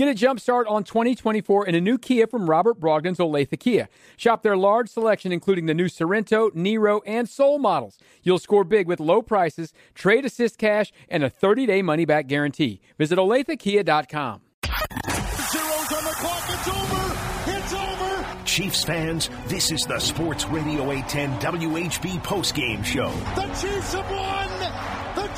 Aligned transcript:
Get 0.00 0.08
a 0.08 0.14
jump 0.14 0.40
start 0.40 0.66
on 0.66 0.82
2024 0.82 1.66
in 1.66 1.74
a 1.74 1.80
new 1.82 1.98
Kia 1.98 2.26
from 2.26 2.48
Robert 2.48 2.80
Brogden's 2.80 3.18
Olathe 3.18 3.60
Kia. 3.60 3.90
Shop 4.16 4.42
their 4.42 4.56
large 4.56 4.88
selection, 4.88 5.30
including 5.30 5.66
the 5.66 5.74
new 5.74 5.88
Sorento, 5.88 6.50
Niro, 6.52 7.02
and 7.04 7.28
Soul 7.28 7.58
models. 7.58 7.98
You'll 8.22 8.38
score 8.38 8.64
big 8.64 8.86
with 8.86 8.98
low 8.98 9.20
prices, 9.20 9.74
trade 9.94 10.24
assist 10.24 10.56
cash, 10.56 10.90
and 11.10 11.22
a 11.22 11.28
30 11.28 11.66
day 11.66 11.82
money 11.82 12.06
back 12.06 12.28
guarantee. 12.28 12.80
Visit 12.96 13.18
OlatheKia.com. 13.18 14.40
Zeros 14.64 15.92
on 15.92 16.04
the 16.04 16.16
clock. 16.16 16.44
It's 16.48 16.68
over. 16.68 17.58
It's 17.58 17.72
over. 17.74 18.44
Chiefs 18.46 18.82
fans, 18.82 19.28
this 19.48 19.70
is 19.70 19.84
the 19.84 19.98
Sports 19.98 20.46
Radio 20.46 20.90
810 20.92 21.38
WHB 21.40 22.22
postgame 22.22 22.82
show. 22.82 23.10
The 23.36 23.48
Chiefs 23.48 23.92
have 23.92 24.10
won. 24.10 24.49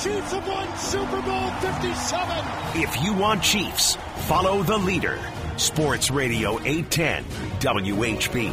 The 0.03 0.09
Chiefs 0.09 0.33
have 0.33 0.49
won 0.49 0.77
Super 0.79 1.23
Bowl 1.23 1.51
57. 1.61 2.83
If 2.83 3.03
you 3.05 3.15
want 3.15 3.41
Chiefs, 3.41 3.97
follow 4.27 4.65
the 4.65 4.77
leader. 4.77 5.17
Sports 5.57 6.11
Radio 6.11 6.59
810 6.65 7.25
WHB. 7.61 8.53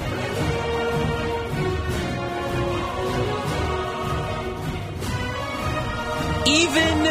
even 6.46 7.06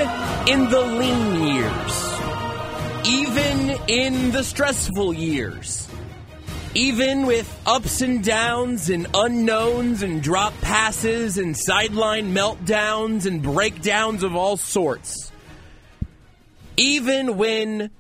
in 0.49 0.71
the 0.71 0.81
lean 0.81 1.45
years, 1.45 2.19
even 3.07 3.71
in 3.89 4.31
the 4.31 4.43
stressful 4.45 5.15
years, 5.15 5.88
even 6.79 7.27
with 7.27 7.61
ups 7.67 8.03
and 8.03 8.23
downs 8.23 8.89
and 8.89 9.09
unknowns 9.13 10.05
and 10.05 10.23
drop 10.23 10.55
passes 10.61 11.37
and 11.37 11.57
sideline 11.57 12.33
meltdowns 12.33 13.27
and 13.27 13.43
breakdowns 13.43 14.23
of 14.23 14.37
all 14.37 14.57
sorts, 14.57 15.33
even 16.77 17.37
when 17.37 17.91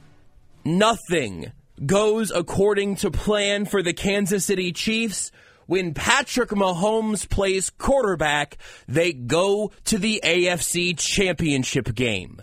nothing 0.65 1.51
goes 1.87 2.31
according 2.31 2.95
to 2.95 3.11
plan 3.11 3.65
for 3.65 3.83
the 3.83 3.93
Kansas 3.93 4.45
City 4.45 4.71
Chiefs, 4.71 5.33
when 5.67 5.93
Patrick 5.93 6.51
Mahomes 6.51 7.29
plays 7.29 7.71
quarterback, 7.71 8.59
they 8.87 9.13
go 9.13 9.73
to 9.87 9.99
the 9.99 10.21
AFC 10.23 10.97
Championship 10.97 11.93
game. 11.97 12.41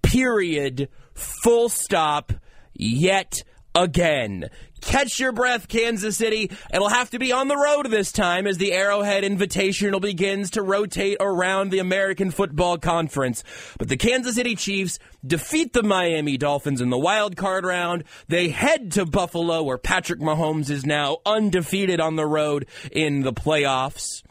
Period. 0.00 0.88
Full 1.12 1.68
stop. 1.68 2.32
Yet 2.72 3.42
again. 3.74 4.50
Catch 4.80 5.20
your 5.20 5.30
breath, 5.30 5.68
Kansas 5.68 6.16
City. 6.16 6.50
It'll 6.72 6.88
have 6.88 7.10
to 7.10 7.18
be 7.20 7.30
on 7.30 7.46
the 7.46 7.56
road 7.56 7.88
this 7.88 8.10
time 8.10 8.48
as 8.48 8.58
the 8.58 8.72
Arrowhead 8.72 9.22
Invitational 9.22 10.00
begins 10.00 10.50
to 10.50 10.62
rotate 10.62 11.18
around 11.20 11.70
the 11.70 11.78
American 11.78 12.32
Football 12.32 12.78
Conference. 12.78 13.44
But 13.78 13.88
the 13.88 13.96
Kansas 13.96 14.34
City 14.34 14.56
Chiefs 14.56 14.98
defeat 15.24 15.72
the 15.72 15.84
Miami 15.84 16.36
Dolphins 16.36 16.80
in 16.80 16.90
the 16.90 16.98
wild 16.98 17.36
card 17.36 17.64
round. 17.64 18.04
They 18.26 18.48
head 18.48 18.92
to 18.92 19.06
Buffalo, 19.06 19.62
where 19.62 19.78
Patrick 19.78 20.20
Mahomes 20.20 20.68
is 20.68 20.84
now 20.84 21.18
undefeated 21.24 22.00
on 22.00 22.16
the 22.16 22.26
road 22.26 22.66
in 22.90 23.22
the 23.22 23.32
playoffs. 23.32 24.22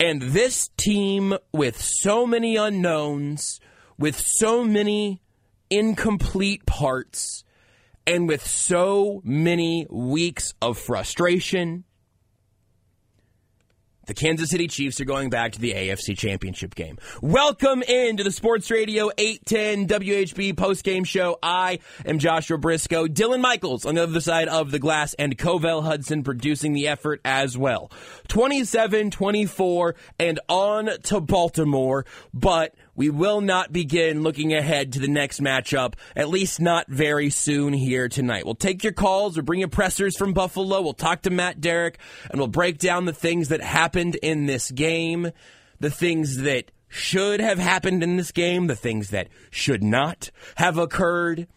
And 0.00 0.22
this 0.22 0.70
team, 0.78 1.36
with 1.52 1.78
so 1.78 2.26
many 2.26 2.56
unknowns, 2.56 3.60
with 3.98 4.18
so 4.18 4.64
many 4.64 5.20
incomplete 5.68 6.64
parts, 6.64 7.44
and 8.10 8.26
with 8.26 8.44
so 8.44 9.22
many 9.24 9.86
weeks 9.88 10.52
of 10.60 10.76
frustration, 10.76 11.84
the 14.06 14.14
Kansas 14.14 14.50
City 14.50 14.66
Chiefs 14.66 15.00
are 15.00 15.04
going 15.04 15.30
back 15.30 15.52
to 15.52 15.60
the 15.60 15.72
AFC 15.72 16.18
Championship 16.18 16.74
game. 16.74 16.98
Welcome 17.22 17.82
into 17.82 18.24
the 18.24 18.32
Sports 18.32 18.68
Radio 18.68 19.12
810 19.16 19.86
WHB 19.86 20.54
postgame 20.54 21.06
show. 21.06 21.38
I 21.40 21.78
am 22.04 22.18
Joshua 22.18 22.58
Brisco. 22.58 23.06
Dylan 23.06 23.40
Michaels 23.40 23.86
on 23.86 23.94
the 23.94 24.02
other 24.02 24.20
side 24.20 24.48
of 24.48 24.72
the 24.72 24.80
glass 24.80 25.14
and 25.14 25.38
Covell 25.38 25.84
Hudson 25.84 26.24
producing 26.24 26.72
the 26.72 26.88
effort 26.88 27.20
as 27.24 27.56
well. 27.56 27.92
27 28.26 29.12
24 29.12 29.94
and 30.18 30.40
on 30.48 30.90
to 31.04 31.20
Baltimore, 31.20 32.04
but 32.34 32.74
we 33.00 33.08
will 33.08 33.40
not 33.40 33.72
begin 33.72 34.22
looking 34.22 34.52
ahead 34.52 34.92
to 34.92 35.00
the 35.00 35.08
next 35.08 35.40
matchup, 35.40 35.94
at 36.14 36.28
least 36.28 36.60
not 36.60 36.86
very 36.86 37.30
soon 37.30 37.72
here 37.72 38.10
tonight. 38.10 38.44
We'll 38.44 38.54
take 38.54 38.84
your 38.84 38.92
calls 38.92 39.38
or 39.38 39.42
bring 39.42 39.60
your 39.60 39.70
pressers 39.70 40.18
from 40.18 40.34
Buffalo. 40.34 40.82
We'll 40.82 40.92
talk 40.92 41.22
to 41.22 41.30
Matt 41.30 41.62
Derrick 41.62 41.98
and 42.28 42.38
we'll 42.38 42.48
break 42.48 42.76
down 42.76 43.06
the 43.06 43.14
things 43.14 43.48
that 43.48 43.62
happened 43.62 44.16
in 44.16 44.44
this 44.44 44.70
game, 44.70 45.30
the 45.78 45.88
things 45.88 46.42
that 46.42 46.72
should 46.88 47.40
have 47.40 47.58
happened 47.58 48.02
in 48.02 48.18
this 48.18 48.32
game, 48.32 48.66
the 48.66 48.76
things 48.76 49.08
that 49.08 49.28
should 49.48 49.82
not 49.82 50.30
have 50.56 50.76
occurred. 50.76 51.48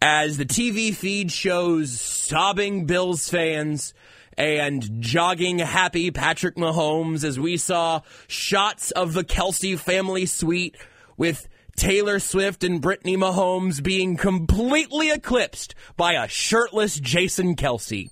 As 0.00 0.36
the 0.36 0.46
TV 0.46 0.94
feed 0.94 1.32
shows 1.32 2.00
sobbing 2.00 2.86
Bills 2.86 3.28
fans 3.28 3.94
and 4.36 5.00
jogging 5.00 5.58
happy 5.58 6.10
Patrick 6.10 6.56
Mahomes 6.56 7.24
as 7.24 7.40
we 7.40 7.56
saw 7.56 8.02
shots 8.28 8.90
of 8.90 9.14
the 9.14 9.24
Kelce 9.24 9.78
family 9.78 10.26
suite 10.26 10.76
with 11.16 11.48
Taylor 11.76 12.18
Swift 12.18 12.64
and 12.64 12.80
Brittany 12.80 13.16
Mahomes 13.16 13.82
being 13.82 14.16
completely 14.16 15.10
eclipsed 15.10 15.74
by 15.96 16.12
a 16.12 16.28
shirtless 16.28 16.98
Jason 16.98 17.54
Kelce. 17.54 18.10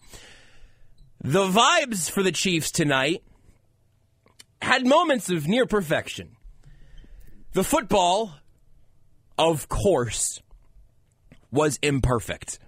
The 1.23 1.47
vibes 1.47 2.11
for 2.11 2.23
the 2.23 2.33
Chiefs 2.33 2.71
tonight 2.71 3.23
had 4.61 4.87
moments 4.87 5.31
of 5.31 5.47
near 5.47 5.67
perfection. 5.67 6.37
The 7.53 7.65
football, 7.65 8.35
of 9.39 9.69
course, 9.69 10.41
was 11.51 11.79
imperfect. 11.83 12.59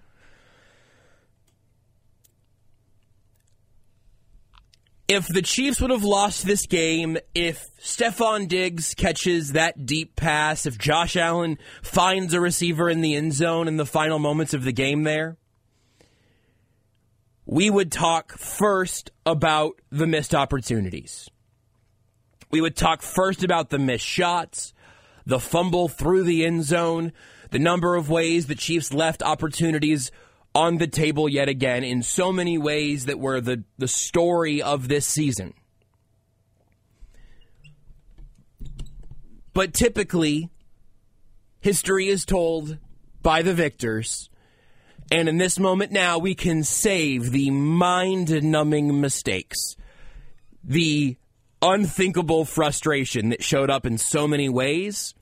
If 5.08 5.28
the 5.28 5.42
Chiefs 5.42 5.80
would 5.80 5.90
have 5.90 6.04
lost 6.04 6.46
this 6.46 6.66
game, 6.66 7.16
if 7.34 7.68
Stefon 7.80 8.48
Diggs 8.48 8.94
catches 8.94 9.52
that 9.52 9.86
deep 9.86 10.16
pass, 10.16 10.66
if 10.66 10.78
Josh 10.78 11.16
Allen 11.16 11.58
finds 11.82 12.34
a 12.34 12.40
receiver 12.40 12.90
in 12.90 13.02
the 13.02 13.14
end 13.14 13.32
zone 13.32 13.68
in 13.68 13.76
the 13.76 13.86
final 13.86 14.18
moments 14.18 14.52
of 14.52 14.64
the 14.64 14.72
game 14.72 15.04
there, 15.04 15.36
we 17.44 17.70
would 17.70 17.92
talk 17.92 18.36
first 18.36 19.12
about 19.24 19.80
the 19.90 20.06
missed 20.06 20.34
opportunities. 20.34 21.30
We 22.50 22.60
would 22.60 22.76
talk 22.76 23.02
first 23.02 23.44
about 23.44 23.70
the 23.70 23.78
missed 23.78 24.06
shots, 24.06 24.74
the 25.24 25.38
fumble 25.38 25.86
through 25.86 26.24
the 26.24 26.44
end 26.44 26.64
zone, 26.64 27.12
the 27.50 27.58
number 27.60 27.94
of 27.94 28.10
ways 28.10 28.46
the 28.46 28.56
Chiefs 28.56 28.92
left 28.92 29.22
opportunities 29.22 30.10
on 30.56 30.78
the 30.78 30.86
table 30.86 31.28
yet 31.28 31.50
again 31.50 31.84
in 31.84 32.02
so 32.02 32.32
many 32.32 32.56
ways 32.56 33.04
that 33.04 33.20
were 33.20 33.42
the, 33.42 33.62
the 33.76 33.86
story 33.86 34.62
of 34.62 34.88
this 34.88 35.04
season. 35.04 35.52
But 39.52 39.74
typically, 39.74 40.48
history 41.60 42.08
is 42.08 42.24
told 42.24 42.78
by 43.22 43.42
the 43.42 43.52
victors. 43.52 44.30
And 45.12 45.28
in 45.28 45.36
this 45.36 45.58
moment 45.58 45.92
now, 45.92 46.18
we 46.18 46.34
can 46.34 46.64
save 46.64 47.32
the 47.32 47.50
mind 47.50 48.42
numbing 48.42 48.98
mistakes, 48.98 49.76
the 50.64 51.18
unthinkable 51.60 52.46
frustration 52.46 53.28
that 53.28 53.44
showed 53.44 53.68
up 53.68 53.84
in 53.84 53.98
so 53.98 54.26
many 54.26 54.48
ways. 54.48 55.14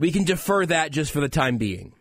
We 0.00 0.10
can 0.10 0.24
defer 0.24 0.66
that 0.66 0.90
just 0.90 1.12
for 1.12 1.20
the 1.20 1.28
time 1.28 1.56
being 1.56 1.92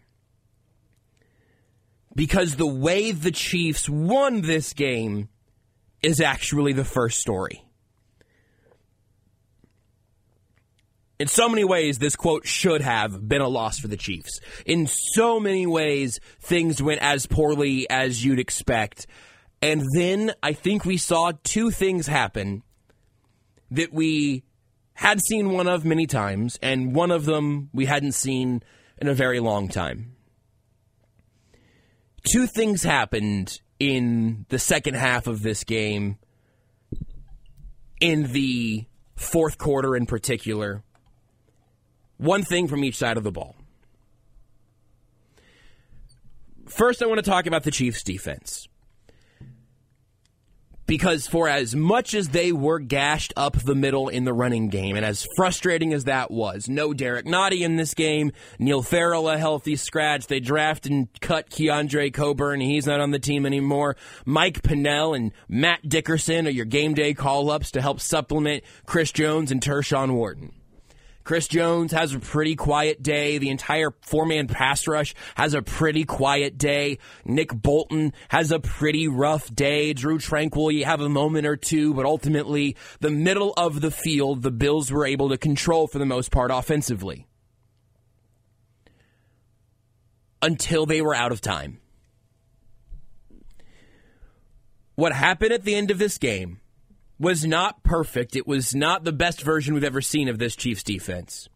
because 2.16 2.56
the 2.56 2.68
way 2.68 3.12
the 3.12 3.32
Chiefs 3.32 3.90
won 3.90 4.42
this 4.42 4.74
game 4.74 5.30
is 6.02 6.22
actually 6.22 6.74
the 6.74 6.86
first 6.86 7.20
story. 7.20 7.64
In 11.20 11.28
so 11.28 11.48
many 11.48 11.64
ways, 11.64 12.00
this 12.00 12.16
quote 12.16 12.46
should 12.46 12.82
have 12.82 13.28
been 13.28 13.42
a 13.42 13.48
loss 13.48 13.80
for 13.80 13.88
the 13.88 13.98
Chiefs. 13.98 14.42
In 14.66 14.88
so 14.88 15.40
many 15.40 15.66
ways, 15.66 16.20
things 16.42 16.82
went 16.82 17.02
as 17.02 17.28
poorly 17.28 17.90
as 17.90 18.26
you'd 18.26 18.40
expect. 18.40 19.08
And 19.62 19.84
then 19.96 20.34
I 20.44 20.54
think 20.54 20.84
we 20.84 20.98
saw 20.98 21.32
two 21.44 21.72
things 21.72 22.08
happen 22.08 22.64
that 23.72 23.94
we 23.94 24.44
had 24.96 25.22
seen 25.22 25.52
one 25.52 25.68
of 25.68 25.86
many 25.86 26.06
times, 26.06 26.60
and 26.62 26.94
one 26.94 27.10
of 27.10 27.26
them 27.26 27.70
we 27.74 27.86
hadn't 27.86 28.12
seen 28.12 28.62
in 28.98 29.08
a 29.08 29.14
very 29.14 29.40
long 29.40 29.70
time 29.70 30.13
two 32.24 32.48
things 32.48 32.84
happened 32.84 33.60
in 33.80 34.46
the 34.50 34.60
second 34.60 34.96
half 34.96 35.28
of 35.28 35.42
this 35.42 35.64
game, 35.64 36.18
in 38.00 38.32
the 38.32 38.86
fourth 39.16 39.58
quarter 39.58 39.96
in 39.96 40.06
particular. 40.06 40.84
One 42.18 42.44
thing 42.44 42.68
from 42.68 42.84
each 42.84 42.96
side 42.96 43.18
of 43.18 43.24
the 43.24 43.32
ball. 43.32 43.56
First, 46.68 47.04
I 47.04 47.06
want 47.06 47.24
to 47.24 47.30
talk 47.30 47.46
about 47.46 47.64
the 47.64 47.72
Chiefs' 47.72 48.04
defense. 48.04 48.68
Because 50.94 51.26
for 51.26 51.50
as 51.50 51.76
much 51.76 52.14
as 52.14 52.30
they 52.30 52.52
were 52.52 52.78
gashed 52.78 53.34
up 53.36 53.58
the 53.58 53.74
middle 53.74 54.10
in 54.10 54.26
the 54.26 54.32
running 54.32 54.70
game, 54.70 54.96
and 54.96 55.04
as 55.04 55.28
frustrating 55.36 55.92
as 55.92 56.04
that 56.04 56.30
was, 56.30 56.70
no 56.70 56.94
Derrick 56.94 57.26
Nnadi 57.26 57.62
in 57.62 57.78
this 57.78 57.96
game, 57.96 58.32
Neil 58.60 58.84
Farrell 58.84 59.28
a 59.28 59.40
healthy 59.40 59.76
scratch, 59.76 60.28
they 60.28 60.40
draft 60.40 60.86
and 60.86 61.08
cut 61.20 61.50
Keondre 61.50 62.14
Coburn, 62.14 62.62
he's 62.62 62.86
not 62.86 63.00
on 63.00 63.10
the 63.10 63.18
team 63.18 63.48
anymore. 63.48 63.96
Mike 64.24 64.62
Pennel 64.62 65.16
and 65.16 65.32
Matt 65.48 65.90
Dickerson 65.90 66.46
are 66.46 66.52
your 66.52 66.66
game 66.66 66.94
day 66.94 67.16
call-ups 67.16 67.72
to 67.72 67.82
help 67.82 68.00
supplement 68.00 68.64
Chris 68.86 69.12
Jones 69.12 69.52
and 69.52 69.64
Tershawn 69.64 70.14
Wharton. 70.14 70.52
Chris 71.24 71.48
Jones 71.48 71.92
has 71.94 72.14
a 72.14 72.20
pretty 72.20 72.56
quiet 72.56 73.02
day. 73.02 73.38
The 73.38 73.50
entire 73.50 73.92
four 74.02 74.26
man 74.26 74.48
pass 74.48 74.88
rush 74.88 75.16
has 75.36 75.54
a 75.54 75.62
pretty 75.62 76.04
quiet 76.04 76.58
day. 76.58 77.00
Nick 77.26 77.54
Bolton 77.54 78.14
has 78.30 78.52
a 78.52 78.60
pretty 78.60 79.08
rough 79.08 79.54
day. 79.54 79.94
Drue 79.94 80.18
Tranquill, 80.18 80.74
you 80.74 80.86
have 80.86 81.02
a 81.02 81.10
moment 81.10 81.48
or 81.48 81.56
two, 81.56 81.94
but 81.94 82.06
ultimately, 82.06 82.76
the 83.00 83.10
middle 83.10 83.54
of 83.56 83.82
the 83.82 83.92
field, 83.92 84.42
the 84.42 84.52
Bills 84.52 84.92
were 84.92 85.06
able 85.06 85.30
to 85.30 85.38
control 85.38 85.88
for 85.88 86.00
the 86.00 86.06
most 86.06 86.32
part 86.32 86.52
offensively. 86.52 87.28
Until 90.42 90.86
they 90.86 91.02
were 91.02 91.16
out 91.16 91.32
of 91.32 91.40
time. 91.40 91.80
What 94.96 95.14
happened 95.14 95.54
at 95.54 95.64
the 95.64 95.74
end 95.74 95.90
of 95.90 95.98
this 95.98 96.18
game 96.18 96.60
was 97.24 97.46
not 97.46 97.82
perfect. 97.84 98.36
It 98.36 98.46
was 98.46 98.76
not 98.76 99.04
the 99.04 99.12
best 99.12 99.42
version 99.42 99.74
we've 99.74 99.84
ever 99.84 100.02
seen 100.02 100.30
of 100.30 100.38
this 100.38 100.56
Chiefs 100.56 100.84
defense. 100.84 101.50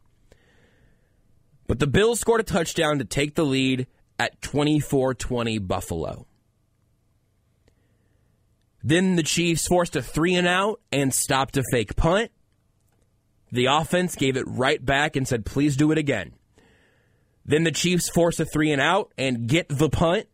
But 1.67 1.79
the 1.79 1.87
Bills 1.87 2.19
scored 2.19 2.39
a 2.39 2.43
touchdown 2.43 2.99
to 2.99 3.05
take 3.05 3.35
the 3.35 3.45
lead 3.45 3.87
at 4.17 4.41
24 4.41 5.13
20 5.13 5.59
Buffalo. 5.59 6.25
Then 8.83 9.17
the 9.17 9.23
Chiefs 9.23 9.67
forced 9.67 9.95
a 9.95 10.01
three 10.01 10.35
and 10.35 10.47
out 10.47 10.79
and 10.91 11.13
stopped 11.13 11.57
a 11.57 11.63
fake 11.71 11.95
punt. 11.95 12.31
The 13.51 13.65
offense 13.65 14.15
gave 14.15 14.37
it 14.37 14.45
right 14.47 14.83
back 14.83 15.15
and 15.15 15.27
said, 15.27 15.45
please 15.45 15.75
do 15.75 15.91
it 15.91 15.97
again. 15.97 16.33
Then 17.45 17.63
the 17.63 17.71
Chiefs 17.71 18.09
force 18.09 18.39
a 18.39 18.45
three 18.45 18.71
and 18.71 18.81
out 18.81 19.11
and 19.17 19.47
get 19.47 19.67
the 19.69 19.89
punt. 19.89 20.27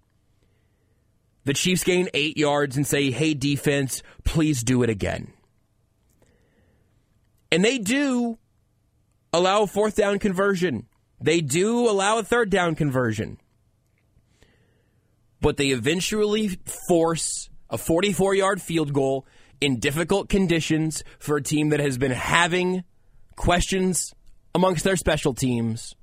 The 1.46 1.54
Chiefs 1.54 1.84
gain 1.84 2.10
eight 2.14 2.38
yards 2.38 2.78
and 2.78 2.88
say, 2.88 3.12
hey, 3.12 3.34
defense, 3.34 4.02
please 4.24 4.64
do 4.64 4.84
it 4.84 4.90
again. 4.90 5.34
And 7.52 7.64
they 7.64 7.78
do 7.78 8.38
allow 9.34 9.64
a 9.64 9.68
fourth 9.68 9.96
down 9.96 10.20
conversion. 10.20 10.88
They 11.20 11.42
do 11.42 11.90
allow 11.90 12.18
a 12.18 12.24
third 12.24 12.50
down 12.50 12.76
conversion. 12.76 13.38
But 15.42 15.58
they 15.58 15.68
eventually 15.68 16.60
force 16.88 17.50
a 17.70 17.78
44 17.78 18.36
yard 18.36 18.62
field 18.62 18.94
goal 18.94 19.28
in 19.60 19.80
difficult 19.80 20.30
conditions 20.30 21.04
for 21.20 21.38
a 21.38 21.44
team 21.44 21.70
that 21.70 21.80
has 21.80 21.98
been 21.98 22.12
having 22.12 22.84
questions 23.36 24.14
amongst 24.56 24.84
their 24.84 24.96
special 24.96 25.34
teams. 25.34 25.96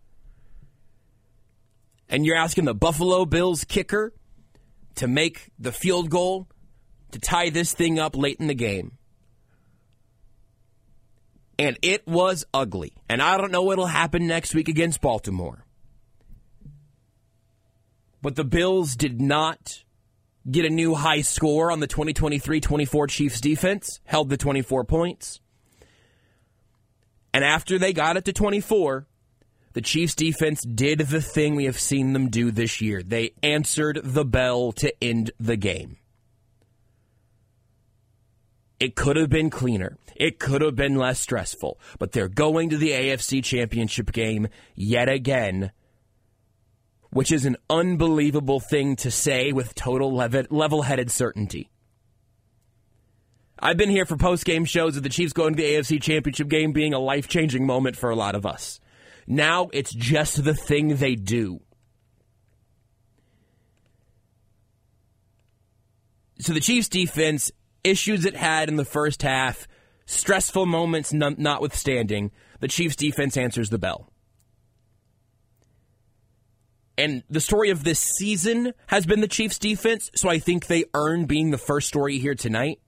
And 2.09 2.27
you're 2.27 2.37
asking 2.37 2.65
the 2.65 2.75
Buffalo 2.75 3.25
Bills 3.25 3.65
kicker 3.65 4.13
to 4.97 5.09
make 5.09 5.51
the 5.59 5.73
field 5.73 6.11
goal 6.11 6.49
to 7.13 7.19
tie 7.19 7.51
this 7.51 7.73
thing 7.73 7.99
up 7.99 8.17
late 8.17 8.37
in 8.39 8.47
the 8.47 8.55
game. 8.55 8.99
And 11.59 11.79
it 11.83 12.07
was 12.07 12.45
ugly. 12.55 12.95
And 13.09 13.21
I 13.21 13.37
don't 13.37 13.53
know 13.53 13.63
what'll 13.63 13.87
happen 13.87 14.27
next 14.27 14.55
week 14.55 14.69
against 14.69 15.01
Baltimore. 15.01 15.67
But 18.23 18.37
the 18.37 18.45
Bills 18.45 18.97
did 18.97 19.21
not 19.21 19.85
get 20.51 20.65
a 20.65 20.71
new 20.71 20.95
high 20.95 21.21
score 21.21 21.71
on 21.71 21.81
the 21.81 21.87
2023 21.87 22.61
24 22.61 23.07
Chiefs 23.09 23.41
defense, 23.41 24.01
held 24.05 24.31
the 24.31 24.37
24 24.37 24.85
points. 24.85 25.41
And 27.33 27.45
after 27.45 27.79
they 27.79 27.93
got 27.93 28.17
it 28.17 28.25
to 28.25 28.33
24, 28.33 29.07
the 29.73 29.81
Chiefs 29.81 30.15
defense 30.15 30.63
did 30.63 30.99
the 31.01 31.23
thing 31.23 31.55
we 31.55 31.67
have 31.67 31.79
seen 31.79 32.13
them 32.13 32.29
do 32.29 32.51
this 32.51 32.81
year. 32.81 33.03
They 33.03 33.33
answered 33.43 34.01
the 34.03 34.25
bell 34.25 34.73
to 34.73 34.93
end 35.03 35.31
the 35.39 35.57
game. 35.57 35.97
It 38.81 38.97
could 38.97 39.17
have 39.17 39.29
been 39.29 39.51
cleaner. 39.51 39.99
It 40.17 40.39
could 40.39 40.63
have 40.63 40.75
been 40.75 40.97
less 40.97 41.21
stressful. 41.21 41.79
But 41.99 42.13
they're 42.13 42.29
going 42.29 42.71
to 42.71 42.79
the 42.79 42.91
AFC 42.91 43.45
Championship 43.45 44.11
game 44.11 44.49
yet 44.75 45.09
again, 45.09 45.71
which 47.11 47.31
is 47.31 47.45
an 47.45 47.57
unbelievable 47.69 48.59
thing 48.59 48.97
to 48.97 49.11
say 49.11 49.53
with 49.53 49.75
total 49.75 50.13
level 50.15 50.83
headed 50.83 51.11
certainty. 51.11 51.71
I've 53.63 53.77
been 53.77 53.91
here 53.91 54.07
for 54.07 54.17
post 54.17 54.47
game 54.47 54.65
shows 54.65 54.97
of 54.97 55.03
the 55.03 55.11
Chiefs 55.11 55.35
going 55.35 55.55
to 55.55 55.63
the 55.63 55.75
AFC 55.75 56.01
Championship 56.01 56.49
game 56.49 56.73
being 56.73 56.95
a 56.95 56.99
life 56.99 57.29
changing 57.29 57.67
moment 57.67 57.95
for 57.95 58.09
a 58.09 58.17
lot 58.17 58.35
of 58.35 58.47
us. 58.47 58.81
Now 59.31 59.69
it's 59.73 59.95
just 59.95 60.43
the 60.43 60.55
thing 60.55 60.97
they 60.97 61.15
do. 61.15 61.61
So 66.41 66.53
the 66.53 66.59
Chiefs 66.59 66.89
defense, 66.89 67.53
issues 67.85 68.25
it 68.25 68.35
had 68.35 68.69
in 68.69 68.75
the 68.75 68.85
first 68.85 69.23
half, 69.23 69.69
stressful 70.05 70.67
moments 70.67 71.13
notwithstanding, 71.13 72.33
the 72.59 72.67
Chiefs 72.67 72.97
defense 72.97 73.37
answers 73.37 73.71
the 73.71 73.79
bell. 73.79 74.11
And 76.99 77.23
the 77.31 77.41
story 77.41 77.71
of 77.71 77.85
this 77.85 78.01
season 78.01 78.75
has 78.89 79.07
been 79.07 79.21
the 79.21 79.29
Chiefs 79.29 79.61
defense, 79.61 80.11
so 80.17 80.29
I 80.29 80.41
think 80.41 80.67
they 80.67 80.87
earn 80.93 81.27
being 81.27 81.53
the 81.53 81.57
first 81.57 81.87
story 81.87 82.19
here 82.19 82.35
tonight. 82.35 82.81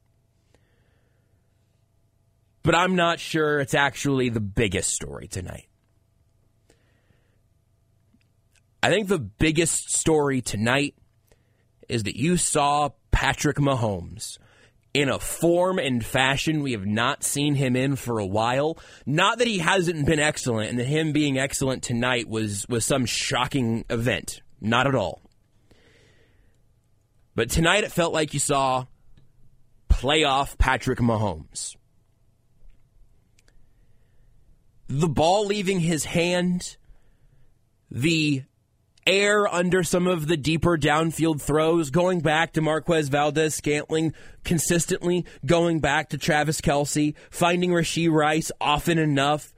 But 2.64 2.74
I'm 2.74 2.96
not 2.96 3.20
sure 3.20 3.60
it's 3.60 3.74
actually 3.74 4.28
the 4.28 4.40
biggest 4.40 4.90
story 4.92 5.28
tonight. 5.28 5.68
I 8.82 8.90
think 8.90 9.08
the 9.08 9.18
biggest 9.18 9.90
story 9.90 10.40
tonight 10.40 10.96
is 11.88 12.02
that 12.04 12.16
you 12.16 12.36
saw 12.36 12.90
Patrick 13.12 13.58
Mahomes 13.58 14.38
in 14.92 15.08
a 15.08 15.18
form 15.18 15.78
and 15.78 16.04
fashion 16.04 16.62
we 16.62 16.72
have 16.72 16.84
not 16.84 17.22
seen 17.22 17.54
him 17.54 17.76
in 17.76 17.96
for 17.96 18.18
a 18.18 18.26
while. 18.26 18.78
Not 19.06 19.38
that 19.38 19.46
he 19.46 19.58
hasn't 19.58 20.04
been 20.04 20.18
excellent 20.18 20.70
and 20.70 20.78
that 20.78 20.86
him 20.86 21.12
being 21.12 21.38
excellent 21.38 21.82
tonight 21.82 22.28
was, 22.28 22.66
was 22.68 22.84
some 22.84 23.06
shocking 23.06 23.84
event. 23.88 24.42
Not 24.60 24.86
at 24.86 24.94
all. 24.94 25.22
But 27.34 27.50
tonight 27.50 27.84
it 27.84 27.92
felt 27.92 28.12
like 28.12 28.34
you 28.34 28.40
saw 28.40 28.86
playoff 29.88 30.58
Patrick 30.58 30.98
Mahomes. 30.98 31.76
The 34.88 35.08
ball 35.08 35.46
leaving 35.46 35.80
his 35.80 36.04
hand, 36.04 36.76
the 37.90 38.42
air 39.06 39.46
under 39.46 39.82
some 39.82 40.06
of 40.06 40.26
the 40.26 40.36
deeper 40.36 40.76
downfield 40.78 41.40
throws, 41.40 41.90
going 41.90 42.20
back 42.20 42.52
to 42.52 42.60
Marquez 42.60 43.08
Valdes-Scantling 43.08 44.14
consistently, 44.44 45.24
going 45.44 45.80
back 45.80 46.10
to 46.10 46.18
Travis 46.18 46.60
Kelce, 46.60 47.14
finding 47.30 47.70
Rashee 47.70 48.10
Rice 48.10 48.52
often 48.60 48.98
enough, 48.98 49.54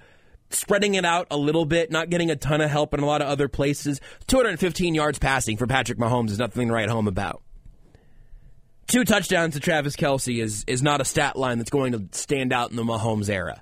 spreading 0.50 0.94
it 0.94 1.04
out 1.04 1.26
a 1.30 1.36
little 1.36 1.64
bit, 1.64 1.90
not 1.90 2.10
getting 2.10 2.30
a 2.30 2.36
ton 2.36 2.60
of 2.60 2.70
help 2.70 2.94
in 2.94 3.00
a 3.00 3.06
lot 3.06 3.22
of 3.22 3.28
other 3.28 3.48
places. 3.48 4.00
215 4.26 4.94
yards 4.94 5.18
passing 5.18 5.56
for 5.56 5.66
Patrick 5.66 5.98
Mahomes 5.98 6.30
is 6.30 6.38
nothing 6.38 6.68
to 6.68 6.74
write 6.74 6.88
home 6.88 7.08
about. 7.08 7.42
Two 8.86 9.04
touchdowns 9.04 9.54
to 9.54 9.60
Travis 9.60 9.96
Kelce 9.96 10.42
is, 10.42 10.64
is 10.66 10.82
not 10.82 11.00
a 11.00 11.04
stat 11.04 11.36
line 11.36 11.58
that's 11.58 11.70
going 11.70 11.92
to 11.92 12.18
stand 12.18 12.52
out 12.52 12.70
in 12.70 12.76
the 12.76 12.82
Mahomes 12.82 13.30
era. 13.30 13.60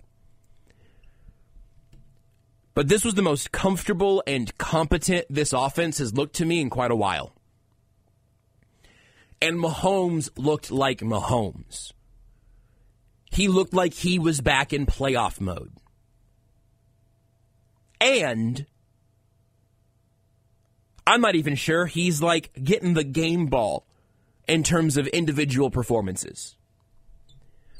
But 2.75 2.88
this 2.88 3.05
was 3.05 3.14
the 3.14 3.23
most 3.23 3.52
comfortable 3.52 4.23
and 4.26 4.57
competent 4.59 5.26
this 5.29 5.52
offense 5.52 5.99
has 5.99 6.14
looked 6.14 6.37
to 6.37 6.47
me 6.47 6.61
in 6.61 6.71
quite 6.71 6.91
a 6.91 6.97
while. 6.97 7.35
And 9.41 9.59
Mahomes 9.59 10.31
looked 10.37 10.71
like 10.71 11.00
Mahomes. 11.00 11.93
He 13.31 13.49
looked 13.49 13.75
like 13.75 13.95
he 13.95 14.19
was 14.19 14.41
back 14.41 14.73
in 14.73 14.87
playoff 14.87 15.41
mode. 15.41 15.73
And 18.00 18.67
I'm 21.07 21.21
not 21.21 21.35
even 21.35 21.55
sure 21.55 21.87
he's 21.87 22.23
like 22.23 22.52
getting 22.62 22.95
the 22.95 23.05
game 23.05 23.47
ball 23.47 23.87
in 24.49 24.62
terms 24.62 24.97
of 24.97 25.07
individual 25.09 25.71
performances. 25.71 26.57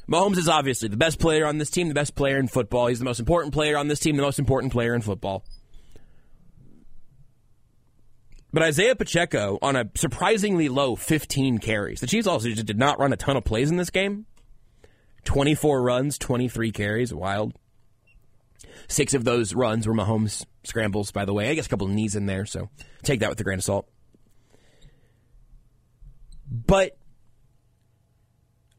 Mahomes 0.07 0.37
is 0.37 0.49
obviously 0.49 0.89
the 0.89 0.97
best 0.97 1.19
player 1.19 1.45
on 1.45 1.57
this 1.57 1.69
team, 1.69 1.87
the 1.87 1.93
best 1.93 2.15
player 2.15 2.37
in 2.37 2.47
football. 2.47 2.87
He's 2.87 2.99
the 2.99 3.05
most 3.05 3.19
important 3.19 3.53
player 3.53 3.77
on 3.77 3.87
this 3.87 3.99
team, 3.99 4.17
the 4.17 4.21
most 4.21 4.39
important 4.39 4.73
player 4.73 4.93
in 4.93 5.01
football. 5.01 5.43
But 8.51 8.63
Isaiah 8.63 8.95
Pacheco 8.95 9.57
on 9.61 9.75
a 9.75 9.89
surprisingly 9.95 10.69
low 10.69 10.95
15 10.95 11.57
carries. 11.57 12.01
The 12.01 12.07
Chiefs 12.07 12.27
also 12.27 12.49
just 12.49 12.65
did 12.65 12.77
not 12.77 12.99
run 12.99 13.11
a 13.11 13.17
ton 13.17 13.35
of 13.35 13.43
plays 13.43 13.71
in 13.71 13.77
this 13.77 13.89
game. 13.89 14.27
24 15.23 15.81
runs, 15.81 16.17
23 16.17 16.71
carries, 16.71 17.13
wild. 17.13 17.53
Six 18.87 19.13
of 19.13 19.23
those 19.23 19.55
runs 19.55 19.87
were 19.87 19.93
Mahomes 19.93 20.45
scrambles, 20.63 21.11
by 21.11 21.25
the 21.25 21.33
way. 21.33 21.49
I 21.49 21.55
guess 21.55 21.65
a 21.65 21.69
couple 21.69 21.87
of 21.87 21.93
knees 21.93 22.15
in 22.15 22.25
there, 22.25 22.45
so 22.45 22.69
take 23.01 23.21
that 23.21 23.29
with 23.29 23.39
a 23.39 23.43
grain 23.43 23.57
of 23.57 23.63
salt. 23.63 23.87
But 26.51 26.97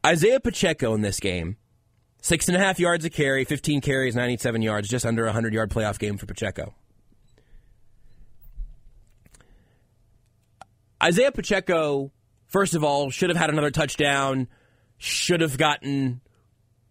Isaiah 0.05 0.39
Pacheco 0.39 0.93
in 0.93 1.01
this 1.01 1.19
game, 1.19 1.57
six 2.21 2.47
and 2.47 2.55
a 2.55 2.59
half 2.59 2.79
yards 2.79 3.05
a 3.05 3.09
carry, 3.09 3.43
15 3.43 3.81
carries, 3.81 4.15
97 4.15 4.61
yards, 4.61 4.87
just 4.87 5.03
under 5.03 5.23
a 5.23 5.27
100 5.29 5.51
yard 5.51 5.71
playoff 5.71 5.97
game 5.97 6.17
for 6.17 6.27
Pacheco. 6.27 6.75
Isaiah 11.01 11.31
Pacheco, 11.31 12.11
first 12.45 12.75
of 12.75 12.83
all, 12.83 13.09
should 13.09 13.29
have 13.29 13.37
had 13.37 13.49
another 13.49 13.71
touchdown, 13.71 14.47
should 14.99 15.41
have 15.41 15.57
gotten 15.57 16.21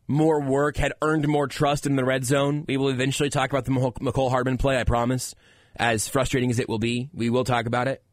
more 0.08 0.40
work, 0.40 0.76
had 0.76 0.92
earned 1.00 1.26
more 1.28 1.46
trust 1.46 1.86
in 1.86 1.94
the 1.94 2.04
red 2.04 2.24
zone. 2.24 2.64
We 2.66 2.76
will 2.76 2.88
eventually 2.88 3.30
talk 3.30 3.50
about 3.50 3.64
the 3.64 3.70
Mecole 3.70 4.30
Hardman 4.30 4.58
play, 4.58 4.78
I 4.78 4.84
promise. 4.84 5.36
As 5.76 6.06
frustrating 6.08 6.50
as 6.50 6.58
it 6.58 6.68
will 6.68 6.78
be, 6.78 7.10
we 7.12 7.30
will 7.30 7.44
talk 7.44 7.66
about 7.66 7.88
it. 7.88 8.03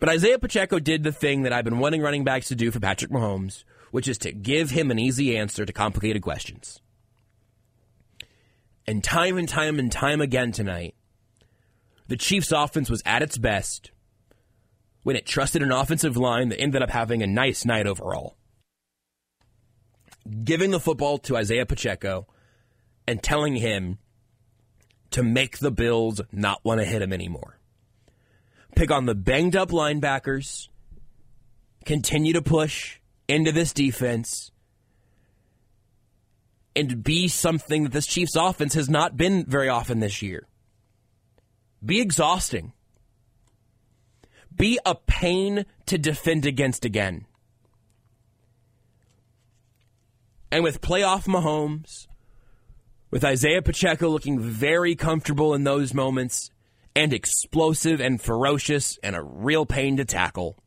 But 0.00 0.08
Isaiah 0.08 0.38
Pacheco 0.38 0.78
did 0.78 1.02
the 1.02 1.12
thing 1.12 1.42
that 1.42 1.52
I've 1.52 1.64
been 1.64 1.80
wanting 1.80 2.02
running 2.02 2.24
backs 2.24 2.48
to 2.48 2.54
do 2.54 2.70
for 2.70 2.78
Patrick 2.78 3.10
Mahomes, 3.10 3.64
which 3.90 4.06
is 4.06 4.18
to 4.18 4.32
give 4.32 4.70
him 4.70 4.90
an 4.90 4.98
easy 4.98 5.36
answer 5.36 5.66
to 5.66 5.72
complicated 5.72 6.22
questions. 6.22 6.80
And 8.86 9.02
time 9.02 9.36
and 9.36 9.48
time 9.48 9.78
and 9.78 9.90
time 9.90 10.20
again 10.20 10.52
tonight, 10.52 10.94
the 12.06 12.16
Chiefs' 12.16 12.52
offense 12.52 12.88
was 12.88 13.02
at 13.04 13.22
its 13.22 13.36
best 13.36 13.90
when 15.02 15.16
it 15.16 15.26
trusted 15.26 15.62
an 15.62 15.72
offensive 15.72 16.16
line 16.16 16.48
that 16.48 16.60
ended 16.60 16.82
up 16.82 16.90
having 16.90 17.22
a 17.22 17.26
nice 17.26 17.64
night 17.64 17.86
overall. 17.86 18.36
Giving 20.44 20.70
the 20.70 20.80
football 20.80 21.18
to 21.18 21.36
Isaiah 21.36 21.66
Pacheco 21.66 22.26
and 23.06 23.22
telling 23.22 23.56
him 23.56 23.98
to 25.10 25.22
make 25.22 25.58
the 25.58 25.70
Bills 25.70 26.20
not 26.30 26.64
want 26.64 26.80
to 26.80 26.86
hit 26.86 27.02
him 27.02 27.12
anymore 27.12 27.57
pick 28.74 28.90
on 28.90 29.06
the 29.06 29.14
banged 29.14 29.56
up 29.56 29.70
linebackers, 29.70 30.68
continue 31.84 32.32
to 32.32 32.42
push 32.42 32.98
into 33.26 33.52
this 33.52 33.72
defense, 33.72 34.50
and 36.76 37.02
be 37.02 37.28
something 37.28 37.82
that 37.84 37.92
this 37.92 38.06
Chiefs 38.06 38.36
offense 38.36 38.74
has 38.74 38.88
not 38.88 39.16
been 39.16 39.44
very 39.46 39.68
often 39.68 40.00
this 40.00 40.22
year. 40.22 40.46
Be 41.84 42.00
exhausting. 42.00 42.72
Be 44.54 44.78
a 44.84 44.94
pain 44.94 45.66
to 45.86 45.98
defend 45.98 46.46
against 46.46 46.84
again. 46.84 47.26
And 50.50 50.64
with 50.64 50.80
playoff 50.80 51.26
Mahomes, 51.26 52.06
with 53.10 53.24
Isaiah 53.24 53.62
Pacheco 53.62 54.08
looking 54.08 54.40
very 54.40 54.94
comfortable 54.94 55.54
in 55.54 55.64
those 55.64 55.94
moments, 55.94 56.50
and 56.98 57.12
explosive 57.12 58.00
and 58.00 58.20
ferocious 58.20 58.98
and 59.04 59.14
a 59.14 59.22
real 59.22 59.64
pain 59.64 59.96
to 59.98 60.04
tackle. 60.04 60.58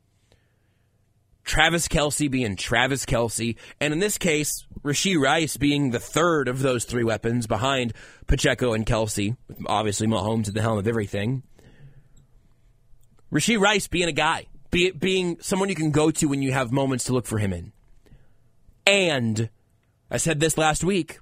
Travis 1.43 1.89
Kelce 1.89 2.31
being 2.31 2.55
Travis 2.55 3.05
Kelce, 3.05 3.57
and 3.81 3.91
in 3.91 3.99
this 3.99 4.17
case, 4.17 4.65
Rashee 4.81 5.19
Rice 5.19 5.57
being 5.57 5.91
the 5.91 5.99
third 5.99 6.47
of 6.47 6.61
those 6.61 6.85
three 6.85 7.03
weapons 7.03 7.47
behind 7.47 7.91
Pacheco 8.27 8.71
and 8.71 8.85
Kelce, 8.85 9.35
obviously 9.65 10.07
Mahomes 10.07 10.47
at 10.47 10.53
the 10.53 10.61
helm 10.61 10.77
of 10.77 10.87
everything. 10.87 11.43
Rashee 13.29 13.59
Rice 13.59 13.89
being 13.89 14.07
a 14.07 14.13
guy, 14.13 14.45
be, 14.69 14.91
being 14.91 15.37
someone 15.41 15.67
you 15.67 15.75
can 15.75 15.91
go 15.91 16.11
to 16.11 16.27
when 16.27 16.41
you 16.41 16.53
have 16.53 16.71
moments 16.71 17.03
to 17.05 17.13
look 17.13 17.25
for 17.25 17.39
him 17.39 17.51
in. 17.51 17.73
And 18.87 19.49
I 20.09 20.15
said 20.15 20.39
this 20.39 20.57
last 20.57 20.81
week 20.81 21.19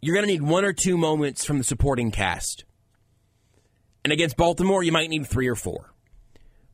you're 0.00 0.14
going 0.14 0.26
to 0.26 0.32
need 0.32 0.42
one 0.42 0.64
or 0.64 0.72
two 0.72 0.96
moments 0.96 1.44
from 1.44 1.58
the 1.58 1.64
supporting 1.64 2.10
cast. 2.10 2.64
And 4.04 4.12
against 4.12 4.36
Baltimore, 4.36 4.82
you 4.82 4.92
might 4.92 5.10
need 5.10 5.26
three 5.26 5.48
or 5.48 5.54
four. 5.54 5.92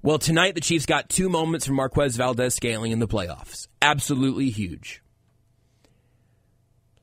Well, 0.02 0.18
tonight 0.18 0.54
the 0.54 0.61
Chiefs 0.61 0.87
got 0.87 1.09
two 1.09 1.28
moments 1.28 1.66
from 1.66 1.75
Marquez 1.75 2.16
Valdes-Scantling 2.16 2.92
in 2.92 3.00
the 3.00 3.09
playoffs. 3.09 3.66
Absolutely 3.83 4.50
huge. 4.50 5.02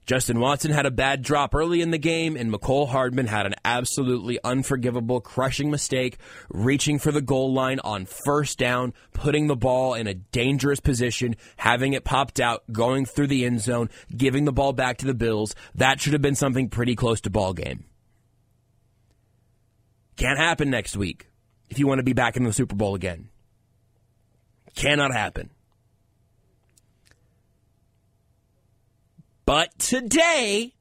Justin 0.05 0.39
Watson 0.39 0.71
had 0.71 0.85
a 0.85 0.91
bad 0.91 1.21
drop 1.21 1.55
early 1.55 1.81
in 1.81 1.91
the 1.91 1.97
game, 1.97 2.35
and 2.35 2.51
Mecole 2.51 2.89
Hardman 2.89 3.27
had 3.27 3.45
an 3.45 3.55
absolutely 3.63 4.37
unforgivable, 4.43 5.21
crushing 5.21 5.71
mistake, 5.71 6.17
reaching 6.49 6.99
for 6.99 7.11
the 7.11 7.21
goal 7.21 7.53
line 7.53 7.79
on 7.83 8.05
first 8.05 8.57
down, 8.57 8.93
putting 9.13 9.47
the 9.47 9.55
ball 9.55 9.93
in 9.93 10.07
a 10.07 10.13
dangerous 10.13 10.81
position, 10.81 11.35
having 11.55 11.93
it 11.93 12.03
popped 12.03 12.41
out, 12.41 12.63
going 12.71 13.05
through 13.05 13.27
the 13.27 13.45
end 13.45 13.61
zone, 13.61 13.89
giving 14.15 14.43
the 14.43 14.51
ball 14.51 14.73
back 14.73 14.97
to 14.97 15.05
the 15.05 15.13
Bills. 15.13 15.55
That 15.75 16.01
should 16.01 16.13
have 16.13 16.21
been 16.21 16.35
something 16.35 16.67
pretty 16.67 16.95
close 16.95 17.21
to 17.21 17.29
ball 17.29 17.53
game. 17.53 17.85
Can't 20.17 20.37
happen 20.37 20.69
next 20.69 20.97
week 20.97 21.27
if 21.69 21.79
you 21.79 21.87
want 21.87 21.99
to 21.99 22.03
be 22.03 22.13
back 22.13 22.35
in 22.35 22.43
the 22.43 22.53
Super 22.53 22.75
Bowl 22.75 22.93
again. 22.93 23.29
Cannot 24.75 25.13
happen. 25.13 25.49
But 29.45 29.77
today, 29.77 30.73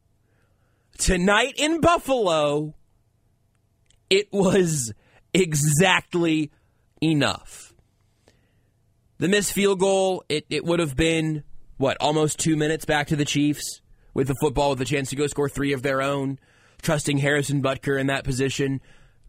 tonight 0.98 1.54
in 1.56 1.80
Buffalo, 1.80 2.74
it 4.08 4.28
was 4.32 4.92
exactly 5.34 6.52
enough. 7.00 7.74
The 9.18 9.28
missed 9.28 9.52
field 9.52 9.80
goal, 9.80 10.24
it, 10.28 10.46
it 10.50 10.64
would 10.64 10.80
have 10.80 10.96
been, 10.96 11.44
what, 11.76 11.96
almost 12.00 12.38
two 12.38 12.56
minutes 12.56 12.84
back 12.84 13.08
to 13.08 13.16
the 13.16 13.24
Chiefs 13.24 13.80
with 14.14 14.28
the 14.28 14.34
football 14.40 14.70
with 14.70 14.80
a 14.80 14.84
chance 14.84 15.10
to 15.10 15.16
go 15.16 15.26
score 15.26 15.48
three 15.48 15.72
of 15.72 15.82
their 15.82 16.02
own, 16.02 16.38
trusting 16.82 17.18
Harrison 17.18 17.62
Butker 17.62 17.98
in 18.00 18.08
that 18.08 18.24
position. 18.24 18.80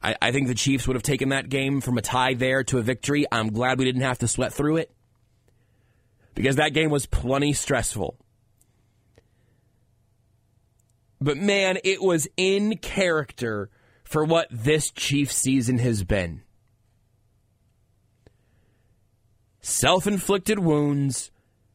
I, 0.02 0.16
I 0.22 0.32
think 0.32 0.48
the 0.48 0.56
Chiefs 0.56 0.88
would 0.88 0.96
have 0.96 1.04
taken 1.04 1.30
that 1.30 1.50
game 1.50 1.82
from 1.82 1.98
a 1.98 2.02
tie 2.02 2.34
there 2.34 2.63
to 2.66 2.78
a 2.78 2.82
victory. 2.82 3.25
I'm 3.32 3.52
glad 3.52 3.80
we 3.80 3.86
didn't 3.86 4.02
have 4.02 4.20
to 4.20 4.28
sweat 4.28 4.54
through 4.54 4.78
it 4.78 4.92
because 6.36 6.58
that 6.58 6.74
game 6.74 6.90
was 6.90 7.06
plenty 7.06 7.54
stressful. 7.54 8.18
But 11.24 11.38
man, 11.38 11.77
it 11.86 12.03
was 12.03 12.27
in 12.36 12.75
character 12.80 13.70
for 14.03 14.25
what 14.25 14.48
this 14.51 14.92
Chief 14.92 15.32
season 15.32 15.77
has 15.77 16.03
been. 16.03 16.42
Self 19.62 20.06
inflicted 20.06 20.60
wounds, 20.60 21.32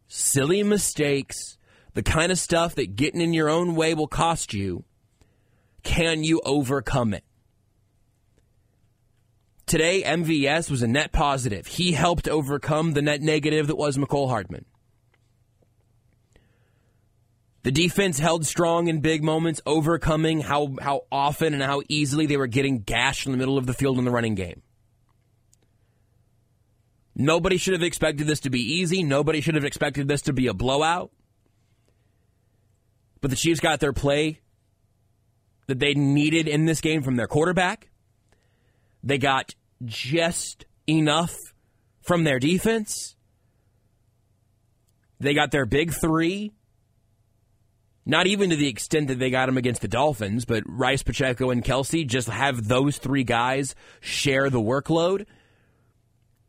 silly 0.07 0.63
mistakes, 0.63 1.57
the 1.95 2.03
kind 2.03 2.31
of 2.31 2.39
stuff 2.39 2.75
that 2.75 2.95
getting 2.95 3.23
in 3.23 3.33
your 3.33 3.49
own 3.49 3.75
way 3.75 3.95
will 3.95 4.07
cost 4.07 4.53
you. 4.53 4.85
Can 5.83 6.23
you 6.23 6.43
overcome 6.45 7.15
it? 7.15 7.25
Today, 9.65 10.03
MVS 10.03 10.71
was 10.71 10.83
a 10.83 10.87
net 10.87 11.11
positive. 11.11 11.67
He 11.67 11.93
helped 11.93 12.29
overcome 12.29 12.93
the 12.93 13.01
net 13.01 13.23
negative 13.23 13.67
that 13.69 13.77
was 13.77 13.97
Mecole 13.97 14.29
Hardman. 14.29 14.67
The 17.69 17.73
defense 17.73 18.19
held 18.19 18.47
strong 18.47 18.89
in 18.89 19.03
big 19.03 19.23
moments, 19.23 19.61
overcoming 19.67 20.41
how, 20.41 20.75
how 20.81 21.03
often 21.13 21.53
and 21.53 21.63
how 21.63 21.83
easily 21.87 22.25
they 22.25 22.39
were 22.39 22.47
getting 22.47 22.79
gashed 22.79 23.27
in 23.27 23.33
the 23.33 23.37
middle 23.37 23.59
of 23.59 23.67
the 23.67 23.75
field 23.75 23.99
in 23.99 24.07
the 24.07 24.11
running 24.11 24.35
game. 24.35 24.63
Nobody 27.15 27.59
should 27.59 27.75
have 27.75 27.83
expected 27.83 28.27
this 28.27 28.41
to 28.41 28.49
be 28.49 28.63
easy. 28.63 29.03
Nobody 29.03 29.43
should 29.43 29.55
have 29.55 29.67
expected 29.67 30.09
this 30.09 30.23
to 30.23 30.33
be 30.33 30.47
a 30.47 30.55
blowout. 30.55 31.11
But 33.21 33.29
the 33.29 33.37
Chiefs 33.37 33.61
got 33.61 33.81
their 33.81 33.93
play 33.93 34.41
that 35.67 35.79
they 35.79 35.93
needed 35.93 36.49
in 36.49 36.65
this 36.65 36.81
game 36.81 37.03
from 37.03 37.17
their 37.17 37.29
quarterback. 37.29 37.91
They 39.05 39.19
got 39.19 39.55
just 39.85 40.65
enough 40.87 41.37
from 42.01 42.25
their 42.25 42.39
defense. 42.39 43.15
They 45.21 45.35
got 45.35 45.51
their 45.51 45.67
big 45.67 45.93
three 45.93 46.55
not 48.09 48.27
even 48.27 48.49
to 48.49 48.57
the 48.57 48.69
extent 48.69 49.09
that 49.09 49.19
they 49.19 49.29
got 49.29 49.51
him 49.51 49.59
against 49.59 49.83
the 49.83 49.87
Dolphins, 49.87 50.47
but 50.47 50.63
Rice, 50.67 51.03
Pacheco, 51.03 51.51
and 51.51 51.63
Kelce 51.63 52.07
just 52.07 52.27
have 52.29 52.67
those 52.67 52.97
three 52.97 53.23
guys 53.23 53.75
share 54.01 54.49
the 54.49 54.61
workload. 54.61 55.27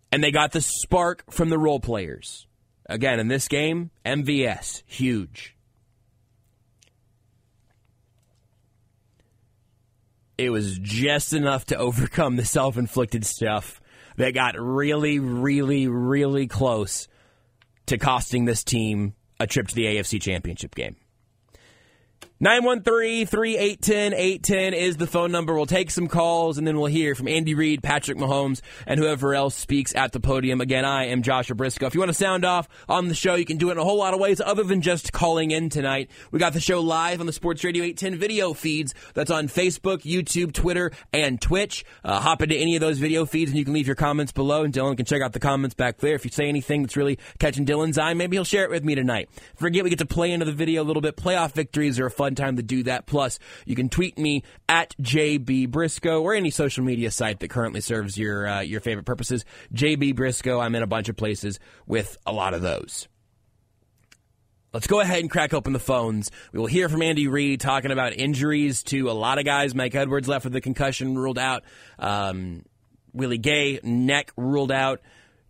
And 0.10 0.24
they 0.24 0.32
got 0.32 0.54
the 0.54 0.62
spark 0.62 1.30
from 1.30 1.50
the 1.50 1.60
role 1.60 1.82
players. 1.82 2.48
Again, 2.88 3.20
in 3.20 3.28
this 3.28 3.50
game, 3.50 3.92
MVS, 4.06 4.84
huge. 4.86 5.58
It 10.38 10.50
was 10.52 10.80
just 10.80 11.34
enough 11.34 11.66
to 11.66 11.78
overcome 11.78 12.38
the 12.38 12.46
self 12.46 12.78
inflicted 12.78 13.26
stuff 13.26 13.82
that 14.16 14.34
got 14.34 14.56
really, 14.58 15.20
really, 15.20 15.90
really 15.90 16.48
close 16.48 17.10
to 17.88 17.98
costing 17.98 18.46
this 18.46 18.64
team 18.64 19.14
a 19.42 19.46
trip 19.46 19.68
to 19.68 19.76
the 19.76 19.86
AFC 19.86 20.22
Championship 20.22 20.74
game. 20.74 20.96
913-3810-810 22.42 24.72
is 24.72 24.96
the 24.96 25.08
phone 25.08 25.30
number. 25.30 25.54
We'll 25.54 25.66
take 25.66 25.92
some 25.92 26.08
calls 26.08 26.58
and 26.58 26.66
then 26.66 26.78
we'll 26.78 26.86
hear 26.86 27.14
from 27.14 27.28
Andy 27.28 27.54
Reid, 27.54 27.84
Patrick 27.84 28.18
Mahomes, 28.18 28.62
and 28.88 28.98
whoever 28.98 29.36
else 29.36 29.56
speaks 29.56 29.94
at 29.94 30.14
the 30.14 30.22
podium. 30.22 30.62
Again, 30.62 30.86
I 30.86 31.08
am 31.08 31.22
Joshua 31.22 31.58
Brisco. 31.58 31.86
If 31.86 31.96
you 31.96 32.00
want 32.00 32.12
to 32.12 32.14
sound 32.14 32.46
off 32.46 32.70
on 32.88 33.10
the 33.10 33.14
show, 33.14 33.36
you 33.36 33.44
can 33.44 33.58
do 33.58 33.68
it 33.68 33.74
in 33.74 33.78
a 33.78 33.84
whole 33.84 33.98
lot 33.98 34.14
of 34.14 34.22
ways 34.22 34.40
other 34.40 34.64
than 34.64 34.82
just 34.82 35.12
calling 35.12 35.52
in 35.52 35.68
tonight. 35.68 36.10
We 36.32 36.40
got 36.40 36.54
the 36.54 36.62
show 36.62 36.80
live 36.80 37.20
on 37.20 37.26
the 37.26 37.34
Sports 37.34 37.62
Radio 37.66 37.84
810 37.84 38.18
video 38.18 38.54
feeds. 38.54 38.96
That's 39.16 39.32
on 39.32 39.50
Facebook, 39.50 40.04
YouTube, 40.04 40.54
Twitter, 40.54 40.94
and 41.12 41.42
Twitch. 41.42 41.84
Uh, 42.06 42.22
hop 42.22 42.42
into 42.42 42.56
any 42.56 42.78
of 42.78 42.80
those 42.80 43.00
video 43.00 43.26
feeds 43.26 43.52
and 43.52 43.60
you 43.60 43.66
can 43.66 43.74
leave 43.74 43.88
your 43.88 43.98
comments 43.98 44.32
below 44.32 44.64
and 44.64 44.74
Dylan 44.74 44.96
can 44.96 45.06
check 45.06 45.22
out 45.22 45.34
the 45.34 45.42
comments 45.42 45.76
back 45.76 45.98
there. 45.98 46.16
If 46.16 46.24
you 46.24 46.32
say 46.32 46.48
anything 46.48 46.84
that's 46.84 46.96
really 46.96 47.20
catching 47.38 47.66
Dylan's 47.66 47.98
eye, 47.98 48.14
maybe 48.14 48.38
he'll 48.38 48.46
share 48.46 48.64
it 48.64 48.70
with 48.70 48.86
me 48.86 48.96
tonight. 48.96 49.30
Forget 49.58 49.84
we 49.84 49.90
get 49.90 50.00
to 50.00 50.06
play 50.06 50.32
into 50.32 50.46
the 50.46 50.54
video 50.54 50.84
a 50.84 50.86
little 50.86 51.02
bit. 51.02 51.18
Playoff 51.18 51.52
victories 51.52 52.00
are 52.00 52.06
a 52.06 52.12
fun 52.12 52.29
time 52.36 52.58
to 52.58 52.64
do 52.64 52.84
that. 52.84 53.06
Plus, 53.06 53.40
you 53.66 53.76
can 53.76 53.90
tweet 53.90 54.18
me 54.18 54.44
at 54.68 54.96
JB 55.02 55.70
Brisco 55.70 56.22
or 56.22 56.34
any 56.34 56.50
social 56.50 56.84
media 56.84 57.12
site 57.12 57.40
that 57.40 57.50
currently 57.50 57.82
serves 57.82 58.18
your 58.18 58.48
uh, 58.48 58.62
your 58.62 58.82
favorite 58.82 59.06
purposes. 59.06 59.46
JB 59.74 60.16
Brisco. 60.16 60.62
I'm 60.64 60.76
in 60.76 60.84
a 60.84 60.88
bunch 60.88 61.10
of 61.10 61.16
places 61.16 61.60
with 61.88 62.18
a 62.26 62.32
lot 62.32 62.54
of 62.54 62.62
those. 62.62 63.08
Let's 64.72 64.86
go 64.86 65.00
ahead 65.00 65.20
and 65.20 65.32
crack 65.32 65.56
open 65.56 65.74
the 65.74 65.80
phones. 65.80 66.30
We 66.52 66.60
will 66.60 66.68
hear 66.68 66.90
from 66.90 67.02
Andy 67.02 67.28
Reid 67.28 67.60
talking 67.60 67.90
about 67.90 68.14
injuries 68.14 68.84
to 68.84 69.10
a 69.10 69.14
lot 69.14 69.40
of 69.40 69.46
guys. 69.46 69.74
Mike 69.74 69.96
Edwards 69.96 70.28
left 70.28 70.46
with 70.46 70.56
a 70.56 70.62
concussion, 70.62 71.18
ruled 71.18 71.40
out. 71.40 71.64
Um, 71.98 72.64
Willie 73.12 73.40
Gay, 73.40 73.80
neck 73.82 74.32
ruled 74.38 74.72
out. 74.72 75.02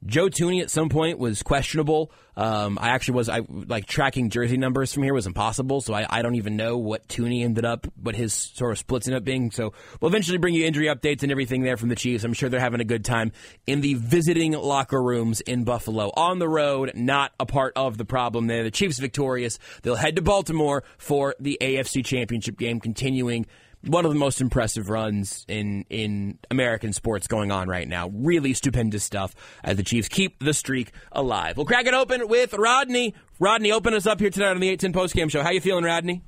Joe 0.06 0.28
Thuney 0.28 0.62
at 0.62 0.70
some 0.70 0.90
point 0.90 1.20
was 1.20 1.44
questionable. 1.44 2.12
Um, 2.38 2.78
I 2.80 2.90
actually 2.90 3.16
was 3.16 3.28
I 3.28 3.42
like 3.50 3.86
tracking 3.86 4.30
jersey 4.30 4.56
numbers 4.56 4.94
from 4.94 5.04
here 5.04 5.14
was 5.14 5.28
impossible, 5.28 5.82
so 5.82 5.94
I, 5.94 6.06
I 6.10 6.22
don't 6.22 6.36
even 6.36 6.56
know 6.56 6.78
what 6.78 7.08
Thuney 7.10 7.44
ended 7.44 7.66
up, 7.66 7.86
what 8.02 8.16
his 8.16 8.34
sort 8.34 8.72
of 8.72 8.78
splits 8.78 9.08
ended 9.08 9.22
up 9.22 9.26
being. 9.26 9.52
So 9.52 9.74
we'll 10.00 10.10
eventually 10.10 10.38
bring 10.38 10.54
you 10.54 10.66
injury 10.66 10.86
updates 10.86 11.22
and 11.24 11.32
everything 11.32 11.64
there 11.64 11.76
from 11.76 11.90
the 11.90 11.96
Chiefs. 11.96 12.24
I'm 12.24 12.34
sure 12.34 12.48
they're 12.48 12.62
having 12.62 12.80
a 12.80 12.86
good 12.86 13.04
time 13.04 13.34
in 13.68 13.82
the 13.82 13.96
visiting 13.96 14.54
locker 14.54 15.02
rooms 15.02 15.42
in 15.42 15.66
Buffalo. 15.66 16.12
On 16.16 16.40
the 16.40 16.48
road, 16.48 16.94
not 16.96 17.34
a 17.40 17.46
part 17.46 17.74
of 17.76 17.98
the 17.98 18.06
problem 18.06 18.48
there. 18.48 18.64
The 18.64 18.72
Chiefs 18.72 19.00
victorious. 19.00 19.60
They'll 19.82 19.96
head 19.96 20.16
to 20.16 20.22
Baltimore 20.22 20.84
for 20.98 21.36
the 21.42 21.58
AFC 21.60 22.06
Championship 22.06 22.58
game, 22.58 22.80
continuing 22.80 23.48
one 23.86 24.06
of 24.06 24.12
the 24.12 24.18
most 24.18 24.42
impressive 24.42 24.90
runs 24.90 25.46
in 25.48 25.86
in 25.90 26.38
American 26.52 26.94
sports 26.94 27.28
going 27.28 27.52
on 27.52 27.68
right 27.68 27.88
now. 27.88 28.10
Really 28.10 28.54
stupendous 28.54 29.04
stuff 29.04 29.34
as 29.64 29.78
the 29.78 29.84
Chiefs 29.84 30.08
keep 30.08 30.40
the 30.40 30.54
streak 30.54 30.92
alive. 31.12 31.58
We'll 31.58 31.66
crack 31.66 31.86
it 31.86 31.94
open 31.94 32.28
with 32.28 32.54
Rodney. 32.54 33.16
Rodney, 33.40 33.72
open 33.72 33.94
us 33.94 34.06
up 34.06 34.20
here 34.20 34.30
tonight 34.30 34.52
on 34.52 34.60
the 34.60 34.70
810 34.70 34.94
postgame 34.94 35.32
show. 35.32 35.42
How 35.42 35.52
you 35.52 35.62
feeling, 35.62 35.86
Rodney? 35.86 36.24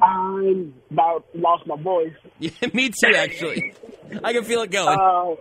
I'm 0.00 0.74
about 0.90 1.26
lost 1.34 1.66
my 1.66 1.76
voice. 1.76 2.14
Yeah, 2.38 2.50
me 2.72 2.88
too, 2.88 3.14
actually. 3.14 3.74
I 4.24 4.32
can 4.32 4.44
feel 4.44 4.62
it 4.62 4.70
going. 4.70 4.98
Uh, 4.98 5.34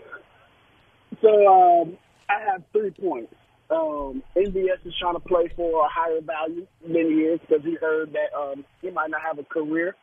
so 1.21 1.47
um, 1.47 1.97
I 2.29 2.51
have 2.51 2.63
three 2.73 2.91
points. 2.91 3.33
Um, 3.71 4.21
MVS 4.35 4.85
is 4.85 4.93
trying 4.99 5.13
to 5.13 5.21
play 5.21 5.49
for 5.55 5.85
a 5.85 5.89
higher 5.89 6.19
value 6.21 6.67
than 6.81 6.93
he 6.93 7.21
is 7.21 7.39
because 7.39 7.63
he 7.63 7.75
heard 7.75 8.11
that 8.11 8.37
um, 8.37 8.65
he 8.81 8.89
might 8.89 9.09
not 9.11 9.21
have 9.21 9.39
a 9.39 9.43
career 9.43 9.95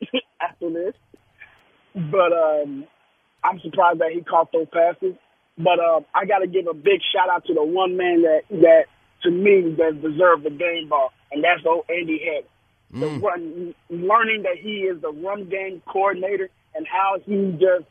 after 0.40 0.70
this. 0.70 0.94
But 1.94 2.32
um, 2.32 2.86
I'm 3.42 3.60
surprised 3.60 4.00
that 4.00 4.12
he 4.12 4.22
caught 4.22 4.52
those 4.52 4.68
passes. 4.72 5.14
But 5.56 5.80
uh, 5.80 6.00
I 6.14 6.24
got 6.26 6.38
to 6.38 6.46
give 6.46 6.66
a 6.68 6.74
big 6.74 7.00
shout 7.12 7.28
out 7.28 7.44
to 7.46 7.54
the 7.54 7.64
one 7.64 7.96
man 7.96 8.22
that 8.22 8.42
that 8.50 8.84
to 9.24 9.30
me 9.30 9.74
that 9.76 10.00
deserved 10.00 10.44
the 10.44 10.50
game 10.50 10.88
ball, 10.88 11.12
and 11.32 11.42
that's 11.42 11.66
old 11.66 11.84
Andy 11.88 12.20
Heck. 12.24 12.44
The 12.90 13.06
run, 13.18 13.74
learning 13.90 14.42
that 14.44 14.56
he 14.62 14.82
is 14.88 15.02
the 15.02 15.10
run 15.10 15.48
game 15.50 15.82
coordinator 15.86 16.48
and 16.74 16.86
how 16.86 17.18
he 17.26 17.52
just 17.52 17.84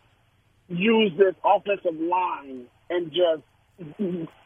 used 0.69 1.17
this 1.17 1.35
offensive 1.43 1.99
line 1.99 2.65
and 2.89 3.11
just 3.11 3.43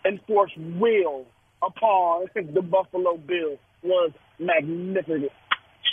enforced 0.04 0.58
will 0.58 1.26
upon 1.62 2.26
the 2.36 2.62
Buffalo 2.62 3.18
Bills 3.18 3.60
was 3.84 4.12
magnificent. 4.40 5.32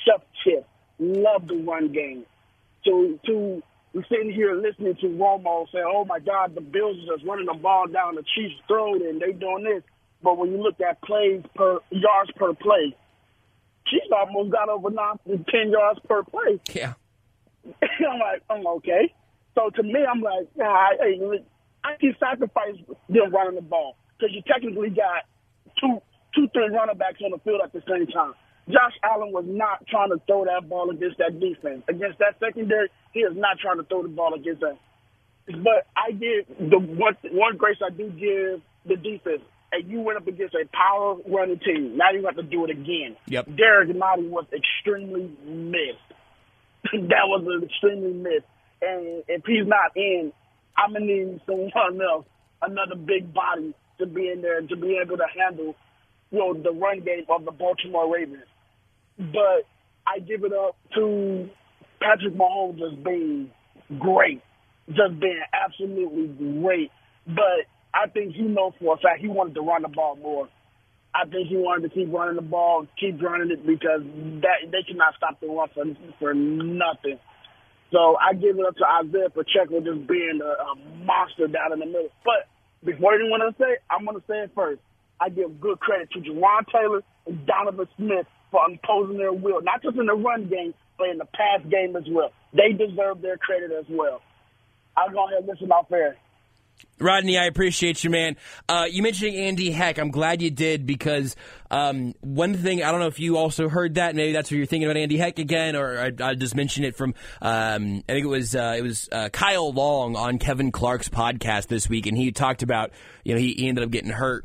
Chef 0.04 0.22
Chip 0.42 0.66
love 0.98 1.46
the 1.46 1.56
run 1.56 1.92
game. 1.92 2.24
To 2.84 3.18
to 3.26 3.62
sitting 4.08 4.32
here 4.32 4.54
listening 4.54 4.94
to 5.00 5.06
Romo 5.06 5.70
say, 5.72 5.80
"Oh 5.84 6.04
my 6.04 6.20
God, 6.20 6.54
the 6.54 6.60
Bills 6.60 6.96
are 6.98 7.16
just 7.16 7.26
running 7.26 7.46
the 7.46 7.54
ball 7.54 7.86
down 7.86 8.14
the 8.14 8.24
Chiefs' 8.34 8.60
throat 8.66 9.02
and 9.02 9.20
they 9.20 9.32
doing 9.32 9.64
this." 9.64 9.82
But 10.22 10.36
when 10.36 10.50
you 10.50 10.62
look 10.62 10.80
at 10.80 11.00
plays 11.02 11.42
per 11.54 11.78
yards 11.90 12.30
per 12.36 12.54
play, 12.54 12.94
Chiefs 13.86 14.06
almost 14.12 14.52
got 14.52 14.68
over 14.68 14.90
nine, 14.90 15.18
ten 15.26 15.70
yards 15.70 16.00
per 16.08 16.22
play. 16.22 16.60
yeah. 16.72 16.94
I'm 17.82 18.18
like, 18.18 18.42
I'm 18.48 18.66
okay. 18.78 19.12
So 19.54 19.70
to 19.70 19.82
me, 19.82 20.04
I'm 20.04 20.20
like, 20.20 20.48
nah, 20.56 20.64
I, 20.64 20.96
I, 21.02 21.38
I 21.84 21.96
can 22.00 22.14
sacrifice 22.18 22.76
them 23.08 23.32
running 23.32 23.56
the 23.56 23.62
ball 23.62 23.96
because 24.16 24.34
you 24.34 24.42
technically 24.46 24.90
got 24.90 25.24
two, 25.80 26.00
two, 26.34 26.48
three 26.52 26.68
running 26.68 26.96
backs 26.96 27.20
on 27.24 27.32
the 27.32 27.38
field 27.38 27.60
at 27.62 27.72
the 27.72 27.82
same 27.88 28.06
time. 28.06 28.34
Josh 28.68 28.96
Allen 29.02 29.32
was 29.32 29.44
not 29.46 29.86
trying 29.88 30.10
to 30.10 30.20
throw 30.26 30.44
that 30.44 30.68
ball 30.68 30.90
against 30.90 31.18
that 31.18 31.40
defense. 31.40 31.82
Against 31.88 32.18
that 32.18 32.36
secondary, 32.38 32.88
he 33.12 33.20
is 33.20 33.32
not 33.34 33.58
trying 33.58 33.78
to 33.78 33.84
throw 33.84 34.02
the 34.02 34.08
ball 34.08 34.34
against 34.34 34.60
that. 34.60 34.76
But 35.46 35.88
I 35.96 36.12
give 36.12 36.44
the 36.58 36.78
one 36.78 37.16
one 37.32 37.56
grace 37.56 37.78
I 37.84 37.90
do 37.90 38.10
give 38.10 38.60
the 38.84 38.96
defense. 38.96 39.40
And 39.72 39.90
you 39.90 40.00
went 40.00 40.18
up 40.18 40.26
against 40.26 40.54
a 40.54 40.64
power 40.72 41.16
running 41.26 41.58
team. 41.58 41.96
Now 41.96 42.10
you 42.12 42.24
have 42.24 42.36
to 42.36 42.42
do 42.42 42.64
it 42.64 42.70
again. 42.70 43.16
Yep. 43.26 43.56
Derek 43.56 43.96
Marty 43.96 44.28
was 44.28 44.46
extremely 44.52 45.30
missed. 45.44 46.08
that 46.92 47.24
was 47.24 47.44
an 47.46 47.68
extremely 47.68 48.12
missed. 48.12 48.48
And 48.80 49.24
if 49.28 49.44
he's 49.46 49.66
not 49.66 49.96
in, 49.96 50.32
I'm 50.76 50.92
gonna 50.92 51.06
need 51.06 51.40
someone 51.46 52.00
else, 52.00 52.26
another 52.62 52.94
big 52.94 53.32
body 53.32 53.74
to 53.98 54.06
be 54.06 54.28
in 54.30 54.42
there 54.42 54.60
to 54.60 54.76
be 54.76 55.00
able 55.02 55.16
to 55.16 55.26
handle, 55.34 55.74
you 56.30 56.38
know, 56.38 56.54
the 56.54 56.70
run 56.70 57.00
game 57.00 57.24
of 57.28 57.44
the 57.44 57.50
Baltimore 57.50 58.12
Ravens. 58.12 58.44
But 59.18 59.66
I 60.06 60.20
give 60.20 60.44
it 60.44 60.52
up 60.52 60.76
to 60.94 61.48
Patrick 62.00 62.34
Mahomes 62.34 62.78
just 62.78 63.02
being 63.02 63.50
great, 63.98 64.40
just 64.88 65.18
being 65.20 65.42
absolutely 65.52 66.28
great. 66.60 66.90
But 67.26 67.66
I 67.92 68.08
think 68.08 68.34
he 68.34 68.42
knows 68.42 68.72
for 68.80 68.94
a 68.94 68.98
fact 68.98 69.20
he 69.20 69.28
wanted 69.28 69.54
to 69.54 69.60
run 69.60 69.82
the 69.82 69.88
ball 69.88 70.16
more. 70.16 70.48
I 71.14 71.28
think 71.28 71.48
he 71.48 71.56
wanted 71.56 71.88
to 71.88 71.94
keep 71.94 72.12
running 72.12 72.36
the 72.36 72.42
ball, 72.42 72.86
keep 73.00 73.20
running 73.20 73.50
it 73.50 73.66
because 73.66 74.02
that 74.42 74.70
they 74.70 74.82
cannot 74.86 75.14
stop 75.16 75.40
the 75.40 75.48
run 75.48 75.68
for 75.74 75.84
for 76.18 76.34
nothing. 76.34 77.18
So 77.90 78.16
I 78.20 78.34
give 78.34 78.58
it 78.58 78.66
up 78.66 78.76
to 78.76 78.84
Isaiah 78.84 79.30
Pacheco 79.30 79.80
just 79.80 80.06
being 80.06 80.40
a, 80.44 80.52
a 80.62 80.74
monster 81.04 81.48
down 81.48 81.72
in 81.72 81.80
the 81.80 81.86
middle. 81.86 82.12
But 82.22 82.46
before 82.84 83.14
anyone 83.14 83.40
else 83.42 83.54
say, 83.58 83.80
I'm 83.90 84.04
going 84.04 84.20
to 84.20 84.26
say 84.28 84.44
it 84.44 84.52
first. 84.54 84.80
I 85.20 85.30
give 85.30 85.60
good 85.60 85.80
credit 85.80 86.10
to 86.12 86.20
Jawaan 86.20 86.68
Taylor 86.70 87.02
and 87.26 87.44
Donovan 87.46 87.88
Smith 87.96 88.26
for 88.50 88.60
imposing 88.68 89.18
their 89.18 89.32
will, 89.32 89.62
not 89.62 89.82
just 89.82 89.96
in 89.96 90.06
the 90.06 90.14
run 90.14 90.48
game, 90.48 90.74
but 90.96 91.08
in 91.08 91.18
the 91.18 91.26
pass 91.26 91.60
game 91.70 91.96
as 91.96 92.04
well. 92.08 92.32
They 92.52 92.72
deserve 92.72 93.20
their 93.20 93.36
credit 93.36 93.70
as 93.72 93.86
well. 93.88 94.20
I'll 94.96 95.10
go 95.10 95.26
ahead 95.26 95.38
and 95.38 95.48
listen 95.48 95.70
off 95.70 95.90
air. 95.92 96.16
Rodney, 97.00 97.38
I 97.38 97.46
appreciate 97.46 98.02
you, 98.02 98.10
man. 98.10 98.36
Uh, 98.68 98.86
you 98.90 99.02
mentioning 99.02 99.36
Andy 99.36 99.70
Heck. 99.70 99.98
I'm 99.98 100.10
glad 100.10 100.42
you 100.42 100.50
did 100.50 100.84
because 100.84 101.36
um, 101.70 102.14
one 102.20 102.56
thing 102.56 102.82
I 102.82 102.90
don't 102.90 103.00
know 103.00 103.06
if 103.06 103.20
you 103.20 103.36
also 103.36 103.68
heard 103.68 103.94
that. 103.94 104.16
Maybe 104.16 104.32
that's 104.32 104.50
what 104.50 104.56
you're 104.56 104.66
thinking 104.66 104.88
about 104.88 104.96
Andy 104.96 105.16
Heck 105.16 105.38
again, 105.38 105.76
or 105.76 105.98
I, 105.98 106.12
I 106.20 106.34
just 106.34 106.56
mentioned 106.56 106.86
it 106.86 106.96
from. 106.96 107.14
Um, 107.40 108.02
I 108.08 108.12
think 108.12 108.24
it 108.24 108.28
was 108.28 108.54
uh, 108.56 108.74
it 108.76 108.82
was 108.82 109.08
uh, 109.12 109.28
Kyle 109.28 109.72
Long 109.72 110.16
on 110.16 110.38
Kevin 110.38 110.72
Clark's 110.72 111.08
podcast 111.08 111.68
this 111.68 111.88
week, 111.88 112.06
and 112.06 112.16
he 112.16 112.32
talked 112.32 112.62
about 112.62 112.90
you 113.22 113.34
know 113.34 113.40
he, 113.40 113.54
he 113.54 113.68
ended 113.68 113.84
up 113.84 113.90
getting 113.90 114.10
hurt 114.10 114.44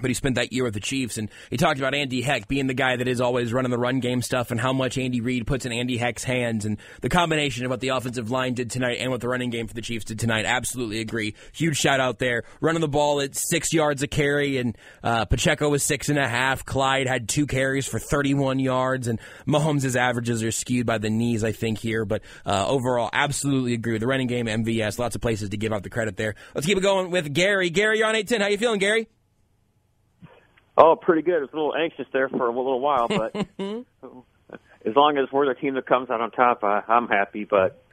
but 0.00 0.10
he 0.10 0.14
spent 0.14 0.36
that 0.36 0.52
year 0.52 0.64
with 0.64 0.74
the 0.74 0.80
Chiefs, 0.80 1.18
and 1.18 1.30
he 1.50 1.56
talked 1.56 1.78
about 1.78 1.94
Andy 1.94 2.22
Heck 2.22 2.48
being 2.48 2.66
the 2.66 2.74
guy 2.74 2.96
that 2.96 3.08
is 3.08 3.20
always 3.20 3.52
running 3.52 3.70
the 3.70 3.78
run 3.78 4.00
game 4.00 4.22
stuff, 4.22 4.50
and 4.50 4.60
how 4.60 4.72
much 4.72 4.98
Andy 4.98 5.20
Reid 5.20 5.46
puts 5.46 5.66
in 5.66 5.72
Andy 5.72 5.96
Heck's 5.96 6.24
hands, 6.24 6.64
and 6.64 6.78
the 7.00 7.08
combination 7.08 7.64
of 7.64 7.70
what 7.70 7.80
the 7.80 7.88
offensive 7.88 8.30
line 8.30 8.54
did 8.54 8.70
tonight 8.70 8.98
and 9.00 9.10
what 9.10 9.20
the 9.20 9.28
running 9.28 9.50
game 9.50 9.66
for 9.66 9.74
the 9.74 9.82
Chiefs 9.82 10.06
did 10.06 10.18
tonight. 10.18 10.44
Absolutely 10.44 11.00
agree. 11.00 11.34
Huge 11.52 11.76
shout 11.76 12.00
out 12.00 12.18
there. 12.18 12.44
Running 12.60 12.80
the 12.80 12.88
ball 12.88 13.20
at 13.20 13.34
six 13.34 13.72
yards 13.72 14.02
a 14.02 14.06
carry, 14.06 14.58
and 14.58 14.76
uh, 15.02 15.24
Pacheco 15.24 15.68
was 15.68 15.82
six 15.82 16.08
and 16.08 16.18
a 16.18 16.28
half. 16.28 16.64
Clyde 16.64 17.06
had 17.06 17.28
two 17.28 17.46
carries 17.46 17.86
for 17.86 17.98
31 17.98 18.58
yards, 18.58 19.08
and 19.08 19.20
Mahomes' 19.46 19.96
averages 19.96 20.42
are 20.42 20.52
skewed 20.52 20.86
by 20.86 20.98
the 20.98 21.10
knees, 21.10 21.44
I 21.44 21.52
think, 21.52 21.78
here. 21.78 22.04
But 22.04 22.22
uh, 22.44 22.66
overall, 22.66 23.10
absolutely 23.12 23.74
agree. 23.74 23.92
With 23.92 24.00
the 24.00 24.06
running 24.06 24.26
game, 24.26 24.46
MVS, 24.46 24.98
lots 24.98 25.14
of 25.14 25.20
places 25.20 25.50
to 25.50 25.56
give 25.56 25.72
out 25.72 25.82
the 25.82 25.90
credit 25.90 26.16
there. 26.16 26.34
Let's 26.54 26.66
keep 26.66 26.78
it 26.78 26.82
going 26.82 27.10
with 27.10 27.32
Gary. 27.32 27.70
Gary, 27.70 27.98
you're 27.98 28.06
on 28.06 28.14
810. 28.14 28.40
How 28.40 28.48
you 28.48 28.58
feeling, 28.58 28.78
Gary? 28.78 29.08
Oh, 30.82 30.96
pretty 30.96 31.20
good. 31.20 31.36
I 31.36 31.40
was 31.40 31.50
a 31.52 31.56
little 31.56 31.74
anxious 31.74 32.06
there 32.10 32.30
for 32.30 32.46
a 32.46 32.56
little 32.56 32.80
while, 32.80 33.06
but 33.08 33.36
as 33.36 34.96
long 34.96 35.18
as 35.18 35.30
we're 35.30 35.46
the 35.46 35.60
team 35.60 35.74
that 35.74 35.86
comes 35.86 36.08
out 36.08 36.22
on 36.22 36.30
top, 36.30 36.64
I, 36.64 36.82
I'm 36.88 37.06
happy. 37.06 37.44
But 37.44 37.84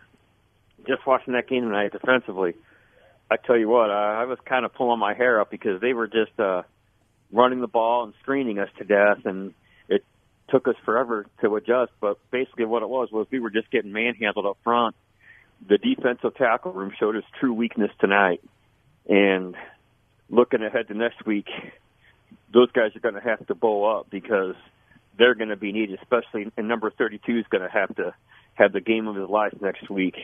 just 0.87 1.05
watching 1.05 1.33
that 1.33 1.49
game 1.49 1.63
tonight 1.63 1.91
defensively, 1.91 2.53
I 3.29 3.35
tell 3.35 3.57
you 3.57 3.67
what, 3.67 3.89
I, 3.91 4.21
I 4.21 4.25
was 4.25 4.37
kind 4.45 4.63
of 4.63 4.73
pulling 4.73 4.99
my 4.99 5.13
hair 5.13 5.41
up 5.41 5.51
because 5.51 5.81
they 5.81 5.91
were 5.91 6.07
just 6.07 6.39
uh, 6.39 6.61
running 7.29 7.59
the 7.59 7.67
ball 7.67 8.05
and 8.05 8.13
screening 8.21 8.57
us 8.57 8.69
to 8.77 8.85
death, 8.85 9.25
and 9.25 9.53
it 9.89 10.05
took 10.47 10.69
us 10.69 10.75
forever 10.85 11.25
to 11.41 11.57
adjust. 11.57 11.91
But 11.99 12.19
basically, 12.31 12.65
what 12.65 12.83
it 12.83 12.89
was 12.89 13.11
was 13.11 13.27
we 13.29 13.41
were 13.41 13.49
just 13.49 13.69
getting 13.69 13.91
manhandled 13.91 14.45
up 14.45 14.59
front. 14.63 14.95
The 15.67 15.77
defensive 15.77 16.37
tackle 16.37 16.71
room 16.71 16.93
showed 16.97 17.17
us 17.17 17.23
true 17.41 17.53
weakness 17.53 17.91
tonight, 17.99 18.41
and 19.09 19.55
looking 20.29 20.63
ahead 20.63 20.87
to 20.87 20.93
next 20.93 21.25
week, 21.25 21.47
those 22.53 22.71
guys 22.71 22.95
are 22.95 22.99
going 22.99 23.15
to 23.15 23.21
have 23.21 23.45
to 23.47 23.55
bow 23.55 23.99
up 23.99 24.09
because 24.09 24.55
they're 25.17 25.35
going 25.35 25.49
to 25.49 25.55
be 25.55 25.71
needed, 25.71 25.99
especially 26.01 26.51
and 26.57 26.67
number 26.67 26.91
32 26.91 27.39
is 27.39 27.45
going 27.49 27.63
to 27.63 27.69
have 27.69 27.95
to 27.95 28.13
have 28.53 28.73
the 28.73 28.81
game 28.81 29.07
of 29.07 29.15
his 29.15 29.29
life 29.29 29.53
next 29.61 29.89
week. 29.89 30.15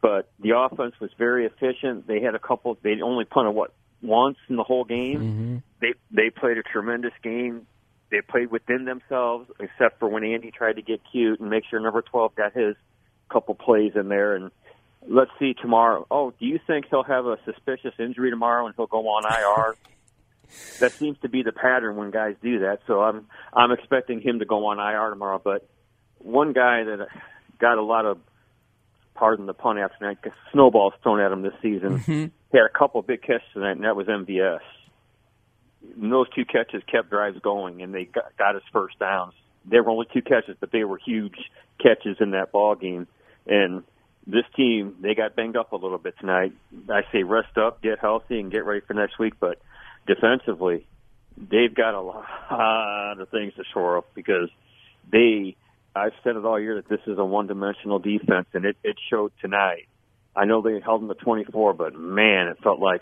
But 0.00 0.28
the 0.38 0.56
offense 0.56 0.94
was 1.00 1.10
very 1.18 1.46
efficient. 1.46 2.06
They 2.06 2.20
had 2.20 2.34
a 2.34 2.38
couple. 2.38 2.76
They 2.82 3.00
only 3.02 3.24
punted 3.24 3.54
what 3.54 3.72
once 4.02 4.38
in 4.48 4.56
the 4.56 4.62
whole 4.62 4.84
game. 4.84 5.20
Mm-hmm. 5.20 5.56
They 5.80 5.94
they 6.10 6.30
played 6.30 6.58
a 6.58 6.62
tremendous 6.62 7.12
game. 7.22 7.66
They 8.10 8.20
played 8.20 8.50
within 8.50 8.84
themselves, 8.84 9.50
except 9.58 9.98
for 9.98 10.08
when 10.08 10.22
Andy 10.22 10.52
tried 10.52 10.76
to 10.76 10.82
get 10.82 11.00
cute 11.10 11.40
and 11.40 11.50
make 11.50 11.64
sure 11.68 11.80
number 11.80 12.02
12 12.02 12.36
got 12.36 12.52
his 12.52 12.76
couple 13.28 13.56
plays 13.56 13.92
in 13.96 14.08
there. 14.08 14.36
And 14.36 14.52
let's 15.08 15.32
see 15.40 15.54
tomorrow. 15.54 16.06
Oh, 16.08 16.32
do 16.38 16.46
you 16.46 16.60
think 16.66 16.86
he'll 16.88 17.02
have 17.02 17.26
a 17.26 17.38
suspicious 17.44 17.94
injury 17.98 18.30
tomorrow 18.30 18.66
and 18.66 18.74
he'll 18.76 18.86
go 18.86 19.08
on 19.08 19.24
IR? 19.24 19.76
that 20.80 20.92
seems 20.92 21.18
to 21.20 21.28
be 21.28 21.42
the 21.42 21.52
pattern 21.52 21.96
when 21.96 22.10
guys 22.10 22.36
do 22.42 22.60
that. 22.60 22.80
So 22.86 23.02
I'm 23.02 23.26
I'm 23.52 23.72
expecting 23.72 24.20
him 24.20 24.38
to 24.38 24.44
go 24.44 24.66
on 24.66 24.78
IR 24.78 25.10
tomorrow. 25.10 25.40
But 25.42 25.68
one 26.18 26.52
guy 26.52 26.84
that 26.84 27.08
got 27.58 27.78
a 27.78 27.82
lot 27.82 28.06
of 28.06 28.18
pardon 29.14 29.46
the 29.46 29.54
pun 29.54 29.78
after 29.78 29.98
tonight, 29.98 30.18
snowballs 30.52 30.92
thrown 31.02 31.20
at 31.20 31.32
him 31.32 31.42
this 31.42 31.54
season. 31.62 31.98
Mm-hmm. 32.00 32.26
He 32.52 32.58
had 32.58 32.66
a 32.66 32.78
couple 32.78 33.00
of 33.00 33.06
big 33.06 33.22
catches 33.22 33.48
tonight, 33.52 33.72
and 33.72 33.84
that 33.84 33.96
was 33.96 34.06
MVS. 34.06 34.60
And 36.00 36.12
those 36.12 36.28
two 36.34 36.44
catches 36.44 36.82
kept 36.90 37.10
drives 37.10 37.38
going, 37.40 37.82
and 37.82 37.94
they 37.94 38.04
got, 38.04 38.36
got 38.36 38.54
his 38.54 38.64
first 38.72 38.98
downs. 38.98 39.34
They 39.64 39.80
were 39.80 39.90
only 39.90 40.06
two 40.12 40.22
catches, 40.22 40.56
but 40.60 40.70
they 40.70 40.84
were 40.84 40.98
huge 41.04 41.36
catches 41.82 42.18
in 42.20 42.32
that 42.32 42.52
ball 42.52 42.74
game. 42.74 43.06
And 43.46 43.82
this 44.26 44.44
team, 44.56 44.96
they 45.00 45.14
got 45.14 45.36
banged 45.36 45.56
up 45.56 45.72
a 45.72 45.76
little 45.76 45.98
bit 45.98 46.14
tonight. 46.18 46.52
I 46.88 47.02
say 47.12 47.22
rest 47.22 47.56
up, 47.56 47.82
get 47.82 47.98
healthy, 47.98 48.40
and 48.40 48.50
get 48.50 48.64
ready 48.64 48.80
for 48.80 48.94
next 48.94 49.18
week. 49.18 49.34
But 49.40 49.58
defensively, 50.06 50.86
they've 51.36 51.74
got 51.74 51.94
a 51.94 52.00
lot 52.00 53.20
of 53.20 53.28
things 53.30 53.54
to 53.54 53.64
shore 53.72 53.98
up 53.98 54.14
because 54.14 54.48
they. 55.10 55.56
I've 55.94 56.12
said 56.22 56.36
it 56.36 56.44
all 56.44 56.60
year 56.60 56.74
that 56.74 56.90
this 56.90 57.00
is 57.06 57.18
a 57.18 57.24
one-dimensional 57.24 58.00
defense, 58.00 58.48
and 58.52 58.66
it, 58.66 58.76
it 58.84 58.96
showed 59.08 59.32
tonight. 59.40 59.88
I 60.36 60.44
know 60.44 60.60
they 60.60 60.78
held 60.78 61.00
them 61.00 61.08
to 61.08 61.14
24, 61.14 61.72
but 61.72 61.94
man, 61.94 62.48
it 62.48 62.58
felt 62.62 62.80
like 62.80 63.00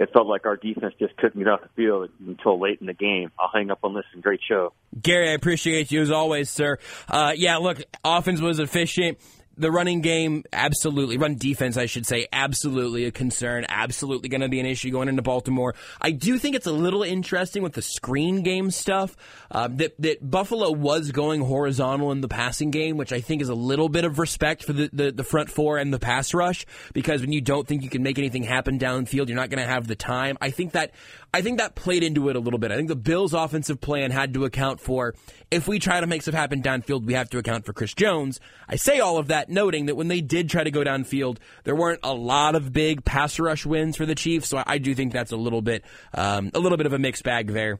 it 0.00 0.10
felt 0.14 0.26
like 0.26 0.46
our 0.46 0.56
defense 0.56 0.94
just 0.98 1.14
couldn't 1.18 1.38
get 1.38 1.48
off 1.48 1.60
the 1.60 1.68
field 1.76 2.08
until 2.26 2.58
late 2.58 2.80
in 2.80 2.86
the 2.86 2.94
game. 2.94 3.30
I'll 3.38 3.50
hang 3.52 3.70
up 3.70 3.80
on 3.82 3.92
this. 3.92 4.06
And 4.14 4.22
great 4.22 4.40
show, 4.48 4.72
Gary. 5.00 5.28
I 5.28 5.32
appreciate 5.32 5.92
you 5.92 6.00
as 6.00 6.10
always, 6.10 6.48
sir. 6.48 6.78
Uh, 7.06 7.34
yeah, 7.36 7.58
look, 7.58 7.82
offense 8.02 8.40
was 8.40 8.58
efficient. 8.58 9.18
The 9.60 9.70
running 9.70 10.00
game, 10.00 10.44
absolutely. 10.54 11.18
Run 11.18 11.34
defense, 11.34 11.76
I 11.76 11.84
should 11.84 12.06
say, 12.06 12.26
absolutely 12.32 13.04
a 13.04 13.10
concern. 13.10 13.66
Absolutely 13.68 14.30
going 14.30 14.40
to 14.40 14.48
be 14.48 14.58
an 14.58 14.64
issue 14.64 14.90
going 14.90 15.08
into 15.08 15.20
Baltimore. 15.20 15.74
I 16.00 16.12
do 16.12 16.38
think 16.38 16.56
it's 16.56 16.66
a 16.66 16.72
little 16.72 17.02
interesting 17.02 17.62
with 17.62 17.74
the 17.74 17.82
screen 17.82 18.42
game 18.42 18.70
stuff 18.70 19.18
uh, 19.50 19.68
that 19.72 20.00
that 20.00 20.30
Buffalo 20.30 20.70
was 20.70 21.10
going 21.10 21.42
horizontal 21.42 22.10
in 22.10 22.22
the 22.22 22.28
passing 22.28 22.70
game, 22.70 22.96
which 22.96 23.12
I 23.12 23.20
think 23.20 23.42
is 23.42 23.50
a 23.50 23.54
little 23.54 23.90
bit 23.90 24.06
of 24.06 24.18
respect 24.18 24.64
for 24.64 24.72
the, 24.72 24.88
the, 24.94 25.12
the 25.12 25.24
front 25.24 25.50
four 25.50 25.76
and 25.76 25.92
the 25.92 25.98
pass 25.98 26.32
rush. 26.32 26.64
Because 26.94 27.20
when 27.20 27.32
you 27.32 27.42
don't 27.42 27.68
think 27.68 27.82
you 27.82 27.90
can 27.90 28.02
make 28.02 28.18
anything 28.18 28.44
happen 28.44 28.78
downfield, 28.78 29.28
you're 29.28 29.36
not 29.36 29.50
going 29.50 29.62
to 29.62 29.70
have 29.70 29.86
the 29.86 29.94
time. 29.94 30.38
I 30.40 30.50
think 30.50 30.72
that 30.72 30.92
I 31.32 31.42
think 31.42 31.58
that 31.58 31.76
played 31.76 32.02
into 32.02 32.28
it 32.28 32.36
a 32.36 32.40
little 32.40 32.58
bit. 32.58 32.72
I 32.72 32.76
think 32.76 32.88
the 32.88 32.96
Bills' 32.96 33.34
offensive 33.34 33.80
plan 33.80 34.10
had 34.10 34.34
to 34.34 34.44
account 34.44 34.80
for 34.80 35.14
if 35.50 35.68
we 35.68 35.78
try 35.78 36.00
to 36.00 36.06
make 36.06 36.22
stuff 36.22 36.34
happen 36.34 36.62
downfield, 36.62 37.04
we 37.04 37.14
have 37.14 37.30
to 37.30 37.38
account 37.38 37.64
for 37.66 37.72
Chris 37.72 37.94
Jones. 37.94 38.40
I 38.68 38.76
say 38.76 38.98
all 39.00 39.16
of 39.16 39.28
that 39.28 39.48
noting 39.48 39.86
that 39.86 39.94
when 39.94 40.08
they 40.08 40.20
did 40.20 40.50
try 40.50 40.64
to 40.64 40.70
go 40.70 40.82
downfield, 40.82 41.38
there 41.64 41.76
weren't 41.76 42.00
a 42.02 42.14
lot 42.14 42.56
of 42.56 42.72
big 42.72 43.04
pass 43.04 43.38
rush 43.38 43.64
wins 43.64 43.96
for 43.96 44.06
the 44.06 44.14
Chiefs. 44.14 44.48
So 44.48 44.62
I 44.66 44.78
do 44.78 44.94
think 44.94 45.12
that's 45.12 45.30
a 45.30 45.36
little 45.36 45.62
bit 45.62 45.84
um, 46.14 46.50
a 46.54 46.58
little 46.58 46.78
bit 46.78 46.86
of 46.86 46.92
a 46.92 46.98
mixed 46.98 47.22
bag 47.22 47.52
there. 47.52 47.78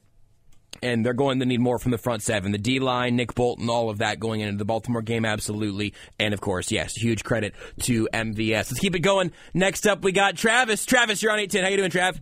And 0.82 1.04
they're 1.04 1.14
going 1.14 1.40
to 1.40 1.46
need 1.46 1.60
more 1.60 1.80
from 1.80 1.90
the 1.90 1.98
front 1.98 2.22
seven. 2.22 2.52
The 2.52 2.58
D 2.58 2.78
line, 2.78 3.16
Nick 3.16 3.34
Bolton, 3.34 3.68
all 3.68 3.90
of 3.90 3.98
that 3.98 4.20
going 4.20 4.40
into 4.40 4.56
the 4.56 4.64
Baltimore 4.64 5.02
game, 5.02 5.24
absolutely. 5.24 5.92
And 6.20 6.32
of 6.32 6.40
course, 6.40 6.70
yes, 6.70 6.94
huge 6.94 7.24
credit 7.24 7.54
to 7.82 8.08
MVS. 8.14 8.70
Let's 8.70 8.78
keep 8.78 8.94
it 8.94 9.00
going. 9.00 9.32
Next 9.52 9.86
up, 9.86 10.02
we 10.02 10.12
got 10.12 10.36
Travis. 10.36 10.86
Travis, 10.86 11.22
you're 11.22 11.32
on 11.32 11.40
810. 11.40 11.64
How 11.64 11.70
you 11.70 11.76
doing, 11.76 11.90
Trav? 11.90 12.20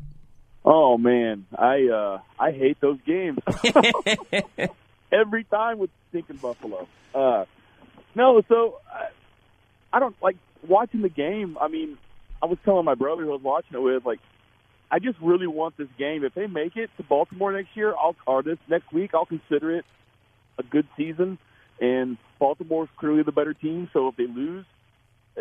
Oh 0.70 0.98
man, 0.98 1.46
I 1.56 1.88
uh 1.88 2.20
I 2.38 2.50
hate 2.50 2.78
those 2.82 2.98
games. 3.06 3.38
Every 5.12 5.44
time 5.44 5.78
with 5.78 5.88
stinking 6.10 6.36
Buffalo. 6.36 6.86
Uh 7.14 7.46
no, 8.14 8.42
so 8.46 8.78
I, 8.86 9.08
I 9.94 9.98
don't 9.98 10.14
like 10.22 10.36
watching 10.66 11.00
the 11.00 11.08
game. 11.08 11.56
I 11.58 11.68
mean, 11.68 11.96
I 12.42 12.46
was 12.46 12.58
telling 12.66 12.84
my 12.84 12.96
brother 12.96 13.22
who 13.22 13.30
I 13.30 13.32
was 13.36 13.42
watching 13.42 13.78
it 13.78 13.80
with 13.80 14.04
like 14.04 14.20
I 14.90 14.98
just 14.98 15.18
really 15.22 15.46
want 15.46 15.78
this 15.78 15.88
game. 15.96 16.22
If 16.22 16.34
they 16.34 16.46
make 16.46 16.76
it 16.76 16.90
to 16.98 17.02
Baltimore 17.02 17.50
next 17.50 17.74
year, 17.74 17.94
I'll 17.94 18.14
or 18.26 18.42
this 18.42 18.58
next 18.68 18.92
week, 18.92 19.12
I'll 19.14 19.24
consider 19.24 19.74
it 19.74 19.86
a 20.58 20.62
good 20.62 20.86
season. 20.98 21.38
And 21.80 22.18
Baltimore's 22.38 22.90
clearly 22.98 23.22
the 23.22 23.32
better 23.32 23.54
team, 23.54 23.88
so 23.94 24.08
if 24.08 24.16
they 24.16 24.26
lose, 24.26 24.66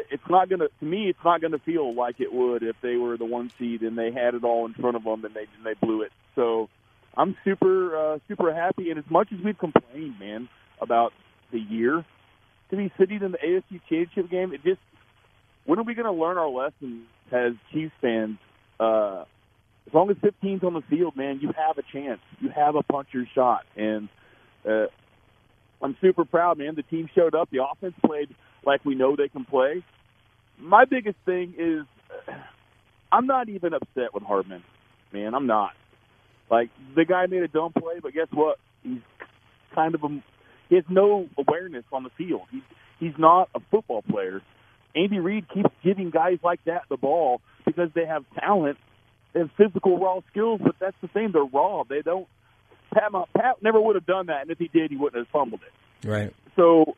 it's 0.10 0.30
not 0.30 0.50
gonna 0.50 0.68
to 0.80 0.86
me 0.86 1.10
it's 1.10 1.24
not 1.24 1.42
gonna 1.42 1.60
feel 1.60 1.94
like 1.94 2.20
it 2.20 2.32
would 2.32 2.64
if 2.64 2.76
they 2.82 2.96
were 2.96 3.18
the 3.18 3.26
one 3.26 3.52
seed 3.58 3.82
and 3.82 3.98
they 3.98 4.12
had 4.12 4.36
it 4.36 4.44
all 4.44 4.66
in 4.66 4.74
front 4.74 4.96
of 4.96 5.04
them 5.04 5.24
and 5.26 5.34
they 5.34 5.48
and 5.58 5.66
they 5.66 5.74
blew 5.74 6.02
it. 6.02 6.12
So 6.36 6.70
I'm 7.16 7.36
super 7.44 7.98
uh, 7.98 8.20
super 8.28 8.54
happy. 8.54 8.90
And 8.92 9.00
as 9.00 9.10
much 9.10 9.30
as 9.34 9.40
we've 9.44 9.58
complained, 9.58 10.20
man, 10.20 10.50
about 10.80 11.14
the 11.52 11.60
year 11.60 12.06
to 12.70 12.76
be 12.76 12.92
sitting 12.98 13.22
in 13.22 13.32
the 13.32 13.38
AFC 13.38 13.82
Championship 13.90 14.30
game, 14.30 14.54
it 14.54 14.64
just 14.64 14.80
when 15.66 15.80
are 15.80 15.84
we 15.84 15.96
going 15.96 16.06
to 16.06 16.12
learn 16.12 16.38
our 16.38 16.50
lessons 16.50 17.08
as 17.32 17.54
Chiefs 17.72 17.94
fans? 18.02 18.38
Uh, 18.80 19.26
as 19.88 19.94
long 19.94 20.10
as 20.10 20.18
15's 20.18 20.64
on 20.64 20.74
the 20.74 20.82
field, 20.90 21.16
man, 21.16 21.40
you 21.42 21.52
have 21.58 21.78
a 21.78 21.84
chance. 21.94 22.20
You 22.40 22.50
have 22.50 22.76
a 22.76 22.84
puncher's 22.84 23.28
shot, 23.34 23.66
and 23.76 24.10
uh, 24.68 24.88
I'm 25.82 25.96
super 26.02 26.26
proud, 26.26 26.58
man. 26.58 26.76
The 26.76 26.84
team 26.84 27.10
showed 27.16 27.36
up. 27.36 27.50
The 27.52 27.64
offense 27.64 27.96
played 28.06 28.34
like 28.68 28.84
we 28.86 28.94
know 28.94 29.16
they 29.16 29.30
can 29.30 29.46
play. 29.46 29.84
My 30.60 30.86
biggest 30.86 31.18
thing 31.26 31.56
is 31.58 31.86
I'm 33.12 33.26
not 33.26 33.50
even 33.50 33.74
upset 33.74 34.14
with 34.14 34.24
Hardman, 34.24 34.62
man. 35.12 35.34
I'm 35.34 35.48
not. 35.48 35.72
Like 36.52 36.70
the 36.96 37.06
guy 37.06 37.26
made 37.26 37.42
a 37.42 37.48
dumb 37.48 37.72
play, 37.74 38.00
but 38.02 38.14
guess 38.14 38.28
what? 38.32 38.60
He's 38.84 39.00
kind 39.74 39.96
of 39.96 40.04
a 40.04 40.10
he 40.70 40.76
has 40.76 40.84
no 40.90 41.28
awareness 41.38 41.86
on 41.92 42.04
the 42.04 42.10
field. 42.18 42.42
He's 42.52 42.62
he's 43.00 43.18
not 43.18 43.50
a 43.56 43.60
football 43.72 44.04
player. 44.04 44.42
Andy 44.96 45.20
Reid 45.20 45.48
keeps 45.54 45.70
giving 45.84 46.10
guys 46.10 46.40
like 46.44 46.64
that 46.66 46.84
the 46.90 46.98
ball 46.98 47.42
because 47.66 47.90
they 47.96 48.06
have 48.06 48.26
talent 48.40 48.78
and 49.34 49.50
physical 49.58 50.00
raw 50.00 50.20
skills, 50.32 50.60
but 50.64 50.76
that's 50.80 50.96
the 51.02 51.10
same. 51.14 51.32
They're 51.32 51.44
raw. 51.44 51.84
They 51.88 52.02
don't. 52.02 52.28
Pat, 52.94 53.12
Pat 53.36 53.62
never 53.62 53.80
would 53.80 53.96
have 53.96 54.06
done 54.06 54.28
that, 54.28 54.42
and 54.42 54.52
if 54.52 54.58
he 54.58 54.68
did, 54.68 54.90
he 54.90 54.98
wouldn't 54.98 55.20
have 55.24 55.32
fumbled 55.32 55.62
it. 55.62 56.08
Right. 56.08 56.34
So 56.56 56.96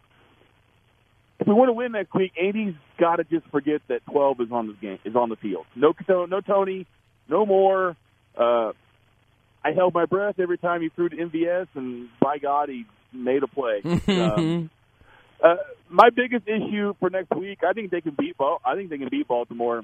if 1.39 1.47
we 1.47 1.54
want 1.54 1.69
to 1.69 1.73
win 1.73 1.93
next 1.93 2.13
week, 2.13 2.34
Andy's 2.41 2.75
got 2.99 3.17
to 3.17 3.23
just 3.23 3.47
forget 3.47 3.82
that 3.88 4.06
12 4.12 4.41
is 4.41 4.52
on 4.52 4.67
the 4.67 4.73
game 4.73 4.99
is 5.06 5.15
on 5.15 5.30
the 5.30 5.38
field. 5.38 5.65
No, 5.75 5.93
no 6.25 6.41
Toney, 6.41 6.86
no 7.30 7.45
more. 7.45 7.95
Uh, 8.38 8.71
I 9.63 9.71
held 9.75 9.93
my 9.93 10.06
breath 10.06 10.39
every 10.39 10.58
time 10.58 10.82
he 10.82 10.89
threw 10.89 11.10
to 11.10 11.15
MVS, 11.15 11.67
and 11.75 12.10
by 12.21 12.38
God, 12.38 12.69
he 12.69 12.86
made 13.13 13.43
a 13.43 13.47
play. 13.47 13.82
um, 14.08 14.69
uh, 15.43 15.56
my 15.89 16.10
biggest 16.10 16.47
issue 16.47 16.93
for 16.99 17.10
next 17.10 17.36
week, 17.36 17.60
I 17.67 17.73
think 17.73 17.91
they 17.91 18.02
can 18.02 18.15
beat. 18.17 18.38
Bal- 18.38 18.62
I 18.65 18.75
think 18.75 18.89
they 18.89 18.97
can 18.97 19.10
beat 19.10 19.28
Baltimore. 19.28 19.84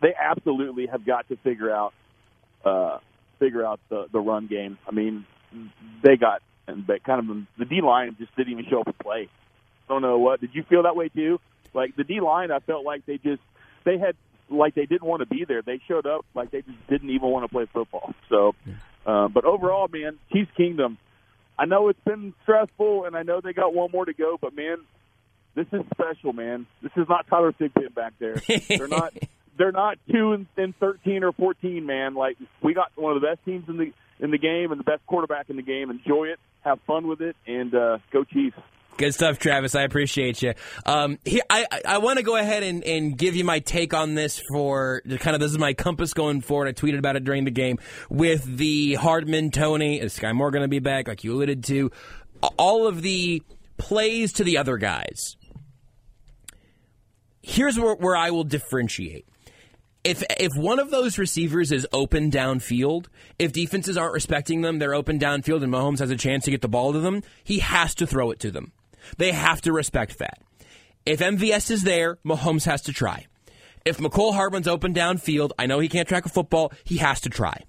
They 0.00 0.14
absolutely 0.18 0.86
have 0.86 1.04
got 1.04 1.28
to 1.28 1.36
figure 1.36 1.70
out 1.70 1.94
uh, 2.64 2.98
figure 3.38 3.64
out 3.64 3.80
the 3.88 4.06
the 4.12 4.20
run 4.20 4.46
game. 4.46 4.78
I 4.86 4.92
mean, 4.92 5.26
they 6.02 6.16
got 6.16 6.42
and 6.66 6.86
kind 7.04 7.30
of 7.30 7.36
the 7.58 7.64
D 7.64 7.80
line 7.82 8.16
just 8.18 8.34
didn't 8.36 8.52
even 8.52 8.66
show 8.70 8.80
up 8.80 8.86
to 8.86 8.92
play. 8.92 9.28
I 9.88 9.92
don't 9.92 10.02
know 10.02 10.18
what. 10.18 10.40
Did 10.40 10.50
you 10.54 10.62
feel 10.64 10.84
that 10.84 10.96
way 10.96 11.08
too? 11.08 11.40
Like 11.72 11.96
the 11.96 12.04
D 12.04 12.20
line, 12.20 12.50
I 12.50 12.60
felt 12.60 12.84
like 12.84 13.04
they 13.06 13.18
just 13.18 13.42
they 13.84 13.98
had 13.98 14.16
like 14.48 14.74
they 14.74 14.86
didn't 14.86 15.06
want 15.06 15.20
to 15.20 15.26
be 15.26 15.44
there. 15.44 15.62
They 15.62 15.80
showed 15.88 16.06
up 16.06 16.24
like 16.34 16.50
they 16.50 16.62
just 16.62 16.86
didn't 16.88 17.10
even 17.10 17.28
want 17.28 17.44
to 17.44 17.48
play 17.48 17.66
football. 17.72 18.14
So, 18.28 18.54
uh, 19.06 19.28
but 19.28 19.44
overall, 19.44 19.88
man, 19.88 20.18
Chiefs 20.32 20.50
Kingdom. 20.56 20.98
I 21.56 21.66
know 21.66 21.88
it's 21.88 22.00
been 22.04 22.34
stressful, 22.42 23.04
and 23.04 23.16
I 23.16 23.22
know 23.22 23.40
they 23.40 23.52
got 23.52 23.72
one 23.72 23.90
more 23.92 24.04
to 24.04 24.12
go. 24.12 24.36
But 24.40 24.56
man, 24.56 24.78
this 25.54 25.66
is 25.72 25.82
special, 25.92 26.32
man. 26.32 26.66
This 26.82 26.92
is 26.96 27.08
not 27.08 27.26
Tyler 27.28 27.52
Thigpen 27.52 27.94
back 27.94 28.14
there. 28.18 28.36
They're 28.68 28.88
not. 28.88 29.12
They're 29.56 29.70
not 29.70 29.98
two 30.10 30.32
and, 30.32 30.46
and 30.56 30.76
thirteen 30.80 31.22
or 31.22 31.30
fourteen, 31.30 31.86
man. 31.86 32.14
Like 32.14 32.36
we 32.60 32.74
got 32.74 32.90
one 32.96 33.14
of 33.14 33.22
the 33.22 33.28
best 33.28 33.44
teams 33.44 33.68
in 33.68 33.76
the 33.76 33.92
in 34.18 34.32
the 34.32 34.38
game 34.38 34.72
and 34.72 34.80
the 34.80 34.84
best 34.84 35.06
quarterback 35.06 35.48
in 35.48 35.54
the 35.54 35.62
game. 35.62 35.90
Enjoy 35.90 36.24
it, 36.24 36.40
have 36.62 36.80
fun 36.88 37.06
with 37.06 37.20
it, 37.20 37.36
and 37.46 37.72
uh, 37.72 37.98
go 38.12 38.24
Chiefs. 38.24 38.56
Good 38.96 39.12
stuff, 39.12 39.38
Travis. 39.38 39.74
I 39.74 39.82
appreciate 39.82 40.40
you. 40.40 40.54
Um, 40.86 41.18
here, 41.24 41.42
I, 41.50 41.66
I 41.84 41.98
want 41.98 42.18
to 42.18 42.22
go 42.22 42.36
ahead 42.36 42.62
and, 42.62 42.84
and 42.84 43.18
give 43.18 43.34
you 43.34 43.44
my 43.44 43.58
take 43.58 43.92
on 43.92 44.14
this 44.14 44.40
for 44.52 45.02
kind 45.18 45.34
of 45.34 45.40
this 45.40 45.50
is 45.50 45.58
my 45.58 45.72
compass 45.74 46.14
going 46.14 46.42
forward. 46.42 46.68
I 46.68 46.72
tweeted 46.72 46.98
about 46.98 47.16
it 47.16 47.24
during 47.24 47.44
the 47.44 47.50
game 47.50 47.78
with 48.08 48.44
the 48.56 48.94
Hardman, 48.94 49.50
Toney, 49.50 50.00
is 50.00 50.16
Skyy 50.16 50.32
Moore 50.32 50.52
going 50.52 50.62
to 50.62 50.68
be 50.68 50.78
back, 50.78 51.08
like 51.08 51.24
you 51.24 51.32
alluded 51.32 51.64
to? 51.64 51.90
all 52.56 52.86
of 52.86 53.02
the 53.02 53.42
plays 53.76 54.32
to 54.34 54.44
the 54.44 54.58
other 54.58 54.76
guys. 54.76 55.36
Here's 57.42 57.78
where, 57.78 57.94
where 57.94 58.16
I 58.16 58.30
will 58.30 58.44
differentiate. 58.44 59.26
If 60.02 60.22
if 60.38 60.52
one 60.54 60.78
of 60.78 60.90
those 60.90 61.16
receivers 61.16 61.72
is 61.72 61.86
open 61.92 62.30
downfield, 62.30 63.06
if 63.38 63.52
defenses 63.52 63.96
aren't 63.96 64.12
respecting 64.12 64.60
them, 64.60 64.78
they're 64.78 64.94
open 64.94 65.18
downfield 65.18 65.62
and 65.62 65.72
Mahomes 65.72 65.98
has 66.00 66.10
a 66.10 66.16
chance 66.16 66.44
to 66.44 66.50
get 66.50 66.60
the 66.60 66.68
ball 66.68 66.92
to 66.92 67.00
them, 67.00 67.22
he 67.42 67.60
has 67.60 67.94
to 67.96 68.06
throw 68.06 68.30
it 68.30 68.38
to 68.40 68.50
them. 68.50 68.72
They 69.18 69.32
have 69.32 69.60
to 69.62 69.72
respect 69.72 70.18
that. 70.18 70.38
If 71.06 71.20
MVS 71.20 71.70
is 71.70 71.82
there, 71.82 72.18
Mahomes 72.24 72.64
has 72.64 72.82
to 72.82 72.92
try. 72.92 73.26
If 73.84 73.98
Mecole 73.98 74.32
Hardman's 74.32 74.68
open 74.68 74.94
downfield, 74.94 75.50
I 75.58 75.66
know 75.66 75.78
he 75.78 75.88
can't 75.88 76.08
track 76.08 76.24
a 76.24 76.30
football, 76.30 76.72
he 76.84 76.96
has 76.98 77.20
to 77.22 77.30
try. 77.30 77.64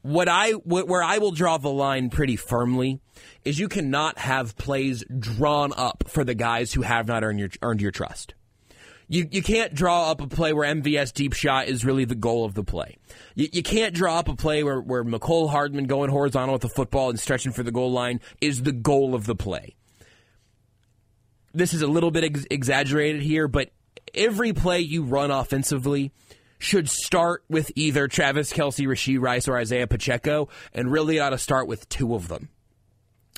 What 0.00 0.28
I 0.28 0.52
where 0.52 1.02
I 1.02 1.16
will 1.16 1.30
draw 1.30 1.56
the 1.56 1.70
line 1.70 2.10
pretty 2.10 2.36
firmly 2.36 3.00
is 3.42 3.58
you 3.58 3.68
cannot 3.68 4.18
have 4.18 4.56
plays 4.56 5.02
drawn 5.18 5.72
up 5.74 6.04
for 6.08 6.24
the 6.24 6.34
guys 6.34 6.74
who 6.74 6.82
have 6.82 7.06
not 7.06 7.24
earned 7.24 7.40
your 7.40 7.48
earned 7.62 7.80
your 7.80 7.90
trust. 7.90 8.34
You 9.14 9.28
you 9.30 9.44
can't 9.44 9.72
draw 9.72 10.10
up 10.10 10.20
a 10.20 10.26
play 10.26 10.52
where 10.52 10.68
MVS 10.74 11.12
deep 11.12 11.34
shot 11.34 11.68
is 11.68 11.84
really 11.84 12.04
the 12.04 12.16
goal 12.16 12.44
of 12.44 12.54
the 12.54 12.64
play. 12.64 12.96
You, 13.36 13.46
you 13.52 13.62
can't 13.62 13.94
draw 13.94 14.18
up 14.18 14.28
a 14.28 14.34
play 14.34 14.64
where 14.64 14.80
where 14.80 15.04
Mecole 15.04 15.48
Hardman 15.48 15.84
going 15.84 16.10
horizontal 16.10 16.54
with 16.54 16.62
the 16.62 16.68
football 16.68 17.10
and 17.10 17.20
stretching 17.20 17.52
for 17.52 17.62
the 17.62 17.70
goal 17.70 17.92
line 17.92 18.20
is 18.40 18.64
the 18.64 18.72
goal 18.72 19.14
of 19.14 19.26
the 19.26 19.36
play. 19.36 19.76
This 21.52 21.72
is 21.72 21.80
a 21.80 21.86
little 21.86 22.10
bit 22.10 22.24
ex- 22.24 22.46
exaggerated 22.50 23.22
here, 23.22 23.46
but 23.46 23.70
every 24.14 24.52
play 24.52 24.80
you 24.80 25.04
run 25.04 25.30
offensively 25.30 26.10
should 26.58 26.90
start 26.90 27.44
with 27.48 27.70
either 27.76 28.08
Travis 28.08 28.52
Kelce, 28.52 28.84
Rashee 28.84 29.20
Rice, 29.20 29.46
or 29.46 29.56
Isaiah 29.56 29.86
Pacheco, 29.86 30.48
and 30.72 30.90
really 30.90 31.20
ought 31.20 31.30
to 31.30 31.38
start 31.38 31.68
with 31.68 31.88
two 31.88 32.16
of 32.16 32.26
them. 32.26 32.48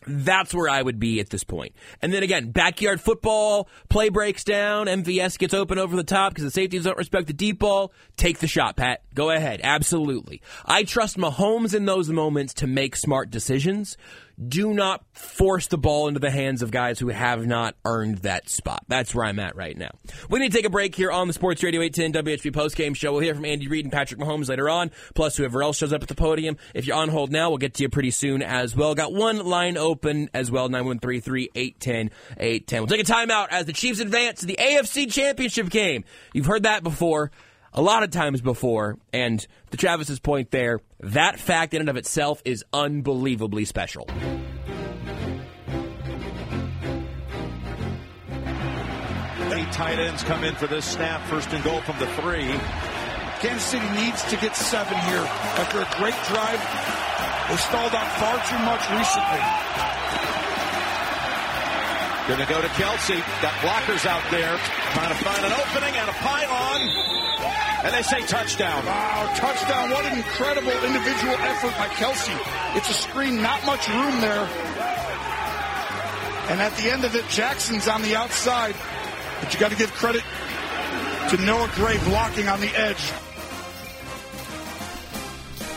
That's 0.06 0.54
where 0.54 0.68
I 0.68 0.82
would 0.82 0.98
be 0.98 1.20
at 1.20 1.30
this 1.30 1.44
point. 1.44 1.74
And 2.00 2.12
then 2.12 2.22
again, 2.22 2.50
backyard 2.50 3.00
football, 3.00 3.68
play 3.88 4.08
breaks 4.08 4.44
down, 4.44 4.86
MVS 4.86 5.38
gets 5.38 5.52
open 5.52 5.78
over 5.78 5.96
the 5.96 6.04
top 6.04 6.32
because 6.32 6.44
the 6.44 6.50
safeties 6.50 6.84
don't 6.84 6.96
respect 6.96 7.26
the 7.26 7.32
deep 7.32 7.58
ball. 7.58 7.92
Take 8.16 8.38
the 8.38 8.46
shot, 8.46 8.76
Pat. 8.76 9.02
Go 9.14 9.30
ahead. 9.30 9.60
Absolutely. 9.62 10.40
I 10.64 10.84
trust 10.84 11.16
Mahomes 11.16 11.74
in 11.74 11.86
those 11.86 12.08
moments 12.08 12.54
to 12.54 12.66
make 12.66 12.94
smart 12.96 13.30
decisions 13.30 13.96
do 14.36 14.74
not 14.74 15.04
force 15.12 15.66
the 15.68 15.78
ball 15.78 16.08
into 16.08 16.20
the 16.20 16.30
hands 16.30 16.62
of 16.62 16.70
guys 16.70 16.98
who 16.98 17.08
have 17.08 17.46
not 17.46 17.74
earned 17.84 18.18
that 18.18 18.48
spot. 18.48 18.84
That's 18.88 19.14
where 19.14 19.24
I'm 19.24 19.38
at 19.38 19.56
right 19.56 19.76
now. 19.76 19.90
We 20.28 20.40
need 20.40 20.52
to 20.52 20.56
take 20.58 20.66
a 20.66 20.70
break 20.70 20.94
here 20.94 21.10
on 21.10 21.26
the 21.26 21.32
Sports 21.32 21.62
Radio 21.62 21.80
810 21.80 22.24
WHB 22.24 22.52
postgame 22.52 22.94
show. 22.94 23.12
We'll 23.12 23.22
hear 23.22 23.34
from 23.34 23.44
Andy 23.44 23.68
Reid 23.68 23.84
and 23.84 23.92
Patrick 23.92 24.20
Mahomes 24.20 24.48
later 24.48 24.68
on, 24.68 24.90
plus 25.14 25.36
whoever 25.36 25.62
else 25.62 25.78
shows 25.78 25.92
up 25.92 26.02
at 26.02 26.08
the 26.08 26.14
podium. 26.14 26.58
If 26.74 26.86
you're 26.86 26.96
on 26.96 27.08
hold 27.08 27.32
now, 27.32 27.48
we'll 27.48 27.58
get 27.58 27.74
to 27.74 27.82
you 27.82 27.88
pretty 27.88 28.10
soon 28.10 28.42
as 28.42 28.76
well. 28.76 28.94
Got 28.94 29.12
one 29.12 29.44
line 29.44 29.76
open 29.76 30.28
as 30.34 30.50
well, 30.50 30.68
913 30.68 31.48
810 31.54 32.10
810. 32.38 32.80
We'll 32.80 32.88
take 32.88 33.08
a 33.08 33.12
timeout 33.12 33.48
as 33.50 33.66
the 33.66 33.72
Chiefs 33.72 34.00
advance 34.00 34.40
to 34.40 34.46
the 34.46 34.56
AFC 34.58 35.10
Championship 35.10 35.70
game. 35.70 36.04
You've 36.32 36.46
heard 36.46 36.64
that 36.64 36.82
before 36.82 37.30
a 37.76 37.82
lot 37.82 38.02
of 38.02 38.10
times 38.10 38.40
before, 38.40 38.96
and 39.12 39.46
to 39.70 39.76
Travis's 39.76 40.18
point 40.18 40.50
there, 40.50 40.80
that 41.00 41.38
fact 41.38 41.74
in 41.74 41.80
and 41.80 41.90
of 41.90 41.96
itself 41.96 42.40
is 42.44 42.64
unbelievably 42.72 43.66
special. 43.66 44.08
Eight 49.52 49.72
tight 49.72 49.98
ends 49.98 50.22
come 50.22 50.42
in 50.42 50.54
for 50.54 50.66
this 50.66 50.86
snap, 50.86 51.20
first 51.28 51.50
and 51.50 51.62
goal 51.62 51.82
from 51.82 51.98
the 51.98 52.06
three. 52.14 52.48
Kansas 53.40 53.64
City 53.64 53.88
needs 53.90 54.22
to 54.30 54.36
get 54.36 54.56
seven 54.56 54.98
here 55.00 55.26
after 55.60 55.80
a 55.80 55.88
great 56.00 56.16
drive. 56.26 56.60
They 57.50 57.56
stalled 57.56 57.94
out 57.94 58.10
far 58.18 58.40
too 58.48 58.58
much 58.64 58.80
recently. 58.90 60.05
Going 62.28 62.40
to 62.40 62.46
go 62.46 62.60
to 62.60 62.66
Kelce. 62.74 63.22
Got 63.40 63.54
blockers 63.62 64.04
out 64.04 64.22
there. 64.32 64.58
Trying 64.94 65.10
to 65.10 65.20
find 65.22 65.44
an 65.46 65.52
opening 65.52 65.94
and 65.94 66.10
a 66.10 66.12
pylon. 66.12 66.80
And 67.84 67.94
they 67.94 68.02
say 68.02 68.20
touchdown. 68.26 68.84
Wow, 68.84 69.32
touchdown. 69.36 69.90
What 69.90 70.04
an 70.06 70.18
incredible 70.18 70.72
individual 70.72 71.34
effort 71.34 71.70
by 71.78 71.86
Kelce. 71.94 72.36
It's 72.76 72.90
a 72.90 72.94
screen, 72.94 73.40
not 73.42 73.64
much 73.64 73.88
room 73.88 74.20
there. 74.20 74.48
And 76.50 76.60
at 76.60 76.76
the 76.76 76.90
end 76.90 77.04
of 77.04 77.14
it, 77.14 77.28
Jackson's 77.28 77.86
on 77.86 78.02
the 78.02 78.16
outside. 78.16 78.74
But 79.40 79.54
you 79.54 79.60
got 79.60 79.70
to 79.70 79.76
give 79.76 79.92
credit 79.92 80.24
to 81.30 81.36
Noah 81.44 81.70
Gray 81.76 81.98
blocking 82.04 82.48
on 82.48 82.60
the 82.60 82.76
edge. 82.76 83.12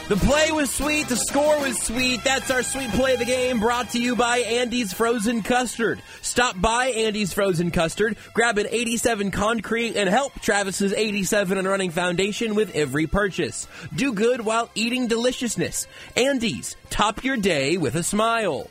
The 0.10 0.16
play 0.16 0.52
was 0.52 0.72
sweet. 0.72 1.08
The 1.08 1.16
score 1.16 1.60
was 1.60 1.80
sweet. 1.84 2.24
That's 2.24 2.50
our 2.50 2.64
sweet 2.64 2.90
play 2.94 3.14
of 3.14 3.20
the 3.20 3.26
game 3.26 3.60
brought 3.60 3.92
to 3.92 4.02
you 4.02 4.16
by 4.16 4.40
Andy's 4.40 4.92
Frozen 4.92 5.44
Custard. 5.44 6.02
Stop 6.24 6.60
by 6.60 6.88
Andy's 6.88 7.32
Frozen 7.32 7.70
Custard, 7.70 8.18
grab 8.34 8.58
an 8.58 8.66
87 8.72 9.30
concrete, 9.30 9.96
and 9.96 10.10
help 10.10 10.34
Travis's 10.42 10.94
87 10.94 11.60
and 11.60 11.68
running 11.68 11.92
foundation 11.92 12.56
with 12.56 12.74
every 12.74 13.06
purchase. 13.06 13.68
Do 13.94 14.12
good 14.12 14.42
while 14.42 14.72
eating 14.74 15.06
deliciousness. 15.06 15.86
Andy's, 16.16 16.76
top 16.90 17.24
your 17.24 17.38
day 17.38 17.78
with 17.78 17.94
a 17.94 18.02
smile. 18.02 18.68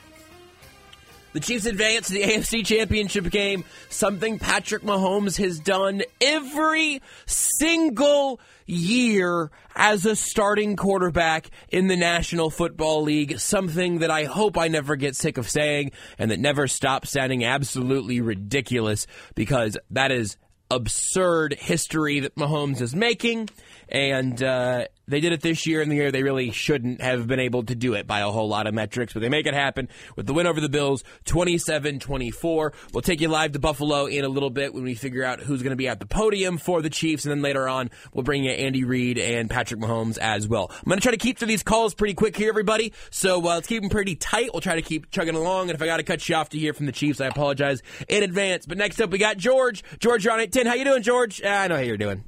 The 1.32 1.40
Chiefs 1.40 1.66
advance 1.66 2.08
to 2.08 2.14
the 2.14 2.22
AFC 2.22 2.64
Championship 2.64 3.30
game, 3.30 3.64
something 3.90 4.38
Patrick 4.38 4.82
Mahomes 4.82 5.36
has 5.36 5.60
done 5.60 6.02
every 6.20 7.02
single 7.26 8.40
year 8.64 9.50
as 9.76 10.06
a 10.06 10.16
starting 10.16 10.74
quarterback 10.74 11.50
in 11.68 11.86
the 11.86 11.96
National 11.96 12.50
Football 12.50 13.02
League, 13.02 13.38
something 13.38 13.98
that 13.98 14.10
I 14.10 14.24
hope 14.24 14.56
I 14.56 14.68
never 14.68 14.96
get 14.96 15.16
sick 15.16 15.36
of 15.36 15.48
saying 15.48 15.92
and 16.18 16.30
that 16.30 16.40
never 16.40 16.66
stops 16.66 17.10
sounding 17.10 17.44
absolutely 17.44 18.20
ridiculous 18.20 19.06
because 19.34 19.76
that 19.90 20.10
is 20.10 20.36
absurd 20.70 21.54
history 21.54 22.20
that 22.20 22.34
Mahomes 22.36 22.80
is 22.80 22.94
making. 22.94 23.48
And 23.88 24.42
uh, 24.42 24.86
they 25.08 25.20
did 25.20 25.32
it 25.32 25.40
this 25.40 25.66
year 25.66 25.80
in 25.80 25.88
the 25.88 25.96
year 25.96 26.12
they 26.12 26.22
really 26.22 26.50
shouldn't 26.50 27.00
have 27.00 27.26
been 27.26 27.40
able 27.40 27.64
to 27.64 27.74
do 27.74 27.94
it 27.94 28.06
by 28.06 28.20
a 28.20 28.30
whole 28.30 28.48
lot 28.48 28.66
of 28.66 28.74
metrics, 28.74 29.12
but 29.12 29.20
they 29.20 29.28
make 29.28 29.46
it 29.46 29.54
happen 29.54 29.88
with 30.16 30.26
the 30.26 30.34
win 30.34 30.46
over 30.46 30.60
the 30.60 30.68
Bills 30.68 31.02
27 31.24 31.98
24. 31.98 32.72
We'll 32.92 33.02
take 33.02 33.20
you 33.20 33.28
live 33.28 33.52
to 33.52 33.58
Buffalo 33.58 34.06
in 34.06 34.24
a 34.24 34.28
little 34.28 34.50
bit 34.50 34.74
when 34.74 34.84
we 34.84 34.94
figure 34.94 35.24
out 35.24 35.40
who's 35.40 35.62
going 35.62 35.70
to 35.70 35.76
be 35.76 35.88
at 35.88 36.00
the 36.00 36.06
podium 36.06 36.58
for 36.58 36.82
the 36.82 36.90
Chiefs, 36.90 37.24
and 37.24 37.32
then 37.32 37.42
later 37.42 37.68
on, 37.68 37.90
we'll 38.12 38.22
bring 38.22 38.44
you 38.44 38.50
Andy 38.50 38.84
Reid 38.84 39.18
and 39.18 39.50
Patrick 39.50 39.80
Mahomes 39.80 40.18
as 40.18 40.46
well. 40.46 40.70
I'm 40.70 40.84
going 40.84 40.98
to 40.98 41.02
try 41.02 41.12
to 41.12 41.18
keep 41.18 41.38
through 41.38 41.48
these 41.48 41.62
calls 41.62 41.94
pretty 41.94 42.14
quick 42.14 42.36
here, 42.36 42.48
everybody, 42.48 42.92
so 43.10 43.38
uh, 43.40 43.54
let's 43.54 43.66
keep 43.66 43.82
them 43.82 43.90
pretty 43.90 44.16
tight. 44.16 44.50
We'll 44.52 44.60
try 44.60 44.76
to 44.76 44.82
keep 44.82 45.10
chugging 45.10 45.34
along, 45.34 45.70
and 45.70 45.74
if 45.74 45.82
I 45.82 45.86
got 45.86 45.98
to 45.98 46.02
cut 46.02 46.28
you 46.28 46.34
off 46.34 46.50
to 46.50 46.58
hear 46.58 46.72
from 46.72 46.86
the 46.86 46.92
Chiefs, 46.92 47.20
I 47.20 47.26
apologize 47.26 47.82
in 48.08 48.22
advance. 48.22 48.66
But 48.66 48.78
next 48.78 49.00
up, 49.00 49.10
we 49.10 49.18
got 49.18 49.36
George. 49.36 49.82
George, 49.98 50.24
you're 50.24 50.34
on 50.34 50.40
810. 50.40 50.66
How 50.66 50.74
you 50.74 50.84
doing, 50.84 51.02
George? 51.02 51.42
Uh, 51.42 51.48
I 51.48 51.68
know 51.68 51.76
how 51.76 51.82
you're 51.82 51.96
doing. 51.96 52.24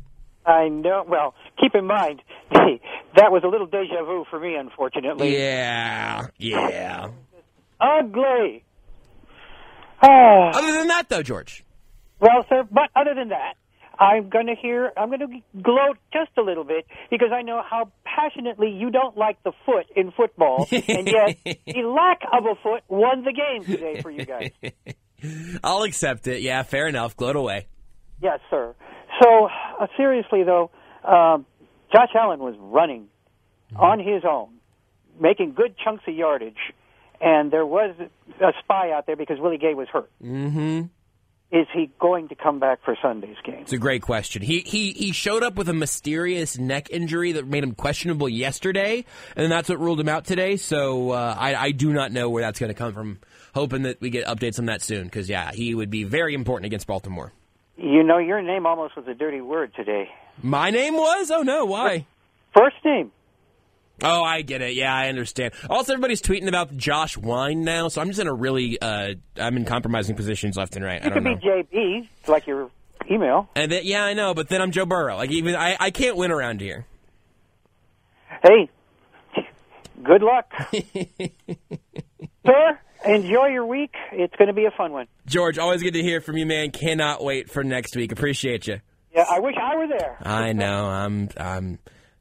I 0.46 0.68
know. 0.68 1.04
Well, 1.06 1.34
keep 1.60 1.74
in 1.74 1.86
mind 1.86 2.22
that 3.16 3.30
was 3.32 3.42
a 3.44 3.48
little 3.48 3.66
deja 3.66 4.04
vu 4.04 4.24
for 4.30 4.40
me, 4.40 4.56
unfortunately. 4.56 5.36
Yeah, 5.36 6.28
yeah. 6.38 7.10
Ugly. 7.80 8.64
Ah. 10.02 10.50
Other 10.54 10.72
than 10.72 10.88
that, 10.88 11.08
though, 11.08 11.22
George. 11.22 11.64
Well, 12.20 12.44
sir, 12.48 12.64
but 12.70 12.90
other 12.94 13.14
than 13.14 13.30
that, 13.30 13.54
I'm 13.98 14.28
going 14.28 14.46
to 14.46 14.54
hear, 14.54 14.92
I'm 14.96 15.08
going 15.08 15.20
to 15.20 15.60
gloat 15.62 15.96
just 16.12 16.30
a 16.36 16.42
little 16.42 16.64
bit 16.64 16.86
because 17.10 17.30
I 17.34 17.42
know 17.42 17.62
how 17.68 17.90
passionately 18.04 18.70
you 18.70 18.90
don't 18.90 19.16
like 19.16 19.42
the 19.42 19.52
foot 19.64 19.86
in 19.96 20.10
football, 20.10 20.66
and 20.70 21.06
yet 21.06 21.38
the 21.66 21.82
lack 21.82 22.20
of 22.30 22.44
a 22.44 22.54
foot 22.62 22.82
won 22.88 23.24
the 23.24 23.32
game 23.32 23.64
today 23.64 24.02
for 24.02 24.10
you 24.10 24.26
guys. 24.26 24.50
I'll 25.64 25.82
accept 25.82 26.26
it. 26.26 26.42
Yeah, 26.42 26.62
fair 26.62 26.88
enough. 26.88 27.16
Gloat 27.16 27.36
away. 27.36 27.68
Yes, 28.22 28.40
sir. 28.50 28.74
So, 29.22 29.48
uh, 29.80 29.86
seriously, 29.96 30.44
though, 30.44 30.70
um, 31.04 31.46
Josh 31.92 32.10
Allen 32.14 32.40
was 32.40 32.54
running 32.58 33.08
on 33.76 33.98
his 33.98 34.22
own, 34.28 34.48
making 35.20 35.54
good 35.54 35.76
chunks 35.82 36.04
of 36.06 36.14
yardage, 36.14 36.72
and 37.20 37.50
there 37.50 37.66
was 37.66 37.94
a 38.40 38.52
spy 38.62 38.92
out 38.92 39.06
there 39.06 39.16
because 39.16 39.38
Willie 39.38 39.58
Gay 39.58 39.74
was 39.74 39.88
hurt. 39.88 40.10
Mm-hmm. 40.22 40.82
Is 41.52 41.66
he 41.74 41.90
going 41.98 42.28
to 42.28 42.36
come 42.36 42.60
back 42.60 42.78
for 42.84 42.96
Sunday's 43.02 43.36
game? 43.44 43.62
It's 43.62 43.72
a 43.72 43.78
great 43.78 44.02
question. 44.02 44.40
He 44.40 44.60
he 44.60 44.92
he 44.92 45.10
showed 45.10 45.42
up 45.42 45.56
with 45.56 45.68
a 45.68 45.72
mysterious 45.72 46.56
neck 46.56 46.90
injury 46.90 47.32
that 47.32 47.44
made 47.44 47.64
him 47.64 47.74
questionable 47.74 48.28
yesterday, 48.28 49.04
and 49.34 49.50
that's 49.50 49.68
what 49.68 49.80
ruled 49.80 49.98
him 49.98 50.08
out 50.08 50.24
today. 50.24 50.56
So 50.56 51.10
uh, 51.10 51.34
I 51.36 51.56
I 51.56 51.70
do 51.72 51.92
not 51.92 52.12
know 52.12 52.30
where 52.30 52.42
that's 52.44 52.60
going 52.60 52.68
to 52.68 52.74
come 52.74 52.92
from. 52.92 53.18
Hoping 53.52 53.82
that 53.82 54.00
we 54.00 54.10
get 54.10 54.26
updates 54.26 54.60
on 54.60 54.66
that 54.66 54.80
soon, 54.80 55.04
because 55.04 55.28
yeah, 55.28 55.50
he 55.50 55.74
would 55.74 55.90
be 55.90 56.04
very 56.04 56.34
important 56.34 56.66
against 56.66 56.86
Baltimore. 56.86 57.32
You 57.76 58.04
know, 58.04 58.18
your 58.18 58.40
name 58.42 58.64
almost 58.64 58.94
was 58.94 59.08
a 59.08 59.14
dirty 59.14 59.40
word 59.40 59.72
today. 59.74 60.08
My 60.42 60.70
name 60.70 60.94
was? 60.94 61.30
Oh 61.30 61.42
no, 61.42 61.64
why? 61.64 62.06
First 62.56 62.76
name. 62.84 63.12
Oh, 64.02 64.22
I 64.22 64.42
get 64.42 64.62
it. 64.62 64.74
Yeah, 64.74 64.94
I 64.94 65.08
understand. 65.08 65.52
Also, 65.68 65.92
everybody's 65.92 66.22
tweeting 66.22 66.48
about 66.48 66.74
Josh 66.74 67.18
Wine 67.18 67.64
now, 67.64 67.88
so 67.88 68.00
I'm 68.00 68.08
just 68.08 68.18
in 68.18 68.26
a 68.26 68.32
really, 68.32 68.80
uh, 68.80 69.14
I'm 69.36 69.56
in 69.58 69.66
compromising 69.66 70.16
positions 70.16 70.56
left 70.56 70.74
and 70.74 70.84
right. 70.84 71.02
I 71.02 71.10
don't 71.10 71.14
could 71.14 71.24
know. 71.24 71.36
be 71.36 71.46
JB, 71.46 72.08
like 72.26 72.46
your 72.46 72.70
email. 73.10 73.50
And 73.54 73.70
then, 73.70 73.82
yeah, 73.84 74.02
I 74.04 74.14
know, 74.14 74.32
but 74.32 74.48
then 74.48 74.62
I'm 74.62 74.70
Joe 74.70 74.86
Burrow. 74.86 75.16
Like 75.16 75.30
even 75.30 75.54
I, 75.54 75.76
I 75.78 75.90
can't 75.90 76.16
win 76.16 76.30
around 76.30 76.62
here. 76.62 76.86
Hey, 78.42 78.70
good 80.02 80.22
luck. 80.22 80.50
Sir, 82.46 82.78
enjoy 83.04 83.48
your 83.48 83.66
week. 83.66 83.94
It's 84.12 84.34
going 84.36 84.48
to 84.48 84.54
be 84.54 84.64
a 84.64 84.70
fun 84.70 84.92
one. 84.92 85.08
George, 85.26 85.58
always 85.58 85.82
good 85.82 85.92
to 85.92 86.02
hear 86.02 86.22
from 86.22 86.38
you, 86.38 86.46
man. 86.46 86.70
Cannot 86.70 87.22
wait 87.22 87.50
for 87.50 87.62
next 87.62 87.94
week. 87.96 88.12
Appreciate 88.12 88.66
you. 88.66 88.80
Yeah, 89.14 89.24
I 89.28 89.40
wish 89.40 89.54
I 89.60 89.76
were 89.76 89.88
there. 89.88 90.16
I 90.22 90.52
know. 90.52 90.86
I'm. 90.86 91.28
I'm. 91.36 91.78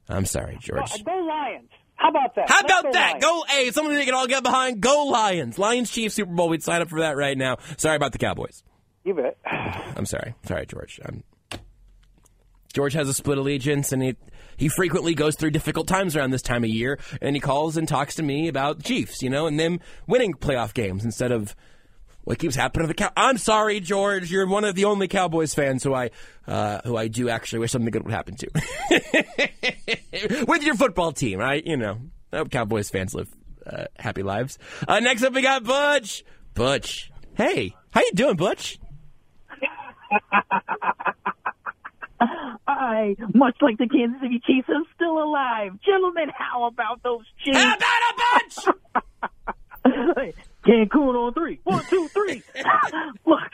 I'm 0.08 0.26
sorry, 0.26 0.58
George. 0.60 1.04
Go, 1.04 1.12
go 1.12 1.24
Lions. 1.24 1.68
How 1.94 2.08
about 2.10 2.34
that? 2.34 2.48
How 2.48 2.56
Let's 2.56 2.64
about 2.64 2.82
go 2.84 2.92
that? 2.92 3.08
Lions. 3.10 3.24
Go, 3.24 3.44
hey, 3.48 3.70
something 3.70 3.94
we 3.94 4.04
can 4.04 4.14
all 4.14 4.26
get 4.26 4.42
behind. 4.42 4.80
Go 4.80 5.04
Lions. 5.06 5.58
Lions 5.58 5.90
Chiefs 5.90 6.14
Super 6.16 6.32
Bowl. 6.32 6.48
We'd 6.48 6.62
sign 6.62 6.82
up 6.82 6.88
for 6.88 7.00
that 7.00 7.16
right 7.16 7.36
now. 7.38 7.58
Sorry 7.76 7.96
about 7.96 8.12
the 8.12 8.18
Cowboys. 8.18 8.64
You 9.04 9.14
bet. 9.14 9.38
I'm 9.44 10.06
sorry. 10.06 10.34
Sorry, 10.46 10.66
George. 10.66 11.00
I'm, 11.04 11.22
George 12.72 12.92
has 12.94 13.08
a 13.08 13.14
split 13.14 13.38
allegiance, 13.38 13.92
and 13.92 14.02
he 14.02 14.16
he 14.56 14.68
frequently 14.68 15.14
goes 15.14 15.36
through 15.36 15.50
difficult 15.50 15.88
times 15.88 16.16
around 16.16 16.30
this 16.30 16.42
time 16.42 16.64
of 16.64 16.70
year, 16.70 16.98
and 17.20 17.34
he 17.36 17.40
calls 17.40 17.76
and 17.76 17.86
talks 17.88 18.16
to 18.16 18.22
me 18.22 18.48
about 18.48 18.82
Chiefs, 18.82 19.22
you 19.22 19.30
know, 19.30 19.46
and 19.46 19.58
them 19.58 19.80
winning 20.06 20.34
playoff 20.34 20.74
games 20.74 21.04
instead 21.04 21.32
of 21.32 21.54
what 22.24 22.38
keeps 22.38 22.54
happening 22.54 22.86
to 22.86 22.88
the 22.88 22.94
Cow. 22.94 23.10
I'm 23.16 23.38
sorry, 23.38 23.80
George. 23.80 24.30
You're 24.30 24.46
one 24.46 24.64
of 24.64 24.74
the 24.74 24.84
only 24.84 25.08
Cowboys 25.08 25.54
fans 25.54 25.82
who 25.82 25.94
I 25.94 26.10
uh, 26.46 26.80
who 26.84 26.96
I 26.96 27.08
do 27.08 27.28
actually 27.28 27.60
wish 27.60 27.72
something 27.72 27.90
good 27.90 28.04
would 28.04 28.12
happen 28.12 28.36
to 28.36 28.48
with 30.46 30.62
your 30.62 30.74
football 30.74 31.12
team, 31.12 31.38
right? 31.38 31.64
You 31.64 31.76
know, 31.76 31.98
I 32.32 32.38
hope 32.38 32.50
Cowboys 32.50 32.90
fans 32.90 33.14
live 33.14 33.28
uh, 33.66 33.84
happy 33.98 34.22
lives. 34.22 34.58
Uh, 34.86 35.00
next 35.00 35.22
up, 35.22 35.32
we 35.32 35.42
got 35.42 35.64
Butch. 35.64 36.24
Butch, 36.54 37.10
hey, 37.36 37.74
how 37.92 38.00
you 38.00 38.12
doing, 38.14 38.36
Butch? 38.36 38.78
I, 42.66 43.16
much 43.34 43.56
like 43.60 43.78
the 43.78 43.88
Kansas 43.88 44.20
City 44.20 44.40
Chiefs, 44.46 44.68
am 44.68 44.84
still 44.94 45.22
alive. 45.22 45.72
Gentlemen, 45.84 46.30
how 46.36 46.64
about 46.64 47.02
those 47.02 47.24
Chiefs? 47.44 47.58
How 47.58 47.74
about 47.74 47.84
a 47.84 48.14
bunch? 48.16 48.76
Cancun 50.70 51.14
on 51.16 51.34
three. 51.34 51.58
One, 51.64 51.84
two, 51.86 52.08
three. 52.08 52.42
Look, 53.26 53.52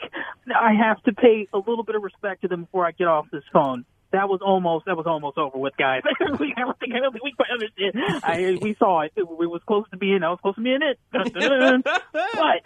I 0.55 0.73
have 0.73 1.01
to 1.03 1.13
pay 1.13 1.47
a 1.51 1.57
little 1.57 1.83
bit 1.83 1.95
of 1.95 2.03
respect 2.03 2.41
to 2.41 2.47
them 2.47 2.65
before 2.65 2.85
I 2.85 2.91
get 2.91 3.07
off 3.07 3.25
this 3.31 3.43
phone. 3.51 3.85
That 4.11 4.29
was 4.29 4.39
almost 4.41 4.85
that 4.85 4.95
was 4.95 5.07
almost 5.07 5.37
over 5.37 5.57
with, 5.57 5.75
guys. 5.77 6.01
we, 6.39 6.53
I 6.55 6.61
don't 6.61 6.79
think 6.79 6.93
I 6.93 6.99
don't 6.99 7.11
think 7.11 7.23
we 7.23 7.33
quite 7.33 7.49
understand. 7.51 8.23
I, 8.23 8.57
we 8.61 8.75
saw 8.75 9.01
it. 9.01 9.13
it. 9.15 9.21
It 9.21 9.27
was 9.27 9.61
close 9.67 9.85
to 9.91 9.97
being. 9.97 10.23
I 10.23 10.29
was 10.29 10.39
close 10.41 10.55
to 10.55 10.61
being 10.61 10.79
it. 10.81 10.99
but 11.11 12.61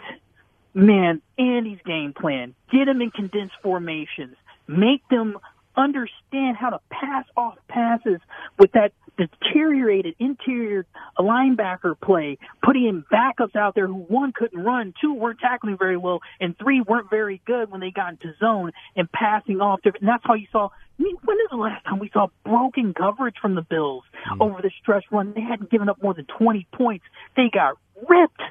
man, 0.74 1.20
Andy's 1.38 1.80
game 1.84 2.12
plan: 2.12 2.54
get 2.70 2.84
them 2.84 3.00
in 3.00 3.10
condensed 3.10 3.56
formations, 3.62 4.36
make 4.68 5.02
them 5.08 5.38
understand 5.76 6.56
how 6.56 6.70
to 6.70 6.80
pass 6.90 7.24
off 7.36 7.56
passes 7.68 8.20
with 8.58 8.70
that 8.72 8.92
deteriorated 9.16 10.14
interior 10.18 10.86
linebacker 11.18 11.98
play, 12.00 12.38
putting 12.62 12.86
in 12.86 13.04
backups 13.12 13.56
out 13.56 13.74
there 13.74 13.86
who 13.86 13.94
one 13.94 14.32
couldn't 14.32 14.62
run, 14.62 14.94
two 15.00 15.14
weren't 15.14 15.40
tackling 15.40 15.76
very 15.78 15.96
well, 15.96 16.20
and 16.40 16.56
three 16.58 16.80
weren't 16.80 17.10
very 17.10 17.40
good 17.46 17.70
when 17.70 17.80
they 17.80 17.90
got 17.90 18.12
into 18.12 18.34
zone 18.38 18.72
and 18.96 19.10
passing 19.12 19.60
off 19.60 19.80
different. 19.82 20.02
And 20.02 20.08
that's 20.08 20.24
how 20.24 20.34
you 20.34 20.46
saw. 20.50 20.68
I 20.98 21.02
mean, 21.02 21.16
when 21.24 21.36
is 21.38 21.50
the 21.50 21.56
last 21.56 21.84
time 21.84 21.98
we 21.98 22.10
saw 22.12 22.28
broken 22.44 22.94
coverage 22.94 23.36
from 23.40 23.54
the 23.54 23.62
Bills 23.62 24.04
hmm. 24.26 24.42
over 24.42 24.62
the 24.62 24.70
stretch 24.80 25.04
run? 25.10 25.32
They 25.34 25.40
hadn't 25.40 25.70
given 25.70 25.88
up 25.88 26.02
more 26.02 26.14
than 26.14 26.26
20 26.38 26.66
points. 26.72 27.04
They 27.36 27.50
got 27.52 27.76
ripped, 28.08 28.42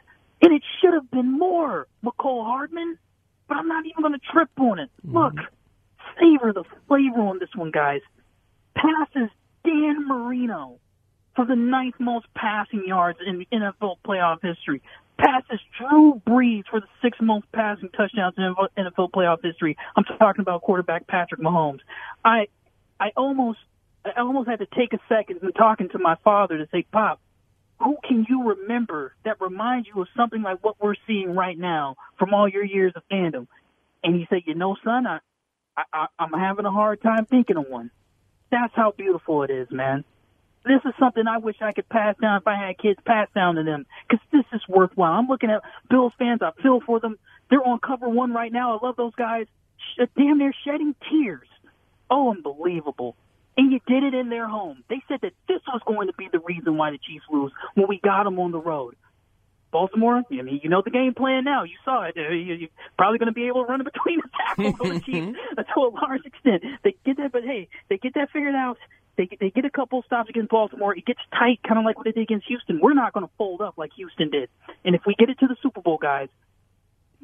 and 0.41 0.53
it 0.53 0.63
should 0.81 0.93
have 0.93 1.09
been 1.11 1.37
more. 1.37 1.87
Mecole 2.03 2.45
Hardman, 2.45 2.97
but 3.47 3.57
I'm 3.57 3.67
not 3.67 3.85
even 3.85 4.01
going 4.01 4.13
to 4.13 4.31
trip 4.31 4.49
on 4.59 4.79
it. 4.79 4.89
Hmm. 5.05 5.17
Look, 5.17 5.33
savor 6.19 6.53
the 6.53 6.63
flavor 6.87 7.21
on 7.21 7.39
this 7.39 7.49
one, 7.55 7.71
guys. 7.71 8.01
Passes 8.75 9.29
Dan 9.63 10.07
Marino 10.07 10.79
for 11.35 11.45
the 11.45 11.55
ninth 11.55 11.95
most 11.99 12.25
passing 12.35 12.83
yards 12.85 13.19
in 13.25 13.45
NFL 13.53 13.97
playoff 14.05 14.41
history. 14.41 14.81
Passes 15.17 15.59
Drew 15.77 16.21
Brees 16.27 16.63
for 16.69 16.79
the 16.79 16.87
sixth 17.01 17.21
most 17.21 17.45
passing 17.51 17.89
touchdowns 17.89 18.35
in 18.37 18.55
NFL 18.77 19.11
playoff 19.11 19.43
history. 19.43 19.77
I'm 19.95 20.03
talking 20.03 20.41
about 20.41 20.61
quarterback 20.61 21.07
Patrick 21.07 21.41
Mahomes. 21.41 21.79
I, 22.25 22.47
I 22.99 23.11
almost, 23.15 23.59
I 24.03 24.19
almost 24.19 24.49
had 24.49 24.59
to 24.59 24.67
take 24.75 24.93
a 24.93 24.99
second 25.07 25.41
when 25.41 25.53
talking 25.53 25.89
to 25.89 25.99
my 25.99 26.15
father 26.23 26.57
to 26.57 26.67
say, 26.71 26.85
Pop, 26.91 27.21
who 27.79 27.97
can 28.07 28.25
you 28.29 28.49
remember 28.49 29.13
that 29.25 29.39
reminds 29.41 29.87
you 29.87 30.01
of 30.01 30.07
something 30.15 30.41
like 30.41 30.63
what 30.63 30.75
we're 30.79 30.95
seeing 31.07 31.35
right 31.35 31.57
now 31.57 31.95
from 32.17 32.33
all 32.33 32.47
your 32.47 32.63
years 32.63 32.93
of 32.95 33.03
fandom? 33.11 33.47
And 34.03 34.15
he 34.15 34.27
said, 34.29 34.41
you 34.45 34.55
know, 34.55 34.75
son, 34.83 35.05
I, 35.05 35.19
I, 35.77 36.07
I'm 36.19 36.33
having 36.33 36.65
a 36.65 36.71
hard 36.71 37.01
time 37.01 37.25
thinking 37.25 37.57
of 37.57 37.67
one. 37.67 37.91
That's 38.51 38.73
how 38.75 38.91
beautiful 38.91 39.43
it 39.43 39.49
is, 39.49 39.71
man. 39.71 40.03
This 40.63 40.81
is 40.85 40.93
something 40.99 41.25
I 41.25 41.37
wish 41.37 41.55
I 41.61 41.71
could 41.71 41.89
pass 41.89 42.15
down 42.21 42.37
if 42.37 42.47
I 42.47 42.55
had 42.55 42.77
kids 42.77 42.99
pass 43.03 43.27
down 43.33 43.55
to 43.55 43.63
them 43.63 43.85
because 44.07 44.23
this 44.31 44.45
is 44.53 44.61
worthwhile. 44.67 45.13
I'm 45.13 45.27
looking 45.27 45.49
at 45.49 45.63
Bills 45.89 46.13
fans. 46.19 46.41
I 46.43 46.51
feel 46.61 46.81
for 46.81 46.99
them. 46.99 47.17
They're 47.49 47.65
on 47.65 47.79
cover 47.79 48.07
one 48.07 48.31
right 48.31 48.51
now. 48.51 48.77
I 48.77 48.85
love 48.85 48.95
those 48.95 49.15
guys. 49.15 49.47
Damn, 50.15 50.37
they're 50.37 50.55
shedding 50.63 50.93
tears. 51.09 51.47
Oh, 52.11 52.29
unbelievable. 52.29 53.15
And 53.57 53.71
you 53.71 53.79
did 53.87 54.03
it 54.03 54.13
in 54.13 54.29
their 54.29 54.47
home. 54.47 54.83
They 54.89 55.01
said 55.07 55.21
that 55.21 55.33
this 55.47 55.61
was 55.67 55.81
going 55.85 56.07
to 56.07 56.13
be 56.13 56.29
the 56.31 56.39
reason 56.39 56.77
why 56.77 56.91
the 56.91 56.99
Chiefs 56.99 57.25
lose 57.31 57.51
when 57.73 57.87
we 57.87 57.99
got 57.99 58.23
them 58.25 58.39
on 58.39 58.51
the 58.51 58.59
road. 58.59 58.95
Baltimore, 59.71 60.17
I 60.29 60.41
mean, 60.41 60.59
you 60.63 60.69
know 60.69 60.81
the 60.83 60.91
game 60.91 61.13
plan 61.13 61.43
now. 61.43 61.63
You 61.63 61.75
saw 61.85 62.03
it. 62.03 62.15
Uh, 62.17 62.29
you- 62.33 62.53
You're 62.55 62.69
probably 62.97 63.17
going 63.19 63.27
to 63.27 63.33
be 63.33 63.47
able 63.47 63.65
to 63.65 63.69
run 63.71 63.83
between 63.91 64.19
the 64.21 64.29
tackles 64.37 64.75
on 64.81 64.89
the 64.95 64.99
Chiefs 65.05 65.37
uh, 65.57 65.63
to 65.63 65.79
a 65.79 65.89
large 65.89 66.25
extent. 66.25 66.63
They 66.83 66.95
get 67.05 67.17
that, 67.17 67.31
but 67.31 67.43
hey, 67.43 67.67
they 67.89 67.97
get 67.97 68.13
that 68.15 68.29
figured 68.31 68.55
out. 68.55 68.77
They 69.17 69.25
get, 69.25 69.39
they 69.39 69.49
get 69.49 69.65
a 69.65 69.69
couple 69.69 70.01
stops 70.03 70.29
against 70.29 70.49
Baltimore. 70.49 70.95
It 70.95 71.05
gets 71.05 71.19
tight, 71.37 71.59
kind 71.67 71.77
of 71.77 71.85
like 71.85 71.97
what 71.97 72.05
they 72.05 72.11
did 72.11 72.21
against 72.23 72.47
Houston. 72.47 72.79
We're 72.81 72.93
not 72.93 73.13
going 73.13 73.25
to 73.25 73.31
fold 73.37 73.61
up 73.61 73.77
like 73.77 73.91
Houston 73.97 74.29
did. 74.29 74.49
And 74.85 74.95
if 74.95 75.01
we 75.05 75.15
get 75.15 75.29
it 75.29 75.39
to 75.39 75.47
the 75.47 75.55
Super 75.61 75.81
Bowl, 75.81 75.97
guys, 75.97 76.29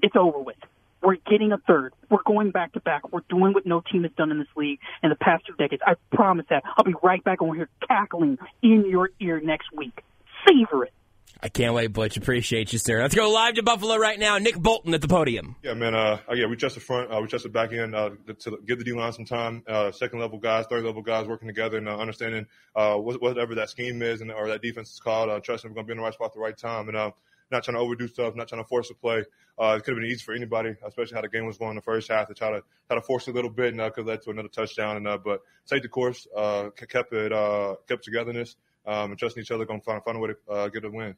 it's 0.04 0.16
over 0.16 0.40
with. 0.40 0.58
We're 1.02 1.16
getting 1.30 1.52
a 1.54 1.58
third. 1.60 1.94
We're 2.10 2.24
going 2.26 2.52
back 2.52 2.74
to 2.74 2.80
back. 2.82 3.12
We're 3.14 3.22
doing 3.30 3.54
what 3.54 3.66
no 3.66 3.82
team 3.82 4.04
has 4.04 4.12
done 4.18 4.32
in 4.32 4.40
this 4.40 4.48
league 4.56 4.80
in 5.04 5.10
the 5.10 5.16
past 5.16 5.46
two 5.46 5.54
decades. 5.54 5.82
I 5.86 5.94
promise 6.14 6.46
that. 6.50 6.64
I'll 6.76 6.84
be 6.84 6.96
right 7.04 7.24
back 7.24 7.42
over 7.42 7.54
here 7.56 7.70
cackling 7.88 8.38
in 8.62 8.86
your 8.90 9.12
ear 9.20 9.40
next 9.40 9.72
week. 9.74 10.04
Savor 10.48 10.86
it. 10.86 10.94
I 11.42 11.50
can't 11.50 11.74
wait, 11.74 11.88
Butch. 11.94 12.18
Appreciate 12.18 12.74
you, 12.74 12.80
sir. 12.80 13.02
Let's 13.02 13.16
go 13.16 13.30
live 13.30 13.56
to 13.56 13.64
Buffalo 13.64 13.98
right 13.98 14.20
now. 14.20 14.38
Nick 14.38 14.58
Bolton 14.58 14.94
at 14.94 15.02
the 15.02 15.08
podium. 15.08 15.56
Yeah, 15.62 15.74
man. 15.74 15.94
Uh, 15.94 16.20
yeah, 16.34 16.48
we 16.48 16.56
just 16.56 16.76
the 16.76 16.82
front, 16.82 17.12
uh, 17.12 17.20
we 17.22 17.28
just 17.28 17.44
the 17.44 17.50
back 17.50 17.72
end 17.74 17.96
uh, 17.96 18.12
to 18.40 18.60
give 18.66 18.80
the 18.80 18.86
D 18.86 18.94
line 18.94 19.14
some 19.14 19.26
time. 19.26 19.64
Uh, 19.68 19.92
second 19.92 20.20
level 20.20 20.40
guys, 20.40 20.66
third 20.68 20.84
level 20.84 21.02
guys 21.02 21.28
working 21.28 21.48
together 21.48 21.78
and 21.78 21.88
uh, 21.88 21.98
understanding 21.98 22.48
uh, 22.76 22.96
whatever 22.96 23.56
that 23.56 23.70
scheme 23.70 24.02
is 24.02 24.22
and 24.22 24.32
or 24.32 24.48
that 24.48 24.62
defense 24.62 24.92
is 24.94 25.00
called. 25.00 25.30
Uh, 25.30 25.40
trusting 25.40 25.70
we're 25.70 25.76
going 25.76 25.86
to 25.86 25.88
be 25.88 25.92
in 25.94 25.98
the 25.98 26.04
right 26.04 26.14
spot 26.14 26.28
at 26.28 26.34
the 26.34 26.40
right 26.40 26.58
time 26.58 26.88
and 26.88 26.98
uh, 26.98 27.12
not 27.52 27.64
trying 27.64 27.76
to 27.76 27.82
overdo 27.82 28.08
stuff, 28.08 28.36
not 28.36 28.48
trying 28.48 28.62
to 28.62 28.68
force 28.68 28.90
a 28.90 28.96
play. 28.96 29.24
Uh, 29.60 29.76
it 29.78 29.84
could 29.84 29.94
have 29.94 30.02
been 30.02 30.10
easy 30.10 30.24
for 30.24 30.34
anybody, 30.34 30.76
especially 30.86 31.16
how 31.16 31.22
the 31.22 31.30
game 31.30 31.46
was 31.46 31.58
going 31.58 31.72
in 31.72 31.76
the 31.78 31.82
first 31.82 32.12
half, 32.12 32.28
to 32.28 32.34
try 32.34 32.52
to 32.52 32.62
try 32.88 32.96
to 32.96 33.02
force 33.02 33.28
a 33.28 33.32
little 33.32 33.50
bit 33.50 33.74
and 33.74 33.82
uh, 33.82 33.90
could 33.90 34.06
led 34.06 34.22
to 34.22 34.30
another 34.30 34.50
touchdown. 34.50 34.98
And 34.98 35.08
uh, 35.08 35.18
but 35.18 35.42
take 35.66 35.82
the 35.82 35.90
course, 35.90 36.28
uh, 36.36 36.70
kept 36.72 37.14
it, 37.14 37.32
uh, 37.32 37.76
kept 37.88 38.04
togetherness, 38.04 38.56
um, 38.86 39.12
and 39.12 39.20
trusting 39.20 39.42
each 39.42 39.52
other. 39.52 39.66
Going 39.66 39.80
to 39.80 39.86
find 39.86 40.04
find 40.04 40.18
a 40.18 40.20
way 40.20 40.30
to 40.30 40.52
uh, 40.52 40.68
get 40.68 40.86
a 40.86 40.92
win. 40.92 41.16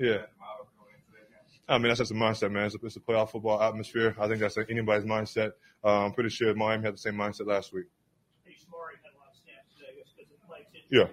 Yeah. 0.00 0.22
I 1.68 1.78
mean, 1.78 1.88
that's 1.88 2.00
just 2.00 2.10
a 2.10 2.14
mindset, 2.14 2.50
man. 2.50 2.64
It's 2.64 2.74
a, 2.74 2.78
it's 2.84 2.96
a 2.96 3.00
playoff 3.00 3.30
football 3.30 3.62
atmosphere. 3.62 4.16
I 4.18 4.26
think 4.26 4.40
that's 4.40 4.56
anybody's 4.68 5.04
mindset. 5.04 5.52
Uh, 5.84 6.06
I'm 6.06 6.12
pretty 6.12 6.30
sure 6.30 6.52
Miami 6.54 6.84
had 6.84 6.94
the 6.94 6.98
same 6.98 7.14
mindset 7.14 7.46
last 7.46 7.72
week. 7.72 7.84
Yeah. 10.90 11.04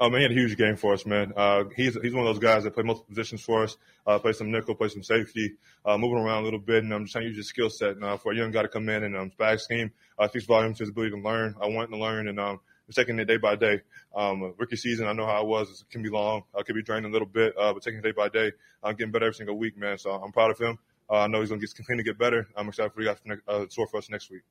Oh 0.00 0.08
man, 0.10 0.20
he 0.20 0.22
had 0.22 0.30
a 0.30 0.34
huge 0.34 0.56
game 0.56 0.76
for 0.76 0.92
us, 0.92 1.04
man. 1.04 1.32
Uh, 1.36 1.64
he's 1.76 1.96
he's 2.00 2.14
one 2.14 2.26
of 2.26 2.32
those 2.32 2.38
guys 2.38 2.62
that 2.64 2.72
play 2.72 2.84
multiple 2.84 3.08
positions 3.08 3.42
for 3.42 3.64
us. 3.64 3.76
Uh, 4.06 4.18
play 4.18 4.32
some 4.32 4.50
nickel, 4.50 4.74
play 4.76 4.88
some 4.88 5.02
safety, 5.02 5.54
uh, 5.84 5.98
moving 5.98 6.18
around 6.18 6.42
a 6.42 6.44
little 6.44 6.60
bit, 6.60 6.84
and 6.84 6.92
I'm 6.94 7.04
just 7.04 7.12
trying 7.12 7.24
to 7.24 7.28
use 7.28 7.36
his 7.36 7.48
skill 7.48 7.68
set. 7.68 7.90
And 7.90 8.04
uh, 8.04 8.16
for 8.16 8.32
a 8.32 8.36
young 8.36 8.52
guy 8.52 8.62
to 8.62 8.68
come 8.68 8.88
in 8.88 9.02
and 9.02 9.16
um, 9.16 9.32
bag 9.38 9.58
scheme, 9.58 9.90
uh, 10.18 10.28
speaks 10.28 10.46
volumes 10.46 10.78
to 10.78 10.84
his 10.84 10.90
ability 10.90 11.16
to 11.16 11.20
learn. 11.20 11.54
I 11.60 11.66
want 11.66 11.90
to 11.90 11.98
learn, 11.98 12.28
and 12.28 12.38
um, 12.38 12.60
we're 12.88 13.02
taking 13.02 13.18
it 13.18 13.26
day 13.26 13.36
by 13.36 13.54
day. 13.54 13.82
Um, 14.16 14.54
rookie 14.56 14.76
season, 14.76 15.06
I 15.06 15.12
know 15.12 15.26
how 15.26 15.42
it 15.42 15.46
was. 15.46 15.82
It 15.82 15.90
can 15.90 16.02
be 16.02 16.08
long, 16.08 16.44
uh, 16.54 16.62
can 16.62 16.74
be 16.74 16.82
draining 16.82 17.10
a 17.10 17.12
little 17.12 17.28
bit, 17.28 17.54
uh, 17.58 17.74
but 17.74 17.82
taking 17.82 17.98
it 17.98 18.02
day 18.02 18.12
by 18.12 18.28
day, 18.28 18.52
I'm 18.82 18.96
getting 18.96 19.12
better 19.12 19.26
every 19.26 19.34
single 19.34 19.58
week, 19.58 19.76
man. 19.76 19.98
So 19.98 20.10
I'm 20.10 20.32
proud 20.32 20.50
of 20.50 20.58
him. 20.58 20.78
Uh, 21.10 21.18
I 21.18 21.26
know 21.26 21.40
he's 21.40 21.50
going 21.50 21.60
to 21.60 21.66
continue 21.66 22.02
to 22.02 22.10
get 22.10 22.18
better. 22.18 22.48
I'm 22.56 22.68
excited 22.68 22.92
for 22.92 23.02
you 23.02 23.08
guys 23.08 23.16
got 23.16 23.22
for 23.22 23.28
next, 23.28 23.42
uh, 23.48 23.82
in 23.82 23.86
for 23.88 23.98
us 23.98 24.10
next 24.10 24.30
week. 24.30 24.42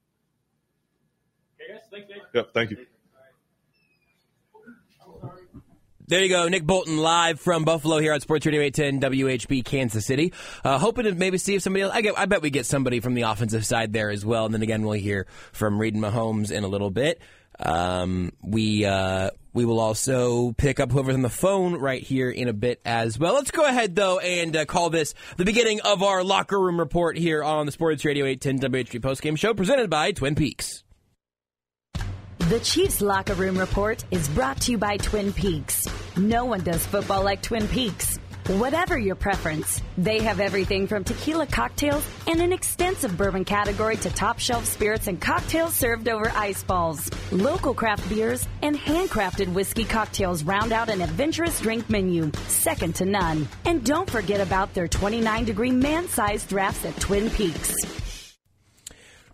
Yep, 2.34 2.54
thank 2.54 2.72
you. 2.72 2.78
There 6.10 6.24
you 6.24 6.30
go, 6.30 6.48
Nick 6.48 6.64
Bolton 6.64 6.98
live 6.98 7.38
from 7.38 7.66
Buffalo 7.66 7.98
here 7.98 8.14
on 8.14 8.22
Sports 8.22 8.46
Radio 8.46 8.62
810 8.62 9.12
WHB 9.12 9.66
Kansas 9.66 10.06
City. 10.06 10.32
Uh, 10.64 10.78
hoping 10.80 11.04
to 11.04 11.14
maybe 11.14 11.38
see 11.38 11.56
if 11.56 11.64
somebody 11.64 11.84
else. 11.84 11.94
I, 11.94 12.00
get, 12.00 12.18
I 12.18 12.28
bet 12.28 12.42
we 12.42 12.50
get 12.50 12.66
somebody 12.66 13.02
from 13.02 13.14
the 13.14 13.24
offensive 13.24 13.66
side 13.66 13.92
there 13.92 14.10
as 14.10 14.26
well. 14.26 14.46
And 14.46 14.54
then 14.54 14.62
again, 14.62 14.84
we'll 14.84 14.94
hear 14.94 15.28
from 15.52 15.78
Reid 15.78 15.96
Mahomes 15.96 16.50
in 16.50 16.64
a 16.64 16.68
little 16.70 16.92
bit. 16.92 17.20
Um, 17.60 18.32
we 18.44 18.86
uh, 18.86 19.32
we 19.54 19.66
will 19.66 19.80
also 19.80 20.52
pick 20.54 20.80
up 20.80 20.92
whoever's 20.92 21.16
on 21.16 21.24
the 21.24 21.30
phone 21.30 21.76
right 21.76 22.02
here 22.02 22.30
in 22.30 22.48
a 22.48 22.54
bit 22.54 22.80
as 22.86 23.18
well. 23.18 23.34
Let's 23.34 23.52
go 23.52 23.66
ahead 23.66 23.96
though 23.96 24.20
and 24.20 24.56
uh, 24.56 24.66
call 24.66 24.90
this 24.90 25.16
the 25.38 25.46
beginning 25.46 25.82
of 25.82 26.04
our 26.04 26.24
locker 26.24 26.60
room 26.60 26.80
report 26.80 27.18
here 27.18 27.44
on 27.44 27.66
the 27.66 27.72
Sports 27.72 28.06
Radio 28.06 28.26
810 28.26 28.72
WHB 28.72 29.02
postgame 29.02 29.38
show 29.38 29.54
presented 29.54 29.90
by 29.90 30.12
Twin 30.12 30.36
Peaks. 30.36 30.84
The 32.38 32.60
Chiefs 32.62 33.02
Locker 33.02 33.34
Room 33.34 33.58
Report 33.58 34.06
is 34.10 34.30
brought 34.30 34.62
to 34.62 34.72
you 34.72 34.78
by 34.78 34.96
Twin 34.96 35.34
Peaks. 35.34 35.86
No 36.16 36.46
one 36.46 36.62
does 36.62 36.86
football 36.86 37.22
like 37.22 37.42
Twin 37.42 37.68
Peaks. 37.68 38.20
Whatever 38.48 38.98
your 38.98 39.16
preference, 39.16 39.82
they 39.98 40.22
have 40.22 40.40
everything 40.40 40.88
from 40.88 41.04
tequila 41.04 41.46
cocktails 41.48 42.08
and 42.28 42.40
an 42.40 42.54
extensive 42.54 43.18
bourbon 43.18 43.44
category 43.44 43.98
to 43.98 44.10
top 44.10 44.40
shelf 44.40 44.64
spirits 44.64 45.08
and 45.08 45.20
cocktails 45.20 45.74
served 45.74 46.08
over 46.08 46.32
ice 46.34 46.64
balls. 46.64 47.12
Local 47.34 47.74
craft 47.74 48.08
beers 48.08 48.48
and 48.62 48.78
handcrafted 48.78 49.52
whiskey 49.52 49.84
cocktails 49.84 50.44
round 50.44 50.72
out 50.72 50.88
an 50.88 51.02
adventurous 51.02 51.60
drink 51.60 51.90
menu, 51.90 52.32
second 52.48 52.96
to 52.96 53.06
none. 53.06 53.50
And 53.66 53.84
don't 53.84 54.10
forget 54.10 54.40
about 54.40 54.74
their 54.74 54.88
29 54.88 55.44
degree 55.44 55.72
man 55.72 56.08
sized 56.08 56.48
drafts 56.48 56.86
at 56.86 56.98
Twin 57.02 57.30
Peaks. 57.30 57.76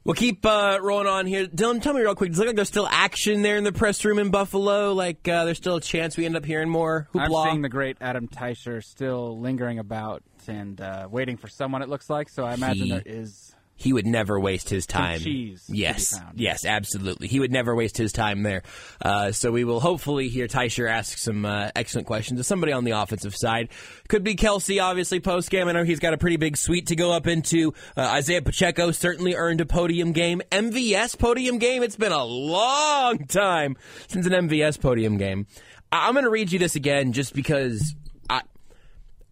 We'll 0.06 0.16
keep 0.16 0.46
uh, 0.46 0.80
rolling 0.82 1.08
on 1.08 1.26
here. 1.26 1.48
Dylan, 1.48 1.82
tell 1.82 1.94
me 1.94 2.02
real 2.02 2.14
quick. 2.14 2.32
Does 2.32 2.40
it 2.40 2.42
look 2.42 2.48
like 2.48 2.56
there's 2.58 2.68
still 2.68 2.88
action 2.88 3.42
there 3.42 3.56
in 3.56 3.64
the 3.64 3.72
press 3.72 4.04
room 4.04 4.20
in 4.20 4.32
Buffalo? 4.32 4.94
Like 4.94 5.26
uh, 5.28 5.46
there's 5.46 5.58
still 5.58 5.78
a 5.78 5.82
chance 5.82 6.18
we 6.18 6.26
end 6.26 6.36
up 6.36 6.44
hearing 6.44 6.70
more 6.70 7.08
hoopla? 7.14 7.46
I'm 7.46 7.50
seeing 7.52 7.62
the 7.62 7.70
great 7.70 7.98
Adam 8.02 8.28
Teicher 8.28 8.84
still 8.84 9.40
lingering 9.40 9.80
about 9.80 10.22
and 10.48 10.82
uh, 10.82 11.08
waiting 11.10 11.38
for 11.38 11.48
someone. 11.48 11.82
It 11.82 11.90
looks 11.90 12.10
like 12.10 12.28
so. 12.28 12.44
I 12.44 12.54
imagine 12.54 12.84
He- 12.86 12.92
there 12.92 13.04
is. 13.06 13.43
He 13.84 13.92
would 13.94 14.08
never 14.08 14.40
waste 14.40 14.70
his 14.70 14.86
Some 14.90 15.02
time. 15.02 15.20
cheese 15.20 15.66
yes, 15.68 16.18
yes, 16.36 16.64
absolutely. 16.66 17.28
He 17.28 17.40
would 17.42 17.52
never 17.52 17.76
waste 17.76 17.98
his 17.98 18.14
time 18.14 18.44
there. 18.44 18.64
Uh, 19.02 19.34
so 19.34 19.52
we 19.52 19.66
will 19.66 19.82
hopefully 19.82 20.30
hear 20.30 20.48
Teicher 20.48 20.90
ask 20.90 21.18
some 21.18 21.46
uh, 21.46 21.70
excellent 21.76 22.08
questions 22.08 22.40
to 22.40 22.44
somebody 22.46 22.72
on 22.72 22.86
the 22.86 22.92
offensive 22.92 23.36
side. 23.36 23.70
Could 24.08 24.24
be 24.24 24.36
Kelce, 24.36 24.82
obviously 24.82 25.20
post 25.20 25.50
game. 25.50 25.68
I 25.68 25.74
know 25.74 25.84
he's 25.84 26.00
got 26.00 26.14
a 26.14 26.18
pretty 26.18 26.38
big 26.38 26.56
suite 26.56 26.88
to 26.88 26.96
go 26.96 27.12
up 27.12 27.28
into. 27.28 27.74
Uh, 27.98 28.02
Isaiah 28.02 28.42
Pacheco 28.42 28.92
certainly 28.92 29.36
earned 29.36 29.60
a 29.60 29.66
podium 29.66 30.14
game, 30.14 30.42
MVS 30.52 31.18
podium 31.20 31.58
game. 31.58 31.84
It's 31.84 31.98
been 31.98 32.14
a 32.14 32.24
long 32.24 33.26
time 33.28 33.76
since 34.08 34.26
an 34.26 34.32
MVS 34.32 34.80
podium 34.80 35.18
game. 35.18 35.46
I- 35.92 36.08
I'm 36.08 36.14
going 36.14 36.24
to 36.24 36.30
read 36.32 36.52
you 36.54 36.60
this 36.60 36.76
again 36.78 37.12
just 37.12 37.34
because 37.34 37.96
I 38.30 38.44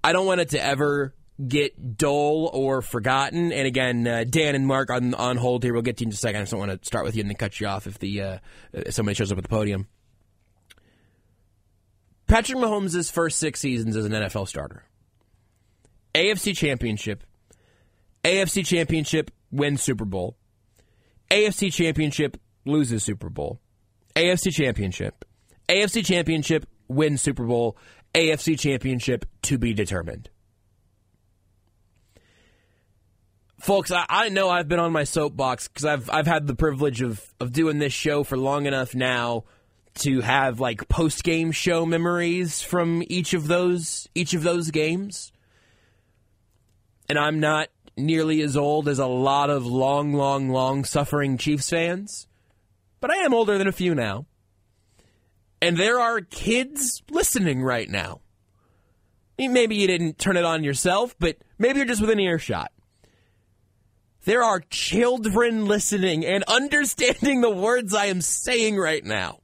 I 0.03 0.11
don't 0.11 0.25
want 0.25 0.41
it 0.41 0.49
to 0.49 0.61
ever 0.61 1.13
get 1.47 1.97
dull 1.97 2.49
or 2.53 2.81
forgotten. 2.81 3.51
And 3.51 3.67
again, 3.67 4.07
uh, 4.07 4.23
Dan 4.27 4.55
and 4.55 4.67
Mark 4.67 4.89
on 4.89 5.13
on 5.13 5.37
hold 5.37 5.63
here. 5.63 5.73
We'll 5.73 5.81
get 5.81 5.97
to 5.97 6.03
you 6.03 6.07
in 6.07 6.11
just 6.11 6.23
a 6.23 6.27
second. 6.27 6.41
I 6.41 6.43
just 6.43 6.51
don't 6.51 6.59
want 6.59 6.81
to 6.81 6.85
start 6.85 7.05
with 7.05 7.15
you 7.15 7.21
and 7.21 7.29
then 7.29 7.37
cut 7.37 7.59
you 7.59 7.67
off 7.67 7.87
if 7.87 7.99
the 7.99 8.21
uh, 8.21 8.37
if 8.73 8.93
somebody 8.93 9.15
shows 9.15 9.31
up 9.31 9.37
at 9.37 9.43
the 9.43 9.49
podium. 9.49 9.87
Patrick 12.27 12.57
Mahomes' 12.57 13.11
first 13.11 13.39
six 13.39 13.59
seasons 13.59 13.97
as 13.97 14.05
an 14.05 14.13
NFL 14.13 14.47
starter. 14.47 14.85
AFC 16.15 16.55
Championship, 16.55 17.23
AFC 18.23 18.65
Championship 18.65 19.31
wins 19.51 19.81
Super 19.81 20.05
Bowl, 20.05 20.37
AFC 21.29 21.73
Championship 21.73 22.37
loses 22.65 23.03
Super 23.03 23.29
Bowl, 23.29 23.59
AFC 24.15 24.51
Championship, 24.53 25.25
AFC 25.67 26.05
Championship 26.05 26.65
wins 26.87 27.21
Super 27.21 27.45
Bowl, 27.45 27.77
AFC 28.13 28.59
Championship 28.59 29.25
to 29.43 29.57
be 29.57 29.73
determined. 29.73 30.29
Folks, 33.61 33.91
I, 33.91 34.05
I 34.09 34.29
know 34.29 34.49
I've 34.49 34.67
been 34.67 34.79
on 34.79 34.91
my 34.91 35.03
soapbox 35.03 35.67
because 35.67 35.85
I've 35.85 36.09
I've 36.09 36.25
had 36.25 36.47
the 36.47 36.55
privilege 36.55 37.01
of 37.01 37.23
of 37.39 37.51
doing 37.51 37.77
this 37.77 37.93
show 37.93 38.23
for 38.23 38.35
long 38.35 38.65
enough 38.65 38.95
now 38.95 39.43
to 39.99 40.21
have 40.21 40.59
like 40.59 40.89
post 40.89 41.23
game 41.23 41.51
show 41.51 41.85
memories 41.85 42.63
from 42.63 43.03
each 43.07 43.35
of 43.35 43.47
those 43.47 44.09
each 44.15 44.33
of 44.33 44.41
those 44.41 44.71
games. 44.71 45.31
And 47.07 47.19
I'm 47.19 47.39
not 47.39 47.67
nearly 47.95 48.41
as 48.41 48.57
old 48.57 48.87
as 48.87 48.97
a 48.97 49.05
lot 49.05 49.51
of 49.51 49.65
long, 49.65 50.13
long, 50.13 50.49
long 50.49 50.83
suffering 50.83 51.37
Chiefs 51.37 51.69
fans, 51.69 52.27
but 52.99 53.11
I 53.11 53.17
am 53.17 53.33
older 53.33 53.59
than 53.59 53.67
a 53.67 53.71
few 53.71 53.93
now. 53.93 54.25
And 55.61 55.77
there 55.77 55.99
are 55.99 56.21
kids 56.21 57.03
listening 57.11 57.61
right 57.61 57.89
now. 57.89 58.21
Maybe 59.37 59.75
you 59.75 59.85
didn't 59.85 60.17
turn 60.17 60.37
it 60.37 60.45
on 60.45 60.63
yourself, 60.63 61.15
but 61.19 61.37
maybe 61.59 61.77
you're 61.77 61.85
just 61.85 62.01
within 62.01 62.19
earshot. 62.19 62.71
There 64.23 64.43
are 64.43 64.59
children 64.69 65.65
listening 65.65 66.25
and 66.25 66.43
understanding 66.43 67.41
the 67.41 67.49
words 67.49 67.93
I 67.93 68.05
am 68.05 68.21
saying 68.21 68.77
right 68.77 69.03
now 69.03 69.39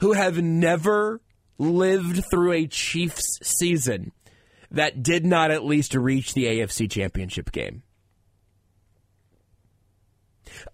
who 0.00 0.12
have 0.12 0.42
never 0.42 1.20
lived 1.58 2.24
through 2.30 2.52
a 2.52 2.66
Chiefs 2.66 3.38
season 3.42 4.12
that 4.70 5.02
did 5.02 5.26
not 5.26 5.50
at 5.50 5.64
least 5.64 5.94
reach 5.94 6.32
the 6.32 6.46
AFC 6.46 6.90
Championship 6.90 7.52
game. 7.52 7.82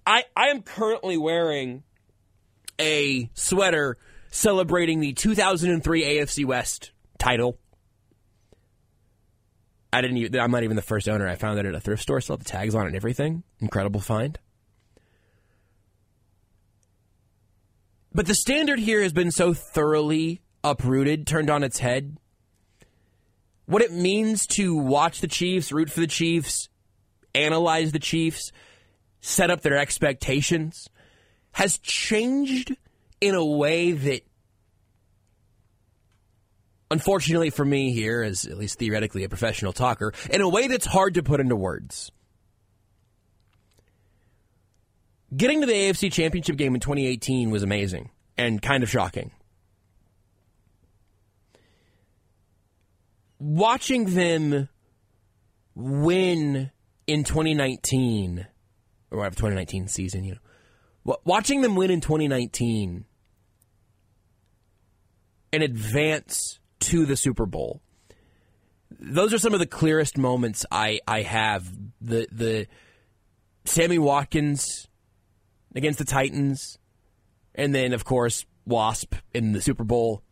I 0.06 0.24
I 0.36 0.48
am 0.48 0.62
currently 0.62 1.16
wearing 1.16 1.82
a 2.80 3.30
sweater 3.34 3.98
celebrating 4.30 5.00
the 5.00 5.12
2003 5.12 6.02
AFC 6.04 6.44
West 6.44 6.92
title. 7.18 7.58
I 9.93 10.01
didn't. 10.03 10.18
Even, 10.18 10.41
I'm 10.41 10.51
not 10.51 10.64
even 10.64 10.76
the 10.76 10.82
first 10.82 11.09
owner. 11.09 11.26
I 11.26 11.36
found 11.36 11.59
that 11.59 11.66
at 11.66 11.74
a 11.74 11.80
thrift 11.80 12.03
store. 12.03 12.20
Still 12.20 12.36
have 12.36 12.45
the 12.45 12.51
tags 12.51 12.74
on 12.74 12.84
it 12.84 12.89
and 12.89 12.97
everything. 12.97 13.43
Incredible 13.61 14.01
find. 14.01 14.39
But 18.12 18.26
the 18.26 18.34
standard 18.34 18.78
here 18.78 19.03
has 19.03 19.12
been 19.12 19.30
so 19.30 19.55
thoroughly 19.55 20.41
uprooted, 20.64 21.26
turned 21.26 21.51
on 21.51 21.62
its 21.62 21.78
head. 21.78 22.18
What 23.66 23.82
it 23.82 23.93
means 23.93 24.47
to 24.49 24.76
watch 24.76 25.20
the 25.20 25.28
Chiefs, 25.28 25.72
root 25.72 25.91
for 25.91 26.01
the 26.01 26.07
Chiefs, 26.07 26.68
analyze 27.34 27.93
the 27.93 27.99
Chiefs, 27.99 28.51
set 29.20 29.51
up 29.51 29.61
their 29.61 29.76
expectations, 29.76 30.89
has 31.53 31.78
changed 31.78 32.74
in 33.20 33.34
a 33.34 33.45
way 33.45 33.93
that 33.93 34.22
unfortunately 36.91 37.51
for 37.51 37.64
me 37.64 37.93
here, 37.93 38.22
as 38.22 38.45
at 38.45 38.57
least 38.57 38.78
theoretically 38.78 39.24
a 39.24 39.28
professional 39.28 39.72
talker, 39.72 40.12
in 40.30 40.41
a 40.41 40.49
way 40.49 40.68
that's 40.68 40.86
hard 40.86 41.14
to 41.14 41.22
put 41.22 41.41
into 41.41 41.57
words. 41.57 42.11
Getting 45.36 45.61
to 45.61 45.66
the 45.66 45.72
AFC 45.72 46.11
Championship 46.11 46.57
game 46.57 46.74
in 46.74 46.80
2018 46.80 47.51
was 47.51 47.62
amazing 47.62 48.11
and 48.39 48.62
kind 48.62 48.82
of 48.82 48.89
shocking. 48.89 49.32
Watching 53.39 54.14
them 54.14 54.68
win 55.74 56.70
in 57.07 57.24
2019, 57.24 58.47
or 59.11 59.18
whatever 59.18 59.36
2019 59.36 59.89
season, 59.89 60.24
you 60.24 60.36
know, 61.05 61.16
watching 61.24 61.61
them 61.61 61.76
win 61.76 61.91
in 61.91 62.01
2019 62.01 63.05
and 65.53 65.62
advance 65.62 66.59
to 66.81 67.07
the 67.07 67.16
Super 67.16 67.47
Bowl. 67.47 67.83
Those 68.91 69.35
are 69.35 69.39
some 69.39 69.55
of 69.55 69.61
the 69.61 69.66
clearest 69.66 70.18
moments 70.18 70.64
I, 70.70 71.01
I 71.07 71.22
have. 71.22 71.68
The 72.01 72.26
the 72.33 72.66
Sammy 73.64 73.99
Watkins 73.99 74.89
against 75.74 75.99
the 75.99 76.05
Titans, 76.05 76.79
and 77.55 77.74
then 77.74 77.93
of 77.93 78.05
course 78.05 78.47
Wasp 78.66 79.14
in 79.35 79.53
the 79.53 79.61
Super 79.61 79.85
Bowl. 79.85 80.22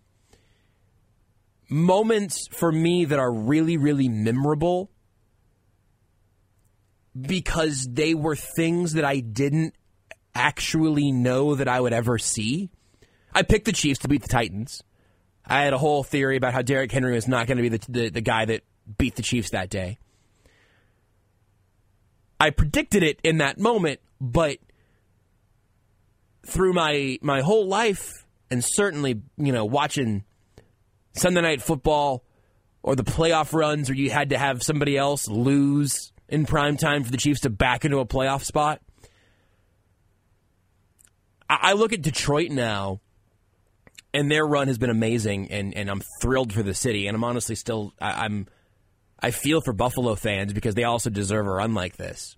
Moments 1.68 2.46
for 2.52 2.70
me 2.70 3.06
that 3.06 3.18
are 3.18 3.32
really, 3.32 3.76
really 3.76 4.08
memorable 4.08 4.90
because 7.18 7.88
they 7.90 8.14
were 8.14 8.36
things 8.36 8.92
that 8.92 9.04
I 9.04 9.20
didn't 9.20 9.74
actually 10.34 11.10
know 11.10 11.54
that 11.54 11.66
I 11.66 11.80
would 11.80 11.92
ever 11.92 12.18
see. 12.18 12.70
I 13.34 13.42
picked 13.42 13.64
the 13.64 13.72
Chiefs 13.72 14.00
to 14.00 14.08
beat 14.08 14.22
the 14.22 14.28
Titans. 14.28 14.82
I 15.46 15.62
had 15.62 15.72
a 15.72 15.78
whole 15.78 16.02
theory 16.02 16.36
about 16.36 16.54
how 16.54 16.62
Derrick 16.62 16.90
Henry 16.90 17.14
was 17.14 17.28
not 17.28 17.46
going 17.46 17.58
to 17.58 17.62
be 17.62 17.68
the, 17.68 17.86
the, 17.88 18.08
the 18.10 18.20
guy 18.20 18.44
that 18.46 18.62
beat 18.98 19.14
the 19.14 19.22
Chiefs 19.22 19.50
that 19.50 19.70
day. 19.70 19.98
I 22.40 22.50
predicted 22.50 23.02
it 23.02 23.20
in 23.22 23.38
that 23.38 23.58
moment, 23.58 24.00
but 24.20 24.58
through 26.44 26.72
my 26.72 27.18
my 27.22 27.40
whole 27.40 27.66
life, 27.66 28.26
and 28.50 28.62
certainly 28.62 29.22
you 29.38 29.52
know 29.52 29.64
watching 29.64 30.24
Sunday 31.14 31.40
night 31.40 31.62
football 31.62 32.24
or 32.82 32.94
the 32.94 33.04
playoff 33.04 33.52
runs 33.52 33.88
where 33.88 33.96
you 33.96 34.10
had 34.10 34.30
to 34.30 34.38
have 34.38 34.62
somebody 34.62 34.96
else 34.96 35.28
lose 35.28 36.12
in 36.28 36.44
prime 36.44 36.76
time 36.76 37.04
for 37.04 37.10
the 37.10 37.16
Chiefs 37.16 37.40
to 37.40 37.50
back 37.50 37.84
into 37.84 37.98
a 37.98 38.06
playoff 38.06 38.44
spot. 38.44 38.80
I, 41.48 41.58
I 41.62 41.72
look 41.72 41.92
at 41.92 42.02
Detroit 42.02 42.50
now 42.50 43.00
and 44.16 44.30
their 44.30 44.46
run 44.46 44.68
has 44.68 44.78
been 44.78 44.88
amazing, 44.88 45.50
and, 45.50 45.76
and 45.76 45.90
I'm 45.90 46.02
thrilled 46.22 46.50
for 46.50 46.62
the 46.62 46.72
city. 46.72 47.06
And 47.06 47.14
I'm 47.14 47.22
honestly 47.22 47.54
still 47.54 47.92
I, 48.00 48.24
I'm 48.24 48.46
I 49.20 49.30
feel 49.30 49.60
for 49.60 49.74
Buffalo 49.74 50.14
fans 50.14 50.54
because 50.54 50.74
they 50.74 50.84
also 50.84 51.10
deserve 51.10 51.46
a 51.46 51.50
run 51.50 51.74
like 51.74 51.96
this. 51.96 52.34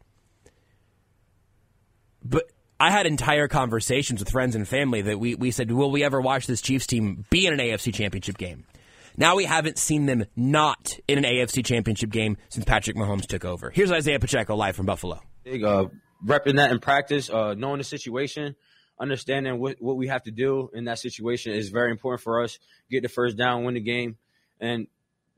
But 2.25 2.51
I 2.81 2.91
had 2.91 3.07
entire 3.07 3.47
conversations 3.47 4.21
with 4.21 4.31
friends 4.31 4.57
and 4.57 4.67
family 4.67 5.03
that 5.03 5.21
we, 5.21 5.37
we 5.37 5.53
said, 5.53 5.71
will 5.71 5.91
we 5.91 6.03
ever 6.03 6.21
watch 6.21 6.47
this 6.47 6.61
Chiefs 6.61 6.87
team 6.87 7.25
be 7.31 7.47
in 7.47 7.53
an 7.53 7.61
AFC 7.61 7.95
championship 7.95 8.39
game? 8.39 8.65
Now 9.17 9.37
we 9.37 9.45
haven't 9.45 9.79
seen 9.79 10.07
them 10.07 10.25
not 10.37 10.99
in 11.07 11.19
an 11.19 11.25
AFC 11.25 11.65
championship 11.65 12.11
game 12.11 12.37
since 12.49 12.65
Patrick 12.65 12.97
Mahomes 12.97 13.27
took 13.27 13.45
over. 13.45 13.71
Here's 13.71 13.93
Isaiah 13.93 14.19
Pacheco 14.19 14.57
live 14.57 14.75
from 14.77 14.87
Buffalo. 14.87 15.21
Big, 15.45 15.63
uh, 15.63 15.87
repping 16.25 16.57
that 16.57 16.73
in 16.73 16.81
practice, 16.81 17.31
uh, 17.31 17.55
knowing 17.55 17.79
the 17.79 17.85
situation. 17.85 18.57
Understanding 19.01 19.59
what, 19.59 19.77
what 19.81 19.97
we 19.97 20.09
have 20.09 20.23
to 20.25 20.31
do 20.31 20.71
in 20.75 20.85
that 20.85 20.99
situation 20.99 21.53
is 21.53 21.69
very 21.69 21.91
important 21.91 22.23
for 22.23 22.43
us. 22.43 22.59
Get 22.91 23.03
the 23.03 23.09
first 23.09 23.37
down, 23.37 23.65
win 23.65 23.75
the 23.75 23.81
game, 23.81 24.17
and 24.61 24.87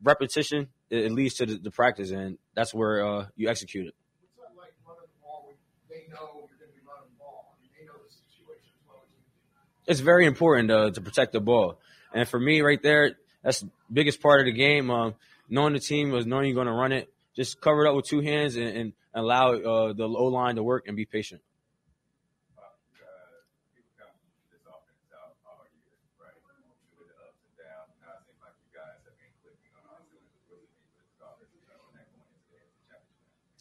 repetition 0.02 0.68
it, 0.88 1.06
it 1.06 1.12
leads 1.12 1.34
to 1.34 1.46
the, 1.46 1.56
the, 1.56 1.70
practice, 1.70 2.10
and 2.10 2.38
that's 2.54 2.74
where 2.74 3.06
uh, 3.06 3.26
you 3.36 3.48
execute 3.48 3.88
it. 3.88 3.94
It's 9.86 10.00
very 10.00 10.26
important 10.26 10.70
uh, 10.70 10.90
to 10.90 11.00
protect 11.00 11.32
the 11.32 11.40
ball, 11.40 11.80
and 12.14 12.28
for 12.28 12.38
me, 12.38 12.60
right 12.60 12.80
there, 12.80 13.16
that's 13.42 13.60
the 13.60 13.70
biggest 13.92 14.22
part 14.22 14.40
of 14.40 14.46
the 14.46 14.52
game. 14.52 14.90
Um, 14.90 15.14
knowing 15.48 15.72
the 15.72 15.80
team 15.80 16.10
was 16.10 16.26
knowing 16.26 16.46
you're 16.46 16.54
going 16.54 16.68
to 16.68 16.72
run 16.72 16.92
it, 16.92 17.12
just 17.34 17.60
cover 17.60 17.84
it 17.84 17.88
up 17.88 17.96
with 17.96 18.06
two 18.06 18.20
hands 18.20 18.54
and, 18.54 18.68
and 18.68 18.92
allow 19.14 19.52
uh, 19.52 19.92
the 19.92 20.04
O 20.04 20.26
line 20.26 20.56
to 20.56 20.62
work 20.62 20.86
and 20.86 20.96
be 20.96 21.06
patient. 21.06 21.40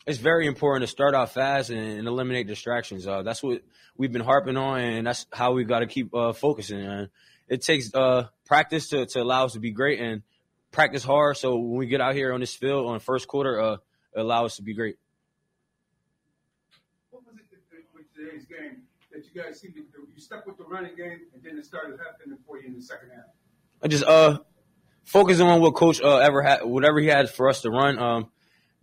It's 0.09 0.17
very 0.17 0.47
important 0.47 0.81
to 0.81 0.87
start 0.87 1.13
off 1.13 1.35
fast 1.35 1.69
and, 1.69 1.99
and 1.99 2.07
eliminate 2.07 2.47
distractions. 2.47 3.05
Uh, 3.05 3.21
that's 3.21 3.43
what 3.43 3.61
we've 3.95 4.11
been 4.11 4.23
harping 4.23 4.57
on, 4.57 4.79
and 4.79 5.05
that's 5.05 5.27
how 5.31 5.53
we 5.53 5.63
got 5.63 5.79
to 5.79 5.85
keep 5.85 6.15
uh, 6.15 6.33
focusing. 6.33 6.81
And 6.81 7.09
it 7.47 7.61
takes 7.61 7.93
uh, 7.93 8.25
practice 8.43 8.89
to, 8.89 9.05
to 9.05 9.21
allow 9.21 9.45
us 9.45 9.53
to 9.53 9.59
be 9.59 9.69
great 9.69 9.99
and 9.99 10.23
practice 10.71 11.03
hard. 11.03 11.37
So 11.37 11.57
when 11.57 11.77
we 11.77 11.85
get 11.85 12.01
out 12.01 12.15
here 12.15 12.33
on 12.33 12.39
this 12.39 12.55
field 12.55 12.87
on 12.87 12.95
the 12.95 12.99
first 12.99 13.27
quarter, 13.27 13.61
uh, 13.61 13.77
allow 14.15 14.45
us 14.45 14.55
to 14.55 14.63
be 14.63 14.73
great. 14.73 14.97
What 17.11 17.23
was 17.27 17.35
it 17.35 17.45
with 17.93 18.11
today's 18.15 18.45
game 18.45 18.81
that 19.11 19.23
you 19.23 19.43
guys 19.43 19.59
seemed 19.59 19.75
to 19.75 19.81
do? 19.81 20.07
You 20.15 20.19
stuck 20.19 20.47
with 20.47 20.57
the 20.57 20.63
running 20.63 20.95
game, 20.95 21.19
and 21.35 21.43
then 21.43 21.59
it 21.59 21.67
started 21.67 21.99
happening 22.03 22.39
for 22.47 22.57
you 22.57 22.65
in 22.65 22.73
the 22.73 22.81
second 22.81 23.11
half. 23.11 23.25
I 23.83 23.87
just 23.87 24.05
uh 24.05 24.39
focusing 25.03 25.45
on 25.45 25.61
what 25.61 25.75
coach 25.75 26.01
uh, 26.01 26.17
ever 26.17 26.41
had, 26.41 26.63
whatever 26.63 26.99
he 26.99 27.07
had 27.07 27.29
for 27.29 27.47
us 27.47 27.61
to 27.61 27.69
run. 27.69 27.99
Um, 27.99 28.31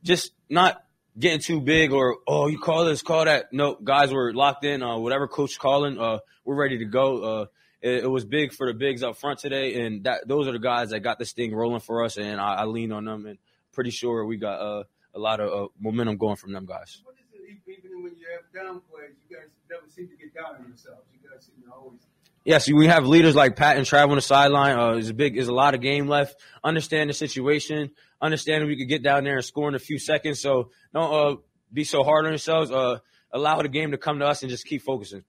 just 0.05 0.31
not 0.49 0.86
getting 1.19 1.41
too 1.41 1.61
big 1.61 1.93
or 1.93 2.19
oh 2.27 2.47
you 2.49 2.59
call 2.59 2.85
this 2.85 3.03
call 3.03 3.25
that 3.25 3.53
no 3.53 3.75
guys 3.75 4.13
were 4.13 4.33
locked 4.33 4.65
in 4.65 4.83
uh, 4.83 4.97
whatever 4.99 5.27
coach 5.27 5.59
calling 5.59 5.99
uh, 5.99 6.19
we're 6.45 6.55
ready 6.55 6.79
to 6.79 6.85
go 6.85 7.23
uh, 7.23 7.47
it, 7.81 8.05
it, 8.05 8.07
was 8.07 8.25
big 8.25 8.53
for 8.53 8.67
the 8.67 8.75
bigs 8.75 9.03
up 9.03 9.17
front 9.17 9.39
today 9.39 9.87
and 9.87 10.05
that 10.05 10.27
those 10.29 10.47
are 10.47 10.53
the 10.53 10.59
guys 10.59 10.91
that 10.91 11.01
got 11.01 11.19
this 11.19 11.33
thing 11.33 11.55
rolling 11.55 11.81
for 11.81 12.05
us 12.05 12.17
and 12.17 12.41
I, 12.41 12.55
I 12.55 12.65
lean 12.65 12.93
on 12.93 13.05
them 13.05 13.27
and 13.27 13.39
pretty 13.73 13.91
sure 13.91 14.25
we 14.25 14.37
got 14.37 14.61
uh, 14.61 14.85
a 15.15 15.19
lot 15.19 15.41
of 15.41 15.53
uh, 15.53 15.69
momentum 15.79 16.17
going 16.17 16.37
from 16.37 16.53
them 16.53 16.67
guys. 16.67 17.03
Even 17.67 18.03
when 18.03 18.17
you 18.17 18.27
have 18.33 18.47
down 18.55 18.81
plays, 18.91 19.17
you 19.29 19.37
guys 19.37 19.49
never 19.69 19.85
seem 19.89 20.09
to 20.09 20.17
get 20.17 20.35
down 20.35 20.57
on 20.57 20.69
yourselves. 20.69 21.05
You 21.13 21.29
guys 21.29 21.45
seem 21.45 21.65
to 21.65 21.73
always 21.73 22.01
Yes, 22.47 22.71
we 22.71 22.87
have 22.87 23.05
leaders 23.09 23.35
like 23.35 23.57
Pat 23.57 23.77
and 23.77 23.85
Trav 23.85 24.09
on 24.09 24.15
the 24.15 24.21
sideline. 24.21 24.79
Uh, 24.79 24.93
there's 24.93 25.09
a 25.09 25.15
big, 25.15 25.35
there's 25.35 25.49
a 25.49 25.53
lot 25.53 25.75
of 25.75 25.81
game 25.81 26.07
left. 26.07 26.37
Understand 26.63 27.11
the 27.11 27.15
situation. 27.15 27.91
Understand 28.23 28.65
we 28.69 28.77
could 28.77 28.89
get 28.89 29.03
down 29.03 29.25
there 29.25 29.35
and 29.35 29.45
score 29.45 29.69
in 29.69 29.75
a 29.75 29.81
few 29.81 29.99
seconds. 29.99 30.41
So 30.41 30.71
don't 30.95 31.13
uh, 31.13 31.41
be 31.73 31.83
so 31.83 32.05
hard 32.05 32.25
on 32.25 32.31
yourselves. 32.31 32.71
Uh, 32.71 33.01
allow 33.33 33.61
the 33.61 33.69
game 33.69 33.91
to 33.91 33.99
come 33.99 34.21
to 34.21 34.27
us 34.27 34.43
and 34.43 34.51
just 34.51 34.65
keep 34.65 34.83
focusing. 34.83 35.25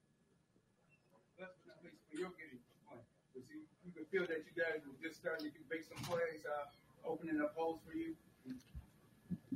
Feel 4.12 4.22
that 4.22 4.38
you 4.38 4.62
guys 4.62 4.80
were 4.86 5.06
just 5.06 5.20
starting 5.20 5.50
to 5.50 5.58
make 5.70 5.82
some 5.82 6.02
plays, 6.04 6.44
uh, 6.46 7.10
opening 7.10 7.40
up 7.42 7.52
holes 7.56 7.80
for 7.84 7.96
you. 7.96 8.14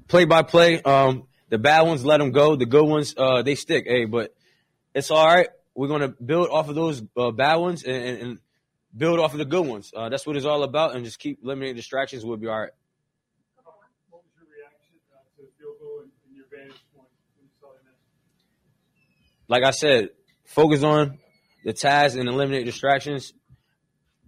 Play 0.08 0.24
by 0.24 0.42
play. 0.42 0.82
Um, 0.82 1.28
the 1.48 1.58
bad 1.58 1.82
ones, 1.82 2.04
let 2.04 2.18
them 2.18 2.32
go. 2.32 2.56
The 2.56 2.66
good 2.66 2.84
ones, 2.84 3.14
uh, 3.16 3.42
they 3.42 3.54
stick. 3.54 3.84
Hey, 3.86 4.04
but 4.04 4.34
it's 4.94 5.12
all 5.12 5.24
right 5.24 5.48
we're 5.74 5.88
going 5.88 6.00
to 6.02 6.08
build 6.08 6.48
off 6.50 6.68
of 6.68 6.74
those 6.74 7.02
uh, 7.16 7.30
bad 7.30 7.56
ones 7.56 7.84
and, 7.84 7.96
and, 7.96 8.18
and, 8.22 8.38
build 8.94 9.18
off 9.18 9.32
of 9.32 9.38
the 9.38 9.46
good 9.46 9.66
ones. 9.66 9.90
Uh, 9.96 10.10
that's 10.10 10.26
what 10.26 10.36
it's 10.36 10.44
all 10.44 10.62
about, 10.64 10.94
and 10.94 11.02
just 11.02 11.18
keep 11.18 11.38
eliminating 11.42 11.76
distractions. 11.76 12.26
We'll 12.26 12.36
be 12.36 12.46
all 12.46 12.60
right. 12.60 12.72
What 14.10 14.22
was 14.22 14.30
your 14.36 14.44
reaction 14.54 14.96
uh, 15.10 15.16
to 15.36 15.46
the 15.46 15.48
field 15.58 15.76
goal 15.80 16.00
and, 16.02 16.10
and 16.26 16.36
your 16.36 16.44
vantage 16.50 16.82
point 16.94 17.08
when 17.34 17.46
you 17.46 17.50
saw 17.58 17.68
that? 17.68 17.94
Like 19.48 19.64
I 19.64 19.70
said, 19.70 20.10
focus 20.44 20.82
on 20.82 21.18
the 21.64 21.72
task 21.72 22.18
and 22.18 22.28
eliminate 22.28 22.66
distractions. 22.66 23.32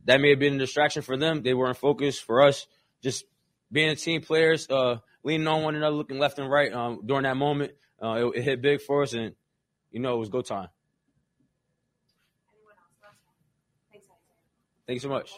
That 0.06 0.22
may 0.22 0.30
have 0.30 0.38
been 0.38 0.54
a 0.54 0.58
distraction 0.58 1.02
for 1.02 1.18
them. 1.18 1.42
They 1.42 1.52
weren't 1.52 1.76
focused. 1.76 2.22
For 2.24 2.42
us, 2.42 2.66
just 3.02 3.26
being 3.70 3.90
a 3.90 3.96
team 3.96 4.22
players, 4.22 4.66
uh, 4.70 4.96
leaning 5.24 5.46
on 5.46 5.62
one 5.62 5.74
another, 5.74 5.94
looking 5.94 6.18
left 6.18 6.38
and 6.38 6.50
right 6.50 6.72
um, 6.72 7.02
during 7.04 7.24
that 7.24 7.36
moment. 7.36 7.72
Uh, 8.02 8.28
it, 8.28 8.38
it 8.38 8.42
hit 8.44 8.62
big 8.62 8.80
for 8.80 9.02
us, 9.02 9.12
and 9.12 9.34
you 9.90 10.00
know 10.00 10.14
it 10.14 10.18
was 10.18 10.30
go 10.30 10.40
time. 10.40 10.68
Thank 14.86 14.96
you 14.96 15.00
so 15.00 15.08
much. 15.08 15.30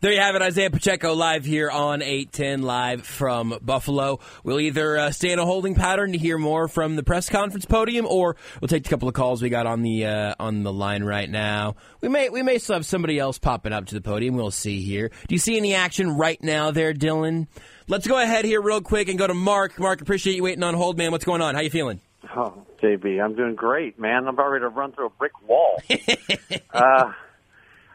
There 0.00 0.12
you 0.12 0.18
have 0.18 0.34
it, 0.34 0.40
Isaiah 0.40 0.70
Pacheco 0.70 1.12
live 1.12 1.44
here 1.44 1.70
on 1.70 2.00
810 2.00 2.62
live 2.62 3.04
from 3.04 3.58
Buffalo. 3.60 4.20
We'll 4.42 4.58
either 4.58 4.96
uh, 4.96 5.10
stay 5.10 5.30
in 5.30 5.38
a 5.38 5.44
holding 5.44 5.74
pattern 5.74 6.12
to 6.12 6.18
hear 6.18 6.38
more 6.38 6.68
from 6.68 6.96
the 6.96 7.02
press 7.02 7.28
conference 7.28 7.66
podium, 7.66 8.06
or 8.06 8.36
we'll 8.62 8.68
take 8.68 8.86
a 8.86 8.88
couple 8.88 9.08
of 9.08 9.14
calls 9.14 9.42
we 9.42 9.50
got 9.50 9.66
on 9.66 9.82
the 9.82 10.06
uh, 10.06 10.34
on 10.40 10.62
the 10.62 10.72
line 10.72 11.04
right 11.04 11.28
now. 11.28 11.76
We 12.00 12.08
may 12.08 12.30
we 12.30 12.42
may 12.42 12.56
still 12.56 12.76
have 12.76 12.86
somebody 12.86 13.18
else 13.18 13.38
popping 13.38 13.74
up 13.74 13.84
to 13.88 13.94
the 13.94 14.00
podium. 14.00 14.36
We'll 14.36 14.50
see 14.50 14.80
here. 14.80 15.10
Do 15.28 15.34
you 15.34 15.38
see 15.38 15.58
any 15.58 15.74
action 15.74 16.16
right 16.16 16.42
now 16.42 16.70
there, 16.70 16.94
Dylan? 16.94 17.46
Let's 17.86 18.06
go 18.06 18.18
ahead 18.18 18.46
here 18.46 18.62
real 18.62 18.80
quick 18.80 19.10
and 19.10 19.18
go 19.18 19.26
to 19.26 19.34
Mark. 19.34 19.78
Mark, 19.78 20.00
appreciate 20.00 20.34
you 20.34 20.44
waiting 20.44 20.64
on 20.64 20.72
hold, 20.72 20.96
man. 20.96 21.12
What's 21.12 21.26
going 21.26 21.42
on? 21.42 21.54
How 21.54 21.60
you 21.60 21.68
feeling? 21.68 22.00
Oh, 22.34 22.54
JB, 22.82 23.22
I'm 23.22 23.34
doing 23.34 23.54
great, 23.54 23.98
man. 23.98 24.22
I'm 24.22 24.28
about 24.28 24.48
ready 24.48 24.62
to 24.62 24.70
run 24.70 24.92
through 24.92 25.08
a 25.08 25.10
brick 25.10 25.32
wall. 25.46 25.82
uh, 26.72 27.12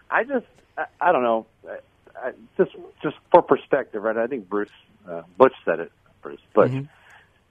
I 0.10 0.24
just, 0.24 0.46
I, 0.78 0.86
I 1.02 1.12
don't 1.12 1.24
know. 1.24 1.46
I, 1.68 1.78
I, 2.28 2.32
just, 2.58 2.72
just 3.04 3.16
for 3.32 3.42
perspective, 3.42 4.02
right? 4.04 4.18
I 4.18 4.28
think 4.28 4.50
Bruce 4.50 4.70
uh, 5.10 5.24
Butch 5.38 5.54
said 5.64 5.80
it, 5.80 5.92
Bruce. 6.22 6.40
But 6.54 6.70
mm-hmm. 6.70 6.86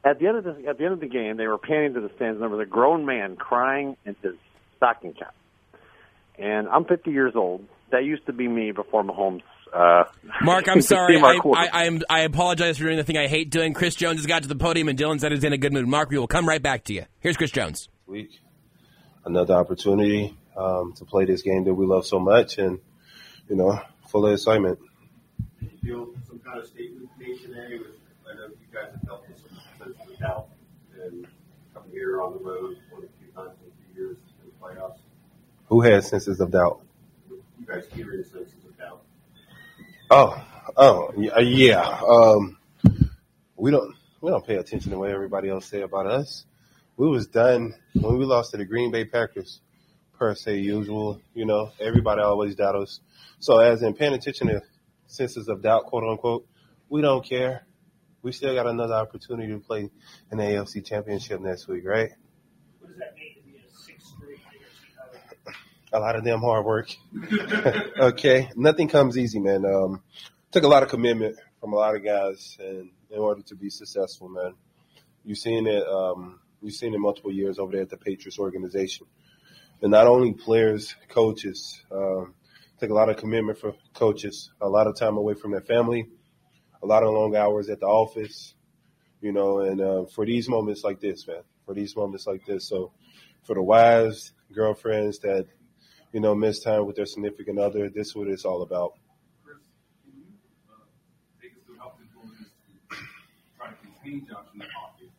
at 0.05 0.19
the 0.19 0.27
end 0.27 0.39
of 0.39 0.45
the 0.45 0.67
at 0.69 0.79
the 0.79 0.85
end 0.85 0.95
of 0.95 1.01
the 1.01 1.07
game, 1.07 1.37
they 1.37 1.47
were 1.47 1.59
panning 1.59 1.95
to 1.95 2.01
the 2.01 2.11
stands, 2.17 2.35
and 2.35 2.43
there 2.43 2.49
was 2.49 2.61
a 2.61 2.69
grown 2.69 3.05
man 3.07 3.37
crying 3.37 3.97
in 4.05 4.17
his 4.23 4.35
stocking 4.77 5.13
cap. 5.13 5.35
And 6.39 6.69
I'm 6.69 6.85
50 6.85 7.11
years 7.11 7.35
old. 7.37 7.65
That 7.91 8.05
used 8.05 8.27
to 8.27 8.33
be 8.33 8.49
me 8.49 8.73
before 8.73 9.05
Mahomes. 9.05 9.43
Uh, 9.73 10.05
Mark, 10.43 10.69
I'm 10.69 10.81
sorry. 10.81 11.17
I, 11.17 11.39
I, 11.45 11.69
I, 11.73 11.85
am, 11.85 12.01
I 12.11 12.21
apologize 12.21 12.79
for 12.79 12.85
doing 12.85 12.97
the 12.97 13.05
thing 13.05 13.17
I 13.17 13.29
hate 13.29 13.51
doing. 13.51 13.73
Chris 13.73 13.95
Jones 13.95 14.19
has 14.19 14.27
got 14.27 14.43
to 14.43 14.49
the 14.49 14.57
podium, 14.57 14.89
and 14.89 14.99
Dylan 14.99 15.21
said 15.21 15.31
he's 15.31 15.45
in 15.45 15.53
a 15.53 15.59
good 15.59 15.73
mood. 15.73 15.87
Mark, 15.87 16.11
we 16.11 16.19
will 16.19 16.27
come 16.27 16.49
right 16.49 16.63
back 16.63 16.85
to 16.85 16.93
you. 16.93 17.05
Here's 17.21 17.37
Chris 17.37 17.53
Jones. 17.53 17.89
Week, 18.07 18.31
another 19.25 19.55
opportunity 19.55 20.37
um, 20.57 20.93
to 20.95 21.05
play 21.05 21.25
this 21.25 21.43
game 21.43 21.65
that 21.65 21.75
we 21.75 21.87
love 21.87 22.07
so 22.07 22.19
much, 22.19 22.59
and 22.59 22.79
you 23.49 23.57
know, 23.57 23.81
full 24.09 24.27
of 24.27 24.33
excitement. 24.33 24.79
Did 25.61 25.71
you 25.73 25.79
feel 25.83 26.15
some 26.27 26.39
kind 26.41 26.59
of 26.59 26.67
statement 26.67 27.09
made 27.19 27.41
today? 27.41 27.79
With, 27.79 27.89
I 28.31 28.35
know 28.37 28.47
you 28.47 28.67
guys 28.73 28.93
have 29.09 29.21
with 29.29 29.39
some 29.39 29.95
sense 29.95 30.11
of 30.11 30.19
doubt 30.19 30.49
and 31.03 31.27
coming 31.75 31.91
here 31.91 32.23
on 32.23 32.33
the 32.35 32.39
road 32.39 32.77
one 32.91 33.03
or 33.03 33.07
two 33.07 33.33
times 33.35 33.53
in 33.63 33.71
a 33.71 33.95
few 33.95 34.03
years 34.03 34.17
in 34.43 34.51
the 34.51 34.65
playoffs. 34.65 34.99
Who 35.69 35.81
has 35.83 36.09
senses 36.09 36.41
of 36.41 36.51
doubt? 36.51 36.81
You 37.29 37.43
guys 37.67 37.85
hearing 37.95 38.25
senses 38.25 38.65
of 38.65 38.79
doubt? 38.79 39.03
Oh, 40.11 40.43
oh, 40.77 41.13
yeah. 41.41 42.01
Um, 42.09 42.59
we 43.57 43.71
don't 43.71 43.95
we 44.21 44.31
don't 44.31 44.47
pay 44.47 44.57
attention 44.57 44.91
to 44.91 44.99
what 44.99 45.11
everybody 45.11 45.49
else 45.49 45.67
say 45.67 45.83
about 45.83 46.07
us. 46.07 46.47
We 46.97 47.09
was 47.09 47.27
done 47.27 47.75
when 47.95 48.19
we 48.19 48.25
lost 48.25 48.53
to 48.53 48.57
the 48.57 48.65
Green 48.65 48.91
Bay 48.91 49.05
Packers 49.05 49.61
per 50.25 50.35
se 50.35 50.57
usual. 50.57 51.21
You 51.35 51.45
know, 51.45 51.71
everybody 51.79 52.23
always 52.23 52.55
doubt 52.55 52.77
us. 52.77 53.01
So 53.41 53.59
as 53.59 53.83
in 53.83 53.93
paying 53.93 54.15
attention 54.15 54.47
to 54.47 54.63
senses 55.07 55.49
of 55.49 55.61
doubt, 55.61 55.85
quote 55.85 56.05
unquote, 56.05 56.47
we 56.89 57.03
don't 57.03 57.23
care. 57.23 57.67
We 58.23 58.33
still 58.33 58.55
got 58.55 58.67
another 58.67 58.95
opportunity 58.95 59.53
to 59.53 59.59
play 59.59 59.91
in 60.33 60.39
the 60.39 60.45
AFC 60.45 60.83
Championship 60.83 61.43
next 61.43 61.69
week, 61.69 61.85
right? 61.85 62.13
What 62.81 62.89
does 62.89 62.99
that 63.01 63.15
mean 63.17 63.35
to 63.37 63.43
be 63.43 63.59
a 63.59 63.71
six 63.71 64.15
straight 64.17 64.39
A 65.93 66.01
lot 66.01 66.17
of 66.17 66.25
damn 66.25 66.41
hard 66.41 66.65
work. 66.65 66.89
okay, 67.99 68.49
nothing 68.57 68.89
comes 68.89 69.19
easy, 69.19 69.41
man. 69.41 69.67
Um, 69.67 70.03
took 70.53 70.65
a 70.65 70.69
lot 70.69 70.83
of 70.83 70.89
commitment 70.89 71.37
from 71.61 71.75
a 71.75 71.77
lot 71.77 71.97
of 71.97 72.03
guys, 72.03 72.57
and 72.59 72.89
in 73.11 73.19
order 73.19 73.43
to 73.43 73.55
be 73.55 73.69
successful, 73.69 74.31
man, 74.31 74.55
you've 75.23 75.37
seen 75.37 75.67
it. 75.67 75.87
Um, 75.87 76.41
you've 76.63 76.73
seen 76.73 76.95
it 76.95 76.99
multiple 76.99 77.31
years 77.31 77.59
over 77.59 77.73
there 77.73 77.83
at 77.83 77.91
the 77.91 77.99
Patriots 77.99 78.39
organization 78.39 79.07
and 79.85 79.91
not 79.91 80.07
only 80.07 80.33
players, 80.33 80.97
coaches. 81.11 81.85
Um, 81.93 82.33
take 82.81 82.89
a 82.89 82.95
lot 82.95 83.11
of 83.11 83.19
commitment 83.19 83.59
for 83.59 83.75
coaches, 83.93 84.51
a 84.63 84.67
lot 84.67 84.87
of 84.87 84.97
time 84.97 85.19
away 85.19 85.35
from 85.35 85.51
their 85.51 85.61
family, 85.61 86.09
a 86.83 86.87
lot 86.87 87.03
of 87.03 87.13
long 87.13 87.37
hours 87.37 87.69
at 87.69 87.81
the 87.81 87.87
office, 87.87 88.55
you 89.21 89.31
know, 89.31 89.61
and 89.61 89.83
uh, 89.83 90.07
for 90.07 90.25
these 90.25 90.49
moments 90.49 90.85
like 90.85 91.01
this, 91.01 91.27
man, 91.27 91.43
for 91.67 91.75
these 91.75 91.95
moments 91.95 92.27
like 92.27 92.47
this. 92.47 92.67
So 92.67 92.93
for 93.43 93.55
the 93.55 93.63
wives, 93.63 94.33
girlfriends 94.55 95.19
that, 95.19 95.49
you 96.15 96.21
know, 96.21 96.35
miss 96.35 96.61
time 96.61 96.87
with 96.87 96.97
their 96.97 97.05
significant 97.05 97.59
other, 97.59 97.91
this 97.91 98.09
is 98.09 98.17
what 98.17 98.29
it's 98.29 98.47
all 98.47 98.63
about. 98.63 98.95
Uh, 100.67 100.81
Josh 104.05 104.47
in 104.53 104.59
the 104.59 104.65
pocket, 104.65 105.11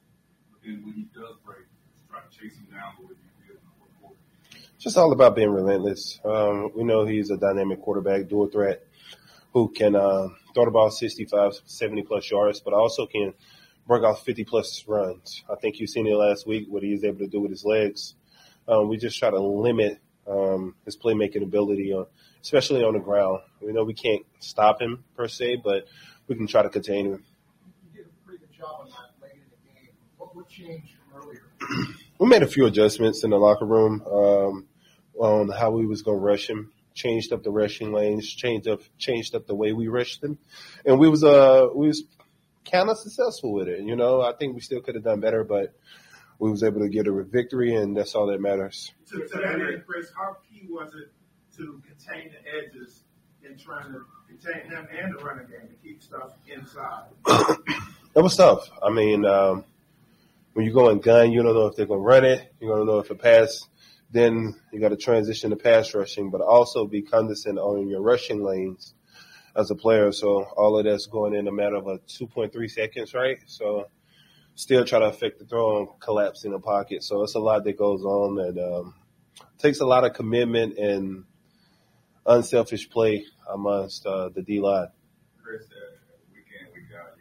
but 0.51 0.61
then 0.63 0.81
when 0.83 0.93
he 0.93 1.07
does 1.13 1.35
break, 1.45 1.65
try 2.09 2.21
to 2.21 2.29
chase 2.29 2.57
him 2.57 2.65
down 2.71 2.93
the 2.97 3.05
way 3.05 3.13
you 3.13 3.45
did 3.45 3.57
in 3.57 3.61
the 3.61 3.73
fourth 3.77 3.91
quarter? 4.01 4.15
Just 4.85 4.97
all 4.99 5.11
about 5.11 5.35
being 5.35 5.49
relentless. 5.49 6.19
Um, 6.23 6.69
we 6.75 6.83
know 6.83 7.05
he's 7.07 7.31
a 7.31 7.37
dynamic 7.37 7.81
quarterback, 7.81 8.27
dual 8.27 8.45
threat, 8.45 8.85
who 9.51 9.67
can 9.69 9.95
uh, 9.95 10.27
throw 10.53 10.65
the 10.65 10.69
ball 10.69 10.91
65, 10.91 11.53
70 11.65 12.03
plus 12.03 12.29
yards, 12.29 12.59
but 12.59 12.75
also 12.75 13.07
can 13.07 13.33
break 13.87 14.03
off 14.03 14.23
50 14.23 14.43
plus 14.43 14.85
runs. 14.87 15.43
I 15.51 15.55
think 15.55 15.79
you've 15.79 15.89
seen 15.89 16.05
it 16.05 16.13
last 16.13 16.45
week, 16.45 16.67
what 16.69 16.83
he 16.83 16.93
is 16.93 17.03
able 17.03 17.17
to 17.17 17.27
do 17.27 17.41
with 17.41 17.49
his 17.49 17.65
legs. 17.65 18.13
Um, 18.67 18.87
we 18.87 18.97
just 18.97 19.17
try 19.17 19.31
to 19.31 19.39
limit 19.39 19.99
um, 20.27 20.75
his 20.85 20.95
playmaking 20.95 21.41
ability, 21.41 21.91
on, 21.91 22.05
especially 22.43 22.83
on 22.83 22.93
the 22.93 22.99
ground. 22.99 23.39
We 23.61 23.73
know 23.73 23.85
we 23.85 23.95
can't 23.95 24.23
stop 24.37 24.79
him 24.79 25.03
per 25.17 25.27
se, 25.27 25.61
but 25.63 25.87
we 26.27 26.35
can 26.35 26.45
try 26.45 26.61
to 26.61 26.69
contain 26.69 27.07
him. 27.07 27.23
You 27.91 28.03
did 28.03 28.05
a 28.05 28.23
pretty 28.23 28.45
good 28.45 28.55
job 28.55 28.81
on 28.81 28.89
that 28.89 29.19
late 29.19 29.33
in 29.33 29.49
the 29.49 29.79
game. 29.79 29.89
What 30.17 30.35
would 30.35 30.47
change 30.47 30.95
from 31.09 31.23
earlier? 31.23 31.41
we 32.19 32.27
made 32.27 32.43
a 32.43 32.47
few 32.47 32.67
adjustments 32.67 33.23
in 33.23 33.31
the 33.31 33.37
locker 33.37 33.65
room 33.65 34.03
um, 34.05 34.67
on 35.17 35.49
how 35.49 35.71
we 35.71 35.85
was 35.85 36.01
going 36.01 36.17
to 36.17 36.23
rush 36.23 36.49
him. 36.49 36.71
Changed 36.93 37.33
up 37.33 37.43
the 37.43 37.51
rushing 37.51 37.91
lanes, 37.91 38.33
changed 38.33 38.69
up 38.69 38.79
changed 38.97 39.35
up 39.35 39.47
the 39.47 39.55
way 39.55 39.73
we 39.73 39.89
rushed 39.89 40.23
him, 40.23 40.37
and 40.85 40.97
we 40.97 41.09
was 41.09 41.25
uh 41.25 41.67
we 41.75 41.87
was 41.87 42.05
kind 42.71 42.89
of 42.89 42.97
successful 42.97 43.51
with 43.51 43.67
it. 43.67 43.81
You 43.81 43.97
know, 43.97 44.21
I 44.21 44.31
think 44.31 44.55
we 44.55 44.61
still 44.61 44.79
could 44.79 44.95
have 44.95 45.03
done 45.03 45.19
better, 45.19 45.43
but 45.43 45.73
we 46.39 46.49
was 46.49 46.63
able 46.63 46.79
to 46.79 46.87
get 46.87 47.07
a 47.07 47.23
victory, 47.23 47.75
and 47.75 47.97
that's 47.97 48.15
all 48.15 48.27
that 48.27 48.39
matters. 48.39 48.93
To, 49.09 49.17
to 49.17 49.37
that 49.39 49.55
end, 49.55 49.83
Chris, 49.85 50.09
how 50.17 50.37
key 50.49 50.67
was 50.69 50.93
it 50.95 51.11
to 51.57 51.81
contain 51.85 52.31
the 52.31 52.39
edges 52.57 53.03
in 53.43 53.57
trying 53.57 53.91
to 53.91 53.99
contain 54.27 54.69
him 54.69 54.87
and 54.97 55.19
the 55.19 55.23
running 55.23 55.47
game 55.47 55.67
to 55.67 55.75
keep 55.83 56.01
stuff 56.01 56.31
inside? 56.47 57.09
That 57.25 58.23
was 58.23 58.37
tough. 58.37 58.69
I 58.81 58.89
mean, 58.89 59.25
um, 59.25 59.65
when 60.53 60.65
you 60.65 60.73
go 60.73 60.89
in 60.89 60.99
gun, 60.99 61.33
you 61.33 61.43
don't 61.43 61.53
know 61.53 61.67
if 61.67 61.75
they're 61.75 61.85
going 61.85 61.99
to 61.99 62.05
run 62.05 62.23
it. 62.23 62.53
You 62.61 62.69
don't 62.69 62.85
know 62.85 62.99
if 62.99 63.11
it 63.11 63.19
pass. 63.19 63.67
Then 64.15 64.55
you 64.71 64.79
got 64.79 64.89
to 64.89 64.95
transition 64.97 65.49
to 65.49 65.57
pass 65.57 65.93
rushing, 65.93 66.31
but 66.31 66.39
also 66.39 66.87
be 66.87 67.01
condescending 67.01 67.61
on 67.61 67.89
your 67.89 68.01
rushing 68.01 68.41
lanes 68.41 68.93
as 69.57 69.71
a 69.71 69.75
player. 69.75 70.13
So 70.13 70.43
all 70.55 70.79
of 70.79 70.85
that's 70.85 71.05
going 71.07 71.35
in 71.35 71.49
a 71.49 71.51
matter 71.51 71.75
of 71.75 71.87
a 71.87 71.97
2.3 71.99 72.71
seconds, 72.71 73.13
right? 73.13 73.39
So 73.45 73.87
still 74.55 74.85
try 74.85 74.99
to 74.99 75.07
affect 75.07 75.39
the 75.39 75.45
throw 75.45 75.79
and 75.79 75.87
collapse 75.99 76.45
in 76.45 76.53
the 76.53 76.59
pocket. 76.59 77.03
So 77.03 77.23
it's 77.23 77.35
a 77.35 77.39
lot 77.39 77.65
that 77.65 77.77
goes 77.77 78.03
on 78.03 78.39
and 78.39 78.57
um, 78.57 78.93
takes 79.57 79.81
a 79.81 79.85
lot 79.85 80.05
of 80.05 80.13
commitment 80.13 80.77
and 80.77 81.25
unselfish 82.25 82.89
play 82.89 83.25
amongst 83.51 84.05
uh, 84.05 84.29
the 84.29 84.41
D 84.41 84.61
line. 84.61 84.87
Chris, 85.43 85.63
uh, 85.63 85.95
you 86.33 86.41
guys 86.47 87.11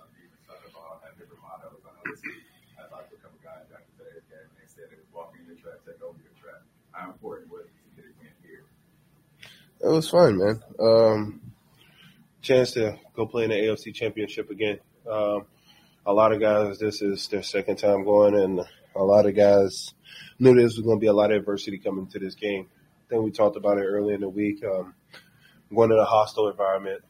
on 0.00 0.08
defense 0.16 0.40
side 0.48 0.56
of 0.64 0.72
the 0.72 0.80
have 1.04 1.18
different 1.20 1.42
mottos 1.44 1.84
week, 2.24 2.42
I 2.80 2.88
talked 2.88 3.12
to 3.12 3.16
a 3.16 3.20
couple 3.20 3.38
guys 3.44 3.68
after 3.70 3.92
today's 4.00 4.24
game, 4.26 4.48
and 4.48 4.56
they 4.56 4.66
said 4.66 4.88
it 4.90 4.98
was 4.98 5.10
walking 5.12 5.44
your 5.46 5.60
track, 5.60 5.84
take 5.84 6.00
over 6.02 6.18
your 6.18 6.34
track. 6.40 6.64
How 7.00 7.10
important 7.10 7.50
was 7.50 7.64
it 7.64 7.96
to 7.96 8.02
get 8.02 8.04
a 8.04 8.12
win 8.18 8.28
here? 8.42 8.64
It 9.80 9.90
was 9.90 10.10
fun, 10.10 10.36
man. 10.36 10.62
Um, 10.78 11.40
chance 12.42 12.72
to 12.72 12.98
go 13.16 13.24
play 13.26 13.44
in 13.44 13.50
the 13.50 13.56
AFC 13.56 13.94
Championship 13.94 14.50
again. 14.50 14.80
Um, 15.10 15.46
a 16.04 16.12
lot 16.12 16.32
of 16.32 16.40
guys, 16.40 16.78
this 16.78 17.00
is 17.00 17.26
their 17.28 17.42
second 17.42 17.76
time 17.76 18.04
going, 18.04 18.34
and 18.34 18.60
a 18.94 19.02
lot 19.02 19.24
of 19.24 19.34
guys 19.34 19.94
knew 20.38 20.54
this 20.54 20.76
was 20.76 20.84
going 20.84 20.98
to 20.98 21.00
be 21.00 21.06
a 21.06 21.12
lot 21.14 21.30
of 21.30 21.38
adversity 21.38 21.78
coming 21.78 22.06
to 22.08 22.18
this 22.18 22.34
game. 22.34 22.68
I 23.06 23.08
think 23.08 23.24
we 23.24 23.30
talked 23.30 23.56
about 23.56 23.78
it 23.78 23.84
earlier 23.84 24.16
in 24.16 24.20
the 24.20 24.28
week. 24.28 24.62
Um, 24.62 24.94
going 25.74 25.92
in 25.92 25.98
a 25.98 26.04
hostile 26.04 26.50
environment, 26.50 27.02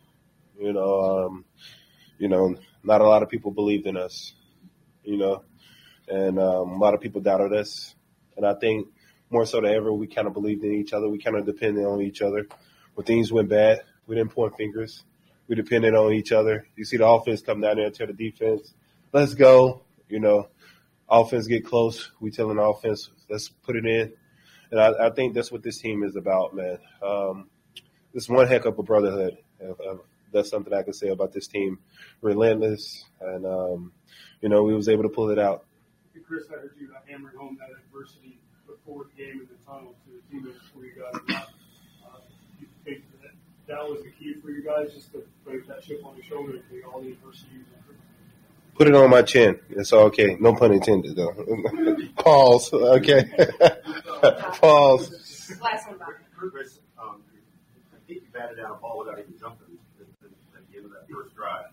you 0.56 0.72
know, 0.72 1.26
um, 1.26 1.44
you 2.16 2.28
know, 2.28 2.54
not 2.84 3.00
a 3.00 3.08
lot 3.08 3.24
of 3.24 3.28
people 3.28 3.50
believed 3.50 3.88
in 3.88 3.96
us, 3.96 4.34
you 5.02 5.16
know, 5.16 5.42
and 6.06 6.38
um, 6.38 6.70
a 6.70 6.78
lot 6.78 6.94
of 6.94 7.00
people 7.00 7.20
doubted 7.20 7.52
us. 7.52 7.96
And 8.36 8.46
I 8.46 8.54
think 8.54 8.86
more 9.30 9.46
so 9.46 9.60
than 9.60 9.72
ever, 9.72 9.92
we 9.92 10.06
kind 10.06 10.26
of 10.26 10.34
believed 10.34 10.64
in 10.64 10.74
each 10.74 10.92
other. 10.92 11.08
We 11.08 11.18
kind 11.18 11.36
of 11.36 11.46
depended 11.46 11.84
on 11.84 12.02
each 12.02 12.20
other. 12.20 12.46
When 12.94 13.06
things 13.06 13.32
went 13.32 13.48
bad, 13.48 13.82
we 14.06 14.16
didn't 14.16 14.32
point 14.32 14.56
fingers. 14.56 15.04
We 15.46 15.54
depended 15.54 15.94
on 15.94 16.12
each 16.12 16.32
other. 16.32 16.66
You 16.76 16.84
see 16.84 16.96
the 16.96 17.06
offense 17.06 17.40
come 17.42 17.60
down 17.60 17.76
there 17.76 17.86
and 17.86 17.94
tell 17.94 18.06
the 18.06 18.12
defense, 18.12 18.74
let's 19.12 19.34
go. 19.34 19.82
You 20.08 20.20
know, 20.20 20.48
offense 21.08 21.46
get 21.46 21.64
close. 21.64 22.10
We 22.20 22.30
telling 22.30 22.56
the 22.56 22.62
offense, 22.62 23.10
let's 23.28 23.48
put 23.48 23.76
it 23.76 23.86
in. 23.86 24.12
And 24.70 24.80
I, 24.80 25.06
I 25.06 25.10
think 25.10 25.34
that's 25.34 25.50
what 25.50 25.62
this 25.62 25.78
team 25.78 26.02
is 26.02 26.16
about, 26.16 26.54
man. 26.54 26.78
Um, 27.02 27.48
it's 28.14 28.28
one 28.28 28.46
heck 28.46 28.64
of 28.64 28.78
a 28.78 28.82
brotherhood. 28.82 29.38
Uh, 29.62 29.70
uh, 29.70 29.96
That's 30.32 30.50
something 30.50 30.72
I 30.72 30.82
can 30.82 30.92
say 30.92 31.08
about 31.08 31.32
this 31.32 31.46
team. 31.46 31.78
Relentless, 32.22 33.04
and 33.20 33.46
um, 33.46 33.92
you 34.40 34.48
know 34.48 34.62
we 34.62 34.74
was 34.74 34.88
able 34.88 35.04
to 35.04 35.08
pull 35.08 35.30
it 35.30 35.38
out. 35.38 35.64
Chris, 36.26 36.44
I 36.48 36.60
heard 36.60 36.74
you 36.78 36.88
hammering 37.08 37.36
home 37.36 37.58
that 37.58 37.70
adversity 37.70 38.38
before 38.90 39.06
the 39.16 39.22
game 39.22 39.40
in 39.40 39.46
the 39.46 39.64
tunnel 39.64 39.94
to 40.04 40.10
the 40.10 40.22
teammates 40.30 40.58
before 40.64 40.84
you 40.84 40.92
guys 40.98 41.20
left. 41.28 41.50
Uh, 42.04 42.18
you 42.60 42.66
think 42.84 43.04
that 43.22 43.30
that 43.68 43.88
was 43.88 44.02
the 44.02 44.10
key 44.10 44.34
for 44.42 44.50
you 44.50 44.62
guys, 44.62 44.92
just 44.92 45.12
to 45.12 45.22
break 45.44 45.66
that 45.68 45.82
chip 45.82 46.04
on 46.04 46.16
your 46.16 46.24
shoulder 46.24 46.54
and 46.54 46.62
take 46.70 46.86
all 46.92 47.00
the 47.00 47.12
adversity 47.12 47.46
you 47.52 47.64
went? 47.86 47.98
Put 48.74 48.88
it 48.88 48.94
on 48.94 49.10
my 49.10 49.22
chin. 49.22 49.60
It's 49.70 49.92
all 49.92 50.06
okay. 50.06 50.36
No 50.40 50.54
pun 50.54 50.72
intended, 50.72 51.14
though. 51.14 51.34
Pause. 52.16 52.72
Okay. 52.72 53.24
Pause. 54.60 55.58
Last 55.62 55.88
one, 55.88 55.98
Chris, 56.50 56.80
um, 56.98 57.22
I 57.92 57.98
think 58.08 58.22
you 58.22 58.28
batted 58.32 58.56
down 58.56 58.72
a 58.72 58.74
ball 58.74 59.00
without 59.00 59.18
even 59.18 59.38
jumping 59.38 59.78
at, 60.00 60.06
at, 60.24 60.30
at 60.56 60.70
the 60.70 60.76
end 60.76 60.86
of 60.86 60.92
that 60.92 61.06
first 61.12 61.36
drive. 61.36 61.66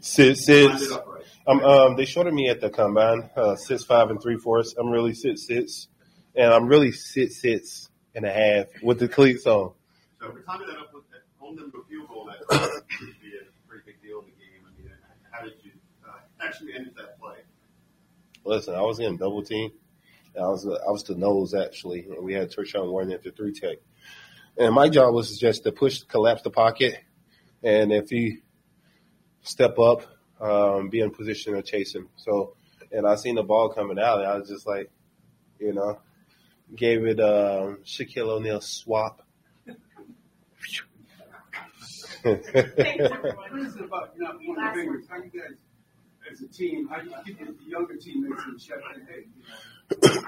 Sit, 0.00 0.26
Lined 0.26 0.38
sits. 0.38 0.82
it 0.82 0.92
up 0.92 1.06
right. 1.08 1.24
Um, 1.46 1.60
um, 1.60 1.96
they 1.96 2.04
shorted 2.04 2.34
me 2.34 2.48
at 2.48 2.60
the 2.60 2.70
combine, 2.70 3.30
uh, 3.36 3.56
six 3.56 3.84
five 3.84 4.10
and 4.10 4.20
three 4.22 4.36
fourths. 4.36 4.74
I'm 4.78 4.90
really 4.90 5.14
sit 5.14 5.38
sits, 5.38 5.88
and 6.34 6.52
I'm 6.52 6.66
really 6.66 6.92
sit 6.92 7.32
sits 7.32 7.88
and 8.14 8.24
a 8.24 8.32
half 8.32 8.66
with 8.82 8.98
the 8.98 9.08
cleats 9.08 9.46
on. 9.46 9.72
So 10.20 10.30
for 10.30 10.40
timing 10.40 10.68
that 10.68 10.78
up 10.78 10.94
with 10.94 11.08
that, 11.10 11.22
holding 11.38 11.70
them 11.70 11.72
a 11.74 11.88
field 11.88 12.08
goal, 12.08 12.26
that 12.26 12.38
would 13.00 13.20
be 13.20 13.32
a 13.36 13.68
pretty 13.68 13.84
big 13.86 14.02
deal 14.02 14.20
in 14.20 14.26
the 14.26 14.30
game. 14.32 14.64
I 14.66 14.80
mean, 14.80 14.90
how 15.30 15.44
did 15.44 15.54
you 15.62 15.72
uh, 16.06 16.12
actually 16.40 16.74
end 16.74 16.90
that 16.96 17.18
play? 17.20 17.36
Listen, 18.44 18.74
I 18.74 18.82
was 18.82 19.00
in 19.00 19.16
double 19.16 19.42
team. 19.42 19.72
I 20.36 20.48
was 20.48 20.66
I 20.66 20.90
was 20.90 21.04
the 21.04 21.14
nose 21.14 21.54
actually, 21.54 22.06
and 22.06 22.24
we 22.24 22.34
had 22.34 22.50
Tershawn 22.50 22.90
Wharton 22.90 23.12
at 23.12 23.22
the 23.22 23.30
three 23.30 23.52
tech. 23.52 23.78
And 24.56 24.74
my 24.74 24.88
job 24.88 25.14
was 25.14 25.38
just 25.38 25.64
to 25.64 25.72
push, 25.72 26.02
collapse 26.02 26.42
the 26.42 26.50
pocket, 26.50 26.98
and 27.62 27.92
if 27.92 28.10
he 28.10 28.38
step 29.42 29.78
up, 29.78 30.02
um, 30.40 30.88
be 30.88 31.00
in 31.00 31.10
position 31.10 31.54
to 31.54 31.62
chase 31.62 31.94
him. 31.94 32.08
So, 32.16 32.56
and 32.92 33.06
I 33.06 33.14
seen 33.16 33.36
the 33.36 33.42
ball 33.42 33.68
coming 33.68 33.98
out, 33.98 34.20
and 34.20 34.28
I 34.28 34.36
was 34.36 34.48
just 34.48 34.66
like, 34.66 34.90
you 35.58 35.72
know, 35.72 35.98
gave 36.74 37.04
it 37.06 37.20
um, 37.20 37.78
Shaquille 37.84 38.28
O'Neal 38.28 38.60
swap. 38.60 39.22
What 42.22 42.32
is 42.32 43.76
it 43.76 43.84
about 43.84 44.14
not 44.16 44.36
pointing 44.36 44.74
fingers? 44.74 45.04
How 45.08 45.16
you 45.16 45.30
guys, 45.30 45.58
as 46.32 46.40
a 46.40 46.48
team, 46.48 46.88
how 46.88 47.00
do 47.00 47.10
you 47.10 47.16
keep 47.24 47.38
the 47.38 47.54
younger 47.68 47.96
teammates 47.96 48.42
in 48.46 48.58
check? 48.58 48.78
And, 48.94 49.06
hey, 49.06 50.20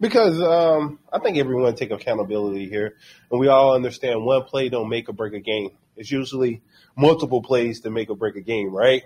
Because 0.00 0.40
um, 0.40 0.98
I 1.12 1.20
think 1.20 1.38
everyone 1.38 1.76
take 1.76 1.92
accountability 1.92 2.68
here, 2.68 2.96
and 3.30 3.40
we 3.40 3.48
all 3.48 3.74
understand 3.74 4.24
one 4.24 4.42
play 4.42 4.68
don't 4.68 4.88
make 4.88 5.08
or 5.08 5.12
break 5.12 5.34
a 5.34 5.40
game. 5.40 5.70
It's 5.96 6.10
usually 6.10 6.60
multiple 6.96 7.40
plays 7.40 7.80
to 7.82 7.90
make 7.90 8.10
or 8.10 8.16
break 8.16 8.34
a 8.34 8.40
game, 8.40 8.74
right? 8.74 9.04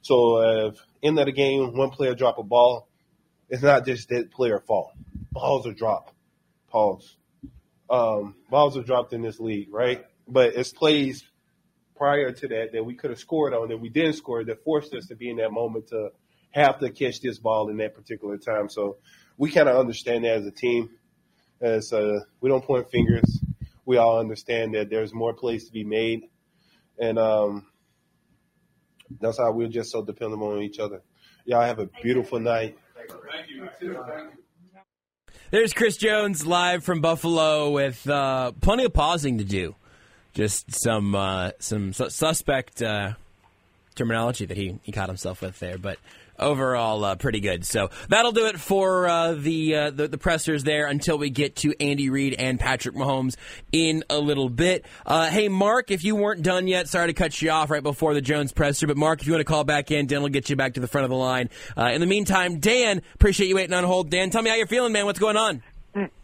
So 0.00 0.68
if 0.68 0.86
end 1.02 1.18
of 1.18 1.26
the 1.26 1.32
game, 1.32 1.76
one 1.76 1.90
player 1.90 2.14
drop 2.14 2.38
a 2.38 2.42
ball, 2.42 2.88
it's 3.50 3.62
not 3.62 3.84
just 3.84 4.08
that 4.08 4.30
player 4.30 4.58
fault. 4.58 4.92
Balls 5.32 5.66
are 5.66 5.72
dropped. 5.72 6.12
Pause. 6.68 7.16
Um, 7.88 8.36
balls 8.48 8.76
are 8.76 8.82
dropped 8.82 9.12
in 9.12 9.22
this 9.22 9.40
league, 9.40 9.72
right? 9.72 10.04
But 10.28 10.54
it's 10.54 10.72
plays 10.72 11.24
prior 11.96 12.32
to 12.32 12.48
that 12.48 12.72
that 12.72 12.84
we 12.84 12.94
could 12.94 13.10
have 13.10 13.18
scored 13.18 13.52
on 13.52 13.68
that 13.68 13.76
we 13.76 13.88
didn't 13.88 14.14
score 14.14 14.44
that 14.44 14.64
forced 14.64 14.94
us 14.94 15.06
to 15.08 15.14
be 15.14 15.28
in 15.28 15.36
that 15.36 15.52
moment 15.52 15.88
to 15.88 16.10
have 16.52 16.78
to 16.78 16.90
catch 16.90 17.20
this 17.20 17.38
ball 17.38 17.68
in 17.68 17.76
that 17.78 17.94
particular 17.94 18.38
time. 18.38 18.68
So 18.68 18.98
we 19.36 19.50
kind 19.50 19.68
of 19.68 19.76
understand 19.76 20.24
that 20.24 20.36
as 20.36 20.46
a 20.46 20.50
team. 20.50 20.90
As 21.60 21.92
uh, 21.92 22.20
we 22.40 22.48
don't 22.48 22.64
point 22.64 22.90
fingers, 22.90 23.42
we 23.84 23.98
all 23.98 24.18
understand 24.18 24.74
that 24.74 24.88
there's 24.88 25.12
more 25.12 25.34
plays 25.34 25.66
to 25.66 25.72
be 25.72 25.84
made, 25.84 26.22
and 26.98 27.18
um, 27.18 27.66
that's 29.20 29.36
how 29.36 29.52
we're 29.52 29.68
just 29.68 29.90
so 29.90 30.02
dependent 30.02 30.42
on 30.42 30.62
each 30.62 30.78
other. 30.78 31.02
Y'all 31.44 31.60
have 31.60 31.80
a 31.80 31.86
beautiful 32.02 32.40
night. 32.40 32.78
Thank 32.96 33.10
you. 33.50 33.68
Thank 33.78 34.30
you. 34.30 34.30
There's 35.50 35.72
Chris 35.72 35.96
Jones 35.96 36.46
live 36.46 36.84
from 36.84 37.00
Buffalo 37.00 37.70
with 37.70 38.08
uh, 38.08 38.52
plenty 38.60 38.84
of 38.84 38.92
pausing 38.92 39.38
to 39.38 39.44
do. 39.44 39.74
Just 40.32 40.80
some 40.80 41.16
uh, 41.16 41.50
some 41.58 41.92
su- 41.92 42.08
suspect 42.08 42.80
uh, 42.80 43.14
terminology 43.96 44.44
that 44.46 44.56
he, 44.56 44.78
he 44.84 44.92
caught 44.92 45.08
himself 45.08 45.42
with 45.42 45.58
there, 45.58 45.76
but 45.76 45.98
overall 46.40 47.04
uh, 47.04 47.14
pretty 47.16 47.40
good. 47.40 47.64
So 47.64 47.90
that'll 48.08 48.32
do 48.32 48.46
it 48.46 48.58
for 48.58 49.08
uh, 49.08 49.32
the, 49.34 49.74
uh, 49.74 49.90
the 49.90 50.08
the 50.08 50.18
pressers 50.18 50.64
there 50.64 50.86
until 50.86 51.18
we 51.18 51.30
get 51.30 51.56
to 51.56 51.74
Andy 51.80 52.10
Reid 52.10 52.34
and 52.34 52.58
Patrick 52.58 52.94
Mahomes 52.94 53.36
in 53.72 54.04
a 54.10 54.18
little 54.18 54.48
bit. 54.48 54.84
Uh, 55.06 55.28
hey, 55.30 55.48
Mark, 55.48 55.90
if 55.90 56.04
you 56.04 56.16
weren't 56.16 56.42
done 56.42 56.68
yet, 56.68 56.88
sorry 56.88 57.08
to 57.08 57.12
cut 57.12 57.40
you 57.40 57.50
off 57.50 57.70
right 57.70 57.82
before 57.82 58.14
the 58.14 58.20
Jones 58.20 58.52
presser, 58.52 58.86
but 58.86 58.96
Mark, 58.96 59.20
if 59.20 59.26
you 59.26 59.32
want 59.32 59.40
to 59.40 59.44
call 59.44 59.64
back 59.64 59.90
in, 59.90 60.06
Dan 60.06 60.22
will 60.22 60.28
get 60.28 60.50
you 60.50 60.56
back 60.56 60.74
to 60.74 60.80
the 60.80 60.88
front 60.88 61.04
of 61.04 61.10
the 61.10 61.16
line. 61.16 61.50
Uh, 61.76 61.90
in 61.92 62.00
the 62.00 62.06
meantime, 62.06 62.58
Dan, 62.58 63.02
appreciate 63.14 63.48
you 63.48 63.56
waiting 63.56 63.74
on 63.74 63.84
hold. 63.84 64.10
Dan, 64.10 64.30
tell 64.30 64.42
me 64.42 64.50
how 64.50 64.56
you're 64.56 64.66
feeling, 64.66 64.92
man. 64.92 65.06
What's 65.06 65.18
going 65.18 65.36
on? 65.36 65.62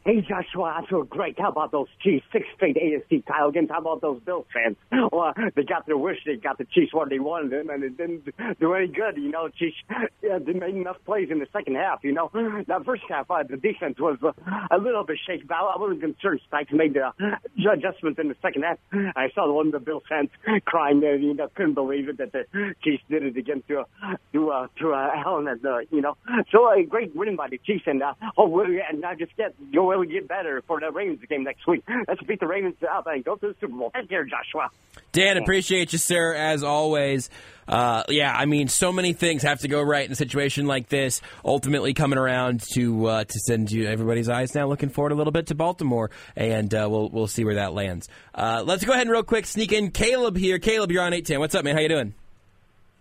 Hey, 0.07 0.20
Joshua, 0.20 0.80
I 0.80 0.86
feel 0.88 1.02
great. 1.02 1.36
How 1.36 1.48
about 1.48 1.72
those 1.72 1.88
Chiefs? 2.00 2.24
Six 2.32 2.46
straight 2.54 2.76
AFC 2.76 3.26
title 3.26 3.50
games. 3.50 3.70
How 3.72 3.80
about 3.80 4.00
those 4.02 4.20
Bills 4.22 4.46
fans? 4.54 4.76
Well, 5.12 5.32
they 5.57 5.64
got 5.64 5.86
their 5.86 5.96
wish. 5.96 6.18
They 6.24 6.36
got 6.36 6.59
the 6.59 6.64
Chiefs 6.64 6.94
what 6.94 7.09
they 7.11 7.18
wanted 7.18 7.50
them, 7.50 7.70
and 7.70 7.82
it 7.82 7.96
didn't 7.96 8.24
do 8.61 8.74
any 8.74 8.86
good. 8.86 9.16
You 9.16 9.30
know, 9.30 9.48
Chiefs 9.48 9.76
yeah, 10.22 10.38
didn't 10.38 10.61
make 10.61 10.76
enough 10.76 10.98
plays 11.04 11.28
in 11.30 11.40
the 11.40 11.46
second 11.52 11.74
half. 11.74 12.04
You 12.04 12.12
know, 12.12 12.30
that 12.68 12.84
first 12.84 13.02
half, 13.09 13.28
uh, 13.30 13.42
the 13.48 13.57
defense 13.57 13.98
was 13.98 14.18
uh, 14.22 14.32
a 14.70 14.78
little 14.78 15.04
bit 15.04 15.18
shaky. 15.26 15.44
But 15.48 15.57
I 15.57 15.76
wasn't 15.76 16.02
concerned. 16.02 16.40
Spags 16.52 16.72
made 16.72 16.94
the 16.94 17.07
uh, 17.07 17.72
adjustments 17.72 18.20
in 18.20 18.28
the 18.28 18.36
second 18.42 18.62
half. 18.62 18.78
I 19.16 19.30
saw 19.34 19.50
one 19.52 19.66
of 19.66 19.72
the 19.72 19.80
Bills 19.80 20.04
fans 20.09 20.30
crying 20.66 21.00
there. 21.00 21.16
You 21.16 21.34
know, 21.34 21.48
couldn't 21.54 21.74
believe 21.74 22.09
it 22.09 22.18
that 22.18 22.30
the 22.30 22.44
Chiefs 22.84 23.02
did 23.11 23.24
it 23.24 23.36
again 23.36 23.64
to 23.68 23.80
uh, 23.80 24.16
to 24.34 24.50
uh, 24.50 24.66
to 24.78 24.92
uh, 24.92 25.11
Allen. 25.16 25.48
And, 25.48 25.66
uh, 25.66 25.78
you 25.90 26.00
know, 26.00 26.16
so 26.52 26.70
a 26.70 26.84
great 26.84 27.16
winning 27.16 27.36
by 27.36 27.48
the 27.48 27.59
Chiefs, 27.59 27.84
and 27.86 28.02
uh, 28.02 28.14
hopefully, 28.36 28.78
and 28.88 29.04
I 29.04 29.14
just 29.16 29.36
get 29.36 29.54
go 29.74 29.95
will 29.97 30.07
get 30.07 30.28
better 30.28 30.62
for 30.66 30.80
the 30.80 30.90
Ravens 30.90 31.20
game 31.28 31.44
next 31.44 31.66
week. 31.66 31.84
Let's 32.09 32.22
beat 32.22 32.40
the 32.40 32.47
Ravens 32.47 32.76
out 32.88 33.07
and 33.07 33.24
go 33.24 33.36
to 33.36 33.49
the 33.49 33.55
Super 33.61 33.76
Bowl. 33.76 33.90
Thank 33.92 34.11
you, 34.11 34.24
Joshua. 34.24 34.70
Dan, 35.12 35.36
appreciate 35.36 35.92
you, 35.92 35.99
sir, 35.99 36.34
as 36.34 36.62
always. 36.62 37.30
Uh, 37.68 38.05
yeah, 38.09 38.32
I 38.32 38.47
mean, 38.47 38.68
so 38.68 38.92
many 38.92 39.12
things 39.12 39.42
have 39.42 39.61
to 39.61 39.68
go 39.68 39.80
right 39.82 40.07
in 40.07 40.12
a 40.12 40.16
situation 40.16 40.66
like 40.66 40.88
this. 40.88 41.20
Ultimately, 41.44 41.94
coming 41.94 42.18
around 42.18 42.62
to 42.74 43.07
uh, 43.07 43.24
to 43.24 43.38
send 43.47 43.72
you 43.72 43.86
everybody's 43.86 44.28
eyes 44.28 44.55
now. 44.55 44.68
Looking 44.68 44.88
forward 44.88 45.12
a 45.12 45.16
little 45.16 45.32
bit 45.32 45.49
to 45.49 45.55
Baltimore, 45.55 46.11
and 46.36 46.72
uh, 46.72 46.86
we'll 46.90 47.09
we'll 47.09 47.26
see 47.26 47.44
where 47.44 47.57
that 47.57 47.72
lands. 47.72 48.09
Uh, 48.34 48.62
let's 48.64 48.84
go 48.84 48.92
ahead 48.92 49.03
and 49.03 49.11
real 49.11 49.24
quick 49.24 49.47
sneak 49.47 49.72
in 49.72 49.90
Caleb 49.90 50.36
here. 50.36 50.59
Caleb, 50.59 50.92
you're 50.92 51.03
on 51.03 51.12
eight 51.12 51.26
ten. 51.26 51.40
What's 51.40 51.55
up, 51.55 51.64
man? 51.64 51.74
How 51.74 51.82
you 51.82 51.88
doing? 51.88 52.14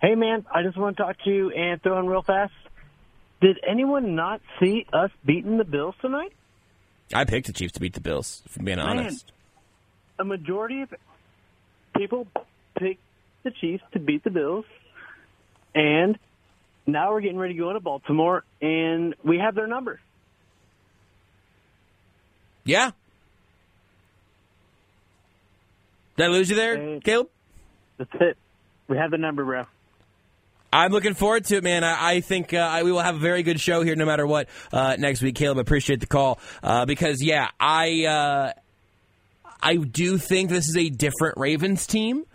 Hey, 0.01 0.15
man, 0.15 0.45
I 0.53 0.63
just 0.63 0.77
want 0.77 0.97
to 0.97 1.03
talk 1.03 1.17
to 1.23 1.29
you 1.29 1.51
and 1.51 1.81
throw 1.81 1.99
in 1.99 2.07
real 2.07 2.21
fast. 2.21 2.53
Did 3.41 3.59
anyone 3.67 4.15
not 4.15 4.41
see 4.59 4.85
us 4.91 5.11
beating 5.25 5.57
the 5.57 5.63
Bills 5.63 5.95
tonight? 6.01 6.33
I 7.13 7.25
picked 7.25 7.47
the 7.47 7.53
Chiefs 7.53 7.73
to 7.73 7.79
beat 7.79 7.93
the 7.93 8.01
Bills. 8.01 8.41
If 8.45 8.57
I'm 8.57 8.65
being 8.65 8.77
Man, 8.77 8.99
honest. 8.99 9.31
a 10.17 10.25
majority 10.25 10.81
of 10.81 10.93
people 11.95 12.27
picked 12.77 13.01
the 13.43 13.51
Chiefs 13.51 13.83
to 13.93 13.99
beat 13.99 14.23
the 14.23 14.31
Bills, 14.31 14.65
and 15.73 16.17
now 16.87 17.11
we're 17.11 17.21
getting 17.21 17.37
ready 17.37 17.53
to 17.53 17.59
go 17.59 17.69
into 17.69 17.79
Baltimore, 17.79 18.43
and 18.61 19.15
we 19.23 19.37
have 19.37 19.55
their 19.55 19.67
number. 19.67 19.99
Yeah. 22.63 22.91
Did 26.17 26.25
I 26.25 26.27
lose 26.29 26.49
you 26.49 26.55
there, 26.55 26.99
Caleb? 27.01 27.29
That's 27.97 28.09
it. 28.19 28.37
We 28.87 28.97
have 28.97 29.11
the 29.11 29.17
number, 29.17 29.43
bro. 29.45 29.65
I'm 30.71 30.91
looking 30.91 31.13
forward 31.13 31.45
to 31.45 31.57
it, 31.57 31.63
man. 31.63 31.83
I, 31.83 32.15
I 32.15 32.19
think 32.21 32.53
uh, 32.53 32.57
I, 32.57 32.83
we 32.83 32.91
will 32.91 32.99
have 32.99 33.15
a 33.15 33.19
very 33.19 33.43
good 33.43 33.59
show 33.59 33.81
here, 33.81 33.95
no 33.95 34.05
matter 34.05 34.27
what, 34.27 34.49
uh, 34.73 34.95
next 34.99 35.21
week. 35.21 35.35
Caleb, 35.35 35.57
appreciate 35.57 36.01
the 36.01 36.07
call 36.07 36.39
uh, 36.61 36.85
because, 36.85 37.23
yeah, 37.23 37.49
I 37.59 38.05
uh, 38.05 38.53
I 39.61 39.77
do 39.77 40.17
think 40.17 40.49
this 40.49 40.67
is 40.69 40.77
a 40.77 40.89
different 40.89 41.37
Ravens 41.37 41.87
team. 41.87 42.25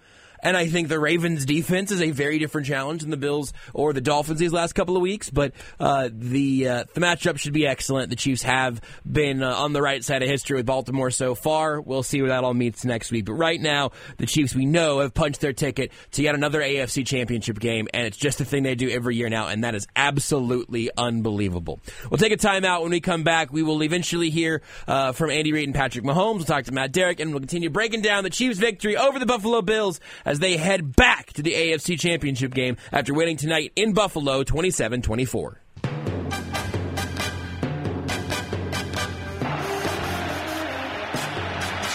And 0.43 0.57
I 0.57 0.69
think 0.69 0.89
the 0.89 0.99
Ravens 0.99 1.45
defense 1.45 1.91
is 1.91 2.01
a 2.01 2.11
very 2.11 2.39
different 2.39 2.67
challenge 2.67 3.03
than 3.03 3.11
the 3.11 3.17
Bills 3.17 3.53
or 3.75 3.93
the 3.93 4.01
Dolphins 4.01 4.39
these 4.39 4.53
last 4.53 4.73
couple 4.75 4.97
of 4.97 5.03
weeks. 5.03 5.31
But 5.31 5.53
uh, 5.79 6.09
the 6.13 6.69
uh, 6.69 6.85
the 6.95 7.01
matchup 7.01 7.39
should 7.39 7.53
be 7.53 7.67
excellent. 7.67 8.11
The 8.11 8.17
Chiefs 8.17 8.43
have 8.43 8.81
been 9.11 9.43
uh, 9.43 9.55
on 9.55 9.73
the 9.73 9.83
right 9.83 10.03
side 10.05 10.23
of 10.23 10.29
history 10.29 10.57
with 10.57 10.67
Baltimore 10.67 11.11
so 11.11 11.35
far. 11.35 11.81
We'll 11.81 12.03
see 12.03 12.21
where 12.21 12.31
that 12.31 12.45
all 12.45 12.55
meets 12.55 12.85
next 12.85 13.11
week. 13.11 13.27
But 13.27 13.35
right 13.35 13.61
now, 13.61 13.93
the 14.19 14.27
Chiefs 14.27 14.55
we 14.55 14.67
know 14.67 15.01
have 15.01 15.15
punched 15.15 15.41
their 15.41 15.53
ticket 15.53 15.93
to 16.13 16.23
yet 16.23 16.35
another 16.35 16.61
AFC 16.61 17.07
Championship 17.07 17.59
game, 17.59 17.89
and 17.93 18.07
it's 18.07 18.17
just 18.17 18.39
the 18.39 18.45
thing 18.45 18.63
they 18.63 18.75
do 18.75 18.89
every 18.89 19.17
year 19.17 19.29
now, 19.29 19.49
and 19.49 19.65
that 19.65 19.75
is 19.75 19.87
absolutely 19.97 20.91
unbelievable. 20.97 21.81
We'll 22.11 22.19
take 22.19 22.33
a 22.33 22.37
timeout 22.37 22.83
when 22.83 22.91
we 22.91 23.01
come 23.01 23.23
back. 23.23 23.53
We 23.53 23.63
will 23.63 23.83
eventually 23.83 24.31
hear 24.31 24.63
uh, 24.87 25.13
from 25.13 25.31
Andy 25.31 25.53
Reid 25.53 25.69
and 25.69 25.75
Patrick 25.75 26.05
Mahomes. 26.05 26.37
We'll 26.37 26.45
talk 26.45 26.65
to 26.65 26.73
Matt 26.73 26.93
Derrick, 26.93 27.21
and 27.21 27.31
we'll 27.31 27.41
continue 27.41 27.71
breaking 27.71 28.03
down 28.03 28.25
the 28.25 28.31
Chiefs' 28.31 28.59
victory 28.59 28.97
over 28.97 29.19
the 29.19 29.27
Buffalo 29.27 29.63
Bills 29.63 30.01
as 30.31 30.39
they 30.39 30.57
head 30.57 30.95
back 30.95 31.33
to 31.33 31.43
the 31.43 31.53
AFC 31.53 31.99
Championship 31.99 32.55
game 32.55 32.77
after 32.93 33.13
winning 33.13 33.37
tonight 33.37 33.73
in 33.75 33.93
Buffalo 33.93 34.45
27 34.45 35.03
24. 35.03 35.61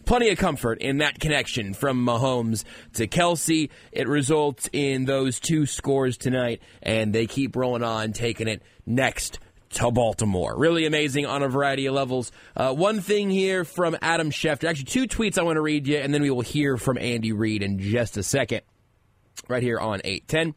Plenty 0.06 0.30
of 0.30 0.38
comfort 0.38 0.80
in 0.82 1.00
that 1.00 1.20
connection 1.20 1.74
from 1.74 2.06
Mahomes 2.06 2.64
to 2.94 3.08
Kelce. 3.08 3.70
It 3.92 4.08
results 4.08 4.70
in 4.72 5.06
those 5.06 5.40
two 5.40 5.66
scores 5.66 6.18
tonight, 6.18 6.62
and 6.84 7.14
they 7.14 7.26
keep 7.26 7.56
rolling 7.56 7.84
on, 7.84 8.14
taking 8.14 8.48
it 8.48 8.62
next 8.86 9.40
to 9.72 9.90
Baltimore. 9.90 10.56
Really 10.58 10.86
amazing 10.86 11.26
on 11.26 11.42
a 11.42 11.50
variety 11.50 11.88
of 11.88 11.96
levels. 11.96 12.32
Uh, 12.56 12.74
one 12.74 13.02
thing 13.02 13.32
here 13.32 13.66
from 13.66 13.98
Adam 14.02 14.30
Schefter, 14.30 14.70
actually, 14.70 14.86
two 14.86 15.08
tweets 15.08 15.40
I 15.40 15.44
want 15.44 15.58
to 15.58 15.62
read 15.62 15.88
you, 15.88 15.98
and 15.98 16.14
then 16.14 16.22
we 16.22 16.30
will 16.30 16.42
hear 16.42 16.78
from 16.78 17.00
Andy 17.00 17.32
Reid 17.32 17.64
in 17.64 17.80
just 17.80 18.16
a 18.16 18.24
second, 18.24 18.62
right 19.48 19.64
here 19.64 19.80
on 19.80 20.02
810. 20.04 20.54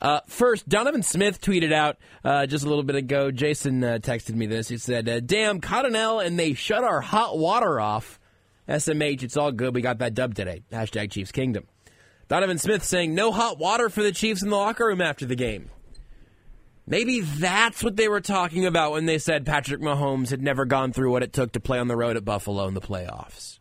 Uh, 0.00 0.20
first, 0.26 0.68
Donovan 0.68 1.02
Smith 1.02 1.40
tweeted 1.40 1.72
out 1.72 1.98
uh, 2.24 2.46
just 2.46 2.64
a 2.64 2.68
little 2.68 2.82
bit 2.82 2.96
ago. 2.96 3.30
Jason 3.30 3.84
uh, 3.84 3.98
texted 4.00 4.34
me 4.34 4.46
this. 4.46 4.68
He 4.68 4.78
said, 4.78 5.08
uh, 5.08 5.20
Damn, 5.20 5.60
Cottonelle 5.60 6.24
and 6.24 6.38
they 6.38 6.54
shut 6.54 6.82
our 6.82 7.00
hot 7.00 7.38
water 7.38 7.78
off. 7.78 8.18
SMH, 8.68 9.22
it's 9.22 9.36
all 9.36 9.52
good. 9.52 9.74
We 9.74 9.80
got 9.80 9.98
that 9.98 10.14
dub 10.14 10.34
today. 10.34 10.62
Hashtag 10.72 11.10
Chiefs 11.10 11.32
Kingdom. 11.32 11.66
Donovan 12.28 12.58
Smith 12.58 12.82
saying 12.82 13.14
no 13.14 13.30
hot 13.30 13.58
water 13.58 13.88
for 13.88 14.02
the 14.02 14.12
Chiefs 14.12 14.42
in 14.42 14.50
the 14.50 14.56
locker 14.56 14.86
room 14.86 15.00
after 15.00 15.26
the 15.26 15.36
game. 15.36 15.70
Maybe 16.88 17.20
that's 17.20 17.82
what 17.82 17.96
they 17.96 18.08
were 18.08 18.20
talking 18.20 18.64
about 18.64 18.92
when 18.92 19.06
they 19.06 19.18
said 19.18 19.46
Patrick 19.46 19.80
Mahomes 19.80 20.30
had 20.30 20.42
never 20.42 20.64
gone 20.64 20.92
through 20.92 21.10
what 21.10 21.22
it 21.22 21.32
took 21.32 21.52
to 21.52 21.60
play 21.60 21.78
on 21.78 21.88
the 21.88 21.96
road 21.96 22.16
at 22.16 22.24
Buffalo 22.24 22.66
in 22.68 22.74
the 22.74 22.80
playoffs. 22.80 23.58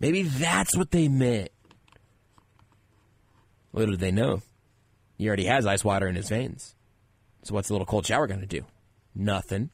Maybe 0.00 0.22
that's 0.22 0.76
what 0.76 0.90
they 0.90 1.08
meant. 1.08 1.50
Little 3.72 3.92
did 3.92 4.00
they 4.00 4.10
know. 4.10 4.42
He 5.18 5.26
already 5.26 5.44
has 5.46 5.66
ice 5.66 5.84
water 5.84 6.08
in 6.08 6.14
his 6.14 6.28
veins. 6.28 6.74
So 7.42 7.54
what's 7.54 7.70
a 7.70 7.72
little 7.72 7.86
cold 7.86 8.06
shower 8.06 8.26
going 8.26 8.40
to 8.40 8.46
do? 8.46 8.64
Nothing. 9.14 9.70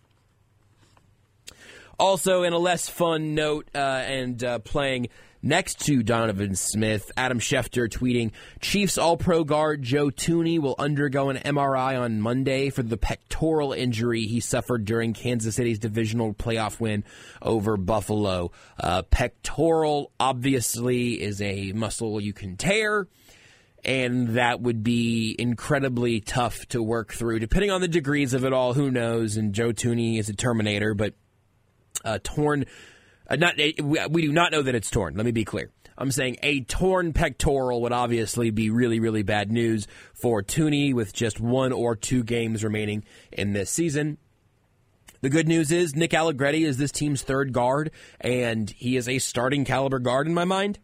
Also, 1.99 2.43
in 2.43 2.53
a 2.53 2.59
less 2.59 2.89
fun 2.89 3.35
note, 3.35 3.69
uh, 3.75 3.79
and 3.79 4.43
uh, 4.43 4.59
playing 4.61 5.09
next 5.45 5.81
to 5.87 6.03
Donovan 6.03 6.57
Smith, 6.57 7.13
Adam 7.17 7.39
Schefter 7.39 7.89
tweeting 7.89 8.33
Chiefs 8.61 8.97
All 8.97 9.17
Pro 9.17 9.45
guard 9.45 9.83
Joe 9.83 10.07
Thuney 10.07 10.59
will 10.59 10.75
undergo 10.79 11.29
an 11.29 11.37
MRI 11.37 12.01
on 12.01 12.21
Monday 12.21 12.71
for 12.71 12.83
the 12.83 12.97
pectoral 12.97 13.73
injury 13.73 14.25
he 14.25 14.41
suffered 14.41 14.85
during 14.87 15.13
Kansas 15.13 15.55
City's 15.55 15.79
divisional 15.79 16.33
playoff 16.33 16.81
win 16.81 17.05
over 17.43 17.77
Buffalo. 17.77 18.53
Uh, 18.81 19.03
pectoral, 19.03 20.11
obviously, 20.19 21.23
is 21.23 21.41
a 21.43 21.73
muscle 21.73 22.21
you 22.21 22.33
can 22.33 22.57
tear 22.57 23.07
and 23.85 24.29
that 24.31 24.63
would 24.63 24.83
be 24.83 25.37
incredibly 25.39 26.21
tough 26.21 26.67
to 26.69 26.83
work 26.83 27.13
through. 27.13 27.39
Depending 27.39 27.71
on 27.71 27.83
the 27.83 27.89
degrees 27.89 28.33
of 28.33 28.45
it 28.45 28.53
all, 28.53 28.73
who 28.73 28.91
knows? 28.91 29.37
And 29.37 29.53
Joe 29.53 29.73
Thuney 29.73 30.19
is 30.19 30.31
a 30.31 30.35
Terminator, 30.35 30.95
but 30.95 31.15
uh, 32.05 32.19
torn. 32.23 32.65
Uh, 33.29 33.37
not 33.37 33.57
we, 33.57 33.75
we 34.11 34.23
do 34.23 34.33
not 34.33 34.53
know 34.53 34.63
that 34.63 34.75
it's 34.75 34.91
torn. 34.91 35.15
Let 35.15 35.27
me 35.27 35.33
be 35.33 35.45
clear. 35.45 35.71
I'm 35.97 36.11
saying 36.11 36.39
a 36.43 36.63
torn 36.63 37.13
pectoral 37.13 37.83
would 37.83 37.93
obviously 37.93 38.51
be 38.51 38.71
really, 38.71 38.99
really 38.99 39.23
bad 39.23 39.53
news 39.53 39.87
for 40.13 40.43
Thuney 40.43 40.93
with 40.93 41.13
just 41.13 41.41
one 41.41 41.73
or 41.73 41.95
two 41.95 42.25
games 42.25 42.65
remaining 42.65 43.05
in 43.31 43.53
this 43.53 43.71
season. 43.71 44.19
The 45.21 45.31
good 45.31 45.49
news 45.49 45.73
is 45.73 45.95
Nick 45.95 46.13
Allegretti 46.13 46.65
is 46.65 46.77
this 46.77 46.93
team's 46.93 47.23
third 47.23 47.53
guard, 47.53 47.93
and 48.21 48.69
he 48.69 48.97
is 48.97 49.09
a 49.09 49.19
starting 49.21 49.65
caliber 49.65 49.99
guard 49.99 50.27
in 50.27 50.35
my 50.35 50.45
mind. 50.45 50.79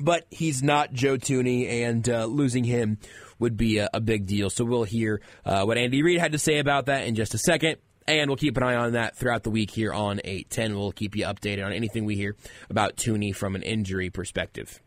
But 0.00 0.26
he's 0.28 0.60
not 0.60 0.92
Joe 0.92 1.16
Thuney, 1.18 1.68
and 1.68 2.08
uh, 2.08 2.24
losing 2.24 2.64
him 2.64 2.98
would 3.38 3.56
be 3.56 3.78
a, 3.78 3.88
a, 3.94 4.00
big 4.00 4.26
deal. 4.26 4.50
So 4.50 4.64
we'll 4.64 4.82
hear 4.82 5.20
uh, 5.44 5.64
what 5.64 5.78
Andy 5.78 6.02
Reid 6.02 6.18
had 6.18 6.32
to 6.32 6.38
say 6.38 6.58
about 6.58 6.86
that 6.86 7.06
in 7.06 7.14
just 7.14 7.34
a 7.34 7.38
second. 7.38 7.76
And 8.06 8.28
we'll 8.28 8.36
keep 8.36 8.56
an 8.56 8.62
eye 8.62 8.74
on 8.74 8.92
that 8.92 9.16
throughout 9.16 9.44
the 9.44 9.50
week 9.50 9.70
here 9.70 9.92
on 9.92 10.20
810. 10.24 10.76
We'll 10.76 10.92
keep 10.92 11.16
you 11.16 11.24
updated 11.24 11.64
on 11.64 11.72
anything 11.72 12.04
we 12.04 12.16
hear 12.16 12.36
about 12.68 12.96
Thuney 12.96 13.34
from 13.34 13.54
an 13.54 13.62
injury 13.62 14.10
perspective. 14.10 14.80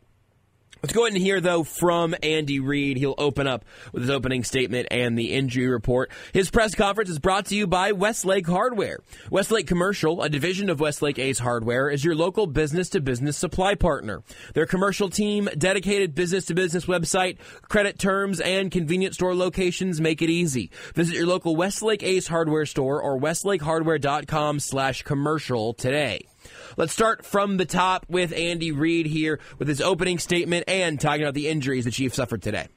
Let's 0.83 0.93
go 0.93 1.05
ahead 1.05 1.13
and 1.13 1.21
hear, 1.21 1.41
though, 1.41 1.63
from 1.63 2.15
Andy 2.21 2.59
Reid. 2.59 2.97
He'll 2.97 3.15
open 3.17 3.47
up 3.47 3.65
with 3.91 4.03
his 4.03 4.11
opening 4.11 4.43
statement 4.43 4.87
and 4.91 5.17
the 5.17 5.33
injury 5.33 5.67
report. 5.67 6.11
His 6.33 6.51
press 6.51 6.75
conference 6.75 7.09
is 7.09 7.19
brought 7.19 7.47
to 7.47 7.55
you 7.55 7.65
by 7.67 7.91
Westlake 7.91 8.47
Hardware. 8.47 8.99
Westlake 9.31 9.67
Commercial, 9.67 10.21
a 10.21 10.29
division 10.29 10.69
of 10.69 10.79
Westlake 10.79 11.19
Ace 11.19 11.39
Hardware, 11.39 11.89
is 11.89 12.05
your 12.05 12.15
local 12.15 12.45
business 12.47 12.89
to 12.89 13.01
business 13.01 13.37
supply 13.37 13.75
partner. 13.75 14.21
Their 14.53 14.65
commercial 14.65 15.09
team, 15.09 15.49
dedicated 15.57 16.13
business 16.13 16.45
to 16.45 16.53
business 16.53 16.85
website, 16.85 17.37
credit 17.63 17.97
terms, 17.97 18.39
and 18.39 18.71
convenience 18.71 19.15
store 19.15 19.35
locations 19.35 19.99
make 19.99 20.21
it 20.21 20.29
easy. 20.29 20.69
Visit 20.93 21.15
your 21.15 21.27
local 21.27 21.55
Westlake 21.55 22.03
Ace 22.03 22.27
Hardware 22.27 22.65
store 22.65 23.01
or 23.01 23.19
westlakehardware.com 23.19 24.59
slash 24.59 25.03
commercial 25.03 25.73
today. 25.73 26.27
Let's 26.75 26.91
start 26.91 27.25
from 27.25 27.57
the 27.57 27.65
top 27.65 28.05
with 28.09 28.33
Andy 28.33 28.71
Reid 28.71 29.05
here 29.05 29.39
with 29.57 29.67
his 29.67 29.79
opening 29.79 30.19
statement 30.19 30.65
and 30.67 30.99
talking 30.99 31.21
about 31.21 31.33
the 31.33 31.47
injuries 31.47 31.85
the 31.85 31.91
Chiefs 31.91 32.15
suffered 32.15 32.41
today. 32.41 32.67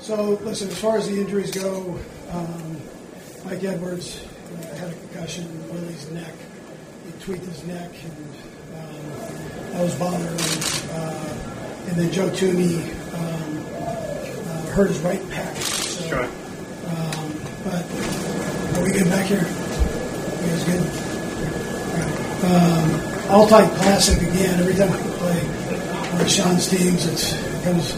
So, 0.00 0.38
listen, 0.42 0.68
as 0.68 0.78
far 0.78 0.96
as 0.96 1.08
the 1.08 1.20
injuries 1.20 1.50
go, 1.50 1.98
um, 2.30 2.80
Mike 3.44 3.64
Edwards 3.64 4.24
uh, 4.52 4.76
had 4.76 4.90
a 4.90 4.94
concussion 4.94 5.44
in 5.44 5.68
Willie's 5.74 6.10
neck. 6.10 6.32
He 7.06 7.24
tweaked 7.24 7.44
his 7.44 7.64
neck, 7.64 7.90
and 8.04 8.26
um, 8.76 9.72
that 9.72 9.82
was 9.82 9.94
bothering. 9.96 10.38
Uh, 10.92 11.86
and 11.88 11.96
then 11.96 12.12
Joe 12.12 12.30
Thuney 12.30 12.80
um, 13.14 13.58
uh, 13.74 14.72
hurt 14.72 14.88
his 14.88 15.00
right 15.00 15.20
pec. 15.20 15.56
So, 15.56 16.22
um, 16.22 17.32
but 17.64 17.84
are 18.78 18.84
we 18.84 18.92
getting 18.92 19.10
back 19.10 19.26
here? 19.26 19.38
You 19.38 20.46
guys 20.46 20.64
good? 20.64 21.10
Um, 22.42 23.19
all-time 23.30 23.70
classic 23.76 24.20
again. 24.22 24.58
Every 24.58 24.74
time 24.74 24.90
I 24.90 24.98
play 25.18 26.18
on 26.18 26.28
Sean's 26.28 26.68
teams, 26.68 27.06
it 27.06 27.64
comes 27.64 27.94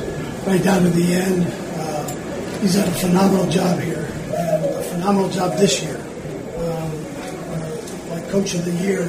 right 0.47 0.63
down 0.63 0.83
to 0.83 0.91
the 0.91 1.15
end. 1.15 1.47
Uh, 1.47 2.61
he's 2.61 2.75
done 2.75 2.89
a 2.89 2.93
phenomenal 2.93 3.49
job 3.49 3.81
here, 3.81 4.07
and 4.37 4.65
a 4.65 4.83
phenomenal 4.83 5.31
job 5.31 5.57
this 5.57 5.83
year. 5.83 5.97
Um, 5.97 6.93
uh, 7.49 8.11
like 8.11 8.29
coach 8.29 8.55
of 8.55 8.65
the 8.67 8.73
year 8.85 9.01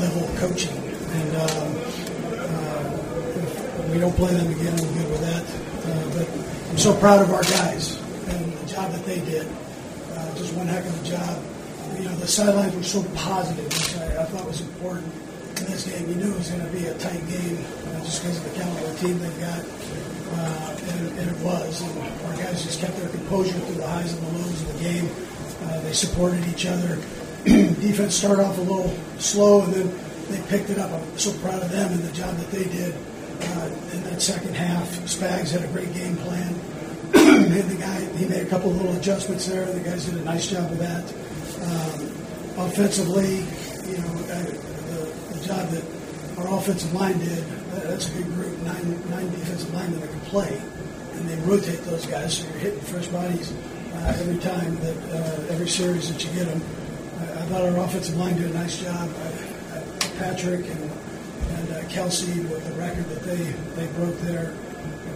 level 0.00 0.26
coaching, 0.38 0.76
and 0.76 1.36
um, 1.36 1.76
uh, 2.40 3.92
we 3.92 3.98
don't 3.98 4.16
play 4.16 4.32
them 4.32 4.50
again, 4.52 4.72
we're 4.72 4.94
good 4.96 5.10
with 5.10 5.20
that. 5.20 5.44
Uh, 5.84 6.08
but 6.16 6.70
I'm 6.70 6.78
so 6.78 6.94
proud 6.98 7.20
of 7.20 7.30
our 7.30 7.42
guys 7.42 8.00
and 8.28 8.52
the 8.52 8.66
job 8.66 8.90
that 8.92 9.04
they 9.04 9.20
did. 9.20 9.46
Uh, 10.14 10.34
just 10.36 10.54
one 10.54 10.66
heck 10.66 10.84
of 10.86 11.02
a 11.02 11.08
job 11.08 11.42
you 11.98 12.08
know, 12.08 12.16
the 12.16 12.26
sidelines 12.26 12.74
were 12.74 12.82
so 12.82 13.02
positive, 13.14 13.64
which 13.64 13.96
I, 13.96 14.22
I 14.22 14.24
thought 14.24 14.46
was 14.46 14.62
important 14.62 15.21
in 15.64 15.72
this 15.72 15.84
game. 15.86 16.08
You 16.08 16.14
knew 16.16 16.30
it 16.32 16.38
was 16.38 16.50
going 16.50 16.64
to 16.64 16.72
be 16.72 16.86
a 16.86 16.94
tight 16.98 17.22
game 17.28 17.58
uh, 17.58 18.04
just 18.04 18.22
because 18.22 18.38
of 18.38 18.44
the 18.44 18.58
caliber 18.58 18.86
of 18.86 19.00
team 19.00 19.18
they've 19.18 19.40
got, 19.40 19.62
uh, 19.62 20.76
and, 20.92 21.18
and, 21.18 21.30
it 21.30 21.38
was. 21.44 21.80
And 21.82 21.98
our 22.26 22.36
guys 22.36 22.64
just 22.64 22.80
kept 22.80 22.96
their 22.96 23.08
composure 23.08 23.52
through 23.52 23.76
the 23.76 23.86
highs 23.86 24.12
and 24.12 24.22
the 24.26 24.38
lows 24.38 24.62
of 24.62 24.72
the 24.72 24.84
game. 24.84 25.08
Uh, 25.64 25.80
they 25.80 25.92
supported 25.92 26.44
each 26.46 26.66
other. 26.66 26.96
Defense 27.44 28.14
started 28.14 28.44
off 28.44 28.58
a 28.58 28.62
little 28.62 28.94
slow, 29.18 29.62
and 29.62 29.74
then 29.74 29.98
they 30.30 30.40
picked 30.48 30.70
it 30.70 30.78
up. 30.78 30.90
I'm 30.90 31.18
so 31.18 31.32
proud 31.38 31.62
of 31.62 31.70
them 31.70 31.92
and 31.92 32.02
the 32.02 32.12
job 32.12 32.36
that 32.36 32.50
they 32.50 32.64
did 32.64 32.94
uh, 32.94 33.70
in 33.92 34.02
that 34.04 34.20
second 34.20 34.54
half. 34.54 34.88
Spags 35.06 35.50
had 35.50 35.62
a 35.62 35.68
great 35.68 35.92
game 35.94 36.16
plan. 36.16 36.54
the 37.12 37.76
guy, 37.78 38.00
he 38.16 38.26
made 38.26 38.46
a 38.46 38.48
couple 38.48 38.70
little 38.70 38.96
adjustments 38.96 39.46
there. 39.46 39.66
The 39.66 39.80
guys 39.80 40.06
did 40.06 40.14
a 40.14 40.24
nice 40.24 40.46
job 40.48 40.70
of 40.70 40.78
that. 40.78 41.04
Um, 41.62 42.66
offensively, 42.66 43.44
you 43.90 43.98
know, 43.98 44.24
uh, 44.30 44.71
job 45.52 45.68
that 45.68 45.84
our 46.38 46.58
offensive 46.58 46.92
line 46.94 47.18
did, 47.18 47.44
that's 47.84 48.08
a 48.08 48.12
good 48.16 48.26
group, 48.34 48.58
nine, 48.62 49.10
nine 49.10 49.30
defensive 49.30 49.72
linemen 49.74 50.00
that 50.00 50.10
can 50.10 50.20
play, 50.20 50.62
and 51.14 51.28
they 51.28 51.36
rotate 51.48 51.80
those 51.84 52.06
guys, 52.06 52.38
so 52.38 52.48
you're 52.48 52.58
hitting 52.58 52.80
fresh 52.80 53.06
bodies 53.08 53.52
uh, 53.94 54.16
every 54.18 54.38
time 54.38 54.76
that, 54.76 54.96
uh, 55.12 55.52
every 55.52 55.68
series 55.68 56.12
that 56.12 56.24
you 56.24 56.30
get 56.32 56.48
them. 56.48 56.62
I, 57.20 57.24
I 57.24 57.42
thought 57.46 57.62
our 57.62 57.84
offensive 57.84 58.16
line 58.16 58.36
did 58.36 58.50
a 58.50 58.54
nice 58.54 58.80
job. 58.80 59.10
I, 59.10 59.78
Patrick 60.18 60.64
and, 60.66 60.82
and 61.56 61.72
uh, 61.72 61.82
Kelce 61.88 62.28
with 62.48 62.64
the 62.66 62.74
record 62.80 63.04
that 63.10 63.22
they, 63.22 63.42
they 63.76 63.92
broke 63.92 64.18
there, 64.20 64.54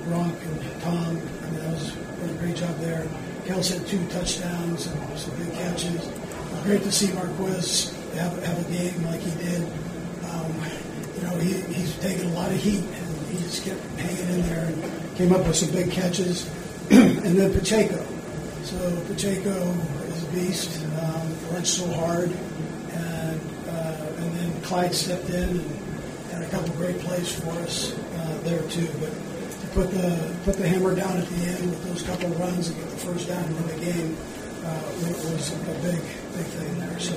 Gronk 0.04 0.36
and 0.42 0.82
Tom, 0.82 1.16
I 1.16 1.50
mean, 1.50 1.60
that 1.60 1.72
was 1.72 1.96
a 1.96 2.34
great 2.40 2.56
job 2.56 2.76
there. 2.78 3.06
Kelce 3.44 3.78
had 3.78 3.86
two 3.86 4.04
touchdowns 4.08 4.86
and 4.86 5.18
some 5.18 5.36
big 5.36 5.52
catches 5.54 6.08
great 6.66 6.82
to 6.82 6.90
see 6.90 7.12
Marquez 7.12 7.94
have, 8.16 8.42
have 8.42 8.58
a 8.58 8.72
game 8.72 9.04
like 9.04 9.20
he 9.20 9.30
did. 9.38 9.62
Know, 11.26 11.38
he, 11.38 11.60
he's 11.74 11.96
taken 11.98 12.28
a 12.28 12.34
lot 12.34 12.50
of 12.50 12.56
heat, 12.56 12.84
and 12.84 13.26
he 13.28 13.38
just 13.44 13.64
kept 13.64 13.80
hanging 13.98 14.34
in 14.34 14.42
there 14.48 14.66
and 14.66 15.16
came 15.16 15.32
up 15.32 15.46
with 15.46 15.56
some 15.56 15.70
big 15.70 15.90
catches. 15.90 16.48
and 16.90 17.38
then 17.38 17.52
Pacheco. 17.52 18.04
So 18.64 19.04
Pacheco 19.08 19.50
is 19.50 20.22
a 20.22 20.26
beast, 20.32 20.84
um, 21.00 21.52
runs 21.52 21.70
so 21.70 21.86
hard. 21.92 22.30
And, 22.30 23.40
uh, 23.68 24.06
and 24.18 24.32
then 24.36 24.62
Clyde 24.62 24.94
stepped 24.94 25.28
in 25.30 25.60
and 25.60 26.30
had 26.30 26.42
a 26.42 26.48
couple 26.48 26.74
great 26.74 26.98
plays 27.00 27.32
for 27.32 27.50
us 27.60 27.92
uh, 27.92 28.40
there, 28.44 28.62
too. 28.68 28.88
But 29.00 29.10
to 29.10 29.66
put 29.74 29.90
the, 29.90 30.36
put 30.44 30.56
the 30.56 30.68
hammer 30.68 30.94
down 30.94 31.16
at 31.16 31.28
the 31.28 31.46
end 31.46 31.70
with 31.70 31.84
those 31.84 32.02
couple 32.02 32.28
runs 32.30 32.68
and 32.68 32.78
get 32.78 32.90
the 32.90 32.96
first 32.96 33.28
down 33.28 33.44
and 33.44 33.54
win 33.56 33.78
the 33.78 33.84
game– 33.84 34.16
uh, 34.66 34.82
was 35.02 35.52
a 35.52 35.56
big, 35.82 36.00
big 36.34 36.46
thing 36.58 36.78
there. 36.78 36.98
So, 36.98 37.14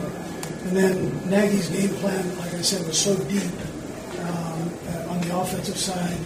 and 0.66 0.76
then 0.76 1.30
Nagy's 1.30 1.70
game 1.70 1.90
plan, 1.96 2.38
like 2.38 2.54
I 2.54 2.62
said, 2.62 2.86
was 2.86 3.00
so 3.00 3.16
deep 3.26 3.44
um, 4.20 4.72
uh, 4.90 5.12
on 5.12 5.22
the 5.22 5.29
offensive 5.42 5.78
side, 5.78 6.20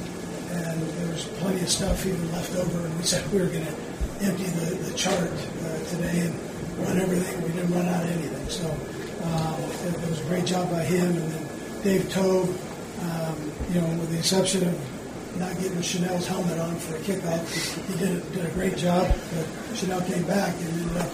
and 0.52 0.82
there 0.82 1.12
was 1.12 1.26
plenty 1.40 1.62
of 1.62 1.70
stuff 1.70 2.06
even 2.06 2.32
left 2.32 2.56
over. 2.56 2.86
And 2.86 2.98
we 2.98 3.04
said 3.04 3.26
we 3.32 3.40
were 3.40 3.48
going 3.48 3.66
to 3.66 3.76
empty 4.22 4.44
the, 4.44 4.76
the 4.76 4.98
chart 4.98 5.18
uh, 5.20 5.80
today 5.90 6.28
and 6.28 6.34
run 6.80 7.00
everything. 7.00 7.42
We 7.44 7.52
didn't 7.54 7.74
run 7.74 7.88
out 7.88 8.04
of 8.04 8.12
anything. 8.12 8.50
So 8.50 8.68
um, 8.70 9.62
it, 9.88 10.04
it, 10.04 10.10
was 10.10 10.20
a 10.22 10.26
great 10.26 10.46
job 10.46 10.70
by 10.70 10.84
him. 10.84 11.16
And 11.16 11.32
then 11.32 11.84
Dave 11.84 12.10
Toub, 12.10 12.48
um, 12.48 13.52
you 13.72 13.82
know, 13.82 13.88
with 14.00 14.12
the 14.12 14.20
exception 14.20 14.68
of 14.68 15.40
not 15.40 15.54
getting 15.58 15.78
Chenal's 15.80 16.28
helmet 16.28 16.60
on 16.60 16.76
for 16.78 16.96
a 16.96 17.00
kickoff. 17.00 17.44
He 17.88 17.98
did 17.98 18.18
a, 18.18 18.20
did 18.32 18.46
a 18.46 18.52
great 18.52 18.78
job, 18.78 19.08
but 19.08 19.46
Chenal 19.74 20.06
came 20.06 20.24
back 20.28 20.54
and 20.54 20.70
ended 20.80 20.98
up 20.98 21.12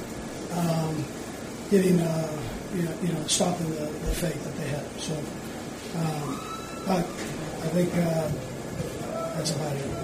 um, 0.57 1.05
getting, 1.71 1.99
uh, 1.99 2.41
you, 2.75 2.83
know, 2.83 2.95
you 3.01 3.13
know, 3.13 3.23
stopping 3.27 3.69
the, 3.69 3.85
the 3.85 4.13
fake 4.13 4.41
that 4.43 4.55
they 4.57 4.67
had. 4.67 4.85
So, 4.99 5.15
um, 5.95 6.39
but 6.85 7.05
I 7.61 7.67
think 7.67 7.93
uh, 7.93 9.35
that's 9.35 9.51
about 9.51 9.75
it. 9.75 9.99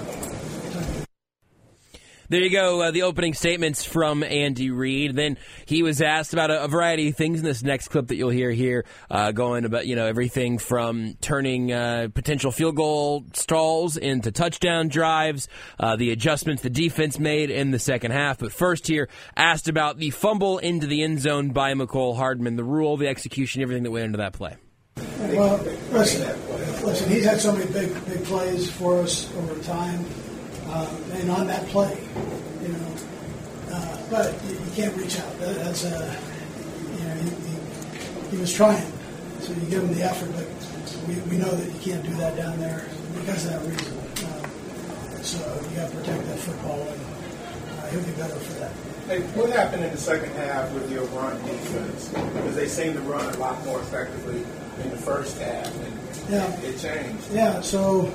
There 2.27 2.41
you 2.41 2.49
go. 2.49 2.81
Uh, 2.81 2.91
the 2.91 3.03
opening 3.03 3.35
statements 3.35 3.83
from 3.83 4.23
Andy 4.23 4.71
Reid. 4.71 5.15
Then 5.15 5.37
he 5.67 5.83
was 5.83 6.01
asked 6.01 6.33
about 6.33 6.49
a, 6.49 6.63
a, 6.63 6.67
variety 6.67 7.09
of 7.09 7.15
things 7.15 7.39
in 7.39 7.45
this 7.45 7.61
next 7.61 7.89
clip 7.89 8.07
that 8.07 8.15
you'll 8.15 8.31
hear 8.31 8.49
here, 8.49 8.83
uh, 9.11 9.31
going 9.31 9.63
about 9.63 9.85
you 9.85 9.95
know 9.95 10.07
everything 10.07 10.57
from 10.57 11.13
turning 11.21 11.71
uh, 11.71 12.07
potential 12.13 12.51
field 12.51 12.75
goal 12.75 13.25
stalls 13.33 13.95
into 13.95 14.31
touchdown 14.31 14.87
drives, 14.87 15.47
uh, 15.79 15.95
the 15.97 16.09
adjustments 16.09 16.63
the 16.63 16.69
defense 16.71 17.19
made 17.19 17.51
in 17.51 17.69
the 17.69 17.79
second 17.79 18.11
half. 18.11 18.39
But 18.39 18.51
first, 18.51 18.87
here 18.87 19.07
asked 19.37 19.67
about 19.67 19.99
the 19.99 20.09
fumble 20.09 20.57
into 20.57 20.87
the 20.87 21.03
end 21.03 21.21
zone 21.21 21.51
by 21.51 21.75
Mecole 21.75 22.17
Hardman, 22.17 22.55
the 22.55 22.63
rule, 22.63 22.97
the 22.97 23.07
execution, 23.07 23.61
everything 23.61 23.83
that 23.83 23.91
went 23.91 24.05
into 24.05 24.17
that 24.17 24.33
play. 24.33 24.57
Well, 24.97 25.57
listen, 25.91 26.21
listen. 26.85 27.09
He's 27.09 27.25
had 27.25 27.41
so 27.41 27.51
many 27.51 27.69
big, 27.71 27.93
big 28.05 28.23
plays 28.23 28.69
for 28.69 29.01
us 29.01 29.29
over 29.35 29.61
time 29.63 30.05
uh, 30.67 30.89
and 31.13 31.29
on 31.29 31.47
that 31.47 31.65
play, 31.67 31.97
you 32.61 32.69
know. 32.69 32.95
Uh, 33.71 33.97
but 34.09 34.43
you, 34.45 34.51
you, 34.51 34.71
can't 34.75 34.95
reach 34.95 35.19
out. 35.19 35.39
That, 35.39 35.55
that's 35.55 35.83
a, 35.83 36.17
you 36.97 37.03
know, 37.03 37.13
he, 37.15 37.29
he, 37.29 38.29
he, 38.31 38.37
was 38.37 38.53
trying, 38.53 38.89
so 39.41 39.51
you 39.51 39.61
give 39.67 39.83
him 39.83 39.93
the 39.93 40.03
effort, 40.03 40.31
but 40.31 40.47
we, 41.07 41.15
we 41.29 41.37
know 41.37 41.51
that 41.51 41.73
you 41.73 41.79
can't 41.79 42.03
do 42.03 42.13
that 42.15 42.37
down 42.37 42.57
there 42.59 42.87
because 43.15 43.45
of 43.45 43.51
that 43.51 43.61
reason. 43.69 43.97
Uh, 43.97 45.21
so 45.23 45.39
you 45.69 45.75
got 45.75 45.89
to 45.89 45.97
protect 45.97 46.25
that 46.25 46.39
football, 46.39 46.79
and 46.79 47.01
uh, 47.79 47.87
he'll 47.87 48.03
be 48.03 48.11
better 48.11 48.35
for 48.35 48.53
that. 48.59 48.71
Hey, 49.07 49.21
what 49.33 49.49
happened 49.49 49.83
in 49.83 49.91
the 49.91 49.97
second 49.97 50.31
half 50.33 50.71
with 50.71 50.89
your 50.91 51.03
run 51.05 51.35
defense? 51.43 52.07
Because 52.09 52.55
they 52.55 52.67
seemed 52.67 52.95
to 52.95 53.01
run 53.01 53.33
a 53.33 53.37
lot 53.37 53.63
more 53.65 53.79
effectively 53.81 54.45
in 54.83 54.89
the 54.89 54.97
first 54.97 55.37
half, 55.39 55.67
and 55.67 55.99
yeah. 56.29 56.53
it, 56.59 56.75
it 56.75 56.79
changed. 56.79 57.31
Yeah, 57.31 57.61
so 57.61 58.11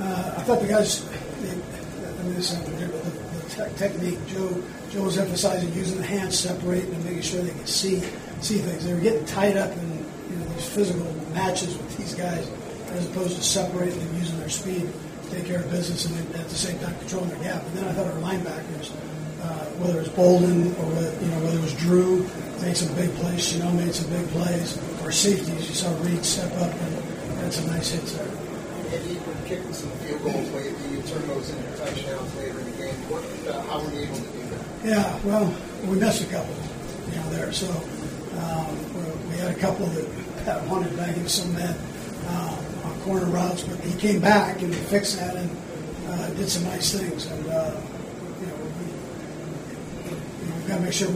uh, 0.00 0.34
I 0.36 0.42
thought 0.42 0.60
the 0.60 0.68
guys, 0.68 1.08
they, 1.40 1.50
I 1.50 2.22
mean, 2.22 2.34
this 2.34 2.52
is 2.52 2.60
the, 2.62 2.86
the 2.86 3.48
te- 3.48 3.76
technique. 3.76 4.18
Joe 4.26 4.62
Joe 4.90 5.02
was 5.02 5.18
emphasizing 5.18 5.72
using 5.74 5.98
the 5.98 6.06
hands, 6.06 6.38
separating, 6.38 6.94
and 6.94 7.04
making 7.04 7.22
sure 7.22 7.42
they 7.42 7.50
could 7.50 7.68
see 7.68 8.00
see 8.40 8.58
things. 8.58 8.84
They 8.84 8.94
were 8.94 9.00
getting 9.00 9.24
tied 9.26 9.56
up 9.56 9.72
in 9.72 9.98
you 10.30 10.36
know 10.36 10.44
these 10.54 10.68
physical 10.68 11.12
matches 11.34 11.76
with 11.76 11.96
these 11.98 12.14
guys, 12.14 12.48
as 12.90 13.06
opposed 13.10 13.36
to 13.36 13.42
separating 13.42 13.98
them 13.98 14.16
using 14.16 14.38
their 14.38 14.48
speed 14.48 14.88
to 15.24 15.30
take 15.30 15.46
care 15.46 15.60
of 15.60 15.70
business 15.70 16.06
and 16.06 16.34
at 16.36 16.48
the 16.48 16.54
same 16.54 16.78
time 16.78 16.96
controlling 16.98 17.30
their 17.30 17.42
gap. 17.42 17.62
And 17.66 17.78
then 17.78 17.88
I 17.88 17.92
thought 17.92 18.06
our 18.06 18.20
linebackers, 18.20 18.90
uh, 19.42 19.64
whether 19.80 19.98
it 19.98 20.02
was 20.02 20.08
Bolton 20.10 20.68
or 20.76 20.86
whether, 20.92 21.24
you 21.24 21.30
know 21.30 21.40
whether 21.40 21.58
it 21.58 21.62
was 21.62 21.74
Drue, 21.74 22.28
made 22.62 22.76
some 22.76 22.94
big 22.94 23.10
plays. 23.16 23.54
You 23.56 23.62
know, 23.62 23.72
made 23.72 23.94
some 23.94 24.10
big 24.10 24.26
plays. 24.28 24.78
Our 25.02 25.12
safeties, 25.12 25.68
you 25.68 25.74
saw 25.74 25.90
Reid 26.02 26.24
step 26.24 26.52
up 26.60 26.72
and 26.72 26.94
had 27.40 27.52
some 27.52 27.66
nice 27.68 27.90
hits 27.90 28.12
there. 28.12 28.26
And 28.28 29.04
you 29.10 29.18
were 29.26 29.34
kicking 29.46 29.72
some 29.72 29.90
field 30.02 30.22
goals 30.22 30.50
late. 30.52 30.72
You 30.90 31.02
turned 31.02 31.28
those 31.28 31.50
into 31.50 31.76
touchdowns 31.78 32.34
later 32.36 32.58
in 32.60 32.64
the 32.70 32.76
game. 32.78 32.94
What, 33.10 33.24
uh, 33.54 33.60
how 33.62 33.80
were 33.82 33.90
you 33.92 34.02
able 34.06 34.16
to 34.16 34.22
do 34.22 34.42
that? 34.50 34.64
Yeah, 34.84 35.18
well, 35.24 35.54
we 35.86 35.98
missed 35.98 36.22
a 36.22 36.26
couple, 36.26 36.54
you 37.10 37.16
know, 37.18 37.30
there. 37.30 37.52
So 37.52 37.66
um, 38.38 38.76
we- 38.94 39.06
we 39.30 39.36
had 39.42 39.50
a 39.56 39.58
couple 39.58 39.86
that 39.86 40.06
had 40.44 40.70
wanted 40.70 40.96
back 40.96 41.16
some 41.28 41.52
men 41.54 41.76
um, 42.28 42.56
on 42.84 43.00
corner 43.02 43.26
routes, 43.26 43.62
but 43.64 43.78
he 43.80 43.92
came 43.98 44.20
back 44.20 44.62
and 44.62 44.72
fixed 44.74 45.16
that 45.18 45.34
and 45.36 45.50
uh, 46.08 46.28
did 46.30 46.48
some 46.48 46.62
nice 46.64 46.92
things. 46.96 47.26
And 47.26 47.46
uh, 47.48 47.74
you 48.40 48.46
know, 48.46 48.54
we, 48.54 48.86
you 50.10 50.50
know, 50.50 50.56
we 50.62 50.68
got 50.68 50.76
to 50.76 50.82
make 50.82 50.92
sure 50.92 51.08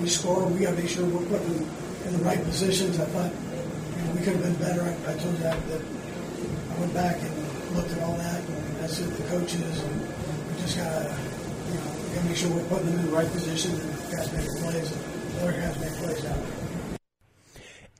we, 0.00 0.08
score. 0.08 0.46
We 0.46 0.60
got 0.60 0.70
to 0.70 0.76
make 0.76 0.88
sure 0.88 1.04
we're 1.04 1.26
putting 1.26 1.52
them 1.52 1.70
in 2.06 2.12
the 2.18 2.24
right 2.24 2.42
positions. 2.42 2.98
I 2.98 3.04
thought 3.06 3.30
you 3.30 4.04
know, 4.04 4.12
we 4.12 4.20
could 4.22 4.34
have 4.34 4.42
been 4.42 4.54
better. 4.54 4.82
I, 4.82 5.12
I 5.12 5.16
told 5.16 5.34
you 5.34 5.42
that, 5.42 5.56
I 5.56 6.80
went 6.80 6.94
back 6.94 7.16
and 7.20 7.76
looked 7.76 7.90
at 7.92 8.02
all 8.02 8.16
that, 8.16 8.40
and 8.40 8.76
that's 8.76 8.96
said 8.96 9.10
the 9.10 9.22
coaches, 9.28 9.82
and 9.82 10.00
we 10.00 10.60
just 10.62 10.76
got 10.76 10.90
to 10.90 11.08
you 11.68 11.74
know, 11.74 12.14
got 12.14 12.22
to 12.22 12.28
make 12.28 12.36
sure 12.36 12.50
we're 12.50 12.64
putting 12.64 12.86
them 12.86 13.00
in 13.00 13.06
the 13.06 13.12
right 13.12 13.30
position 13.30 13.72
and 13.74 13.90
guys 14.12 14.32
making 14.32 14.56
plays, 14.62 14.92
and 14.92 15.34
the 15.34 15.42
other 15.42 15.52
guys 15.52 15.78
make 15.80 15.92
plays 15.94 16.24
out 16.24 16.36
there. 16.36 16.68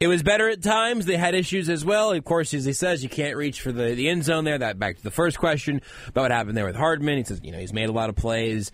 It 0.01 0.07
was 0.07 0.23
better 0.23 0.49
at 0.49 0.63
times. 0.63 1.07
They 1.07 1.17
had 1.17 1.35
issues 1.35 1.69
as 1.69 1.85
well. 1.85 2.13
Of 2.13 2.25
course, 2.25 2.55
as 2.55 2.65
he 2.65 2.73
says, 2.73 3.03
you 3.03 3.09
can't 3.09 3.37
reach 3.37 3.61
for 3.61 3.73
the, 3.73 3.95
the 3.97 4.09
end 4.09 4.23
zone 4.23 4.45
there. 4.45 4.57
That 4.57 4.79
back 4.79 4.97
to 4.97 5.03
the 5.03 5.11
first 5.11 5.41
question 5.41 5.83
about 6.07 6.23
what 6.23 6.31
happened 6.31 6.57
there 6.57 6.67
with 6.67 6.77
Hardman. 6.77 7.19
He 7.19 7.25
says, 7.25 7.41
you 7.43 7.51
know, 7.51 7.59
he's 7.59 7.73
made 7.73 7.89
a 7.89 7.93
lot 7.93 8.09
of 8.09 8.15
plays. 8.15 8.71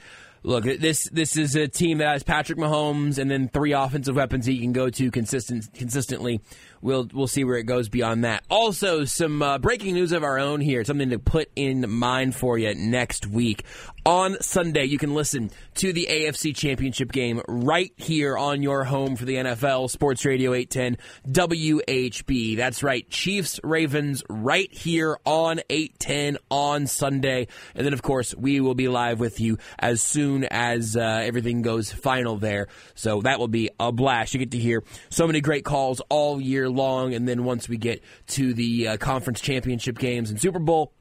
Look, 0.47 0.65
this 0.65 1.09
this 1.09 1.39
is 1.39 1.57
a 1.57 1.69
team 1.69 1.99
that 1.99 2.09
has 2.13 2.23
Patrick 2.23 2.59
Mahomes 2.59 3.17
and 3.17 3.31
then 3.31 3.49
three 3.49 3.73
offensive 3.73 4.15
weapons 4.15 4.45
he 4.45 4.59
can 4.59 4.75
go 4.75 4.91
to 4.91 5.11
consistent 5.11 5.73
consistently. 5.73 6.43
We'll 6.83 7.09
we'll 7.15 7.29
see 7.29 7.45
where 7.45 7.57
it 7.57 7.63
goes 7.63 7.89
beyond 7.89 8.25
that. 8.25 8.45
Also, 8.51 9.07
some 9.07 9.41
uh, 9.41 9.57
breaking 9.57 9.95
news 9.95 10.13
of 10.13 10.23
our 10.23 10.39
own 10.39 10.61
here. 10.61 10.85
Something 10.85 11.09
to 11.11 11.19
put 11.19 11.51
in 11.57 11.89
mind 11.89 12.37
for 12.37 12.59
you 12.59 12.75
next 12.75 13.27
week. 13.27 13.65
On 14.07 14.37
Sunday, 14.43 14.85
you 14.85 14.99
can 14.99 15.15
listen 15.15 15.51
to 15.77 15.95
the 15.95 16.07
AFC 16.11 16.55
Championship 16.55 17.11
game 17.11 17.41
right 17.49 17.91
here 17.97 18.37
on 18.37 18.63
your 18.63 18.85
home 18.85 19.17
for 19.17 19.25
the 19.25 19.37
NFL 19.37 19.89
Sports 19.89 20.27
Radio 20.27 20.53
810 20.53 20.99
WHB. 21.33 22.55
That's 22.55 22.83
right, 22.83 23.09
Chiefs 23.09 23.61
Ravens 23.65 24.23
right 24.29 24.71
here 24.71 25.17
on 25.25 25.61
810 25.71 26.37
on 26.51 26.87
Sunday. 26.87 27.49
And 27.75 27.87
then, 27.87 27.95
of 27.95 28.03
course, 28.03 28.35
we 28.35 28.61
will 28.61 28.75
be 28.75 28.89
live 28.89 29.21
with 29.21 29.41
you 29.41 29.57
as 29.79 30.03
soon 30.03 30.45
as 30.51 30.99
uh, 30.99 31.01
everything 31.01 31.63
goes 31.63 31.91
final 31.91 32.37
there. 32.37 32.69
So 32.95 33.23
that 33.23 33.39
will 33.39 33.49
be 33.49 33.71
a 33.81 33.91
blast. 33.91 34.35
You 34.35 34.39
get 34.39 34.51
to 34.51 34.59
hear 34.59 34.85
so 35.09 35.27
many 35.27 35.41
great 35.41 35.65
calls 35.65 36.03
all 36.11 36.43
year 36.43 36.69
long. 36.69 37.15
And 37.15 37.27
then 37.27 37.45
once 37.45 37.71
we 37.71 37.79
get 37.79 38.03
to 38.27 38.53
the 38.53 38.89
uh, 38.89 38.97
conference 38.99 39.41
championship 39.41 39.97
games 39.97 40.29
and 40.29 40.39
Super 40.39 40.59
Bowl, 40.59 40.93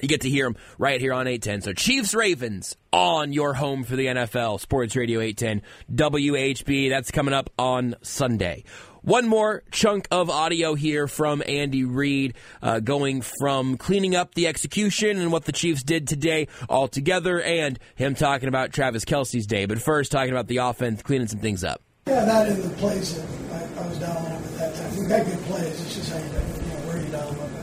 you 0.00 0.08
get 0.08 0.22
to 0.22 0.30
hear 0.30 0.46
them 0.46 0.56
right 0.78 1.00
here 1.00 1.12
on 1.12 1.26
810. 1.26 1.62
So 1.62 1.72
Chiefs 1.72 2.14
Ravens 2.14 2.76
on 2.92 3.32
your 3.32 3.54
home 3.54 3.84
for 3.84 3.96
the 3.96 4.06
NFL, 4.06 4.60
Sports 4.60 4.96
Radio 4.96 5.20
810 5.20 5.62
WHB. 5.94 6.88
That's 6.90 7.10
coming 7.10 7.34
up 7.34 7.50
on 7.58 7.96
Sunday. 8.02 8.64
One 9.02 9.26
more 9.26 9.64
chunk 9.72 10.06
of 10.12 10.30
audio 10.30 10.74
here 10.74 11.08
from 11.08 11.42
Andy 11.44 11.82
Reid, 11.84 12.34
uh, 12.62 12.78
going 12.78 13.20
from 13.20 13.76
cleaning 13.76 14.14
up 14.14 14.34
the 14.34 14.46
execution 14.46 15.18
and 15.18 15.32
what 15.32 15.44
the 15.44 15.50
Chiefs 15.50 15.82
did 15.82 16.06
today 16.06 16.46
all 16.68 16.86
together, 16.86 17.42
and 17.42 17.80
him 17.96 18.14
talking 18.14 18.48
about 18.48 18.72
Travis 18.72 19.04
Kelce's 19.04 19.44
day. 19.44 19.66
But 19.66 19.80
first, 19.80 20.12
talking 20.12 20.30
about 20.30 20.46
the 20.46 20.58
offense, 20.58 21.02
cleaning 21.02 21.26
some 21.26 21.40
things 21.40 21.64
up. 21.64 21.82
Yeah, 22.06 22.24
that 22.24 22.48
in 22.48 22.62
the 22.62 22.68
plays 22.76 23.16
that 23.16 23.26
I, 23.52 23.82
I 23.82 23.88
was 23.88 23.98
down 23.98 24.16
on 24.16 24.32
at 24.32 24.58
that 24.58 24.74
time. 24.76 24.96
We 24.96 25.06
got 25.08 25.26
good 25.26 25.38
plays. 25.46 25.80
It's 25.80 25.94
just 25.96 26.12
how 26.12 26.18
you, 26.18 26.24
you 26.24 26.30
know, 26.30 26.86
where 26.86 26.98
you 26.98 27.10
down 27.10 27.22
a 27.22 27.30
little 27.30 27.46
bit. 27.48 27.58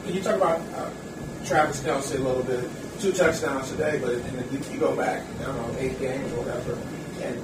you 0.13 0.21
talk 0.21 0.35
about 0.35 0.59
uh, 0.75 0.89
Travis 1.45 1.81
Kelce 1.81 2.15
a 2.15 2.19
little 2.19 2.43
bit? 2.43 2.69
Two 2.99 3.11
touchdowns 3.11 3.69
today, 3.71 3.99
but 4.01 4.21
the, 4.23 4.71
you 4.71 4.79
go 4.79 4.95
back, 4.95 5.23
I 5.41 5.43
don't 5.45 5.57
know, 5.57 5.79
eight 5.79 5.99
games 5.99 6.31
or 6.33 6.43
whatever, 6.43 6.77
and 7.23 7.41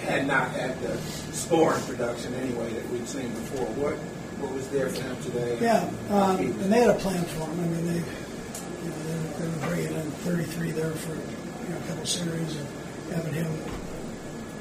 had 0.00 0.26
not 0.26 0.50
had 0.50 0.80
the 0.82 0.96
scoring 1.32 1.82
production 1.84 2.34
anyway 2.34 2.72
that 2.72 2.88
we'd 2.90 3.08
seen 3.08 3.28
before. 3.30 3.66
What 3.76 3.94
what 4.40 4.52
was 4.52 4.68
there 4.68 4.88
for 4.88 5.02
him 5.02 5.16
today? 5.22 5.58
Yeah, 5.60 5.88
um, 6.10 6.38
and 6.38 6.72
they 6.72 6.80
had 6.80 6.90
a 6.90 6.98
plan 6.98 7.24
for 7.24 7.44
him. 7.46 7.60
I 7.60 7.66
mean, 7.68 7.86
they, 7.86 8.00
you 8.00 8.90
know, 8.90 8.98
they 9.02 9.14
were, 9.14 9.32
they 9.38 9.48
were 9.48 9.66
bringing 9.66 9.94
in 9.94 10.10
33 10.26 10.70
there 10.72 10.90
for 10.92 11.14
you 11.14 11.70
know, 11.70 11.78
a 11.78 11.88
couple 11.88 12.06
series 12.06 12.56
and 12.56 12.66
having 13.14 13.34
him 13.34 13.52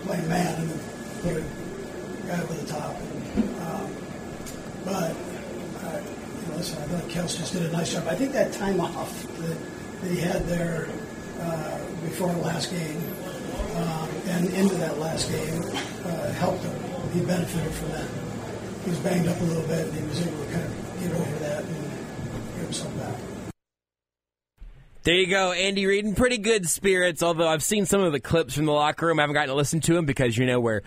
play 0.03 0.21
man 0.27 0.61
and 0.61 0.69
then 0.69 0.79
put 1.21 1.37
a 1.37 2.27
guy 2.27 2.41
over 2.41 2.53
the 2.53 2.67
top. 2.67 2.95
And, 2.95 3.55
um, 3.67 3.95
but 4.85 5.15
listen, 6.57 6.81
I 6.81 6.85
thought 6.87 7.09
Kels 7.09 7.37
just 7.37 7.53
did 7.53 7.63
a 7.63 7.71
nice 7.71 7.93
job. 7.93 8.07
I 8.07 8.15
think 8.15 8.31
that 8.33 8.53
time 8.53 8.79
off 8.79 9.27
that, 9.39 9.57
he 10.07 10.19
had 10.19 10.45
there 10.47 10.87
uh, 11.39 11.79
before 12.03 12.31
the 12.31 12.39
last 12.39 12.69
game 12.69 13.01
um, 13.75 14.09
and 14.27 14.53
into 14.53 14.75
that 14.75 14.99
last 14.99 15.31
game 15.31 15.63
uh, 16.05 16.31
helped 16.33 16.63
him. 16.63 17.11
He 17.11 17.21
benefited 17.21 17.73
from 17.73 17.91
that. 17.91 18.09
He 18.83 18.89
was 18.91 18.99
banged 18.99 19.27
up 19.27 19.39
a 19.39 19.43
little 19.43 19.67
bit, 19.67 19.87
and 19.87 19.95
he 19.95 20.03
was 20.05 20.27
able 20.27 20.45
to 20.45 20.51
kind 20.51 20.63
of 20.63 20.99
get 21.01 21.11
over 21.11 21.39
that 21.39 21.63
and 21.63 21.83
get 22.55 22.63
himself 22.65 22.97
back. 22.99 23.15
There 25.03 25.15
you 25.15 25.27
go, 25.27 25.51
Andy 25.51 25.85
Reid 25.85 26.05
in 26.05 26.15
pretty 26.15 26.37
good 26.37 26.67
spirits. 26.67 27.23
Although 27.23 27.47
I've 27.47 27.63
seen 27.63 27.85
some 27.85 28.01
of 28.01 28.11
the 28.11 28.19
clips 28.19 28.55
from 28.55 28.65
the 28.65 28.71
locker 28.71 29.07
room, 29.07 29.19
I 29.19 29.23
haven't 29.23 29.35
gotten 29.35 29.49
to 29.49 29.55
listen 29.55 29.79
to 29.81 29.95
him 29.95 30.05
because 30.05 30.37
you 30.37 30.45
know 30.45 30.59
we're 30.59 30.81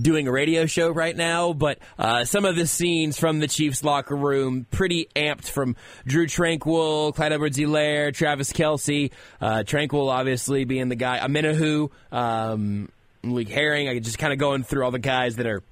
doing 0.00 0.28
a 0.28 0.32
radio 0.32 0.66
show 0.66 0.90
right 0.90 1.16
now. 1.16 1.52
But 1.52 1.78
uh, 1.98 2.24
some 2.24 2.44
of 2.44 2.56
the 2.56 2.66
scenes 2.66 3.18
from 3.18 3.40
the 3.40 3.48
Chiefs 3.48 3.82
locker 3.84 4.16
room 4.16 4.66
pretty 4.70 5.08
amped 5.16 5.48
from 5.48 5.76
Drue 6.06 6.26
Tranquill, 6.26 7.14
Clyde 7.14 7.32
Edwards-Helaire, 7.32 8.14
Travis 8.14 8.52
Kelce. 8.52 9.10
Uh, 9.40 9.62
Tranquill 9.66 10.10
obviously 10.10 10.64
being 10.64 10.88
the 10.88 10.96
guy, 10.96 11.18
Omenihu, 11.18 11.90
um, 12.12 12.88
Herring. 13.22 13.88
I 13.88 13.98
just 13.98 14.18
kind 14.18 14.32
of 14.32 14.38
going 14.38 14.62
through 14.62 14.84
all 14.84 14.90
the 14.90 14.98
guys 14.98 15.36
that 15.36 15.46
are 15.46 15.62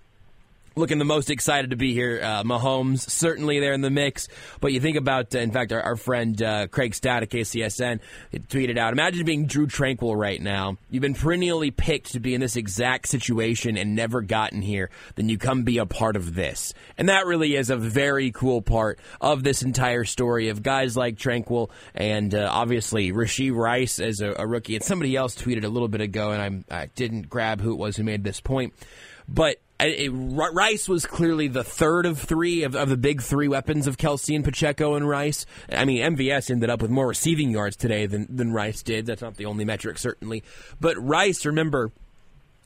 looking 0.76 0.98
the 0.98 1.06
most 1.06 1.30
excited 1.30 1.70
to 1.70 1.76
be 1.76 1.94
here. 1.94 2.20
Uh, 2.22 2.42
Mahomes 2.42 3.08
certainly 3.08 3.60
there 3.60 3.72
in 3.72 3.80
the 3.80 3.90
mix, 3.90 4.28
but 4.60 4.74
you 4.74 4.80
think 4.80 4.98
about, 4.98 5.34
uh, 5.34 5.38
in 5.38 5.50
fact, 5.50 5.72
our, 5.72 5.80
our 5.80 5.96
friend 5.96 6.40
uh, 6.42 6.66
Craig 6.66 6.94
Stout 6.94 7.22
at 7.22 7.30
KCSN 7.30 8.00
tweeted 8.48 8.76
out: 8.76 8.92
Imagine 8.92 9.24
being 9.24 9.46
Drue 9.46 9.66
Tranquill 9.66 10.14
right 10.14 10.40
now. 10.40 10.76
You've 10.90 11.00
been 11.00 11.14
perennially 11.14 11.70
picked 11.70 12.12
to 12.12 12.20
be 12.20 12.34
in 12.34 12.42
this 12.42 12.56
exact 12.56 13.08
situation 13.08 13.78
and 13.78 13.94
never 13.94 14.20
gotten 14.20 14.60
here. 14.60 14.90
Then 15.14 15.30
you 15.30 15.38
come 15.38 15.62
be 15.62 15.78
a 15.78 15.86
part 15.86 16.14
of 16.14 16.34
this, 16.34 16.74
and 16.98 17.08
that 17.08 17.24
really 17.24 17.56
is 17.56 17.70
a 17.70 17.76
very 17.76 18.30
cool 18.30 18.60
part 18.60 18.98
of 19.18 19.42
this 19.42 19.62
entire 19.62 20.04
story 20.04 20.50
of 20.50 20.62
guys 20.62 20.94
like 20.94 21.16
Tranquill 21.16 21.70
and 21.94 22.34
uh, 22.34 22.50
obviously 22.52 23.12
Rashee 23.12 23.54
Rice 23.54 23.98
as 23.98 24.20
a, 24.20 24.34
a 24.38 24.46
rookie. 24.46 24.76
And 24.76 24.84
somebody 24.84 25.16
else 25.16 25.34
tweeted 25.34 25.64
a 25.64 25.68
little 25.68 25.88
bit 25.88 26.02
ago, 26.02 26.32
and 26.32 26.42
I'm, 26.42 26.64
I 26.70 26.86
didn't 26.94 27.30
grab 27.30 27.62
who 27.62 27.72
it 27.72 27.76
was 27.76 27.96
who 27.96 28.04
made 28.04 28.24
this 28.24 28.40
point, 28.40 28.74
but 29.26 29.58
it, 29.80 30.10
Rice 30.10 30.88
was 30.88 31.04
clearly 31.04 31.48
the 31.48 31.64
third 31.64 32.06
of 32.06 32.18
three 32.18 32.62
of, 32.62 32.74
of, 32.74 32.88
the 32.88 32.96
big 32.96 33.22
three 33.22 33.48
weapons 33.48 33.86
of 33.86 33.96
Kelce 33.96 34.34
and 34.34 34.44
Pacheco 34.44 34.94
and 34.94 35.08
Rice. 35.08 35.44
I 35.70 35.84
mean, 35.84 36.02
MVS 36.16 36.50
ended 36.50 36.70
up 36.70 36.80
with 36.80 36.90
more 36.90 37.06
receiving 37.06 37.50
yards 37.50 37.76
today 37.76 38.06
than, 38.06 38.26
than 38.34 38.52
Rice 38.52 38.82
did. 38.82 39.06
That's 39.06 39.22
not 39.22 39.36
the 39.36 39.46
only 39.46 39.64
metric, 39.64 39.98
certainly. 39.98 40.42
But 40.80 40.96
Rice, 40.96 41.44
remember, 41.44 41.92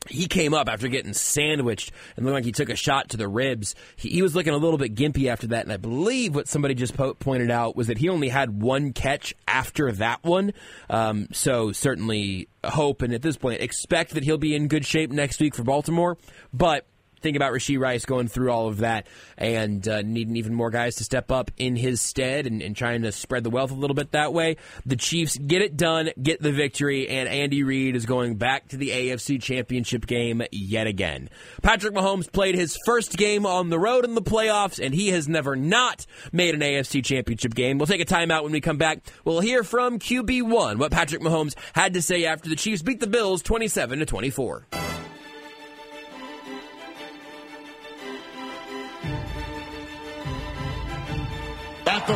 he 0.08 0.26
came 0.26 0.54
up 0.54 0.68
after 0.68 0.88
getting 0.88 1.12
sandwiched 1.12 1.92
and 2.16 2.24
looked 2.24 2.34
like 2.34 2.44
he 2.44 2.52
took 2.52 2.70
a 2.70 2.76
shot 2.76 3.10
to 3.10 3.16
the 3.16 3.28
ribs. 3.28 3.74
He, 3.96 4.08
he 4.08 4.22
was 4.22 4.34
looking 4.34 4.54
a 4.54 4.58
little 4.58 4.78
bit 4.78 4.94
gimpy 4.94 5.26
after 5.26 5.48
that, 5.48 5.64
and 5.64 5.72
I 5.72 5.76
believe 5.76 6.34
what 6.34 6.48
somebody 6.48 6.74
just 6.74 6.96
po- 6.96 7.14
pointed 7.14 7.50
out 7.50 7.76
was 7.76 7.88
that 7.88 7.98
he 7.98 8.08
only 8.08 8.28
had 8.28 8.62
one 8.62 8.92
catch 8.92 9.34
after 9.46 9.92
that 9.92 10.24
one. 10.24 10.52
Um, 10.88 11.28
so 11.32 11.72
certainly 11.72 12.48
hope 12.64 13.02
and 13.02 13.12
at 13.12 13.22
this 13.22 13.36
point 13.36 13.60
expect 13.60 14.12
that 14.14 14.24
he'll 14.24 14.38
be 14.38 14.54
in 14.54 14.68
good 14.68 14.86
shape 14.86 15.10
next 15.10 15.40
week 15.40 15.54
for 15.54 15.64
Baltimore. 15.64 16.16
But 16.52 16.86
think 17.20 17.36
about 17.36 17.52
Rashee 17.52 17.78
Rice 17.78 18.04
going 18.04 18.28
through 18.28 18.50
all 18.50 18.68
of 18.68 18.78
that 18.78 19.06
and 19.36 19.86
uh, 19.86 20.02
needing 20.02 20.36
even 20.36 20.54
more 20.54 20.70
guys 20.70 20.96
to 20.96 21.04
step 21.04 21.30
up 21.30 21.50
in 21.56 21.76
his 21.76 22.00
stead 22.00 22.46
and, 22.46 22.62
and, 22.62 22.76
trying 22.76 23.02
to 23.02 23.12
spread 23.12 23.44
the 23.44 23.50
wealth 23.50 23.70
a 23.70 23.74
little 23.74 23.94
bit 23.94 24.12
that 24.12 24.32
way. 24.32 24.56
The 24.86 24.96
Chiefs 24.96 25.36
get 25.36 25.60
it 25.60 25.76
done, 25.76 26.10
get 26.22 26.40
the 26.40 26.52
victory, 26.52 27.08
and 27.08 27.28
Andy 27.28 27.62
Reid 27.62 27.94
is 27.94 28.06
going 28.06 28.36
back 28.36 28.68
to 28.68 28.76
the 28.76 28.88
AFC 28.88 29.42
Championship 29.42 30.06
game 30.06 30.42
yet 30.50 30.86
again. 30.86 31.28
Patrick 31.62 31.94
Mahomes 31.94 32.30
played 32.30 32.54
his 32.54 32.78
first 32.86 33.16
game 33.16 33.44
on 33.44 33.68
the 33.68 33.78
road 33.78 34.04
in 34.04 34.14
the 34.14 34.22
playoffs, 34.22 34.84
and 34.84 34.94
he 34.94 35.08
has 35.08 35.28
never 35.28 35.56
not 35.56 36.06
made 36.32 36.54
an 36.54 36.60
AFC 36.60 37.04
Championship 37.04 37.54
game. 37.54 37.78
We'll 37.78 37.86
take 37.86 38.00
a 38.00 38.04
timeout 38.06 38.44
when 38.44 38.52
we 38.52 38.60
come 38.60 38.78
back. 38.78 39.00
We'll 39.24 39.40
hear 39.40 39.62
from 39.62 39.98
QB1 39.98 40.78
what 40.78 40.92
Patrick 40.92 41.22
Mahomes 41.22 41.54
had 41.74 41.94
to 41.94 42.02
say 42.02 42.24
after 42.24 42.48
the 42.48 42.56
Chiefs 42.56 42.82
beat 42.82 43.00
the 43.00 43.06
Bills 43.06 43.42
27 43.42 43.98
to 43.98 44.06
24. 44.06 44.66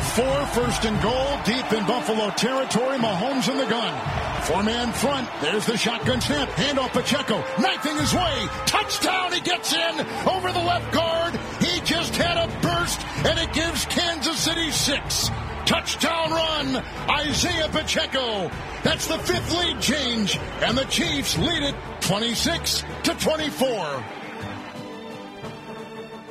Four, 0.01 0.47
first 0.47 0.84
and 0.84 1.01
goal, 1.03 1.38
deep 1.45 1.72
in 1.72 1.86
Buffalo 1.86 2.30
territory. 2.30 2.99
Mahomes 2.99 3.51
in 3.51 3.59
the 3.59 3.66
gun. 3.66 4.42
Four-man 4.42 4.92
front. 4.92 5.28
There's 5.40 5.66
the 5.66 5.76
shotgun 5.76 6.20
snap. 6.20 6.49
Handoff 6.51 6.90
Pacheco. 6.92 7.42
Knifing 7.61 7.97
his 7.97 8.12
way. 8.12 8.47
Touchdown. 8.66 9.32
He 9.32 9.40
gets 9.40 9.72
in 9.72 10.01
over 10.28 10.53
the 10.53 10.59
left 10.59 10.92
guard. 10.92 11.34
He 11.61 11.80
just 11.80 12.14
had 12.16 12.36
a 12.36 12.47
burst, 12.61 13.01
and 13.24 13.38
it 13.38 13.53
gives 13.53 13.86
Kansas 13.86 14.38
City 14.38 14.70
six. 14.70 15.30
Touchdown 15.66 16.30
run. 16.30 16.82
Isaiah 17.09 17.68
Pacheco. 17.68 18.51
That's 18.82 19.07
the 19.07 19.18
fifth 19.18 19.53
lead 19.59 19.80
change, 19.80 20.38
and 20.61 20.76
the 20.76 20.84
Chiefs 20.84 21.38
lead 21.38 21.62
it 21.62 21.74
26 22.01 22.84
to 23.05 23.14
24. 23.14 24.24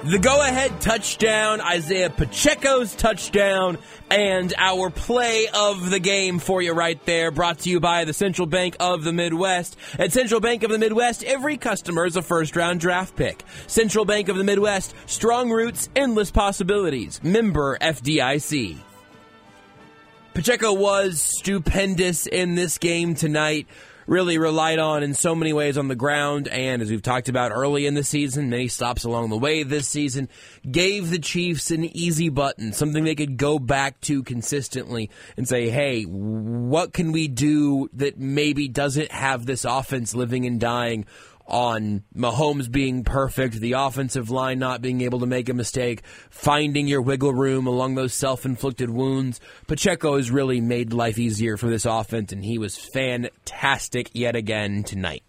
The 0.04 0.20
go 0.20 0.42
ahead 0.42 0.82
touchdown, 0.82 1.62
Isaiah 1.62 2.10
Pacheco's 2.10 2.94
touchdown, 2.94 3.78
and 4.12 4.54
our 4.58 4.90
play 4.90 5.48
of 5.48 5.90
the 5.90 6.00
game 6.00 6.40
for 6.40 6.62
you 6.62 6.74
right 6.74 7.00
there, 7.06 7.32
brought 7.32 7.60
to 7.60 7.70
you 7.70 7.80
by 7.80 8.04
the 8.04 8.12
Central 8.12 8.46
Bank 8.46 8.76
of 8.82 9.06
the 9.06 9.14
Midwest. 9.14 9.78
At 9.98 10.12
Central 10.12 10.42
Bank 10.42 10.64
of 10.64 10.72
the 10.72 10.78
Midwest, 10.78 11.24
every 11.24 11.56
customer 11.56 12.06
is 12.06 12.18
a 12.18 12.22
first 12.22 12.58
round 12.58 12.82
draft 12.82 13.16
pick. 13.16 13.46
Central 13.68 14.04
Bank 14.04 14.28
of 14.28 14.36
the 14.36 14.44
Midwest, 14.44 14.94
strong 15.06 15.50
roots, 15.50 15.88
endless 15.96 16.32
possibilities. 16.32 17.24
Member 17.24 17.78
FDIC. 17.78 18.76
Pacheco 20.34 20.74
was 20.74 21.22
stupendous 21.22 22.28
in 22.28 22.56
this 22.56 22.78
game 22.78 23.16
tonight 23.16 23.68
really 24.08 24.38
relied 24.38 24.80
on 24.80 25.04
in 25.04 25.14
so 25.14 25.36
many 25.36 25.54
ways 25.54 25.78
on 25.78 25.88
the 25.88 25.96
ground, 25.96 26.48
and 26.48 26.82
as 26.82 26.90
we've 26.90 27.02
talked 27.02 27.30
about 27.30 27.52
early 27.52 27.86
in 27.86 27.94
the 27.94 28.04
season, 28.04 28.50
many 28.50 28.68
stops 28.68 29.04
along 29.04 29.30
the 29.30 29.38
way 29.38 29.64
this 29.64 29.88
season, 29.88 30.30
gave 30.70 31.10
the 31.10 31.20
Chiefs 31.20 31.72
an 31.72 31.86
easy 31.86 32.30
button, 32.30 32.74
something 32.74 33.04
they 33.04 33.16
could 33.16 33.38
go 33.38 33.60
back 33.60 34.00
to 34.02 34.24
consistently 34.24 35.10
and 35.38 35.48
say, 35.48 35.70
hey, 35.70 36.04
what 36.04 36.94
can 36.94 37.12
we 37.12 37.28
do 37.28 37.90
that 37.94 38.18
maybe 38.18 38.68
doesn't 38.68 39.12
have 39.12 39.46
this 39.46 39.66
offense 39.66 40.14
living 40.14 40.46
and 40.46 40.60
dying? 40.60 41.06
On 41.46 42.04
Mahomes 42.16 42.72
being 42.72 43.04
perfect, 43.04 43.56
the 43.56 43.74
offensive 43.74 44.30
line 44.30 44.60
not 44.60 44.82
being 44.82 45.02
able 45.02 45.20
to 45.20 45.26
make 45.26 45.50
a 45.50 45.54
mistake, 45.54 46.02
finding 46.30 46.88
your 46.88 47.02
wiggle 47.02 47.34
room 47.34 47.68
along 47.68 47.96
those 47.96 48.14
self 48.14 48.46
inflicted 48.46 48.90
wounds. 48.90 49.40
Pacheco 49.68 50.18
has 50.18 50.32
really 50.32 50.62
made 50.62 50.94
life 50.94 51.20
easier 51.20 51.58
for 51.58 51.68
this 51.68 51.86
offense, 51.86 52.32
and 52.32 52.44
he 52.44 52.58
was 52.58 52.78
fantastic 52.78 54.10
yet 54.14 54.36
again 54.36 54.84
tonight. 54.84 55.24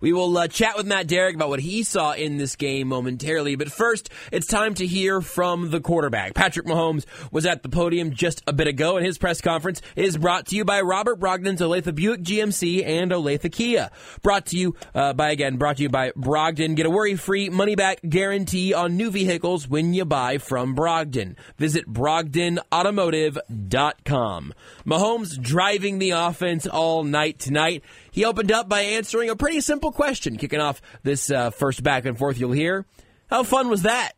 We 0.00 0.12
will 0.12 0.36
uh, 0.36 0.48
chat 0.48 0.76
with 0.76 0.86
Matt 0.86 1.06
Derrick 1.06 1.34
about 1.34 1.48
what 1.48 1.60
he 1.60 1.82
saw 1.82 2.12
in 2.12 2.36
this 2.36 2.56
game 2.56 2.88
momentarily. 2.88 3.56
But 3.56 3.70
first, 3.70 4.10
it's 4.32 4.46
time 4.46 4.74
to 4.74 4.86
hear 4.86 5.20
from 5.20 5.70
the 5.70 5.80
quarterback. 5.80 6.34
Patrick 6.34 6.66
Mahomes 6.66 7.04
was 7.30 7.46
at 7.46 7.62
the 7.62 7.68
podium 7.68 8.12
just 8.12 8.42
a 8.46 8.52
bit 8.52 8.66
ago, 8.66 8.96
and 8.96 9.04
his 9.04 9.18
press 9.18 9.40
conference 9.40 9.82
is 9.94 10.16
brought 10.16 10.46
to 10.46 10.56
you 10.56 10.64
by 10.64 10.80
Robert 10.80 11.20
Brogden's 11.20 11.60
Olathe 11.60 11.94
Buick 11.94 12.22
GMC 12.22 12.86
and 12.86 13.10
Olathe 13.10 13.52
Kia. 13.52 13.90
Brought 14.22 14.46
to 14.46 14.56
you 14.56 14.74
uh, 14.94 15.12
by, 15.12 15.30
again, 15.30 15.56
brought 15.56 15.76
to 15.78 15.82
you 15.82 15.88
by 15.88 16.12
Brogden. 16.12 16.76
Get 16.76 16.86
a 16.86 16.90
worry 16.90 17.16
free 17.16 17.48
money 17.48 17.74
back 17.74 17.98
guarantee 18.08 18.74
on 18.74 18.96
new 18.96 19.10
vehicles 19.10 19.68
when 19.68 19.94
you 19.94 20.04
buy 20.04 20.38
from 20.38 20.74
Brogden. 20.74 21.36
Visit 21.56 21.92
BrogdenAutomotive.com. 21.92 24.54
Mahomes 24.86 25.40
driving 25.40 25.98
the 25.98 26.10
offense 26.10 26.66
all 26.66 27.04
night 27.04 27.38
tonight. 27.38 27.82
He 28.16 28.24
opened 28.24 28.50
up 28.50 28.66
by 28.66 28.80
answering 28.80 29.28
a 29.28 29.36
pretty 29.36 29.60
simple 29.60 29.92
question, 29.92 30.38
kicking 30.38 30.58
off 30.58 30.80
this 31.02 31.30
uh, 31.30 31.50
first 31.50 31.82
back 31.82 32.06
and 32.06 32.16
forth 32.16 32.38
you'll 32.38 32.50
hear. 32.50 32.86
How 33.28 33.42
fun 33.42 33.68
was 33.68 33.82
that? 33.82 34.12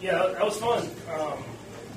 Yeah, 0.00 0.26
that 0.26 0.44
was 0.44 0.58
fun. 0.58 0.82
Um, 1.14 1.38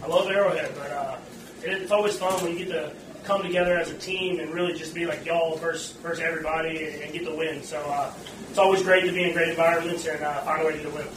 I 0.03 0.07
love 0.07 0.29
Arrowhead, 0.29 0.71
but 0.75 0.91
uh, 0.91 1.17
it's 1.63 1.91
always 1.91 2.15
fun 2.19 2.31
when 2.43 2.55
you 2.55 2.65
get 2.65 2.69
to 2.73 2.93
come 3.23 3.41
together 3.41 3.79
as 3.79 3.89
a 3.89 3.97
team 3.97 4.39
and 4.39 4.53
really 4.53 4.73
just 4.73 4.93
be 4.93 5.07
like 5.07 5.25
y'all 5.25 5.57
versus, 5.57 5.93
versus 6.03 6.23
everybody 6.23 6.85
and, 6.85 7.01
and 7.01 7.13
get 7.13 7.25
the 7.25 7.35
win. 7.35 7.63
So 7.63 7.79
uh, 7.79 8.13
it's 8.51 8.59
always 8.59 8.83
great 8.83 9.03
to 9.05 9.11
be 9.11 9.23
in 9.23 9.33
great 9.33 9.49
environments 9.49 10.05
and 10.05 10.21
uh, 10.23 10.41
find 10.41 10.61
a 10.61 10.65
way 10.65 10.73
to 10.73 10.77
get 10.77 10.87
a 10.87 10.91
win. 10.91 11.07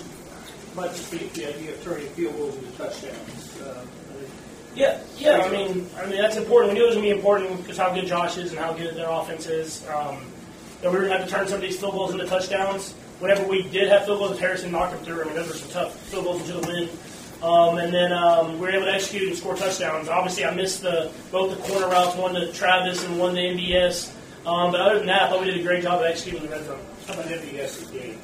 Might 0.75 0.93
just 0.93 1.11
be 1.11 1.19
the 1.19 1.55
idea 1.55 1.75
of 1.75 1.85
turning 1.85 2.09
field 2.09 2.35
goals 2.39 2.57
into 2.57 2.71
touchdowns. 2.79 3.54
Yeah, 4.75 5.01
yeah. 5.17 5.39
I 5.39 5.51
mean, 5.51 5.89
I 5.97 6.07
mean 6.07 6.21
that's 6.21 6.37
important. 6.37 6.73
We 6.73 6.79
knew 6.79 6.85
it 6.85 6.89
was 6.89 6.97
going 6.97 7.09
to 7.09 7.15
be 7.15 7.19
important 7.19 7.59
because 7.59 7.77
how 7.77 7.93
good 7.95 8.07
Josh 8.07 8.37
is 8.37 8.51
and 8.51 8.59
how 8.59 8.73
good 8.73 8.95
their 8.97 9.09
offense 9.09 9.47
is. 9.47 9.87
Um, 9.89 10.27
that 10.83 10.91
we 10.93 10.99
were 10.99 11.07
going 11.07 11.13
to 11.13 11.19
have 11.19 11.29
to 11.29 11.33
turn 11.35 11.47
some 11.47 11.57
of 11.57 11.63
these 11.63 11.79
field 11.79 11.93
goals 11.93 12.13
into 12.13 12.27
touchdowns. 12.27 12.93
Whenever 13.21 13.47
we 13.47 13.63
did 13.63 13.89
have 13.89 14.05
field 14.05 14.19
goals, 14.19 14.39
Harrison 14.39 14.73
knocked 14.73 14.93
them 14.93 15.05
through. 15.05 15.23
I 15.23 15.25
mean, 15.25 15.35
those 15.35 15.49
were 15.49 15.55
some 15.55 15.71
tough 15.71 15.97
field 15.97 16.25
goals 16.25 16.49
into 16.49 16.61
the 16.61 16.67
win. 16.67 16.89
Um, 17.43 17.79
and 17.79 17.93
then 17.93 18.13
um, 18.13 18.55
we 18.55 18.61
were 18.61 18.71
able 18.71 18.87
to 18.87 18.93
execute 18.93 19.29
and 19.29 19.37
score 19.37 19.55
touchdowns. 19.55 20.09
Obviously, 20.09 20.45
I 20.45 20.55
missed 20.55 20.83
the 20.83 21.11
both 21.31 21.57
the 21.57 21.63
corner 21.63 21.89
routes, 21.89 22.17
one 22.17 22.35
to 22.35 22.53
Travis 22.53 23.05
and 23.05 23.19
one 23.19 23.35
to 23.35 23.41
MVS. 23.41 24.13
Um, 24.47 24.73
but 24.73 24.81
other 24.81 24.99
than 24.99 25.07
that, 25.07 25.23
I 25.23 25.29
thought 25.31 25.41
we 25.41 25.47
did 25.47 25.61
a 25.61 25.63
great 25.63 25.83
job 25.83 26.01
of 26.01 26.07
executing 26.07 26.43
the 26.43 26.49
red 26.49 26.67
zone. 26.67 26.81
How 27.07 27.15
about 27.15 27.27
MVS's 27.27 27.91
game? 27.91 28.19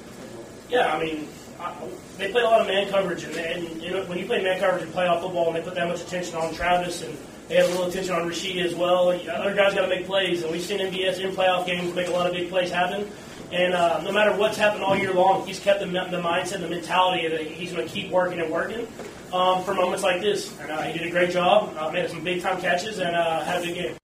Yeah, 0.69 0.93
I 0.95 1.03
mean, 1.03 1.29
I, 1.59 1.75
they 2.21 2.31
play 2.31 2.43
a 2.43 2.47
lot 2.47 2.61
of 2.61 2.67
man 2.67 2.89
coverage, 2.89 3.25
and, 3.25 3.37
and 3.37 3.83
you 3.83 3.91
know, 3.91 4.05
when 4.05 4.19
you 4.19 4.27
play 4.27 4.43
man 4.43 4.61
coverage 4.61 4.83
in 4.83 4.89
playoff 4.91 5.23
football, 5.23 5.49
and 5.49 5.57
they 5.57 5.63
put 5.63 5.75
that 5.75 5.89
much 5.89 6.01
attention 6.03 6.37
on 6.37 6.55
Travis, 6.55 7.03
and 7.03 7.17
they 7.49 7.57
have 7.57 7.67
a 7.67 7.71
little 7.71 7.87
attention 7.87 8.15
on 8.15 8.29
Rashee 8.29 8.65
as 8.65 8.75
well. 8.75 9.09
Other 9.09 9.55
guys 9.55 9.75
got 9.75 9.83
to 9.83 9.89
make 9.89 10.07
plays, 10.07 10.43
and 10.43 10.53
we've 10.53 10.63
seen 10.63 10.79
MVS 10.79 11.19
in 11.19 11.33
playoff 11.33 11.67
games 11.67 11.95
make 11.95 12.09
a 12.09 12.13
lot 12.13 12.27
of 12.27 12.33
big 12.33 12.49
plays 12.49 12.71
happen. 12.71 13.11
And 13.53 13.75
uh, 13.75 14.01
no 14.03 14.13
matter 14.13 14.37
what's 14.37 14.57
happened 14.57 14.85
all 14.85 14.97
year 14.97 15.13
long, 15.13 15.45
he's 15.47 15.59
kept 15.59 15.81
the, 15.81 15.87
the 15.87 16.23
mindset, 16.23 16.61
the 16.61 16.69
mentality 16.69 17.27
that 17.27 17.41
he's 17.41 17.73
going 17.73 17.87
to 17.87 17.93
keep 17.93 18.11
working 18.11 18.41
and 18.41 18.51
working 18.51 18.87
um, 19.33 19.65
for 19.65 19.75
moments 19.75 20.05
like 20.05 20.21
this. 20.21 20.57
And 20.61 20.71
uh, 20.71 20.83
he 20.83 20.97
did 20.97 21.09
a 21.09 21.11
great 21.11 21.31
job, 21.33 21.77
uh, 21.77 21.91
made 21.91 22.09
some 22.09 22.23
big 22.23 22.43
time 22.43 22.61
catches, 22.61 23.01
and 23.01 23.17
uh, 23.17 23.41
had 23.41 23.63
a 23.63 23.67
big 23.67 23.75
game. 23.75 24.00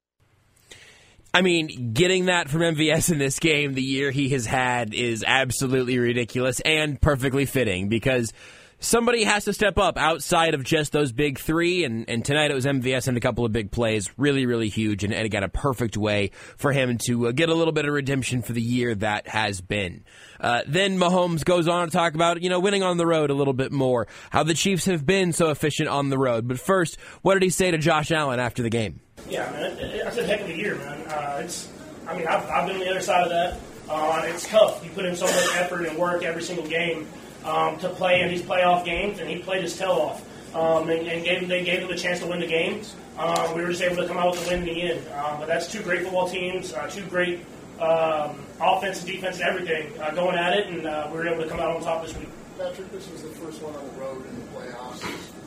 I 1.36 1.42
mean, 1.42 1.92
getting 1.92 2.26
that 2.26 2.48
from 2.48 2.62
MVS 2.62 3.12
in 3.12 3.18
this 3.18 3.38
game, 3.38 3.74
the 3.74 3.82
year 3.82 4.10
he 4.10 4.30
has 4.30 4.46
had, 4.46 4.94
is 4.94 5.22
absolutely 5.22 5.98
ridiculous 5.98 6.60
and 6.60 6.98
perfectly 6.98 7.44
fitting 7.44 7.90
because 7.90 8.32
somebody 8.78 9.22
has 9.24 9.44
to 9.44 9.52
step 9.52 9.76
up 9.76 9.98
outside 9.98 10.54
of 10.54 10.64
just 10.64 10.92
those 10.92 11.12
big 11.12 11.38
three. 11.38 11.84
And, 11.84 12.08
and 12.08 12.24
tonight 12.24 12.50
it 12.50 12.54
was 12.54 12.64
MVS 12.64 13.08
and 13.08 13.18
a 13.18 13.20
couple 13.20 13.44
of 13.44 13.52
big 13.52 13.70
plays, 13.70 14.10
really, 14.16 14.46
really 14.46 14.70
huge, 14.70 15.04
and, 15.04 15.12
and 15.12 15.30
got 15.30 15.42
a 15.42 15.50
perfect 15.50 15.98
way 15.98 16.30
for 16.56 16.72
him 16.72 16.96
to 17.04 17.26
uh, 17.26 17.32
get 17.32 17.50
a 17.50 17.54
little 17.54 17.74
bit 17.74 17.84
of 17.84 17.92
redemption 17.92 18.40
for 18.40 18.54
the 18.54 18.62
year 18.62 18.94
that 18.94 19.28
has 19.28 19.60
been. 19.60 20.04
Uh, 20.40 20.62
then 20.66 20.96
Mahomes 20.96 21.44
goes 21.44 21.68
on 21.68 21.88
to 21.88 21.92
talk 21.92 22.14
about, 22.14 22.40
you 22.40 22.48
know, 22.48 22.60
winning 22.60 22.82
on 22.82 22.96
the 22.96 23.06
road 23.06 23.28
a 23.28 23.34
little 23.34 23.52
bit 23.52 23.72
more, 23.72 24.08
how 24.30 24.42
the 24.42 24.54
Chiefs 24.54 24.86
have 24.86 25.04
been 25.04 25.34
so 25.34 25.50
efficient 25.50 25.90
on 25.90 26.08
the 26.08 26.16
road. 26.16 26.48
But 26.48 26.58
first, 26.58 26.98
what 27.20 27.34
did 27.34 27.42
he 27.42 27.50
say 27.50 27.72
to 27.72 27.76
Josh 27.76 28.10
Allen 28.10 28.40
after 28.40 28.62
the 28.62 28.70
game? 28.70 29.00
Yeah, 29.28 29.50
man, 29.50 29.76
it, 29.78 30.06
a 30.06 30.24
heck 30.24 30.40
of 30.40 30.48
a 30.48 30.54
year, 30.54 30.76
man. 30.76 31.02
Uh, 31.08 31.40
it's, 31.42 31.68
I 32.06 32.16
mean, 32.16 32.26
I've, 32.26 32.48
I've 32.48 32.66
been 32.66 32.76
on 32.76 32.80
the 32.80 32.90
other 32.90 33.00
side 33.00 33.24
of 33.24 33.30
that. 33.30 33.58
Uh, 33.88 34.22
it's 34.26 34.46
tough. 34.48 34.84
You 34.84 34.90
put 34.90 35.04
in 35.04 35.16
so 35.16 35.26
much 35.26 35.56
effort 35.56 35.86
and 35.86 35.96
work 35.98 36.22
every 36.22 36.42
single 36.42 36.66
game 36.66 37.06
um, 37.44 37.78
to 37.78 37.88
play 37.88 38.20
in 38.20 38.28
these 38.28 38.42
playoff 38.42 38.84
games, 38.84 39.18
and 39.18 39.28
he 39.28 39.38
played 39.38 39.62
his 39.62 39.76
tail 39.76 39.92
off. 39.92 40.24
Um, 40.54 40.88
and, 40.88 41.06
and 41.06 41.24
gave, 41.24 41.48
they 41.48 41.64
gave 41.64 41.80
him 41.80 41.90
a 41.90 41.96
chance 41.96 42.20
to 42.20 42.26
win 42.26 42.40
the 42.40 42.46
game. 42.46 42.82
Um, 43.18 43.54
we 43.54 43.62
were 43.62 43.68
just 43.68 43.82
able 43.82 43.96
to 43.96 44.06
come 44.06 44.16
out 44.16 44.32
with 44.32 44.46
a 44.46 44.50
win 44.50 44.60
in 44.60 44.74
the 44.74 44.82
end. 44.92 45.08
Um, 45.08 45.38
but 45.40 45.46
that's 45.46 45.70
two 45.70 45.82
great 45.82 46.02
football 46.02 46.28
teams, 46.28 46.72
uh, 46.72 46.88
two 46.88 47.04
great 47.06 47.40
um, 47.80 48.44
offense, 48.60 49.02
and 49.02 49.10
defense, 49.10 49.40
everything 49.40 49.92
uh, 50.00 50.12
going 50.12 50.36
at 50.36 50.54
it, 50.54 50.68
and 50.68 50.86
uh, 50.86 51.08
we 51.10 51.18
were 51.18 51.28
able 51.28 51.42
to 51.42 51.48
come 51.48 51.60
out 51.60 51.74
on 51.76 51.82
top 51.82 52.04
this 52.04 52.16
week. 52.16 52.28
Patrick, 52.58 52.90
this 52.90 53.10
was 53.10 53.22
the 53.22 53.28
first 53.30 53.60
one 53.60 53.74
on 53.74 53.84
the 53.84 54.00
road 54.00 54.24
in 54.26 54.34
the 54.38 54.46
playoffs. 54.46 55.00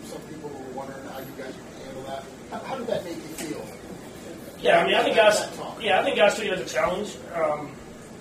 Some 0.05 0.21
people 0.29 0.49
were 0.49 0.73
wondering 0.77 1.03
how 1.07 1.19
you 1.19 1.33
guys 1.37 1.53
would 1.55 1.85
handle 1.85 2.03
that. 2.03 2.23
How, 2.51 2.59
how 2.59 2.77
did 2.77 2.87
that 2.87 3.03
make 3.03 3.15
you? 3.17 3.38
Yeah, 4.61 4.79
I 4.79 4.85
mean, 4.85 4.95
I 4.95 5.03
think 5.03 5.15
guys. 5.15 5.47
Yeah, 5.81 6.01
I 6.01 6.03
think 6.03 6.17
guys 6.17 6.35
took 6.35 6.45
it 6.45 6.53
as 6.53 6.59
a 6.59 6.73
challenge. 6.73 7.15
Um, 7.33 7.71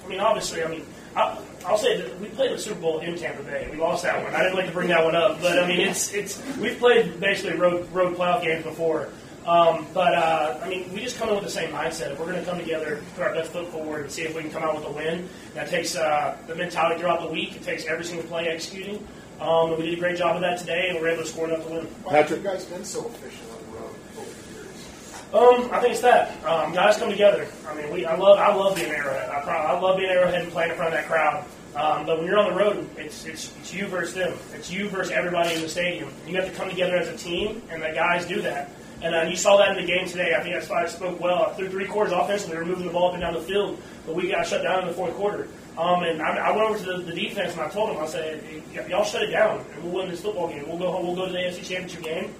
I 0.04 0.08
mean, 0.08 0.20
obviously, 0.20 0.62
I 0.62 0.68
mean, 0.68 0.84
I, 1.16 1.38
I'll 1.66 1.78
say 1.78 2.00
that 2.00 2.20
we 2.20 2.28
played 2.28 2.52
the 2.52 2.58
Super 2.58 2.80
Bowl 2.80 3.00
in 3.00 3.18
Tampa 3.18 3.42
Bay. 3.42 3.68
We 3.70 3.78
lost 3.78 4.04
that 4.04 4.22
one. 4.22 4.34
I 4.34 4.42
didn't 4.42 4.54
like 4.54 4.66
to 4.66 4.72
bring 4.72 4.88
that 4.88 5.04
one 5.04 5.16
up, 5.16 5.40
but 5.40 5.58
I 5.58 5.66
mean, 5.66 5.80
it's 5.80 6.12
it's 6.14 6.40
we've 6.56 6.78
played 6.78 7.18
basically 7.20 7.58
road 7.58 7.90
road 7.92 8.16
playoff 8.16 8.42
games 8.42 8.64
before. 8.64 9.08
Um, 9.46 9.86
but 9.94 10.14
uh, 10.14 10.60
I 10.62 10.68
mean, 10.68 10.92
we 10.92 11.00
just 11.00 11.16
come 11.16 11.30
in 11.30 11.34
with 11.34 11.44
the 11.44 11.50
same 11.50 11.70
mindset. 11.70 12.12
If 12.12 12.20
we're 12.20 12.26
going 12.30 12.38
to 12.38 12.44
come 12.44 12.58
together, 12.58 13.02
put 13.16 13.24
our 13.24 13.34
best 13.34 13.50
foot 13.50 13.66
forward, 13.68 14.02
and 14.02 14.12
see 14.12 14.22
if 14.22 14.34
we 14.36 14.42
can 14.42 14.50
come 14.50 14.62
out 14.62 14.76
with 14.76 14.84
a 14.84 14.90
win. 14.92 15.26
That 15.54 15.68
takes 15.70 15.96
uh, 15.96 16.36
the 16.46 16.54
mentality 16.54 17.00
throughout 17.00 17.22
the 17.22 17.28
week. 17.28 17.56
It 17.56 17.62
takes 17.62 17.86
every 17.86 18.04
single 18.04 18.26
play 18.28 18.48
executing. 18.48 19.06
Um, 19.40 19.70
and 19.70 19.78
we 19.78 19.86
did 19.90 19.94
a 19.94 20.00
great 20.00 20.18
job 20.18 20.36
of 20.36 20.42
that 20.42 20.58
today, 20.58 20.88
and 20.88 20.96
we 20.96 21.02
were 21.02 21.08
able 21.08 21.22
to 21.22 21.28
score 21.28 21.46
enough 21.48 21.64
to 21.66 21.72
win. 21.72 21.88
Have 22.10 22.28
you 22.28 22.36
guys 22.38 22.64
been 22.66 22.84
so 22.84 23.06
efficient 23.06 23.48
on 23.50 23.72
the 23.72 23.78
road 23.78 23.94
over 24.18 24.28
the 24.28 24.54
years? 24.54 25.12
Um, 25.32 25.68
I 25.72 25.80
think 25.80 25.92
it's 25.92 26.00
that 26.00 26.42
um, 26.44 26.72
guys 26.72 26.96
come 26.96 27.10
together. 27.10 27.46
I 27.68 27.74
mean, 27.74 27.92
we 27.92 28.06
I 28.06 28.16
love 28.16 28.38
I 28.38 28.54
love 28.54 28.76
being 28.76 28.90
Arrowhead. 28.90 29.28
I, 29.28 29.40
I 29.40 29.78
love 29.78 29.98
being 29.98 30.08
Arrowhead 30.08 30.42
and 30.42 30.52
playing 30.52 30.70
in 30.70 30.76
front 30.76 30.94
of 30.94 30.98
that 30.98 31.06
crowd. 31.06 31.44
Um, 31.76 32.06
but 32.06 32.18
when 32.18 32.26
you're 32.26 32.38
on 32.38 32.50
the 32.50 32.58
road, 32.58 32.88
it's, 32.96 33.26
it's 33.26 33.54
it's 33.60 33.74
you 33.74 33.86
versus 33.88 34.14
them. 34.14 34.32
It's 34.54 34.70
you 34.70 34.88
versus 34.88 35.12
everybody 35.12 35.54
in 35.54 35.60
the 35.60 35.68
stadium. 35.68 36.10
You 36.26 36.36
have 36.36 36.46
to 36.46 36.52
come 36.52 36.70
together 36.70 36.96
as 36.96 37.08
a 37.08 37.16
team, 37.16 37.62
and 37.70 37.82
the 37.82 37.92
guys 37.92 38.24
do 38.24 38.40
that. 38.40 38.70
And 39.02 39.14
uh, 39.14 39.22
you 39.22 39.36
saw 39.36 39.58
that 39.58 39.76
in 39.76 39.86
the 39.86 39.86
game 39.86 40.08
today. 40.08 40.34
I 40.34 40.40
think 40.42 40.54
that's 40.54 40.68
why 40.70 40.82
I 40.82 40.86
spoke 40.86 41.20
well. 41.20 41.52
Through 41.54 41.68
three 41.70 41.86
quarters 41.86 42.12
offensively, 42.12 42.56
we 42.56 42.62
were 42.62 42.66
moving 42.66 42.86
the 42.86 42.92
ball 42.92 43.08
up 43.08 43.14
and 43.14 43.22
down 43.22 43.34
the 43.34 43.40
field, 43.40 43.80
but 44.06 44.14
we 44.16 44.28
got 44.28 44.46
shut 44.46 44.62
down 44.62 44.80
in 44.80 44.88
the 44.88 44.94
fourth 44.94 45.14
quarter. 45.14 45.46
Um, 45.76 46.02
and 46.02 46.20
I, 46.20 46.36
I 46.36 46.50
went 46.50 46.62
over 46.70 46.78
to 46.78 46.84
the, 46.84 47.12
the 47.12 47.14
defense 47.14 47.52
and 47.52 47.60
I 47.60 47.68
told 47.68 47.90
them, 47.90 47.98
I 47.98 48.06
said, 48.06 48.42
y'all 48.88 49.04
shut 49.04 49.22
it 49.22 49.30
down, 49.30 49.64
and 49.74 49.84
we'll 49.84 49.92
win 49.92 50.10
this 50.10 50.22
football 50.22 50.48
game. 50.48 50.66
We'll 50.66 50.78
go 50.78 50.90
home. 50.90 51.06
We'll 51.06 51.14
go 51.14 51.26
to 51.26 51.32
the 51.32 51.38
AFC 51.38 51.62
Championship 51.62 52.02
game. 52.02 52.34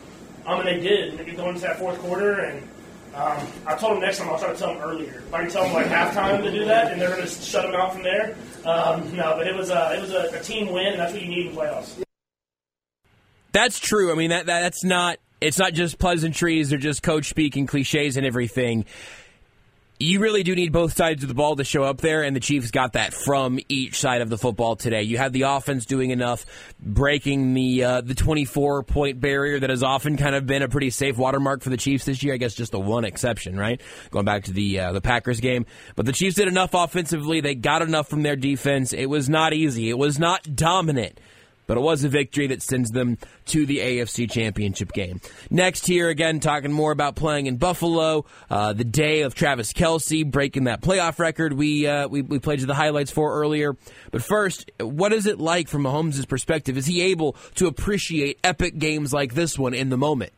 Um, 0.46 0.60
and 0.60 0.68
they 0.68 0.80
did. 0.80 1.10
And 1.10 1.18
they 1.20 1.32
going 1.32 1.50
into 1.50 1.60
that 1.60 1.78
fourth 1.78 1.98
quarter, 2.00 2.40
and 2.40 2.66
um, 3.18 3.48
I 3.66 3.74
told 3.74 3.94
them 3.94 4.00
next 4.00 4.18
time 4.18 4.28
I'll 4.28 4.38
try 4.38 4.52
to 4.52 4.58
tell 4.58 4.74
them 4.74 4.82
earlier. 4.82 5.24
If 5.26 5.34
I 5.34 5.40
can 5.42 5.50
tell 5.50 5.64
them 5.64 5.72
like 5.72 5.86
halftime 5.86 6.40
to 6.40 6.52
do 6.52 6.64
that, 6.66 6.92
and 6.92 7.00
they're 7.00 7.10
going 7.10 7.22
to 7.22 7.28
shut 7.28 7.64
them 7.64 7.74
out 7.74 7.92
from 7.92 8.04
there. 8.04 8.36
Um, 8.64 9.16
no, 9.16 9.34
but 9.36 9.48
it 9.48 9.56
was 9.56 9.70
a 9.70 9.96
it 9.96 10.00
was 10.00 10.12
a, 10.12 10.38
a 10.38 10.40
team 10.40 10.72
win, 10.72 10.86
and 10.86 11.00
that's 11.00 11.12
what 11.12 11.22
you 11.22 11.28
need 11.28 11.46
in 11.46 11.52
playoffs. 11.52 12.00
That's 13.50 13.80
true. 13.80 14.12
I 14.12 14.14
mean, 14.14 14.30
that, 14.30 14.46
that 14.46 14.60
that's 14.60 14.84
not. 14.84 15.18
It's 15.40 15.58
not 15.58 15.72
just 15.72 15.98
pleasantries 15.98 16.72
or 16.72 16.78
just 16.78 17.02
coach 17.02 17.28
speaking 17.28 17.66
cliches 17.66 18.16
and 18.16 18.24
everything. 18.24 18.84
You 20.00 20.20
really 20.20 20.44
do 20.44 20.54
need 20.54 20.70
both 20.70 20.96
sides 20.96 21.24
of 21.24 21.28
the 21.28 21.34
ball 21.34 21.56
to 21.56 21.64
show 21.64 21.82
up 21.82 22.00
there, 22.00 22.22
and 22.22 22.36
the 22.36 22.40
Chiefs 22.40 22.70
got 22.70 22.92
that 22.92 23.12
from 23.12 23.58
each 23.68 23.98
side 23.98 24.20
of 24.20 24.28
the 24.28 24.38
football 24.38 24.76
today. 24.76 25.02
You 25.02 25.18
had 25.18 25.32
the 25.32 25.42
offense 25.42 25.86
doing 25.86 26.10
enough, 26.10 26.46
breaking 26.78 27.52
the 27.54 27.82
uh, 27.82 28.00
the 28.02 28.14
24 28.14 28.84
point 28.84 29.20
barrier 29.20 29.58
that 29.58 29.70
has 29.70 29.82
often 29.82 30.16
kind 30.16 30.36
of 30.36 30.46
been 30.46 30.62
a 30.62 30.68
pretty 30.68 30.90
safe 30.90 31.18
watermark 31.18 31.62
for 31.62 31.70
the 31.70 31.76
Chiefs 31.76 32.04
this 32.04 32.22
year. 32.22 32.34
I 32.34 32.36
guess 32.36 32.54
just 32.54 32.70
the 32.70 32.78
one 32.78 33.04
exception, 33.04 33.58
right? 33.58 33.80
Going 34.12 34.24
back 34.24 34.44
to 34.44 34.52
the 34.52 34.78
uh, 34.78 34.92
the 34.92 35.00
Packers 35.00 35.40
game, 35.40 35.66
but 35.96 36.06
the 36.06 36.12
Chiefs 36.12 36.36
did 36.36 36.46
enough 36.46 36.74
offensively. 36.74 37.40
They 37.40 37.56
got 37.56 37.82
enough 37.82 38.06
from 38.08 38.22
their 38.22 38.36
defense. 38.36 38.92
It 38.92 39.06
was 39.06 39.28
not 39.28 39.52
easy. 39.52 39.90
It 39.90 39.98
was 39.98 40.16
not 40.16 40.54
dominant 40.54 41.18
but 41.68 41.76
it 41.76 41.80
was 41.80 42.02
a 42.02 42.08
victory 42.08 42.48
that 42.48 42.62
sends 42.62 42.90
them 42.90 43.16
to 43.44 43.64
the 43.66 43.78
AFC 43.78 44.28
Championship 44.28 44.92
game. 44.92 45.20
Next, 45.50 45.86
here 45.86 46.08
again, 46.08 46.40
talking 46.40 46.72
more 46.72 46.90
about 46.90 47.14
playing 47.14 47.46
in 47.46 47.58
Buffalo, 47.58 48.24
uh, 48.50 48.72
the 48.72 48.84
day 48.84 49.20
of 49.20 49.36
Travis 49.36 49.72
Kelce 49.72 50.28
breaking 50.28 50.64
that 50.64 50.80
playoff 50.80 51.20
record 51.20 51.52
we, 51.52 51.86
uh, 51.86 52.08
we 52.08 52.22
we 52.22 52.40
played 52.40 52.60
you 52.60 52.66
the 52.66 52.74
highlights 52.74 53.10
for 53.10 53.38
earlier. 53.40 53.76
But 54.10 54.22
first, 54.22 54.72
what 54.80 55.12
is 55.12 55.26
it 55.26 55.38
like 55.38 55.68
from 55.68 55.84
Mahomes' 55.84 56.26
perspective? 56.26 56.76
Is 56.76 56.86
he 56.86 57.02
able 57.02 57.36
to 57.56 57.66
appreciate 57.66 58.40
epic 58.42 58.78
games 58.78 59.12
like 59.12 59.34
this 59.34 59.58
one 59.58 59.74
in 59.74 59.90
the 59.90 59.98
moment? 59.98 60.32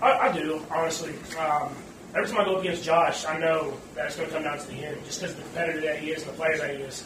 I, 0.00 0.12
I 0.12 0.32
do, 0.32 0.64
honestly. 0.70 1.14
Um, 1.38 1.74
every 2.14 2.28
time 2.28 2.40
I 2.40 2.44
go 2.44 2.56
up 2.56 2.60
against 2.62 2.82
Josh, 2.82 3.26
I 3.26 3.38
know 3.38 3.74
that 3.94 4.06
it's 4.06 4.16
going 4.16 4.28
to 4.28 4.34
come 4.34 4.44
down 4.44 4.58
to 4.58 4.66
the 4.66 4.84
end, 4.84 5.04
just 5.04 5.20
because 5.20 5.34
of 5.34 5.36
the 5.36 5.42
competitor 5.44 5.80
that 5.82 5.98
he 5.98 6.10
is 6.12 6.22
and 6.22 6.32
the 6.32 6.36
player 6.36 6.56
that 6.56 6.76
he 6.76 6.82
is. 6.82 7.04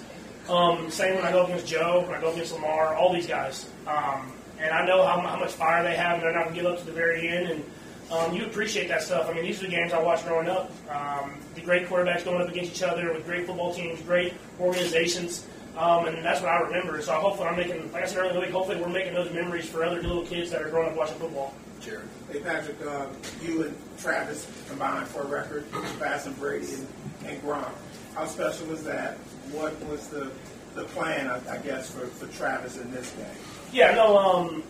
Um, 0.48 0.90
same 0.90 1.16
when 1.16 1.24
I 1.24 1.32
go 1.32 1.44
against 1.44 1.66
Joe, 1.66 2.04
when 2.06 2.14
I 2.14 2.20
go 2.20 2.32
against 2.32 2.52
Lamar, 2.52 2.94
all 2.94 3.12
these 3.12 3.26
guys. 3.26 3.68
Um, 3.86 4.32
and 4.60 4.70
I 4.70 4.86
know 4.86 5.04
how, 5.04 5.20
how 5.20 5.38
much 5.38 5.52
fire 5.52 5.82
they 5.82 5.96
have, 5.96 6.14
and 6.14 6.22
they're 6.22 6.32
not 6.32 6.44
going 6.44 6.56
to 6.56 6.62
give 6.62 6.70
up 6.70 6.78
to 6.78 6.86
the 6.86 6.92
very 6.92 7.28
end. 7.28 7.48
And 7.48 7.64
um, 8.10 8.34
you 8.34 8.46
appreciate 8.46 8.88
that 8.88 9.02
stuff. 9.02 9.28
I 9.28 9.34
mean, 9.34 9.44
these 9.44 9.60
are 9.60 9.66
the 9.66 9.70
games 9.70 9.92
I 9.92 10.00
watched 10.00 10.24
growing 10.24 10.48
up. 10.48 10.70
Um, 10.88 11.32
the 11.54 11.60
great 11.60 11.88
quarterbacks 11.88 12.24
going 12.24 12.40
up 12.40 12.48
against 12.48 12.72
each 12.72 12.82
other 12.82 13.12
with 13.12 13.24
great 13.24 13.46
football 13.46 13.74
teams, 13.74 14.00
great 14.02 14.34
organizations. 14.60 15.46
Um, 15.76 16.06
and 16.06 16.24
that's 16.24 16.40
what 16.40 16.50
I 16.50 16.60
remember. 16.60 17.02
So 17.02 17.12
hopefully 17.14 17.48
I'm 17.48 17.56
making, 17.56 17.92
like 17.92 18.04
I 18.04 18.06
said 18.06 18.18
earlier 18.18 18.30
in 18.30 18.36
the 18.36 18.40
week, 18.40 18.50
hopefully 18.50 18.80
we're 18.80 18.88
making 18.88 19.14
those 19.14 19.30
memories 19.32 19.68
for 19.68 19.84
other 19.84 20.00
little 20.00 20.24
kids 20.24 20.50
that 20.50 20.62
are 20.62 20.70
growing 20.70 20.90
up 20.90 20.96
watching 20.96 21.18
football. 21.18 21.52
Jared. 21.80 22.08
Hey, 22.32 22.40
Patrick, 22.40 22.76
uh, 22.86 23.06
you 23.42 23.64
and 23.64 23.76
Travis 23.98 24.50
combined 24.68 25.06
for 25.08 25.22
a 25.22 25.26
record, 25.26 25.64
passing 26.00 26.32
Brady 26.34 26.74
and, 26.74 26.86
and 27.26 27.42
Gronk. 27.42 27.70
How 28.16 28.24
special 28.24 28.66
was 28.68 28.82
that? 28.84 29.18
What 29.52 29.78
was 29.84 30.08
the, 30.08 30.30
the 30.74 30.84
plan, 30.84 31.28
I, 31.28 31.56
I 31.56 31.58
guess, 31.58 31.90
for, 31.90 32.06
for 32.06 32.26
Travis 32.34 32.78
in 32.78 32.90
this 32.90 33.10
game? 33.12 33.26
Yeah, 33.72 33.94
no, 33.94 34.16
um, 34.16 34.62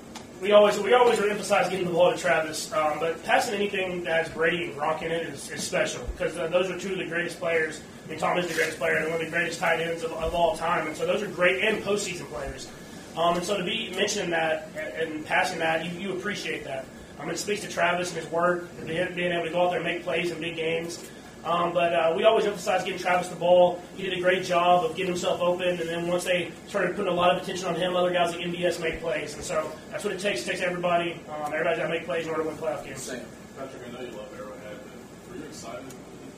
we 0.43 0.51
always 0.51 0.79
we 0.81 0.93
always 0.95 1.19
emphasize 1.21 1.71
getting 1.71 1.87
the 1.87 1.93
ball 1.93 2.13
to 2.13 2.19
Travis, 2.19 2.73
um, 2.73 2.99
but 2.99 3.23
passing 3.25 3.55
anything 3.55 4.03
that 4.05 4.27
has 4.27 4.35
Brady 4.35 4.65
and 4.65 4.75
Gronk 4.75 5.03
in 5.03 5.13
it 5.13 5.29
is, 5.29 5.49
is 5.51 5.63
special 5.63 6.03
because 6.17 6.37
uh, 6.37 6.49
those 6.49 6.69
are 6.69 6.79
two 6.79 6.93
of 6.93 6.99
the 6.99 7.07
greatest 7.07 7.39
players. 7.39 7.81
I 8.05 8.11
mean, 8.11 8.19
Tom 8.19 8.37
is 8.37 8.49
the 8.49 8.55
greatest 8.55 8.79
player 8.79 8.97
and 8.97 9.11
one 9.13 9.21
of 9.21 9.25
the 9.25 9.31
greatest 9.31 9.61
tight 9.61 9.81
ends 9.81 10.03
of, 10.03 10.13
of 10.13 10.35
all 10.35 10.57
time, 10.57 10.89
and 10.89 10.97
so 10.97 11.07
those 11.07 11.23
are 11.23 11.29
great 11.29 11.63
and 11.63 11.83
postseason 11.83 12.27
players. 12.27 12.69
Um, 13.17 13.37
and 13.37 13.47
so 13.47 13.57
to 13.57 13.65
be 13.65 13.91
mentioning 13.97 14.31
that 14.31 14.69
and, 14.77 15.15
and 15.15 15.27
passing 15.27 15.61
that, 15.61 15.85
you, 15.85 15.99
you 15.99 16.17
appreciate 16.17 16.65
that. 16.65 16.85
Um, 17.19 17.31
it 17.31 17.39
speaks 17.39 17.63
to 17.63 17.69
Travis 17.69 18.13
and 18.13 18.23
his 18.23 18.31
work, 18.31 18.69
and 18.79 18.87
being, 18.87 19.15
being 19.15 19.33
able 19.33 19.45
to 19.45 19.51
go 19.51 19.65
out 19.65 19.71
there 19.71 19.81
and 19.81 19.87
make 19.87 20.03
plays 20.03 20.31
in 20.31 20.41
big 20.41 20.57
games. 20.57 21.09
Um, 21.47 21.73
but 21.73 21.93
uh, 21.93 22.13
we 22.17 22.25
always 22.25 22.45
emphasize 22.45 22.83
getting 22.83 22.99
Travis 22.99 23.29
the 23.29 23.37
ball. 23.37 23.81
He 23.97 24.03
did 24.03 24.19
a 24.19 24.21
great 24.21 24.45
job 24.45 24.85
of 24.85 24.97
getting 24.97 25.13
himself 25.13 25.41
open, 25.41 25.81
and 25.81 25.89
then 25.89 26.09
once 26.09 26.25
they 26.25 26.51
started 26.67 26.97
putting 26.97 27.13
a 27.13 27.15
lot 27.15 27.37
of 27.37 27.41
attention 27.41 27.69
on 27.69 27.77
him, 27.77 27.95
other 27.95 28.13
guys 28.13 28.35
like 28.35 28.45
MVS 28.45 28.81
make 28.81 29.01
plays. 29.01 29.35
And 29.35 29.45
so 29.45 29.71
that's 29.93 30.03
what 30.03 30.13
it 30.13 30.19
takes. 30.19 30.43
It 30.43 30.51
takes 30.51 30.61
everybody. 30.61 31.21
Um, 31.31 31.53
everybody's 31.53 31.79
got 31.79 31.85
to 31.85 31.89
make 31.89 32.05
plays 32.05 32.25
in 32.27 32.33
order 32.33 32.43
to 32.43 32.49
win 32.49 32.59
playoff 32.59 32.85
games. 32.85 33.09
Patrick, 33.57 33.83
I 33.87 33.93
know 33.93 34.01
you 34.01 34.17
love 34.17 34.29
Arrowhead, 34.37 34.79
but 34.83 35.31
were 35.31 35.39
you 35.39 35.45
excited 35.45 35.85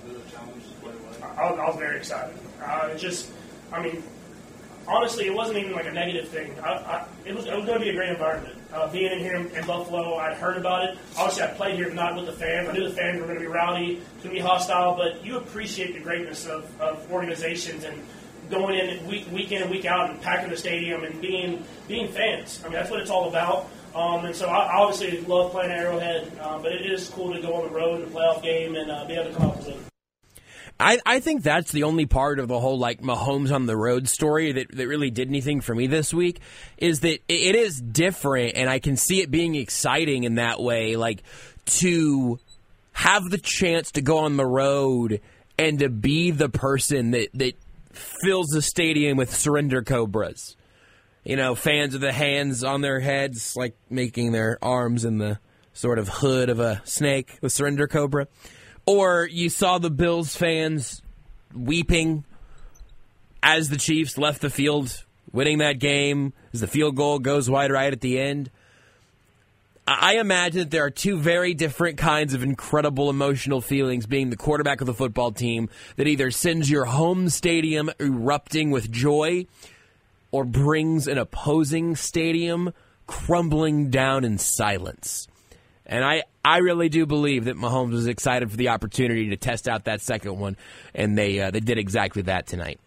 for 0.07 0.13
the 0.13 0.31
challenge 0.31 0.63
to 0.65 0.75
play 0.83 0.93
away? 0.93 1.33
I, 1.39 1.43
I 1.43 1.67
was 1.69 1.77
very 1.77 1.97
excited. 1.97 2.39
Uh, 2.63 2.91
it 2.93 2.99
just, 2.99 3.31
I 3.73 3.83
mean, 3.83 4.03
honestly, 4.87 5.27
it 5.27 5.35
wasn't 5.35 5.57
even 5.57 5.73
like 5.73 5.87
a 5.87 5.93
negative 5.93 6.29
thing. 6.29 6.55
I, 6.61 6.69
I, 6.69 7.05
it 7.25 7.35
was, 7.35 7.47
it 7.47 7.57
was 7.57 7.65
going 7.65 7.79
to 7.79 7.85
be 7.85 7.91
a 7.91 7.95
great 7.95 8.11
environment. 8.11 8.58
Uh, 8.73 8.87
being 8.93 9.11
in 9.13 9.19
here 9.19 9.35
in, 9.35 9.67
Buffalo, 9.67 10.17
I'd 10.17 10.37
heard 10.37 10.59
about 10.59 10.85
it. 10.85 10.99
Obviously, 11.17 11.43
I 11.43 11.47
played 11.49 11.77
here, 11.77 11.91
not 11.91 12.17
with 12.17 12.27
the 12.27 12.33
fans. 12.33 12.69
I 12.69 12.73
knew 12.73 12.87
the 12.87 12.95
fans 12.95 13.19
were 13.19 13.27
going 13.27 13.39
to 13.39 13.41
be 13.41 13.47
rowdy, 13.47 13.95
going 13.95 14.23
to 14.23 14.29
be 14.29 14.41
hostile, 14.41 14.95
but 14.95 15.25
you 15.25 15.39
appreciate 15.39 15.95
the 15.95 16.01
greatness 16.01 16.47
of, 16.47 16.69
of 16.81 17.11
organizations 17.11 17.85
and 17.85 18.03
going 18.51 18.79
in 18.79 19.07
week, 19.07 19.31
week 19.33 19.53
in 19.53 19.63
and 19.63 19.71
week 19.71 19.87
out 19.87 20.11
and 20.11 20.21
packing 20.21 20.51
the 20.51 20.57
stadium 20.57 21.05
and 21.05 21.21
being 21.21 21.65
being 21.87 22.09
fans. 22.09 22.61
I 22.63 22.69
mean, 22.69 22.75
that's 22.75 22.91
what 22.91 23.01
it's 23.01 23.11
all 23.11 23.29
about. 23.29 23.69
Um, 23.95 24.25
and 24.27 24.35
so 24.35 24.47
I 24.49 24.77
obviously 24.77 25.21
love 25.23 25.53
playing 25.53 25.71
Arrowhead, 25.71 26.31
uh, 26.41 26.59
but 26.59 26.73
it 26.73 26.91
is 26.91 27.09
cool 27.09 27.33
to 27.33 27.41
go 27.41 27.55
on 27.55 27.69
the 27.69 27.75
road 27.75 28.03
in 28.03 28.09
a 28.09 28.11
playoff 28.11 28.43
game 28.43 28.77
and 28.77 28.91
uh, 28.91 29.05
be 29.07 29.15
able 29.15 29.31
to 29.31 29.37
come 29.37 29.51
out 29.51 29.57
with 29.59 29.69
a. 29.69 29.88
I, 30.81 31.01
I 31.05 31.21
think 31.21 31.43
that's 31.43 31.73
the 31.73 31.83
only 31.83 32.07
part 32.07 32.39
of 32.39 32.47
the 32.47 32.61
whole 32.61 32.79
like 32.79 33.01
Mahomes 33.01 33.53
on 33.53 33.67
the 33.67 33.77
road 33.77 34.09
story 34.09 34.53
that, 34.53 34.71
that 34.77 34.87
really 34.87 35.11
did 35.11 35.29
anything 35.29 35.61
for 35.61 35.75
me 35.75 35.89
this 35.89 36.15
week 36.15 36.41
is 36.77 37.01
that 37.01 37.19
it, 37.29 37.55
is 37.57 37.81
different 37.81 38.53
and 38.55 38.71
I 38.71 38.79
can 38.79 38.97
see 38.97 39.21
it 39.21 39.31
being 39.31 39.57
exciting 39.57 40.23
in 40.23 40.37
that 40.37 40.61
way, 40.61 40.95
like 40.95 41.25
to 41.67 42.39
have 42.93 43.25
the 43.25 43.39
chance 43.39 43.93
to 43.93 44.03
go 44.03 44.19
on 44.19 44.37
the 44.37 44.47
road 44.47 45.21
and 45.59 45.81
to 45.81 45.89
be 45.89 46.31
the 46.31 46.49
person 46.49 47.11
that, 47.11 47.31
that 47.35 47.55
fills 47.93 48.47
the 48.49 48.63
stadium 48.63 49.17
with 49.17 49.35
surrender 49.35 49.83
cobras. 49.83 50.57
You 51.25 51.37
know, 51.37 51.57
fans 51.57 51.93
with 51.93 52.03
the 52.03 52.13
hands 52.13 52.63
on 52.63 52.81
their 52.81 53.01
heads, 53.01 53.55
like 53.57 53.77
making 53.91 54.31
their 54.31 54.59
arms 54.63 55.05
in 55.05 55.19
the 55.19 55.41
sort 55.73 55.99
of 55.99 56.09
hood 56.09 56.49
of 56.49 56.61
a 56.61 56.81
snake, 56.85 57.39
the 57.41 57.51
surrender 57.51 57.89
cobra. 57.89 58.29
Or 58.89 59.29
you 59.31 59.51
saw 59.51 59.77
the 59.77 59.91
Bills 59.91 60.35
fans 60.35 61.03
weeping 61.55 62.25
as 63.43 63.69
the 63.69 63.77
Chiefs 63.77 64.17
left 64.17 64.41
the 64.41 64.49
field, 64.49 65.05
winning 65.31 65.59
that 65.59 65.79
game, 65.79 66.33
as 66.55 66.63
the 66.63 66.67
field 66.67 66.97
goal 66.97 67.19
goes 67.19 67.51
wide 67.51 67.71
right 67.71 67.93
at 67.93 68.01
the 68.01 68.19
end. 68.19 68.51
I 69.87 70.17
imagine 70.17 70.61
that 70.61 70.71
there 70.71 70.87
are 70.87 70.91
two 70.91 71.19
very 71.19 71.53
different 71.53 71.99
kinds 71.99 72.33
of 72.33 72.43
incredible 72.43 73.11
emotional 73.11 73.61
feelings 73.61 74.07
being 74.07 74.31
the 74.31 74.39
quarterback 74.39 74.81
of 74.81 74.87
the 74.87 74.95
football 74.95 75.33
team 75.33 75.69
that 75.97 76.07
either 76.07 76.31
sends 76.31 76.71
your 76.71 76.87
home 76.87 77.29
stadium 77.29 77.91
erupting 78.01 78.71
with 78.71 78.91
joy 78.91 79.45
or 80.31 80.47
brings 80.47 81.07
an 81.07 81.19
opposing 81.19 81.95
stadium 81.95 82.73
crumbling 83.07 83.91
down 83.91 84.25
in 84.25 84.39
silence. 84.39 85.29
And 85.85 86.03
I, 86.03 86.23
I 86.49 86.59
really 86.59 86.89
do 86.89 87.05
believe 87.05 87.45
that 87.45 87.59
Mahomes 87.59 87.93
was 87.93 88.07
excited 88.07 88.51
for 88.51 88.57
the 88.57 88.71
opportunity 88.71 89.29
to 89.29 89.37
test 89.37 89.69
out 89.69 89.85
that 89.85 90.01
second 90.01 90.39
one, 90.39 90.57
and 90.95 91.17
they 91.17 91.39
uh, 91.41 91.51
they 91.51 91.61
did 91.61 91.77
exactly 91.77 92.23
that 92.23 92.47
tonight. 92.47 92.81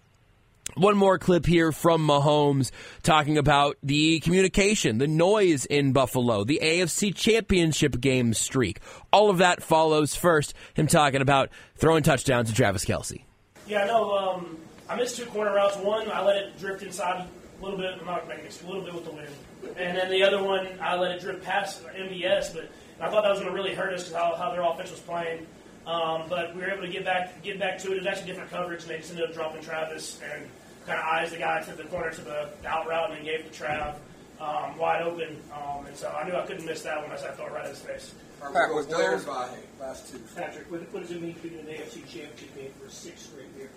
One 0.74 0.98
more 0.98 1.20
clip 1.20 1.46
here 1.46 1.72
from 1.72 2.08
Mahomes 2.08 2.72
talking 3.04 3.38
about 3.38 3.78
the 3.84 4.20
communication, 4.22 4.98
the 4.98 5.08
noise 5.08 5.66
in 5.66 5.92
Buffalo, 5.92 6.44
the 6.44 6.60
AFC 6.64 7.14
Championship 7.14 8.02
game 8.02 8.34
streak. 8.34 8.80
All 9.14 9.30
of 9.30 9.38
that 9.38 9.62
follows 9.62 10.16
first 10.16 10.56
him 10.74 10.88
talking 10.88 11.22
about 11.22 11.50
throwing 11.76 12.02
touchdowns 12.02 12.50
to 12.50 12.56
Travis 12.56 12.84
Kelce. 12.84 13.26
Yeah, 13.68 13.86
no, 13.86 14.12
um, 14.18 14.58
I 14.90 14.96
missed 14.96 15.18
two 15.18 15.26
corner 15.28 15.54
routes. 15.54 15.78
One, 15.78 16.10
I 16.10 16.24
let 16.26 16.38
it 16.38 16.60
drift 16.60 16.82
inside 16.82 17.28
a 17.60 17.64
little 17.64 17.78
bit. 17.78 17.94
I'm 18.00 18.08
not 18.08 18.28
making 18.28 18.48
a 18.48 18.68
little 18.68 18.82
bit 18.82 18.96
with 18.96 19.06
the 19.06 19.12
wind. 19.12 19.30
And 19.78 19.96
then 19.96 20.10
the 20.10 20.24
other 20.24 20.42
one, 20.42 20.68
I 20.82 20.96
let 20.96 21.12
it 21.12 21.22
drift 21.22 21.44
past 21.44 21.86
MVS, 21.86 22.56
but 22.56 22.72
I 23.02 23.10
thought 23.10 23.24
that 23.24 23.32
was 23.32 23.40
going 23.40 23.52
to 23.52 23.56
really 23.56 23.74
hurt 23.74 23.94
us 23.94 24.04
because 24.04 24.16
how, 24.16 24.36
how 24.36 24.52
their 24.52 24.62
offense 24.62 24.92
was 24.92 25.00
playing. 25.00 25.46
Um, 25.86 26.24
but 26.30 26.56
we 26.56 26.62
were 26.62 26.70
able 26.70 26.84
to 26.84 26.92
get 26.92 27.04
back 27.04 27.42
get 27.42 27.60
back 27.60 27.80
to 27.80 27.92
it. 27.92 27.96
It 27.96 27.98
was 28.00 28.08
actually 28.08 28.28
different 28.28 28.52
coverage, 28.52 28.84
and 28.84 28.92
they 28.92 28.98
just 28.98 29.12
ended 29.12 29.28
up 29.28 29.34
dropping 29.34 29.64
Travis 29.64 30.20
and 30.24 30.46
kind 30.86 31.00
of 31.00 31.06
eyes 31.06 31.32
the 31.32 31.38
guy 31.38 31.62
to 31.62 31.74
the 31.74 31.84
corner 31.86 32.12
to 32.12 32.22
the 32.22 32.50
out 32.66 32.88
route 32.88 33.10
and 33.10 33.18
then 33.18 33.26
gave 33.26 33.40
it 33.40 33.52
to 33.52 33.64
Trav 33.64 33.96
um, 34.40 34.78
wide 34.78 35.02
open. 35.02 35.38
Um, 35.54 35.86
and 35.86 35.96
so 35.96 36.10
I 36.10 36.28
knew 36.28 36.36
I 36.36 36.46
couldn't 36.46 36.66
miss 36.66 36.84
that 36.84 37.02
one 37.02 37.12
as 37.12 37.24
I 37.24 37.32
threw 37.32 37.46
it 37.46 37.52
right 37.52 37.66
in 37.66 37.72
his 37.72 37.80
face. 37.80 38.14
Pat, 38.42 38.74
was 38.74 38.88
Bills 38.88 39.26
by 39.26 39.50
last 39.80 40.12
two. 40.12 40.20
Patrick, 40.36 40.70
what, 40.72 40.82
what 40.94 41.04
does 41.04 41.12
it 41.12 41.22
mean 41.22 41.36
to 41.36 41.42
be 41.42 41.54
in 41.54 41.60
an 41.60 41.66
AFC 41.68 42.02
Championship 42.08 42.56
game 42.56 42.72
for 42.80 42.88
a 42.88 42.92
sixth 42.92 43.32
straight 43.32 43.46
year? 43.58 43.70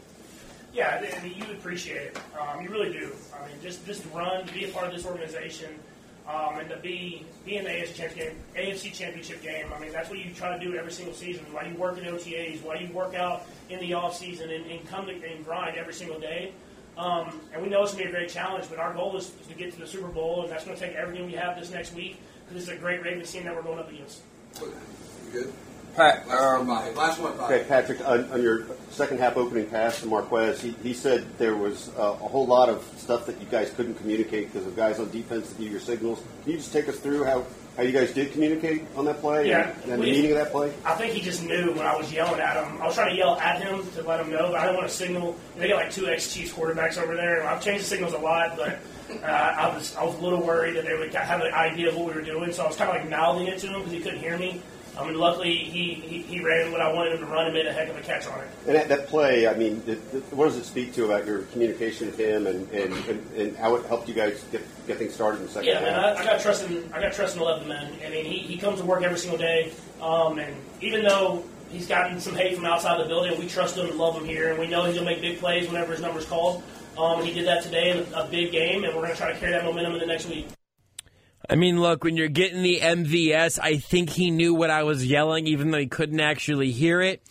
Yeah, 0.72 1.04
I 1.16 1.22
mean, 1.22 1.34
you 1.36 1.44
appreciate 1.52 1.98
it. 1.98 2.18
Um, 2.38 2.62
you 2.62 2.68
really 2.68 2.92
do. 2.92 3.12
I 3.32 3.46
mean, 3.46 3.56
just 3.62 3.86
just 3.86 4.02
to 4.02 4.08
run, 4.08 4.44
to 4.44 4.52
be 4.52 4.64
a 4.64 4.68
part 4.68 4.86
of 4.86 4.92
this 4.92 5.06
organization, 5.06 5.78
um, 6.28 6.58
and 6.58 6.68
to 6.70 6.76
be 6.78 7.24
be 7.44 7.56
in 7.56 7.64
the 7.64 7.70
AFC 7.70 8.92
championship 8.94 9.42
game. 9.42 9.66
I 9.74 9.78
mean, 9.78 9.92
that's 9.92 10.08
what 10.08 10.18
you 10.18 10.32
try 10.34 10.56
to 10.56 10.64
do 10.64 10.74
every 10.76 10.92
single 10.92 11.14
season. 11.14 11.44
Why 11.52 11.66
you 11.66 11.76
work 11.76 11.98
in 11.98 12.04
OTAs, 12.04 12.62
why 12.62 12.76
you 12.76 12.92
work 12.92 13.14
out 13.14 13.46
in 13.68 13.80
the 13.80 13.92
off 13.94 14.16
season, 14.16 14.50
and, 14.50 14.64
and 14.66 14.86
come 14.88 15.06
to, 15.06 15.12
and 15.12 15.44
grind 15.44 15.76
every 15.76 15.92
single 15.92 16.18
day. 16.18 16.52
Um, 16.96 17.40
and 17.52 17.62
we 17.62 17.68
know 17.68 17.82
it's 17.82 17.92
going 17.92 18.06
to 18.06 18.10
be 18.10 18.16
a 18.16 18.20
great 18.20 18.30
challenge, 18.30 18.66
but 18.70 18.78
our 18.78 18.94
goal 18.94 19.16
is, 19.16 19.32
is 19.40 19.46
to 19.48 19.54
get 19.54 19.72
to 19.72 19.80
the 19.80 19.86
Super 19.86 20.08
Bowl, 20.08 20.42
and 20.42 20.50
that's 20.50 20.64
going 20.64 20.76
to 20.76 20.82
take 20.82 20.94
everything 20.94 21.26
we 21.26 21.32
have 21.32 21.58
this 21.58 21.70
next 21.70 21.92
week 21.94 22.20
because 22.46 22.68
it's 22.68 22.72
a 22.72 22.80
great 22.80 23.02
Ravens 23.02 23.32
team 23.32 23.44
that 23.44 23.54
we're 23.54 23.62
going 23.62 23.80
up 23.80 23.90
against. 23.90 24.20
Good. 25.32 25.52
Pat, 25.94 26.26
Last 26.26 26.42
um, 26.42 26.66
one 26.66 26.76
by. 26.76 26.90
Last 26.90 27.20
one 27.20 27.36
by. 27.36 27.44
Okay, 27.44 27.64
Patrick, 27.68 28.06
on, 28.06 28.30
on 28.32 28.42
your 28.42 28.66
second 28.90 29.18
half 29.20 29.36
opening 29.36 29.66
pass 29.66 30.00
to 30.00 30.06
Marquez, 30.06 30.60
he, 30.60 30.70
he 30.82 30.92
said 30.92 31.24
there 31.38 31.56
was 31.56 31.90
uh, 31.96 32.02
a 32.20 32.28
whole 32.28 32.46
lot 32.46 32.68
of 32.68 32.82
stuff 32.96 33.26
that 33.26 33.40
you 33.40 33.46
guys 33.46 33.70
couldn't 33.70 33.94
communicate 33.94 34.52
because 34.52 34.66
of 34.66 34.74
guys 34.76 34.98
on 34.98 35.10
defense 35.10 35.48
that 35.50 35.58
knew 35.58 35.70
your 35.70 35.80
signals. 35.80 36.22
Can 36.42 36.52
you 36.52 36.58
just 36.58 36.72
take 36.72 36.88
us 36.88 36.98
through 36.98 37.24
how, 37.24 37.44
how 37.76 37.82
you 37.82 37.92
guys 37.92 38.12
did 38.12 38.32
communicate 38.32 38.82
on 38.96 39.04
that 39.04 39.20
play 39.20 39.48
Yeah, 39.48 39.70
and, 39.84 39.92
and 39.92 40.00
we- 40.00 40.06
the 40.06 40.12
meaning 40.12 40.30
of 40.32 40.38
that 40.38 40.50
play? 40.52 40.72
I 40.84 40.94
think 40.94 41.12
he 41.12 41.20
just 41.20 41.42
knew 41.44 41.72
when 41.72 41.86
I 41.86 41.96
was 41.96 42.12
yelling 42.12 42.40
at 42.40 42.64
him. 42.64 42.80
I 42.82 42.86
was 42.86 42.94
trying 42.94 43.10
to 43.10 43.16
yell 43.16 43.38
at 43.38 43.62
him 43.62 43.88
to 43.92 44.02
let 44.02 44.20
him 44.20 44.30
know, 44.30 44.48
but 44.50 44.56
I 44.56 44.66
didn't 44.66 44.76
want 44.78 44.88
to 44.88 44.94
signal. 44.94 45.36
They 45.56 45.68
got 45.68 45.76
like 45.76 45.90
two 45.92 46.08
ex 46.08 46.32
Chiefs 46.34 46.52
quarterbacks 46.52 46.98
over 46.98 47.14
there, 47.14 47.40
and 47.40 47.48
I've 47.48 47.62
changed 47.62 47.84
the 47.84 47.88
signals 47.88 48.12
a 48.14 48.18
lot, 48.18 48.56
but 48.56 48.80
uh, 49.22 49.26
I 49.26 49.74
was 49.74 49.94
I 49.96 50.04
was 50.04 50.14
a 50.16 50.20
little 50.20 50.42
worried 50.42 50.76
that 50.76 50.84
they 50.84 50.96
would 50.96 51.14
have 51.14 51.40
an 51.40 51.52
idea 51.52 51.88
of 51.88 51.96
what 51.96 52.06
we 52.08 52.14
were 52.14 52.22
doing, 52.22 52.52
so 52.52 52.64
I 52.64 52.66
was 52.68 52.76
kind 52.76 52.90
of 52.90 52.96
like 52.96 53.08
mouthing 53.08 53.46
it 53.46 53.58
to 53.60 53.66
him 53.68 53.78
because 53.80 53.92
he 53.92 54.00
couldn't 54.00 54.20
hear 54.20 54.38
me. 54.38 54.60
I 54.98 55.04
mean, 55.06 55.18
luckily 55.18 55.54
he, 55.56 55.94
he, 55.94 56.22
he 56.22 56.40
ran 56.44 56.70
what 56.70 56.80
I 56.80 56.92
wanted 56.92 57.12
him 57.14 57.18
to 57.18 57.26
run 57.26 57.46
and 57.46 57.54
made 57.54 57.66
a 57.66 57.72
heck 57.72 57.88
of 57.88 57.96
a 57.96 58.00
catch 58.00 58.26
on 58.28 58.38
it. 58.40 58.48
And 58.66 58.76
that, 58.76 58.88
that 58.88 59.06
play, 59.08 59.48
I 59.48 59.54
mean, 59.54 59.82
it, 59.86 59.98
it- 60.14 60.22
what 60.32 60.46
does 60.46 60.56
it 60.56 60.64
speak 60.64 60.94
to 60.94 61.04
about 61.06 61.26
your 61.26 61.40
communication 61.52 62.06
with 62.06 62.18
him 62.18 62.46
and, 62.46 62.70
and, 62.70 62.92
and, 63.08 63.32
and 63.36 63.56
how 63.56 63.74
it 63.74 63.84
helped 63.86 64.08
you 64.08 64.14
guys 64.14 64.44
get, 64.52 64.62
get 64.86 64.98
things 64.98 65.14
started 65.14 65.38
in 65.40 65.46
the 65.46 65.52
second 65.52 65.68
Yeah, 65.68 65.80
man, 65.80 65.94
half? 65.94 66.18
I, 66.18 66.20
I 66.20 66.24
got 66.24 66.40
trust 66.40 66.68
in 66.70 66.92
I 66.92 67.00
got 67.00 67.12
trust 67.12 67.34
in 67.36 67.42
eleven 67.42 67.66
men. 67.66 67.92
I 68.06 68.10
mean, 68.10 68.24
he, 68.24 68.38
he 68.38 68.56
comes 68.56 68.78
to 68.80 68.86
work 68.86 69.02
every 69.02 69.18
single 69.18 69.38
day, 69.38 69.72
um, 70.00 70.38
and 70.38 70.54
even 70.80 71.02
though 71.04 71.44
he's 71.70 71.88
gotten 71.88 72.20
some 72.20 72.36
hate 72.36 72.54
from 72.56 72.64
outside 72.66 73.00
the 73.02 73.08
building, 73.08 73.36
we 73.40 73.48
trust 73.48 73.76
him 73.76 73.86
and 73.86 73.96
love 73.98 74.14
him 74.16 74.24
here, 74.24 74.50
and 74.50 74.58
we 74.60 74.68
know 74.68 74.84
he's 74.84 74.94
gonna 74.94 75.06
make 75.06 75.20
big 75.20 75.38
plays 75.40 75.66
whenever 75.66 75.90
his 75.92 76.00
number's 76.00 76.24
called. 76.26 76.62
Um, 76.96 77.18
and 77.18 77.26
he 77.26 77.34
did 77.34 77.46
that 77.48 77.64
today 77.64 77.90
in 77.90 78.06
a 78.14 78.24
big 78.28 78.52
game, 78.52 78.84
and 78.84 78.94
we're 78.94 79.02
gonna 79.02 79.16
try 79.16 79.32
to 79.32 79.38
carry 79.40 79.50
that 79.52 79.64
momentum 79.64 79.94
in 79.94 79.98
the 79.98 80.06
next 80.06 80.26
week. 80.28 80.46
I 81.48 81.56
mean, 81.56 81.80
look, 81.80 82.04
when 82.04 82.16
you're 82.16 82.28
getting 82.28 82.62
the 82.62 82.80
MVS, 82.80 83.58
I 83.62 83.76
think 83.76 84.10
he 84.10 84.30
knew 84.30 84.54
what 84.54 84.70
I 84.70 84.82
was 84.82 85.04
yelling, 85.04 85.46
even 85.46 85.70
though 85.70 85.78
he 85.78 85.86
couldn't 85.86 86.20
actually 86.20 86.70
hear 86.70 87.00
it. 87.00 87.22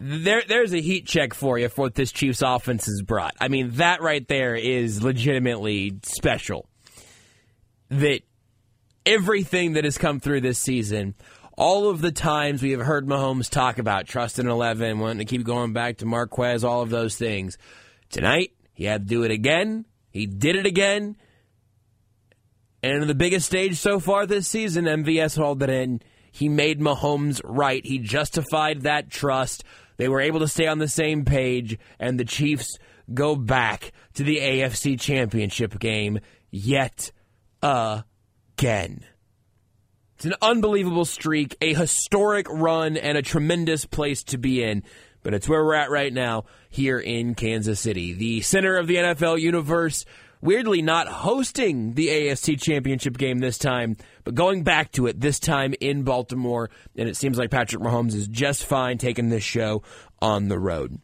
There, 0.00 0.42
there's 0.48 0.72
a 0.72 0.80
heat 0.80 1.06
check 1.06 1.34
for 1.34 1.58
you 1.58 1.68
for 1.68 1.82
what 1.82 1.94
this 1.94 2.12
Chiefs 2.12 2.40
offense 2.40 2.86
has 2.86 3.02
brought. 3.02 3.34
I 3.38 3.48
mean, 3.48 3.72
that 3.72 4.00
right 4.00 4.26
there 4.26 4.54
is 4.54 5.02
legitimately 5.02 5.98
special. 6.04 6.66
That 7.90 8.20
everything 9.04 9.74
that 9.74 9.84
has 9.84 9.98
come 9.98 10.20
through 10.20 10.40
this 10.40 10.58
season, 10.58 11.14
all 11.58 11.90
of 11.90 12.00
the 12.00 12.12
times 12.12 12.62
we 12.62 12.70
have 12.70 12.80
heard 12.80 13.06
Mahomes 13.06 13.50
talk 13.50 13.78
about 13.78 14.06
trust 14.06 14.38
in 14.38 14.48
11, 14.48 14.98
wanting 14.98 15.18
to 15.18 15.26
keep 15.26 15.44
going 15.44 15.74
back 15.74 15.98
to 15.98 16.06
Marquez, 16.06 16.64
all 16.64 16.80
of 16.80 16.88
those 16.88 17.16
things. 17.16 17.58
Tonight, 18.08 18.52
he 18.72 18.84
had 18.84 19.02
to 19.02 19.08
do 19.08 19.24
it 19.24 19.30
again. 19.30 19.84
He 20.10 20.24
did 20.24 20.56
it 20.56 20.64
again. 20.64 21.16
And 22.82 23.02
the 23.02 23.14
biggest 23.14 23.46
stage 23.46 23.76
so 23.76 24.00
far 24.00 24.26
this 24.26 24.48
season, 24.48 24.86
MVS 24.86 25.36
hauled 25.36 25.62
it 25.62 25.70
in. 25.70 26.00
He 26.32 26.48
made 26.48 26.80
Mahomes 26.80 27.40
right. 27.44 27.84
He 27.84 27.98
justified 27.98 28.82
that 28.82 29.10
trust. 29.10 29.64
They 29.96 30.08
were 30.08 30.20
able 30.20 30.40
to 30.40 30.48
stay 30.48 30.66
on 30.66 30.78
the 30.78 30.88
same 30.88 31.24
page, 31.24 31.78
and 31.98 32.18
the 32.18 32.24
Chiefs 32.24 32.78
go 33.12 33.36
back 33.36 33.92
to 34.14 34.22
the 34.22 34.38
AFC 34.38 34.98
Championship 34.98 35.78
game 35.78 36.20
yet 36.50 37.10
again. 37.62 39.04
It's 40.16 40.26
an 40.26 40.34
unbelievable 40.40 41.04
streak, 41.04 41.56
a 41.60 41.74
historic 41.74 42.46
run, 42.48 42.96
and 42.96 43.18
a 43.18 43.22
tremendous 43.22 43.84
place 43.84 44.22
to 44.24 44.38
be 44.38 44.62
in. 44.62 44.82
But 45.22 45.34
it's 45.34 45.48
where 45.48 45.64
we're 45.64 45.74
at 45.74 45.90
right 45.90 46.12
now 46.12 46.44
here 46.70 46.98
in 46.98 47.34
Kansas 47.34 47.80
City, 47.80 48.14
the 48.14 48.40
center 48.40 48.76
of 48.76 48.86
the 48.86 48.96
NFL 48.96 49.40
universe. 49.40 50.06
Weirdly, 50.42 50.80
not 50.80 51.06
hosting 51.06 51.94
the 51.94 52.08
AFC 52.08 52.60
Championship 52.60 53.18
game 53.18 53.38
this 53.40 53.58
time, 53.58 53.96
but 54.24 54.34
going 54.34 54.62
back 54.62 54.90
to 54.92 55.06
it 55.06 55.20
this 55.20 55.38
time 55.38 55.74
in 55.80 56.02
Baltimore. 56.02 56.70
And 56.96 57.08
it 57.08 57.16
seems 57.16 57.36
like 57.36 57.50
Patrick 57.50 57.82
Mahomes 57.82 58.14
is 58.14 58.26
just 58.26 58.64
fine 58.64 58.96
taking 58.96 59.28
this 59.28 59.44
show 59.44 59.82
on 60.22 60.48
the 60.48 60.58
road. 60.58 60.98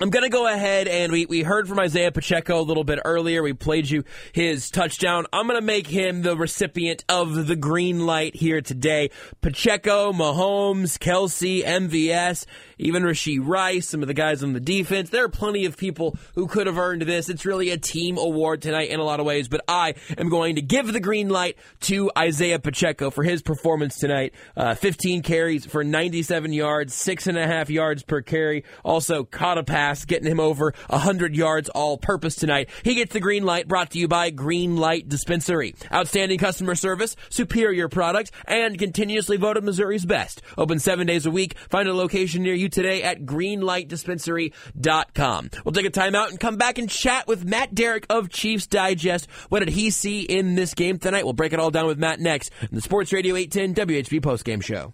I'm 0.00 0.10
going 0.10 0.22
to 0.22 0.30
go 0.30 0.46
ahead 0.46 0.86
and 0.86 1.10
we, 1.10 1.26
we 1.26 1.42
heard 1.42 1.66
from 1.66 1.80
Isaiah 1.80 2.12
Pacheco 2.12 2.60
a 2.60 2.62
little 2.62 2.84
bit 2.84 3.00
earlier. 3.04 3.42
We 3.42 3.54
played 3.54 3.90
you 3.90 4.04
his 4.32 4.70
touchdown. 4.70 5.26
I'm 5.32 5.48
going 5.48 5.58
to 5.58 5.66
make 5.66 5.88
him 5.88 6.22
the 6.22 6.36
recipient 6.36 7.04
of 7.08 7.48
the 7.48 7.56
green 7.56 8.06
light 8.06 8.36
here 8.36 8.60
today. 8.60 9.10
Pacheco, 9.40 10.12
Mahomes, 10.12 10.96
Kelce, 10.96 11.64
MVS, 11.64 12.46
even 12.80 13.02
Rashee 13.02 13.38
Rice, 13.40 13.88
some 13.88 14.02
of 14.02 14.08
the 14.08 14.14
guys 14.14 14.42
on 14.42 14.54
the 14.54 14.60
defense. 14.60 15.10
There 15.10 15.24
are 15.24 15.28
plenty 15.28 15.66
of 15.66 15.76
people 15.76 16.16
who 16.34 16.46
could 16.46 16.66
have 16.66 16.78
earned 16.78 17.02
this. 17.02 17.28
It's 17.28 17.44
really 17.44 17.70
a 17.70 17.76
team 17.76 18.16
award 18.16 18.62
tonight 18.62 18.88
in 18.88 18.98
a 18.98 19.04
lot 19.04 19.20
of 19.20 19.26
ways, 19.26 19.48
but 19.48 19.60
I 19.68 19.94
am 20.16 20.30
going 20.30 20.56
to 20.56 20.62
give 20.62 20.92
the 20.92 21.00
green 21.00 21.28
light 21.28 21.58
to 21.82 22.10
Isaiah 22.16 22.58
Pacheco 22.58 23.10
for 23.10 23.22
his 23.22 23.42
performance 23.42 23.98
tonight. 23.98 24.34
Uh, 24.56 24.74
15 24.74 25.22
carries 25.22 25.66
for 25.66 25.84
97 25.84 26.52
yards, 26.52 26.94
six 26.94 27.26
and 27.26 27.36
a 27.36 27.46
half 27.46 27.68
yards 27.68 28.02
per 28.02 28.22
carry. 28.22 28.64
Also 28.82 29.24
caught 29.24 29.58
a 29.58 29.62
pass, 29.62 30.04
getting 30.06 30.30
him 30.30 30.40
over 30.40 30.72
100 30.88 31.36
yards 31.36 31.68
all 31.68 31.98
purpose 31.98 32.34
tonight. 32.34 32.70
He 32.82 32.94
gets 32.94 33.12
the 33.12 33.20
green 33.20 33.44
light 33.44 33.68
brought 33.68 33.90
to 33.90 33.98
you 33.98 34.08
by 34.08 34.30
Green 34.30 34.76
Light 34.76 35.08
Dispensary. 35.08 35.74
Outstanding 35.92 36.38
customer 36.38 36.74
service, 36.74 37.14
superior 37.28 37.88
product, 37.88 38.30
and 38.46 38.78
continuously 38.78 39.36
voted 39.36 39.64
Missouri's 39.64 40.06
best. 40.06 40.40
Open 40.56 40.78
seven 40.78 41.06
days 41.06 41.26
a 41.26 41.30
week. 41.30 41.58
Find 41.68 41.86
a 41.86 41.94
location 41.94 42.42
near 42.42 42.54
you 42.54 42.69
today 42.70 43.02
at 43.02 43.24
greenlightdispensary.com. 43.24 45.50
We'll 45.64 45.72
take 45.72 45.86
a 45.86 45.90
timeout 45.90 46.30
and 46.30 46.40
come 46.40 46.56
back 46.56 46.78
and 46.78 46.88
chat 46.88 47.26
with 47.26 47.44
Matt 47.44 47.74
Derrick 47.74 48.06
of 48.08 48.30
Chiefs 48.30 48.66
Digest. 48.66 49.28
What 49.48 49.58
did 49.60 49.68
he 49.68 49.90
see 49.90 50.22
in 50.22 50.54
this 50.54 50.72
game 50.74 50.98
tonight? 50.98 51.24
We'll 51.24 51.34
break 51.34 51.52
it 51.52 51.60
all 51.60 51.70
down 51.70 51.86
with 51.86 51.98
Matt 51.98 52.20
next 52.20 52.50
in 52.62 52.68
the 52.72 52.80
Sports 52.80 53.12
Radio 53.12 53.36
810 53.36 53.86
WHB 53.86 54.20
postgame 54.20 54.62
show. 54.62 54.92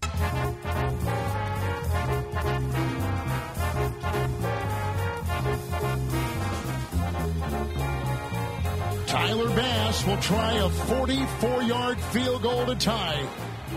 Tyler 9.07 9.49
Bass 9.57 10.05
will 10.05 10.17
try 10.19 10.53
a 10.55 10.69
44 10.69 11.63
yard 11.63 11.99
field 11.99 12.43
goal 12.43 12.67
to 12.67 12.75
tie. 12.75 13.27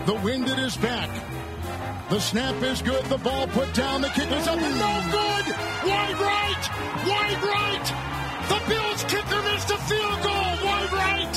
The 0.06 0.14
wind 0.14 0.48
at 0.48 0.58
his 0.58 0.76
back. 0.76 1.08
The 2.10 2.18
snap 2.18 2.60
is 2.62 2.82
good. 2.82 3.04
The 3.04 3.18
ball 3.18 3.46
put 3.46 3.72
down. 3.72 4.02
The 4.02 4.08
kick 4.08 4.28
is 4.32 4.48
up 4.48 4.58
no 4.58 4.92
good. 5.14 5.46
Wide 5.86 6.18
right. 6.18 6.64
Wide 7.06 7.42
right. 7.54 7.86
The 8.50 8.60
Bills 8.68 9.04
kicker 9.04 9.42
missed 9.42 9.70
a 9.70 9.78
field 9.78 10.20
goal. 10.20 10.54
Wide 10.66 10.92
right. 10.92 11.34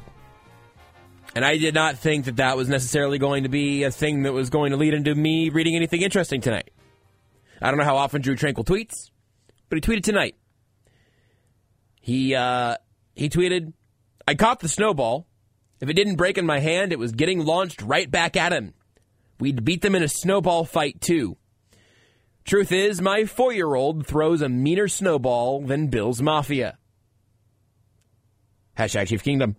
And 1.35 1.45
I 1.45 1.57
did 1.57 1.73
not 1.76 1.97
think 1.97 2.26
that 2.26 2.38
that 2.38 2.57
was 2.57 2.68
necessarily 2.68 3.19
going 3.19 3.43
to 3.43 3.49
be 3.49 3.84
a 3.84 3.91
thing 3.91 4.23
that 4.23 4.34
was 4.34 4.49
going 4.49 4.72
to 4.72 4.77
lead 4.77 4.93
into 4.93 5.14
me 5.14 5.49
reading 5.49 5.76
anything 5.76 6.01
interesting 6.01 6.41
tonight. 6.41 6.72
I 7.61 7.69
don't 7.69 7.77
know 7.77 7.85
how 7.85 7.97
often 7.97 8.22
Drue 8.22 8.35
Tranquill 8.35 8.65
tweets, 8.65 9.11
but 9.69 9.76
he 9.77 9.81
tweeted 9.81 10.03
tonight. 10.03 10.35
He 12.01 12.34
uh, 12.34 12.77
he 13.14 13.30
tweeted, 13.30 13.73
"I 14.27 14.35
caught 14.35 14.60
the 14.60 14.69
snowball. 14.69 15.27
If 15.80 15.89
it 15.89 15.93
didn't 15.93 16.15
break 16.15 16.38
in 16.38 16.45
my 16.45 16.60
hand, 16.60 16.91
it 16.91 16.99
was 16.99 17.11
getting 17.11 17.45
launched 17.45 17.81
right 17.81 18.10
back 18.10 18.35
at 18.35 18.51
him. 18.51 18.73
We'd 19.39 19.64
beat 19.64 19.81
them 19.81 19.95
in 19.95 20.03
a 20.03 20.10
snowball 20.10 20.65
fight 20.65 20.99
too. 20.99 21.38
Truth 22.43 22.72
is, 22.72 23.01
my 23.01 23.26
four-year-old 23.26 24.07
throws 24.07 24.41
a 24.41 24.49
meaner 24.49 24.88
snowball 24.88 25.61
than 25.61 25.88
Bill's 25.88 26.22
Mafia." 26.22 26.77
Hashtag 28.77 29.07
Chief 29.07 29.22
Kingdom. 29.22 29.57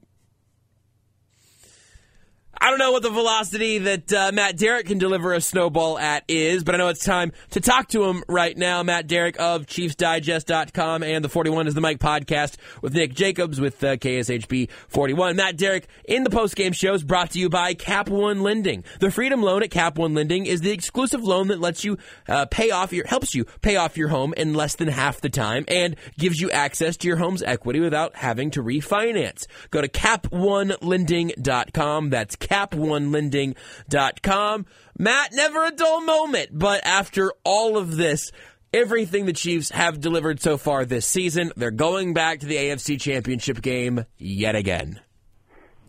I 2.62 2.68
don't 2.68 2.78
know 2.78 2.92
what 2.92 3.02
the 3.02 3.08
velocity 3.08 3.78
that 3.78 4.12
uh, 4.12 4.32
Matt 4.34 4.58
Derrick 4.58 4.84
can 4.84 4.98
deliver 4.98 5.32
a 5.32 5.40
snowball 5.40 5.98
at 5.98 6.24
is, 6.28 6.62
but 6.62 6.74
I 6.74 6.78
know 6.78 6.88
it's 6.88 7.02
time 7.02 7.32
to 7.52 7.60
talk 7.60 7.88
to 7.88 8.04
him 8.04 8.22
right 8.28 8.54
now. 8.54 8.82
Matt 8.82 9.06
Derrick 9.06 9.40
of 9.40 9.64
ChiefsDigest.com 9.64 11.02
and 11.02 11.24
the 11.24 11.30
41 11.30 11.68
is 11.68 11.74
the 11.74 11.80
Mike 11.80 12.00
podcast 12.00 12.56
with 12.82 12.92
Nick 12.92 13.14
Jacobs 13.14 13.62
with 13.62 13.82
uh, 13.82 13.96
KSHB 13.96 14.70
41. 14.88 15.36
Matt 15.36 15.56
Derrick 15.56 15.88
in 16.04 16.22
the 16.22 16.28
postgame 16.28 16.74
shows 16.74 17.02
brought 17.02 17.30
to 17.30 17.38
you 17.38 17.48
by 17.48 17.72
Cap 17.72 18.10
One 18.10 18.42
Lending. 18.42 18.84
The 19.00 19.10
Freedom 19.10 19.42
Loan 19.42 19.62
at 19.62 19.70
Cap 19.70 19.96
One 19.96 20.12
Lending 20.12 20.44
is 20.44 20.60
the 20.60 20.70
exclusive 20.70 21.24
loan 21.24 21.48
that 21.48 21.60
lets 21.60 21.82
you 21.82 21.96
uh, 22.28 22.44
pay 22.44 22.70
off 22.70 22.92
your, 22.92 23.06
helps 23.06 23.34
you 23.34 23.46
pay 23.62 23.76
off 23.76 23.96
your 23.96 24.08
home 24.08 24.34
in 24.36 24.52
less 24.52 24.76
than 24.76 24.88
half 24.88 25.22
the 25.22 25.30
time 25.30 25.64
and 25.66 25.96
gives 26.18 26.42
you 26.42 26.50
access 26.50 26.98
to 26.98 27.08
your 27.08 27.16
home's 27.16 27.42
equity 27.42 27.80
without 27.80 28.16
having 28.16 28.50
to 28.50 28.62
refinance. 28.62 29.46
Go 29.70 29.80
to 29.80 29.88
CapOneLending.com. 29.88 32.10
That's 32.10 32.36
cap1lending.com. 32.50 34.66
Matt, 34.98 35.32
never 35.32 35.66
a 35.66 35.70
dull 35.70 36.00
moment, 36.02 36.50
but 36.52 36.84
after 36.84 37.32
all 37.44 37.78
of 37.78 37.96
this, 37.96 38.32
everything 38.72 39.26
the 39.26 39.32
Chiefs 39.32 39.70
have 39.70 40.00
delivered 40.00 40.40
so 40.40 40.56
far 40.56 40.84
this 40.84 41.06
season, 41.06 41.52
they're 41.56 41.70
going 41.70 42.14
back 42.14 42.40
to 42.40 42.46
the 42.46 42.56
AFC 42.56 43.00
Championship 43.00 43.62
game 43.62 44.04
yet 44.18 44.56
again. 44.56 45.00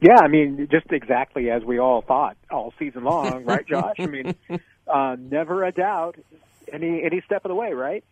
Yeah, 0.01 0.19
I 0.19 0.27
mean, 0.27 0.67
just 0.71 0.91
exactly 0.91 1.49
as 1.51 1.63
we 1.63 1.79
all 1.79 2.01
thought 2.01 2.35
all 2.49 2.73
season 2.79 3.03
long, 3.03 3.45
right, 3.45 3.65
Josh? 3.67 3.97
I 3.99 4.07
mean, 4.07 4.33
uh, 4.87 5.15
never 5.19 5.63
a 5.63 5.71
doubt 5.71 6.17
any 6.71 7.03
any 7.03 7.21
step 7.25 7.45
of 7.45 7.49
the 7.49 7.55
way, 7.55 7.73
right? 7.73 8.03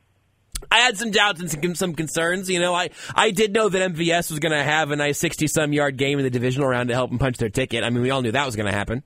I 0.72 0.80
had 0.80 0.98
some 0.98 1.12
doubts 1.12 1.40
and 1.42 1.78
some, 1.78 1.96
concerns. 1.96 2.50
You 2.50 2.60
know, 2.60 2.74
I, 2.74 2.90
I 3.16 3.32
did 3.32 3.54
know 3.54 3.70
that 3.70 3.94
MVS 3.94 4.30
was 4.30 4.40
going 4.40 4.52
to 4.52 4.64
have 4.64 4.92
a 4.92 4.96
nice 4.96 5.18
60 5.20 5.48
some 5.48 5.74
yard 5.74 5.98
game 5.98 6.20
in 6.20 6.24
the 6.24 6.30
divisional 6.30 6.68
round 6.68 6.90
to 6.90 6.96
help 6.96 7.10
them 7.10 7.20
punch 7.20 7.38
their 7.38 7.50
ticket. 7.50 7.84
I 7.84 7.90
mean, 7.90 8.02
we 8.02 8.12
all 8.12 8.22
knew 8.22 8.32
that 8.32 8.46
was 8.46 8.56
going 8.56 8.68
to 8.68 8.78
happen. 8.78 9.04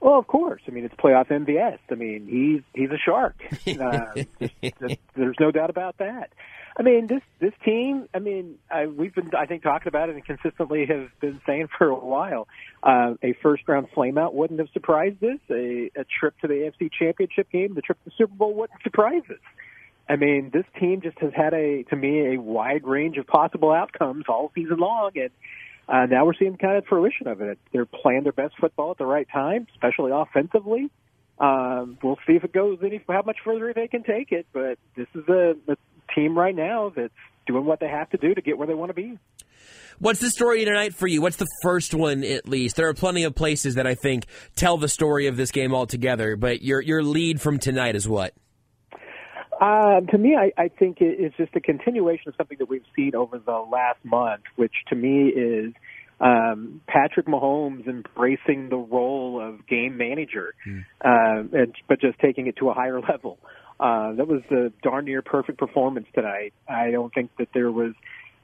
Well, 0.00 0.18
of 0.18 0.26
course. 0.26 0.62
I 0.68 0.70
mean, 0.70 0.84
it's 0.84 0.94
playoff 0.94 1.28
MVS. 1.28 1.78
I 1.90 1.94
mean, 1.94 2.26
he's 2.28 2.62
he's 2.74 2.90
a 2.90 2.98
shark. 2.98 3.36
Uh, 3.66 4.24
just, 4.40 4.54
just, 4.62 4.96
there's 5.16 5.36
no 5.40 5.50
doubt 5.50 5.70
about 5.70 5.98
that. 5.98 6.30
I 6.78 6.82
mean, 6.82 7.08
this 7.08 7.22
this 7.40 7.52
team. 7.64 8.08
I 8.14 8.20
mean, 8.20 8.56
I, 8.70 8.86
we've 8.86 9.14
been 9.14 9.30
I 9.36 9.46
think 9.46 9.64
talking 9.64 9.88
about 9.88 10.08
it 10.08 10.14
and 10.14 10.24
consistently 10.24 10.86
have 10.86 11.08
been 11.20 11.40
saying 11.44 11.68
for 11.78 11.88
a 11.88 11.94
while. 11.94 12.46
Uh, 12.82 13.14
a 13.22 13.34
first 13.42 13.64
round 13.66 13.88
flameout 13.90 14.34
wouldn't 14.34 14.60
have 14.60 14.68
surprised 14.72 15.22
us. 15.24 15.40
A, 15.50 15.90
a 15.96 16.04
trip 16.04 16.34
to 16.40 16.46
the 16.46 16.54
AFC 16.54 16.90
Championship 16.96 17.50
game, 17.50 17.74
the 17.74 17.82
trip 17.82 17.98
to 18.04 18.10
the 18.10 18.16
Super 18.16 18.34
Bowl 18.34 18.54
wouldn't 18.54 18.80
surprise 18.82 19.22
us. 19.28 19.38
I 20.08 20.16
mean, 20.16 20.50
this 20.52 20.64
team 20.80 21.02
just 21.02 21.18
has 21.18 21.32
had 21.34 21.52
a, 21.52 21.82
to 21.84 21.96
me, 21.96 22.34
a 22.34 22.40
wide 22.40 22.86
range 22.86 23.18
of 23.18 23.26
possible 23.26 23.70
outcomes 23.70 24.24
all 24.28 24.50
season 24.54 24.78
long, 24.78 25.10
and 25.16 25.30
uh, 25.88 26.06
now 26.06 26.24
we're 26.24 26.34
seeing 26.34 26.56
kind 26.56 26.76
of 26.76 26.86
fruition 26.86 27.26
of 27.26 27.40
it. 27.40 27.58
They're 27.72 27.86
playing 27.86 28.22
their 28.22 28.32
best 28.32 28.54
football 28.58 28.90
at 28.90 28.98
the 28.98 29.06
right 29.06 29.28
time, 29.32 29.66
especially 29.74 30.12
offensively. 30.12 30.90
Um, 31.38 31.98
we'll 32.02 32.18
see 32.26 32.34
if 32.34 32.44
it 32.44 32.52
goes 32.52 32.78
any 32.82 33.00
how 33.08 33.22
much 33.24 33.38
further 33.44 33.72
they 33.72 33.86
can 33.86 34.02
take 34.02 34.32
it, 34.32 34.46
but 34.52 34.78
this 34.96 35.06
is 35.14 35.28
a, 35.28 35.54
a 35.68 35.76
team 36.14 36.36
right 36.36 36.54
now 36.54 36.92
that's 36.94 37.12
doing 37.46 37.64
what 37.64 37.80
they 37.80 37.88
have 37.88 38.10
to 38.10 38.16
do 38.16 38.34
to 38.34 38.40
get 38.40 38.58
where 38.58 38.66
they 38.66 38.74
want 38.74 38.90
to 38.90 38.94
be. 38.94 39.18
What's 39.98 40.20
the 40.20 40.30
story 40.30 40.64
tonight 40.64 40.94
for 40.94 41.06
you? 41.06 41.20
What's 41.20 41.36
the 41.36 41.46
first 41.62 41.94
one 41.94 42.22
at 42.22 42.48
least? 42.48 42.76
There 42.76 42.88
are 42.88 42.94
plenty 42.94 43.24
of 43.24 43.34
places 43.34 43.74
that 43.74 43.86
I 43.86 43.94
think 43.94 44.26
tell 44.54 44.78
the 44.78 44.88
story 44.88 45.26
of 45.26 45.36
this 45.36 45.50
game 45.50 45.74
altogether, 45.74 46.36
but 46.36 46.62
your 46.62 46.80
your 46.80 47.02
lead 47.02 47.40
from 47.40 47.58
tonight 47.58 47.96
is 47.96 48.08
what? 48.08 48.34
Um, 49.60 50.06
to 50.08 50.18
me, 50.18 50.36
I, 50.36 50.52
I 50.60 50.68
think 50.68 51.00
it 51.00 51.20
is 51.20 51.32
just 51.36 51.54
a 51.56 51.60
continuation 51.60 52.28
of 52.28 52.34
something 52.36 52.58
that 52.58 52.68
we've 52.68 52.84
seen 52.94 53.14
over 53.14 53.38
the 53.38 53.52
last 53.52 53.98
month, 54.04 54.42
which 54.56 54.74
to 54.88 54.94
me 54.94 55.28
is 55.28 55.72
um, 56.20 56.80
Patrick 56.86 57.26
Mahomes 57.26 57.86
embracing 57.86 58.68
the 58.68 58.76
role 58.76 59.40
of 59.40 59.66
game 59.66 59.96
manager, 59.96 60.54
mm. 60.66 60.84
uh, 61.04 61.56
and, 61.56 61.74
but 61.88 62.00
just 62.00 62.18
taking 62.20 62.46
it 62.46 62.56
to 62.58 62.70
a 62.70 62.74
higher 62.74 63.00
level. 63.08 63.38
Uh, 63.80 64.12
that 64.14 64.26
was 64.26 64.42
a 64.50 64.72
darn 64.82 65.04
near 65.04 65.22
perfect 65.22 65.58
performance 65.58 66.06
tonight. 66.14 66.52
I 66.68 66.90
don't 66.90 67.14
think 67.14 67.30
that 67.38 67.48
there 67.54 67.70
was 67.70 67.92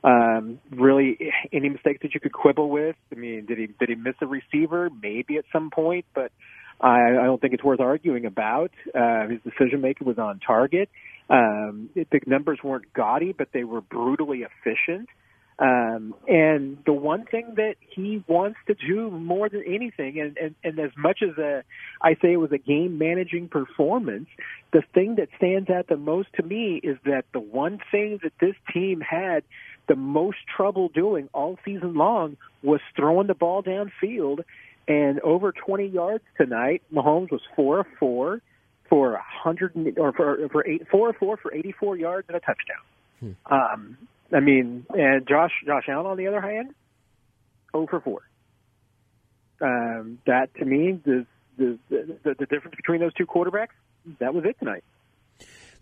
um, 0.05 0.61
really 0.71 1.19
any 1.53 1.71
mistakes 1.71 2.01
that 2.03 2.15
you 2.15 2.21
could 2.21 2.33
quibble 2.33 2.71
with. 2.71 2.95
I 3.11 3.17
mean, 3.17 3.47
did 3.47 3.59
he 3.59 3.67
did 3.67 3.89
he 3.89 3.95
miss 3.97 4.15
a 4.21 4.27
receiver? 4.27 4.91
Maybe 5.03 5.39
at 5.39 5.45
some 5.53 5.71
point, 5.71 6.05
but 6.15 6.31
I, 6.81 7.19
I 7.21 7.25
don't 7.25 7.41
think 7.41 7.55
it's 7.55 7.65
worth 7.65 7.81
arguing 7.81 8.27
about. 8.27 8.71
Uh, 8.95 9.29
his 9.29 9.41
decision 9.43 9.81
making 9.81 10.07
was 10.07 10.19
on 10.19 10.41
target. 10.41 10.89
Um, 11.31 11.91
it, 11.95 12.09
the 12.11 12.21
numbers 12.27 12.59
weren't 12.63 12.93
gaudy, 12.93 13.33
but 13.33 13.49
they 13.53 13.65
were 13.65 13.81
brutally 13.81 14.45
efficient. 14.45 15.09
Um, 15.57 16.17
and 16.27 16.79
the 16.85 16.93
one 16.93 17.27
thing 17.27 17.55
that 17.57 17.77
he 17.89 18.25
wants 18.27 18.59
to 18.67 18.75
do 18.75 19.09
more 19.09 19.49
than 19.49 19.63
anything, 19.65 20.19
and, 20.21 20.37
and, 20.37 20.55
and 20.65 20.79
as 20.81 20.91
much 20.97 21.21
as 21.23 21.39
a, 21.39 21.63
I 22.03 22.15
say 22.15 22.33
it 22.33 22.39
was 22.41 22.51
a 22.51 22.59
game 22.59 22.99
managing 22.99 23.49
performance, 23.49 24.27
the 24.73 24.83
thing 24.95 25.15
that 25.17 25.29
stands 25.37 25.71
out 25.71 25.87
the 25.87 25.97
most 25.97 26.29
to 26.35 26.43
me 26.43 26.81
is 26.83 26.99
that 27.05 27.27
the 27.33 27.39
one 27.39 27.79
thing 27.93 28.19
that 28.25 28.33
this 28.41 28.57
team 28.73 29.01
had 29.01 29.45
the 29.87 29.95
most 29.95 30.39
trouble 30.57 30.89
doing 30.89 31.29
all 31.33 31.57
season 31.65 31.95
long 31.95 32.37
was 32.63 32.81
throwing 32.97 33.29
the 33.29 33.35
ball 33.35 33.63
downfield 33.63 34.41
and 34.87 35.21
over 35.21 35.53
20 35.53 35.87
yards 35.87 36.25
tonight. 36.37 36.83
Mahomes 36.93 37.31
was 37.31 37.41
four 37.57 37.81
of 37.81 37.87
four 37.99 38.43
for 38.89 39.13
100 39.13 39.99
or 39.99 40.13
for 40.13 40.49
for 40.51 40.67
eight, 40.67 40.87
four 40.91 41.11
of 41.11 41.17
four 41.17 41.37
for 41.37 41.55
84 41.55 41.97
yards 41.97 42.29
and 42.29 42.37
a 42.37 42.41
touchdown. 42.41 42.77
Hmm. 43.21 43.55
Um, 43.55 43.99
I 44.33 44.41
mean, 44.41 44.87
and 44.91 45.27
Josh 45.27 45.53
Josh 45.67 45.85
Allen 45.89 46.07
on 46.07 46.17
the 46.17 46.27
other 46.27 46.41
hand, 46.41 46.75
0 47.73 47.87
for 47.89 48.01
four. 48.01 48.21
Um, 49.61 50.19
that 50.27 50.55
to 50.57 50.65
me, 50.65 51.01
the, 51.05 51.27
the 51.57 51.79
the 51.89 52.35
the 52.39 52.47
difference 52.47 52.77
between 52.77 53.01
those 53.01 53.15
two 53.15 53.27
quarterbacks, 53.27 53.75
that 54.19 54.35
was 54.35 54.45
it 54.45 54.59
tonight 54.59 54.85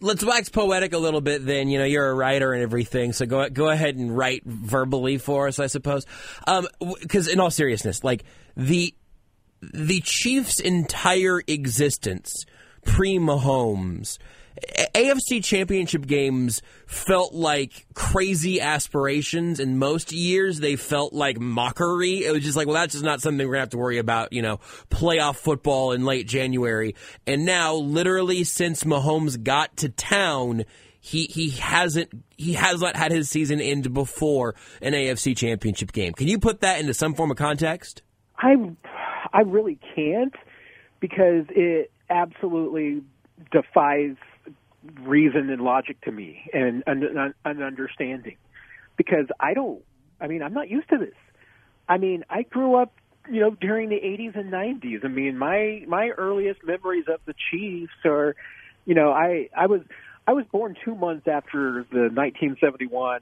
let's 0.02 0.24
wax 0.24 0.48
poetic 0.48 0.92
a 0.92 0.98
little 0.98 1.20
bit. 1.20 1.46
Then 1.46 1.68
you 1.68 1.78
know 1.78 1.84
you're 1.84 2.08
a 2.08 2.14
writer 2.14 2.52
and 2.52 2.62
everything, 2.62 3.12
so 3.12 3.24
go 3.24 3.48
go 3.48 3.70
ahead 3.70 3.96
and 3.96 4.16
write 4.16 4.42
verbally 4.44 5.18
for 5.18 5.48
us, 5.48 5.58
I 5.58 5.68
suppose. 5.68 6.04
Because 6.44 7.28
um, 7.28 7.32
in 7.32 7.40
all 7.40 7.50
seriousness, 7.50 8.04
like 8.04 8.24
the 8.56 8.94
the 9.60 10.00
Chiefs' 10.00 10.60
entire 10.60 11.40
existence 11.46 12.44
pre 12.84 13.18
Mahomes 13.18 14.18
AFC 14.94 15.42
championship 15.42 16.06
games 16.06 16.62
felt 16.86 17.34
like 17.34 17.86
crazy 17.94 18.60
aspirations. 18.60 19.60
In 19.60 19.78
most 19.78 20.12
years, 20.12 20.60
they 20.60 20.76
felt 20.76 21.12
like 21.12 21.40
mockery. 21.40 22.24
It 22.24 22.32
was 22.32 22.42
just 22.42 22.56
like, 22.56 22.66
well, 22.66 22.74
that's 22.74 22.92
just 22.92 23.04
not 23.04 23.20
something 23.20 23.46
we're 23.46 23.54
going 23.54 23.60
to 23.60 23.62
have 23.62 23.70
to 23.70 23.78
worry 23.78 23.98
about, 23.98 24.32
you 24.32 24.42
know, 24.42 24.58
playoff 24.90 25.36
football 25.36 25.92
in 25.92 26.04
late 26.04 26.28
January. 26.28 26.94
And 27.26 27.44
now, 27.44 27.74
literally, 27.74 28.44
since 28.44 28.84
Mahomes 28.84 29.42
got 29.42 29.76
to 29.78 29.88
town, 29.88 30.64
he, 31.00 31.24
he 31.24 31.50
hasn't 31.50 32.10
he 32.36 32.52
has 32.52 32.80
not 32.80 32.96
had 32.96 33.10
his 33.10 33.28
season 33.28 33.60
end 33.60 33.92
before 33.92 34.54
an 34.80 34.92
AFC 34.92 35.36
championship 35.36 35.92
game. 35.92 36.12
Can 36.12 36.28
you 36.28 36.38
put 36.38 36.60
that 36.60 36.80
into 36.80 36.94
some 36.94 37.14
form 37.14 37.30
of 37.30 37.36
context? 37.36 38.02
I 38.38 38.54
I 39.32 39.40
really 39.40 39.78
can't 39.94 40.34
because 41.00 41.44
it 41.50 41.90
absolutely 42.08 43.02
defies 43.50 44.16
reason 45.02 45.50
and 45.50 45.62
logic 45.62 46.00
to 46.02 46.12
me 46.12 46.48
and 46.52 46.82
an, 46.86 47.34
an 47.44 47.62
understanding 47.62 48.36
because 48.96 49.26
I 49.38 49.54
don't 49.54 49.82
I 50.20 50.26
mean 50.26 50.42
I'm 50.42 50.54
not 50.54 50.68
used 50.68 50.88
to 50.90 50.98
this. 50.98 51.14
I 51.88 51.98
mean 51.98 52.24
I 52.28 52.42
grew 52.42 52.76
up 52.76 52.92
you 53.30 53.40
know 53.40 53.50
during 53.50 53.88
the 53.88 53.96
80s 53.96 54.36
and 54.36 54.52
90s. 54.52 55.04
I 55.04 55.08
mean 55.08 55.38
my 55.38 55.84
my 55.86 56.08
earliest 56.08 56.64
memories 56.64 57.04
of 57.08 57.20
the 57.26 57.34
Chiefs 57.50 57.92
are 58.04 58.34
you 58.84 58.94
know 58.94 59.12
I 59.12 59.48
I 59.56 59.66
was 59.66 59.82
I 60.26 60.32
was 60.32 60.44
born 60.50 60.76
2 60.84 60.94
months 60.94 61.26
after 61.26 61.84
the 61.90 62.10
1971 62.12 63.20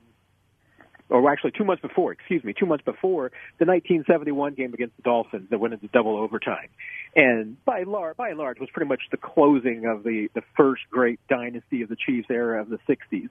or 1.10 1.30
actually 1.30 1.50
two 1.50 1.64
months 1.64 1.82
before, 1.82 2.12
excuse 2.12 2.42
me, 2.44 2.54
two 2.58 2.66
months 2.66 2.84
before 2.84 3.30
the 3.58 3.66
1971 3.66 4.54
game 4.54 4.72
against 4.72 4.96
the 4.96 5.02
Dolphins 5.02 5.50
that 5.50 5.58
went 5.58 5.74
into 5.74 5.88
double 5.88 6.16
overtime, 6.16 6.68
and 7.14 7.62
by 7.64 7.84
by 7.84 8.30
and 8.30 8.38
large, 8.38 8.60
was 8.60 8.68
pretty 8.72 8.88
much 8.88 9.02
the 9.10 9.16
closing 9.16 9.86
of 9.86 10.04
the 10.04 10.28
the 10.34 10.42
first 10.56 10.82
great 10.90 11.20
dynasty 11.28 11.82
of 11.82 11.88
the 11.88 11.96
Chiefs 11.96 12.28
era 12.30 12.60
of 12.60 12.68
the 12.68 12.78
60s. 12.88 13.28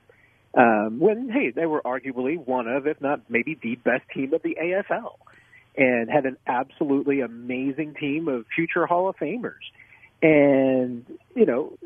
Um, 0.53 0.99
when 0.99 1.29
hey, 1.29 1.51
they 1.51 1.65
were 1.65 1.81
arguably 1.81 2.43
one 2.43 2.67
of, 2.67 2.87
if 2.87 2.99
not 3.01 3.21
maybe 3.29 3.57
the 3.61 3.75
best 3.75 4.03
team 4.13 4.33
of 4.33 4.41
the 4.41 4.57
AFL, 4.61 5.13
and 5.77 6.09
had 6.09 6.25
an 6.25 6.37
absolutely 6.47 7.21
amazing 7.21 7.95
team 7.99 8.27
of 8.27 8.45
future 8.55 8.85
Hall 8.85 9.09
of 9.09 9.15
Famers, 9.17 9.53
and 10.21 11.05
you 11.35 11.45
know, 11.45 11.77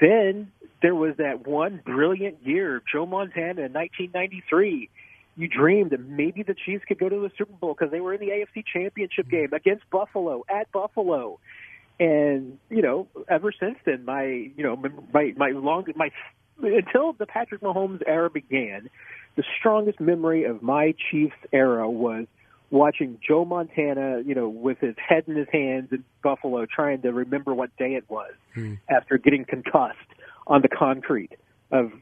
then 0.00 0.52
there 0.82 0.94
was 0.94 1.16
that 1.16 1.46
one 1.46 1.80
brilliant 1.84 2.44
year, 2.44 2.82
Joe 2.92 3.06
Montana 3.06 3.62
in 3.62 3.72
1993. 3.72 4.90
You 5.36 5.48
dreamed 5.48 5.90
that 5.90 6.00
maybe 6.00 6.42
the 6.42 6.54
Chiefs 6.54 6.84
could 6.86 6.98
go 6.98 7.08
to 7.08 7.20
the 7.20 7.30
Super 7.38 7.52
Bowl 7.52 7.74
because 7.74 7.90
they 7.90 8.00
were 8.00 8.12
in 8.12 8.20
the 8.20 8.28
AFC 8.28 8.64
Championship 8.70 9.26
mm-hmm. 9.26 9.36
game 9.36 9.52
against 9.52 9.88
Buffalo 9.90 10.44
at 10.48 10.70
Buffalo. 10.72 11.38
And 11.98 12.58
you 12.68 12.82
know, 12.82 13.06
ever 13.28 13.52
since 13.52 13.78
then, 13.84 14.04
my 14.04 14.24
you 14.24 14.62
know 14.62 14.76
my 15.12 15.32
my 15.36 15.50
long 15.50 15.86
my 15.96 16.10
until 16.62 17.12
the 17.12 17.26
Patrick 17.26 17.60
Mahomes 17.60 18.02
era 18.06 18.30
began, 18.30 18.88
the 19.36 19.44
strongest 19.58 20.00
memory 20.00 20.44
of 20.44 20.62
my 20.62 20.94
Chiefs 21.10 21.36
era 21.52 21.88
was 21.88 22.26
watching 22.70 23.18
Joe 23.26 23.44
Montana, 23.44 24.22
you 24.24 24.34
know, 24.34 24.48
with 24.48 24.78
his 24.78 24.96
head 24.96 25.24
in 25.26 25.36
his 25.36 25.48
hands 25.52 25.88
in 25.92 26.04
Buffalo, 26.22 26.66
trying 26.66 27.02
to 27.02 27.12
remember 27.12 27.54
what 27.54 27.76
day 27.76 27.94
it 27.94 28.04
was 28.08 28.32
hmm. 28.54 28.74
after 28.88 29.18
getting 29.18 29.44
concussed 29.44 29.98
on 30.46 30.62
the 30.62 30.68
concrete 30.68 31.32
of 31.70 31.92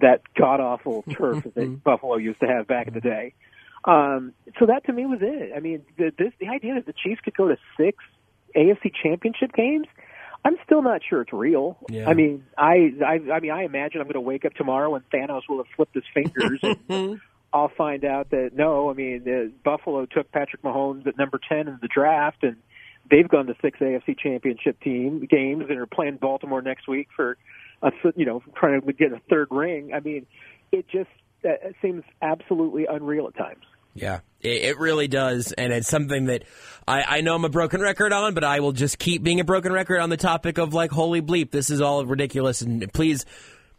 that 0.00 0.22
god 0.36 0.60
awful 0.60 1.02
turf 1.10 1.44
that 1.54 1.84
Buffalo 1.84 2.16
used 2.16 2.40
to 2.40 2.46
have 2.46 2.66
back 2.66 2.88
in 2.88 2.94
the 2.94 3.00
day. 3.00 3.34
Um, 3.84 4.32
so 4.58 4.66
that 4.66 4.84
to 4.86 4.92
me 4.92 5.06
was 5.06 5.20
it. 5.22 5.52
I 5.56 5.60
mean, 5.60 5.84
the, 5.96 6.12
this 6.16 6.32
the 6.40 6.48
idea 6.48 6.74
that 6.74 6.86
the 6.86 6.92
Chiefs 6.92 7.20
could 7.22 7.36
go 7.36 7.48
to 7.48 7.56
six 7.76 7.98
AFC 8.56 8.92
Championship 9.02 9.52
games. 9.52 9.86
I'm 10.44 10.56
still 10.64 10.82
not 10.82 11.00
sure 11.08 11.22
it's 11.22 11.32
real. 11.32 11.78
Yeah. 11.88 12.08
I 12.08 12.14
mean, 12.14 12.44
I, 12.56 12.92
I, 13.04 13.32
I 13.32 13.40
mean, 13.40 13.50
I 13.50 13.64
imagine 13.64 14.00
I'm 14.00 14.06
going 14.06 14.14
to 14.14 14.20
wake 14.20 14.44
up 14.44 14.54
tomorrow 14.54 14.94
and 14.94 15.04
Thanos 15.10 15.42
will 15.48 15.58
have 15.58 15.66
flipped 15.74 15.94
his 15.94 16.04
fingers. 16.14 16.60
and 16.62 17.20
I'll 17.52 17.72
find 17.76 18.04
out 18.04 18.30
that 18.30 18.50
no, 18.54 18.90
I 18.90 18.92
mean, 18.92 19.24
uh, 19.26 19.50
Buffalo 19.64 20.06
took 20.06 20.30
Patrick 20.30 20.62
Mahomes 20.62 21.06
at 21.06 21.16
number 21.16 21.40
ten 21.48 21.66
in 21.66 21.78
the 21.80 21.88
draft, 21.88 22.42
and 22.42 22.56
they've 23.10 23.28
gone 23.28 23.46
to 23.46 23.54
six 23.62 23.78
AFC 23.78 24.18
Championship 24.18 24.80
team 24.80 25.26
games 25.28 25.64
and 25.68 25.78
are 25.78 25.86
playing 25.86 26.16
Baltimore 26.16 26.62
next 26.62 26.86
week 26.88 27.08
for 27.16 27.38
a, 27.82 27.90
you 28.16 28.24
know, 28.24 28.42
trying 28.56 28.80
to 28.80 28.92
get 28.92 29.12
a 29.12 29.20
third 29.30 29.48
ring. 29.50 29.92
I 29.94 30.00
mean, 30.00 30.26
it 30.72 30.86
just 30.88 31.10
uh, 31.44 31.50
it 31.62 31.76
seems 31.80 32.04
absolutely 32.22 32.86
unreal 32.86 33.26
at 33.28 33.36
times. 33.36 33.64
Yeah, 33.94 34.20
it, 34.40 34.62
it 34.62 34.78
really 34.78 35.08
does, 35.08 35.52
and 35.52 35.72
it's 35.72 35.88
something 35.88 36.26
that 36.26 36.44
I, 36.86 37.02
I 37.02 37.20
know 37.20 37.34
I'm 37.34 37.44
a 37.44 37.48
broken 37.48 37.80
record 37.80 38.12
on, 38.12 38.34
but 38.34 38.44
I 38.44 38.60
will 38.60 38.72
just 38.72 38.98
keep 38.98 39.22
being 39.22 39.40
a 39.40 39.44
broken 39.44 39.72
record 39.72 40.00
on 40.00 40.10
the 40.10 40.16
topic 40.16 40.58
of 40.58 40.74
like, 40.74 40.90
holy 40.90 41.22
bleep, 41.22 41.50
this 41.50 41.70
is 41.70 41.80
all 41.80 42.04
ridiculous, 42.04 42.60
and 42.60 42.92
please, 42.92 43.24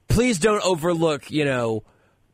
please 0.08 0.40
don't 0.40 0.64
overlook, 0.64 1.32
you 1.32 1.46
know, 1.46 1.84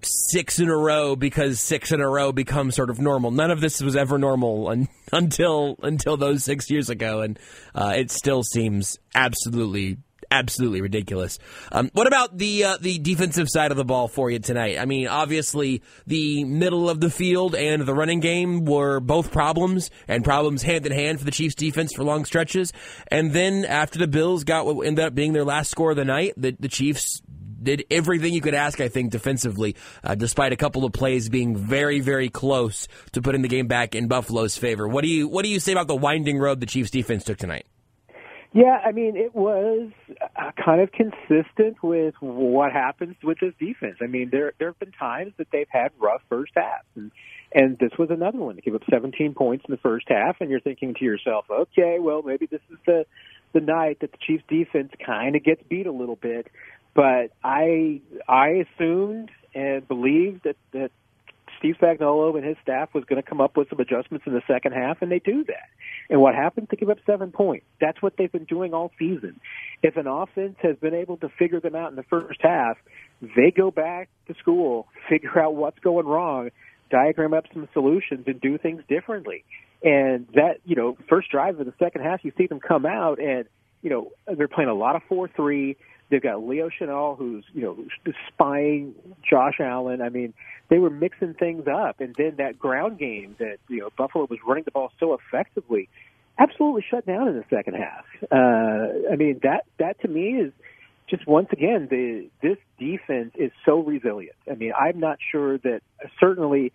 six 0.01 0.59
in 0.59 0.69
a 0.69 0.75
row 0.75 1.15
because 1.15 1.59
six 1.59 1.91
in 1.91 2.01
a 2.01 2.09
row 2.09 2.31
becomes 2.31 2.75
sort 2.75 2.89
of 2.89 2.99
normal. 2.99 3.31
None 3.31 3.51
of 3.51 3.61
this 3.61 3.81
was 3.81 3.95
ever 3.95 4.17
normal 4.17 4.67
un, 4.69 4.87
until 5.13 5.77
until 5.83 6.17
those 6.17 6.43
six 6.43 6.69
years 6.69 6.89
ago, 6.89 7.21
and 7.21 7.39
uh, 7.73 7.93
it 7.95 8.11
still 8.11 8.43
seems 8.43 8.97
absolutely 9.13 9.97
absolutely 10.31 10.81
ridiculous. 10.81 11.39
Um, 11.71 11.89
what 11.93 12.07
about 12.07 12.37
the 12.37 12.63
uh, 12.63 12.77
the 12.79 12.99
defensive 12.99 13.49
side 13.49 13.71
of 13.71 13.77
the 13.77 13.85
ball 13.85 14.07
for 14.07 14.29
you 14.29 14.39
tonight? 14.39 14.77
I 14.77 14.85
mean, 14.85 15.07
obviously 15.07 15.81
the 16.07 16.43
middle 16.43 16.89
of 16.89 16.99
the 16.99 17.09
field 17.09 17.55
and 17.55 17.85
the 17.85 17.93
running 17.93 18.19
game 18.19 18.65
were 18.65 18.99
both 18.99 19.31
problems 19.31 19.91
and 20.07 20.23
problems 20.23 20.63
hand 20.63 20.85
in 20.85 20.91
hand 20.91 21.19
for 21.19 21.25
the 21.25 21.31
Chiefs 21.31 21.55
defense 21.55 21.93
for 21.93 22.03
long 22.03 22.25
stretches. 22.25 22.73
And 23.07 23.33
then 23.33 23.65
after 23.65 23.99
the 23.99 24.07
Bills 24.07 24.43
got 24.43 24.65
what 24.65 24.85
ended 24.85 25.05
up 25.05 25.15
being 25.15 25.33
their 25.33 25.45
last 25.45 25.71
score 25.71 25.91
of 25.91 25.97
the 25.97 26.05
night, 26.05 26.33
the, 26.37 26.55
the 26.59 26.69
Chiefs 26.69 27.21
did 27.61 27.83
everything 27.91 28.33
you 28.33 28.41
could 28.41 28.53
ask, 28.53 28.79
I 28.79 28.87
think, 28.87 29.11
defensively, 29.11 29.75
uh, 30.03 30.15
despite 30.15 30.53
a 30.53 30.55
couple 30.55 30.85
of 30.85 30.93
plays 30.93 31.27
being 31.27 31.57
very, 31.57 31.99
very 31.99 32.29
close 32.29 32.87
to 33.13 33.21
putting 33.21 33.41
the 33.41 33.47
game 33.49 33.67
back 33.67 33.95
in 33.95 34.07
Buffalo's 34.07 34.57
favor. 34.57 34.87
What 34.87 35.03
do 35.03 35.09
you 35.09 35.27
what 35.27 35.43
do 35.43 35.49
you 35.49 35.59
say 35.59 35.73
about 35.73 35.87
the 35.87 35.95
winding 35.95 36.37
road 36.39 36.59
the 36.61 36.65
Chiefs 36.65 36.91
defense 36.91 37.25
took 37.25 37.37
tonight? 37.37 37.65
Yeah, 38.55 38.79
I 38.85 38.93
mean, 38.93 39.17
it 39.17 39.35
was 39.35 39.89
uh, 40.37 40.51
kind 40.63 40.79
of 40.79 40.89
consistent 40.93 41.83
with 41.83 42.13
what 42.21 42.71
happens 42.71 43.17
with 43.21 43.37
this 43.41 43.53
defense. 43.59 43.97
I 44.01 44.07
mean, 44.07 44.29
there 44.31 44.53
there 44.57 44.69
have 44.69 44.79
been 44.79 44.93
times 44.93 45.33
that 45.39 45.47
they've 45.51 45.67
had 45.69 45.91
rough 45.99 46.21
first 46.29 46.53
halves, 46.55 46.87
and 46.95 47.11
and 47.53 47.77
this 47.79 47.91
was 47.99 48.11
another 48.11 48.37
one. 48.37 48.55
They 48.55 48.61
gave 48.61 48.73
up 48.73 48.83
17 48.89 49.33
points 49.33 49.65
in 49.67 49.73
the 49.73 49.77
first 49.79 50.05
half, 50.07 50.37
and 50.39 50.49
you're 50.49 50.61
thinking 50.61 50.93
to 50.93 51.03
yourself, 51.03 51.43
okay, 51.49 51.97
well, 51.99 52.21
maybe 52.21 52.45
this 52.45 52.61
is 52.71 52.77
the 52.85 53.05
the 53.51 53.59
night 53.59 53.97
that 53.99 54.13
the 54.13 54.17
Chiefs 54.25 54.45
defense 54.47 54.93
kind 55.05 55.35
of 55.35 55.43
gets 55.43 55.61
beat 55.67 55.85
a 55.85 55.91
little 55.91 56.15
bit. 56.15 56.47
But 56.93 57.31
I 57.43 57.99
I 58.25 58.63
assumed 58.77 59.31
and 59.53 59.85
believed 59.85 60.45
that 60.45 60.55
that 60.71 60.91
Steve 61.65 61.77
Spagnuolo 61.81 62.35
and 62.35 62.45
his 62.45 62.57
staff 62.61 62.93
was 62.93 63.03
going 63.05 63.21
to 63.21 63.27
come 63.27 63.41
up 63.41 63.57
with 63.57 63.69
some 63.69 63.79
adjustments 63.79 64.27
in 64.27 64.33
the 64.33 64.41
second 64.47 64.73
half, 64.73 65.01
and 65.01 65.11
they 65.11 65.17
do 65.17 65.43
that. 65.45 65.67
And 66.11 66.21
what 66.21 66.35
happens? 66.35 66.67
They 66.69 66.77
give 66.77 66.91
up 66.91 66.99
seven 67.07 67.31
points. 67.31 67.65
That's 67.81 67.99
what 68.03 68.13
they've 68.17 68.31
been 68.31 68.45
doing 68.45 68.73
all 68.73 68.91
season. 68.99 69.39
If 69.81 69.97
an 69.97 70.05
offense 70.05 70.57
has 70.61 70.77
been 70.77 70.93
able 70.93 71.17
to 71.17 71.29
figure 71.39 71.59
them 71.59 71.75
out 71.75 71.89
in 71.89 71.95
the 71.95 72.03
first 72.03 72.39
half, 72.41 72.77
they 73.35 73.49
go 73.49 73.71
back 73.71 74.09
to 74.27 74.35
school, 74.35 74.87
figure 75.09 75.39
out 75.39 75.55
what's 75.55 75.79
going 75.79 76.05
wrong, 76.05 76.51
diagram 76.91 77.33
up 77.33 77.45
some 77.51 77.67
solutions, 77.73 78.25
and 78.27 78.39
do 78.39 78.59
things 78.59 78.83
differently. 78.87 79.43
And 79.83 80.27
that, 80.35 80.59
you 80.65 80.75
know, 80.75 80.97
first 81.09 81.31
drive 81.31 81.59
of 81.59 81.65
the 81.65 81.73
second 81.79 82.03
half, 82.03 82.23
you 82.23 82.31
see 82.37 82.45
them 82.45 82.59
come 82.59 82.85
out, 82.85 83.19
and 83.19 83.45
you 83.81 83.89
know 83.89 84.11
they're 84.37 84.47
playing 84.47 84.69
a 84.69 84.75
lot 84.75 84.95
of 84.95 85.01
four 85.09 85.27
three. 85.35 85.77
They've 86.09 86.21
got 86.21 86.45
Leo 86.45 86.69
Chenal, 86.69 87.17
who's 87.17 87.43
you 87.53 87.61
know 87.61 87.77
spying 88.27 88.93
Josh 89.27 89.59
Allen. 89.59 90.01
I 90.01 90.09
mean, 90.09 90.33
they 90.69 90.77
were 90.77 90.89
mixing 90.89 91.33
things 91.33 91.67
up, 91.67 91.99
and 91.99 92.15
then 92.15 92.35
that 92.37 92.59
ground 92.59 92.99
game 92.99 93.35
that 93.39 93.57
you 93.67 93.79
know 93.79 93.89
Buffalo 93.97 94.27
was 94.29 94.39
running 94.45 94.63
the 94.63 94.71
ball 94.71 94.91
so 94.99 95.13
effectively, 95.13 95.89
absolutely 96.37 96.85
shut 96.89 97.05
down 97.05 97.27
in 97.27 97.35
the 97.35 97.45
second 97.49 97.75
half. 97.75 98.05
Uh, 98.31 99.11
I 99.11 99.15
mean, 99.15 99.39
that 99.43 99.65
that 99.79 99.99
to 100.01 100.07
me 100.07 100.39
is 100.39 100.53
just 101.09 101.27
once 101.27 101.49
again 101.51 101.87
the 101.89 102.29
this 102.41 102.57
defense 102.79 103.33
is 103.35 103.51
so 103.65 103.79
resilient. 103.79 104.35
I 104.49 104.55
mean, 104.55 104.73
I'm 104.79 104.99
not 104.99 105.17
sure 105.31 105.57
that 105.59 105.81
certainly, 106.19 106.71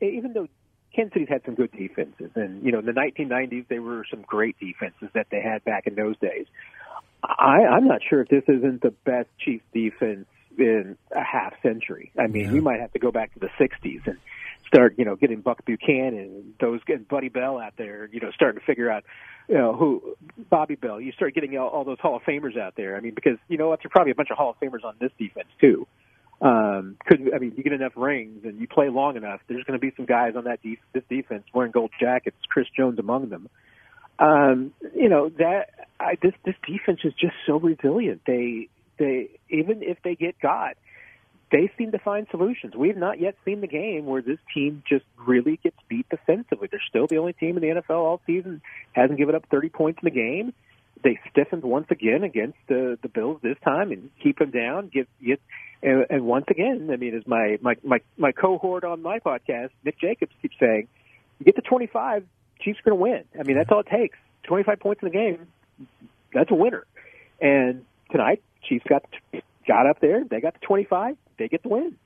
even 0.00 0.32
though 0.34 0.48
Kansas 0.94 1.14
City's 1.14 1.28
had 1.28 1.42
some 1.44 1.54
good 1.54 1.70
defenses, 1.72 2.30
and 2.34 2.64
you 2.64 2.72
know 2.72 2.80
in 2.80 2.86
the 2.86 2.92
1990s 2.92 3.68
they 3.68 3.78
were 3.78 4.04
some 4.10 4.22
great 4.22 4.56
defenses 4.58 5.08
that 5.14 5.28
they 5.30 5.40
had 5.40 5.64
back 5.64 5.86
in 5.86 5.94
those 5.94 6.16
days. 6.18 6.46
I, 7.22 7.64
I'm 7.70 7.86
not 7.86 8.00
sure 8.08 8.20
if 8.20 8.28
this 8.28 8.44
isn't 8.48 8.82
the 8.82 8.92
best 9.04 9.28
Chiefs 9.38 9.64
defense 9.72 10.26
in 10.58 10.96
a 11.12 11.22
half 11.22 11.54
century. 11.62 12.12
I 12.18 12.26
mean, 12.26 12.52
we 12.52 12.60
might 12.60 12.80
have 12.80 12.92
to 12.92 12.98
go 12.98 13.10
back 13.12 13.32
to 13.34 13.40
the 13.40 13.48
'60s 13.58 14.06
and 14.06 14.18
start, 14.66 14.94
you 14.98 15.04
know, 15.04 15.16
getting 15.16 15.40
Buck 15.40 15.64
Buchanan 15.64 16.18
and 16.18 16.54
those 16.60 16.82
getting 16.84 17.04
Buddy 17.04 17.28
Bell 17.28 17.58
out 17.58 17.74
there. 17.76 18.08
You 18.12 18.20
know, 18.20 18.30
starting 18.32 18.60
to 18.60 18.66
figure 18.66 18.90
out, 18.90 19.04
you 19.48 19.56
know, 19.56 19.74
who 19.74 20.16
Bobby 20.50 20.74
Bell. 20.74 21.00
You 21.00 21.12
start 21.12 21.34
getting 21.34 21.56
all, 21.58 21.68
all 21.68 21.84
those 21.84 21.98
Hall 22.00 22.16
of 22.16 22.22
Famers 22.22 22.58
out 22.58 22.74
there. 22.76 22.96
I 22.96 23.00
mean, 23.00 23.14
because 23.14 23.38
you 23.48 23.56
know 23.56 23.68
what, 23.68 23.80
there's 23.82 23.90
probably 23.90 24.12
a 24.12 24.16
bunch 24.16 24.30
of 24.30 24.36
Hall 24.36 24.50
of 24.50 24.60
Famers 24.60 24.84
on 24.84 24.94
this 25.00 25.12
defense 25.18 25.48
too. 25.60 25.86
Um, 26.40 26.96
could 27.04 27.34
I 27.34 27.38
mean, 27.38 27.54
you 27.56 27.64
get 27.64 27.72
enough 27.72 27.94
rings 27.96 28.44
and 28.44 28.60
you 28.60 28.68
play 28.68 28.88
long 28.88 29.16
enough, 29.16 29.40
there's 29.48 29.64
going 29.64 29.78
to 29.78 29.84
be 29.84 29.92
some 29.96 30.06
guys 30.06 30.34
on 30.36 30.44
that 30.44 30.62
def- 30.62 30.78
this 30.92 31.02
defense 31.08 31.44
wearing 31.52 31.72
gold 31.72 31.90
jackets. 31.98 32.36
Chris 32.48 32.68
Jones 32.76 32.98
among 32.98 33.28
them. 33.28 33.48
Um, 34.18 34.72
you 34.94 35.08
know 35.08 35.28
that 35.38 35.70
I, 36.00 36.16
this 36.20 36.32
this 36.44 36.54
defense 36.66 37.00
is 37.04 37.12
just 37.14 37.34
so 37.46 37.58
resilient. 37.58 38.22
They 38.26 38.68
they 38.98 39.28
even 39.48 39.82
if 39.82 39.98
they 40.02 40.14
get 40.14 40.40
got, 40.40 40.76
they 41.50 41.70
seem 41.78 41.92
to 41.92 41.98
find 41.98 42.26
solutions. 42.30 42.74
We've 42.76 42.96
not 42.96 43.20
yet 43.20 43.36
seen 43.44 43.60
the 43.60 43.68
game 43.68 44.06
where 44.06 44.22
this 44.22 44.38
team 44.52 44.82
just 44.88 45.04
really 45.16 45.58
gets 45.62 45.76
beat 45.88 46.08
defensively. 46.08 46.68
They're 46.70 46.82
still 46.88 47.06
the 47.06 47.18
only 47.18 47.32
team 47.32 47.56
in 47.56 47.62
the 47.62 47.80
NFL 47.80 47.96
all 47.96 48.20
season 48.26 48.60
hasn't 48.92 49.18
given 49.18 49.34
up 49.34 49.46
30 49.50 49.68
points 49.68 50.00
in 50.02 50.06
the 50.06 50.14
game. 50.14 50.52
They 51.02 51.18
stiffened 51.30 51.62
once 51.62 51.86
again 51.90 52.24
against 52.24 52.58
the 52.68 52.98
the 53.00 53.08
Bills 53.08 53.38
this 53.42 53.56
time 53.64 53.92
and 53.92 54.10
keep 54.22 54.38
them 54.38 54.50
down. 54.50 54.88
Get 54.88 55.08
get 55.24 55.40
and, 55.82 56.06
and 56.10 56.24
once 56.24 56.46
again, 56.50 56.90
I 56.92 56.96
mean, 56.96 57.14
as 57.14 57.26
my 57.26 57.58
my 57.60 57.76
my 57.84 57.98
my 58.16 58.32
cohort 58.32 58.84
on 58.84 59.00
my 59.00 59.20
podcast, 59.20 59.70
Nick 59.84 60.00
Jacobs 60.00 60.32
keeps 60.42 60.56
saying, 60.58 60.88
you 61.38 61.44
get 61.44 61.54
to 61.54 61.62
25, 61.62 62.24
Chiefs 62.60 62.80
are 62.80 62.90
going 62.90 62.98
to 62.98 63.02
win. 63.02 63.24
I 63.38 63.42
mean, 63.44 63.56
that's 63.56 63.70
all 63.70 63.80
it 63.80 63.86
takes. 63.86 64.18
25 64.44 64.80
points 64.80 65.02
in 65.02 65.08
the 65.08 65.12
game, 65.12 65.46
that's 66.32 66.50
a 66.50 66.54
winner. 66.54 66.86
And 67.40 67.84
tonight, 68.10 68.42
Chiefs 68.68 68.84
got 68.88 69.04
got 69.66 69.86
up 69.86 70.00
there. 70.00 70.24
They 70.24 70.40
got 70.40 70.54
the 70.54 70.60
25. 70.60 71.16
They 71.38 71.48
get 71.48 71.62
the 71.62 71.68
win. 71.68 71.96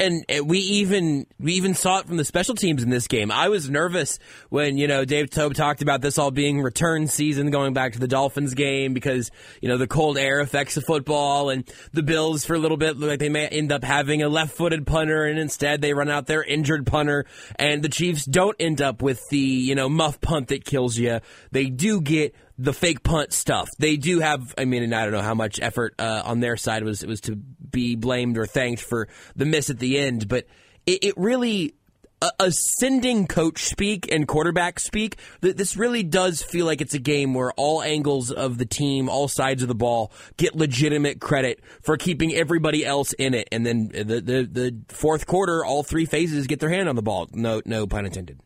And 0.00 0.24
we 0.46 0.58
even 0.60 1.26
we 1.38 1.52
even 1.52 1.74
saw 1.74 1.98
it 1.98 2.06
from 2.06 2.16
the 2.16 2.24
special 2.24 2.54
teams 2.54 2.82
in 2.82 2.88
this 2.88 3.06
game. 3.06 3.30
I 3.30 3.50
was 3.50 3.68
nervous 3.68 4.18
when 4.48 4.78
you 4.78 4.86
know 4.86 5.04
Dave 5.04 5.28
Toub 5.28 5.52
talked 5.52 5.82
about 5.82 6.00
this 6.00 6.16
all 6.16 6.30
being 6.30 6.62
return 6.62 7.06
season, 7.06 7.50
going 7.50 7.74
back 7.74 7.92
to 7.92 7.98
the 7.98 8.08
Dolphins 8.08 8.54
game 8.54 8.94
because 8.94 9.30
you 9.60 9.68
know 9.68 9.76
the 9.76 9.86
cold 9.86 10.16
air 10.16 10.40
affects 10.40 10.74
the 10.74 10.80
football, 10.80 11.50
and 11.50 11.70
the 11.92 12.02
Bills 12.02 12.46
for 12.46 12.54
a 12.54 12.58
little 12.58 12.78
bit 12.78 12.96
look 12.96 13.10
like 13.10 13.18
they 13.18 13.28
may 13.28 13.46
end 13.46 13.72
up 13.72 13.84
having 13.84 14.22
a 14.22 14.30
left-footed 14.30 14.86
punter, 14.86 15.24
and 15.26 15.38
instead 15.38 15.82
they 15.82 15.92
run 15.92 16.08
out 16.08 16.26
their 16.26 16.42
injured 16.42 16.86
punter, 16.86 17.26
and 17.56 17.82
the 17.82 17.90
Chiefs 17.90 18.24
don't 18.24 18.56
end 18.58 18.80
up 18.80 19.02
with 19.02 19.28
the 19.28 19.36
you 19.36 19.74
know 19.74 19.90
muff 19.90 20.18
punt 20.22 20.48
that 20.48 20.64
kills 20.64 20.96
you. 20.96 21.20
They 21.50 21.66
do 21.66 22.00
get 22.00 22.34
the 22.62 22.72
fake 22.72 23.02
punt 23.02 23.32
stuff. 23.32 23.68
They 23.78 23.96
do 23.96 24.20
have. 24.20 24.54
I 24.58 24.64
mean, 24.64 24.82
and 24.82 24.94
I 24.94 25.04
don't 25.04 25.12
know 25.12 25.22
how 25.22 25.34
much 25.34 25.58
effort 25.60 25.94
uh, 25.98 26.22
on 26.24 26.40
their 26.40 26.56
side 26.56 26.84
was 26.84 27.04
was 27.04 27.20
to 27.22 27.36
be 27.36 27.96
blamed 27.96 28.36
or 28.38 28.46
thanked 28.46 28.82
for 28.82 29.08
the 29.36 29.44
miss 29.46 29.70
at 29.70 29.78
the 29.78 29.98
end, 29.98 30.28
but 30.28 30.46
it, 30.86 31.04
it 31.04 31.14
really. 31.16 31.74
uh, 32.22 32.28
ascending 32.38 33.26
coach 33.26 33.64
speak 33.64 34.12
and 34.12 34.28
quarterback 34.28 34.78
speak. 34.78 35.16
Th- 35.40 35.56
This 35.56 35.74
really 35.74 36.02
does 36.02 36.42
feel 36.42 36.66
like 36.66 36.82
it's 36.82 36.92
a 36.92 36.98
game 36.98 37.32
where 37.32 37.50
all 37.56 37.80
angles 37.82 38.30
of 38.30 38.58
the 38.58 38.66
team, 38.66 39.08
all 39.08 39.26
sides 39.26 39.62
of 39.62 39.68
the 39.68 39.74
ball, 39.74 40.12
get 40.36 40.54
legitimate 40.54 41.18
credit 41.18 41.60
for 41.80 41.96
keeping 41.96 42.34
everybody 42.34 42.84
else 42.84 43.14
in 43.14 43.32
it. 43.32 43.48
And 43.50 43.64
then 43.64 43.88
the 43.88 44.20
the, 44.20 44.48
the 44.52 44.80
fourth 44.88 45.24
quarter, 45.26 45.64
all 45.64 45.82
three 45.82 46.04
phases 46.04 46.46
get 46.46 46.60
their 46.60 46.68
hand 46.68 46.90
on 46.90 46.96
the 46.96 47.02
ball. 47.02 47.26
No, 47.32 47.62
no 47.64 47.86
pun 47.86 48.04
intended. 48.04 48.38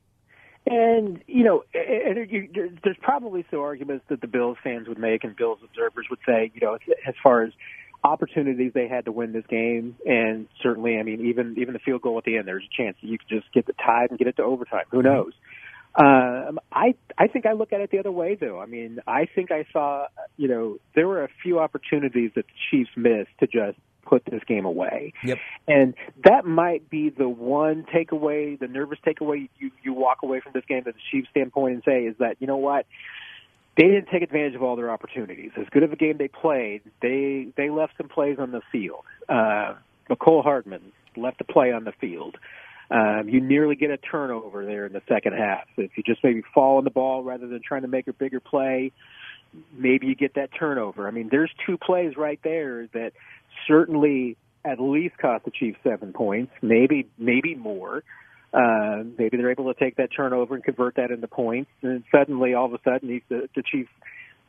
And 0.67 1.23
you 1.27 1.45
know, 1.45 1.65
and 1.75 2.31
you, 2.31 2.49
there's 2.83 2.97
probably 3.03 3.45
some 3.51 3.61
arguments 3.61 4.07
that 4.09 4.21
the 4.23 4.27
Bills 4.27 4.57
fans 4.65 4.89
would 4.89 4.99
make, 4.99 5.23
and 5.23 5.37
Bills 5.37 5.59
observers 5.63 6.07
would 6.09 6.21
say, 6.27 6.51
you 6.55 6.61
know, 6.67 6.79
as 7.07 7.15
far 7.23 7.43
as 7.43 7.53
opportunities 8.03 8.73
they 8.75 8.89
had 8.89 9.05
to 9.07 9.13
win 9.13 9.33
this 9.33 9.45
game, 9.47 9.97
and 10.07 10.47
certainly, 10.63 10.99
I 10.99 11.03
mean, 11.03 11.27
even 11.27 11.57
even 11.59 11.75
the 11.75 11.81
field 11.81 12.01
goal 12.01 12.17
at 12.17 12.25
the 12.25 12.39
end, 12.39 12.49
there's 12.49 12.65
a 12.65 12.83
chance 12.83 12.97
that 13.03 13.09
you 13.09 13.19
could 13.19 13.29
just 13.29 13.53
get 13.53 13.67
the 13.67 13.75
tie 13.75 14.07
and 14.09 14.19
get 14.19 14.27
it 14.27 14.37
to 14.37 14.43
overtime. 14.43 14.85
Who 14.91 15.03
knows? 15.03 15.33
Um, 15.97 16.59
I 16.73 16.95
I 17.17 17.29
think 17.29 17.47
I 17.47 17.53
look 17.53 17.73
at 17.73 17.81
it 17.81 17.91
the 17.91 17.99
other 17.99 18.11
way, 18.11 18.35
though. 18.35 18.59
I 18.59 18.67
mean, 18.67 19.01
I 19.07 19.27
think 19.33 19.53
I 19.53 19.65
saw, 19.73 20.07
you 20.37 20.49
know, 20.49 20.79
there 20.95 21.07
were 21.07 21.25
a 21.25 21.29
few 21.43 21.61
opportunities 21.61 22.33
that 22.37 22.47
the 22.47 22.53
Chiefs 22.71 22.91
missed 22.97 23.31
to 23.41 23.47
just 23.47 23.79
put 24.05 24.25
this 24.25 24.43
game 24.47 24.65
away. 24.65 25.13
Yep. 25.25 25.39
And 25.67 25.95
that 26.25 26.45
might 26.45 26.89
be 26.91 27.11
the 27.11 27.29
one 27.29 27.85
takeaway, 27.95 28.59
the 28.59 28.69
nervous 28.69 28.99
takeaway 29.07 29.49
you, 29.59 29.71
you 29.83 29.93
walk 29.93 30.19
away 30.23 30.41
from 30.41 30.53
this 30.55 30.65
game 30.69 30.83
from 30.83 30.93
the 30.93 30.99
Chiefs 31.11 31.29
standpoint 31.31 31.75
and 31.75 31.83
say 31.85 32.05
is 32.05 32.17
that, 32.19 32.37
you 32.41 32.47
know 32.47 32.57
what? 32.57 32.87
They 33.77 33.85
didn't 33.85 34.07
take 34.07 34.23
advantage 34.23 34.55
of 34.55 34.63
all 34.63 34.77
their 34.77 34.91
opportunities. 34.91 35.51
As 35.57 35.67
good 35.71 35.83
of 35.83 35.93
a 35.93 35.97
game 35.97 36.17
they 36.17 36.29
played, 36.29 36.83
they 37.03 37.49
they 37.57 37.71
left 37.71 37.95
some 37.97 38.09
plays 38.09 38.39
on 38.39 38.53
the 38.53 38.63
field. 38.71 39.05
Uh 39.29 39.75
Mecole 40.09 40.43
Hardman 40.43 40.93
left 41.17 41.41
a 41.41 41.45
play 41.45 41.73
on 41.73 41.85
the 41.85 41.93
field. 41.93 42.37
Um, 42.91 43.29
you 43.29 43.41
nearly 43.41 43.77
get 43.77 43.91
a 43.91 43.97
turnover 43.97 44.65
there 44.65 44.87
in 44.87 44.93
the 44.93 45.03
second 45.09 45.33
half. 45.33 45.65
If 45.77 45.93
you 45.97 46.03
just 46.03 46.23
maybe 46.23 46.43
fall 46.55 46.77
on 46.79 46.85
the 46.85 46.91
ball 46.91 47.23
rather 47.23 47.47
than 47.47 47.63
trying 47.63 47.83
to 47.83 47.89
make 47.89 48.07
a 48.09 48.13
bigger 48.13 48.41
play, 48.41 48.93
maybe 49.77 50.07
you 50.07 50.15
get 50.15 50.35
that 50.35 50.51
turnover. 50.57 51.09
I 51.09 51.11
mean, 51.11 51.29
there's 51.31 51.51
two 51.67 51.79
plays 51.79 52.17
right 52.17 52.41
there 52.45 52.87
that 52.93 53.13
certainly 53.67 54.37
at 54.65 54.81
least 54.81 55.19
cost 55.19 55.45
the 55.45 55.51
Chiefs 55.51 55.79
seven 55.83 56.13
points, 56.13 56.53
maybe 56.63 57.09
maybe 57.19 57.55
more. 57.55 58.03
Uh, 58.53 59.03
maybe 59.19 59.37
they're 59.37 59.51
able 59.51 59.73
to 59.73 59.79
take 59.79 59.97
that 59.97 60.11
turnover 60.15 60.55
and 60.55 60.63
convert 60.63 60.95
that 60.95 61.11
into 61.11 61.27
points, 61.27 61.71
and 61.83 62.05
suddenly, 62.15 62.55
all 62.55 62.67
of 62.67 62.73
a 62.73 62.79
sudden, 62.85 63.21
the, 63.29 63.49
the 63.57 63.63
Chiefs 63.63 63.91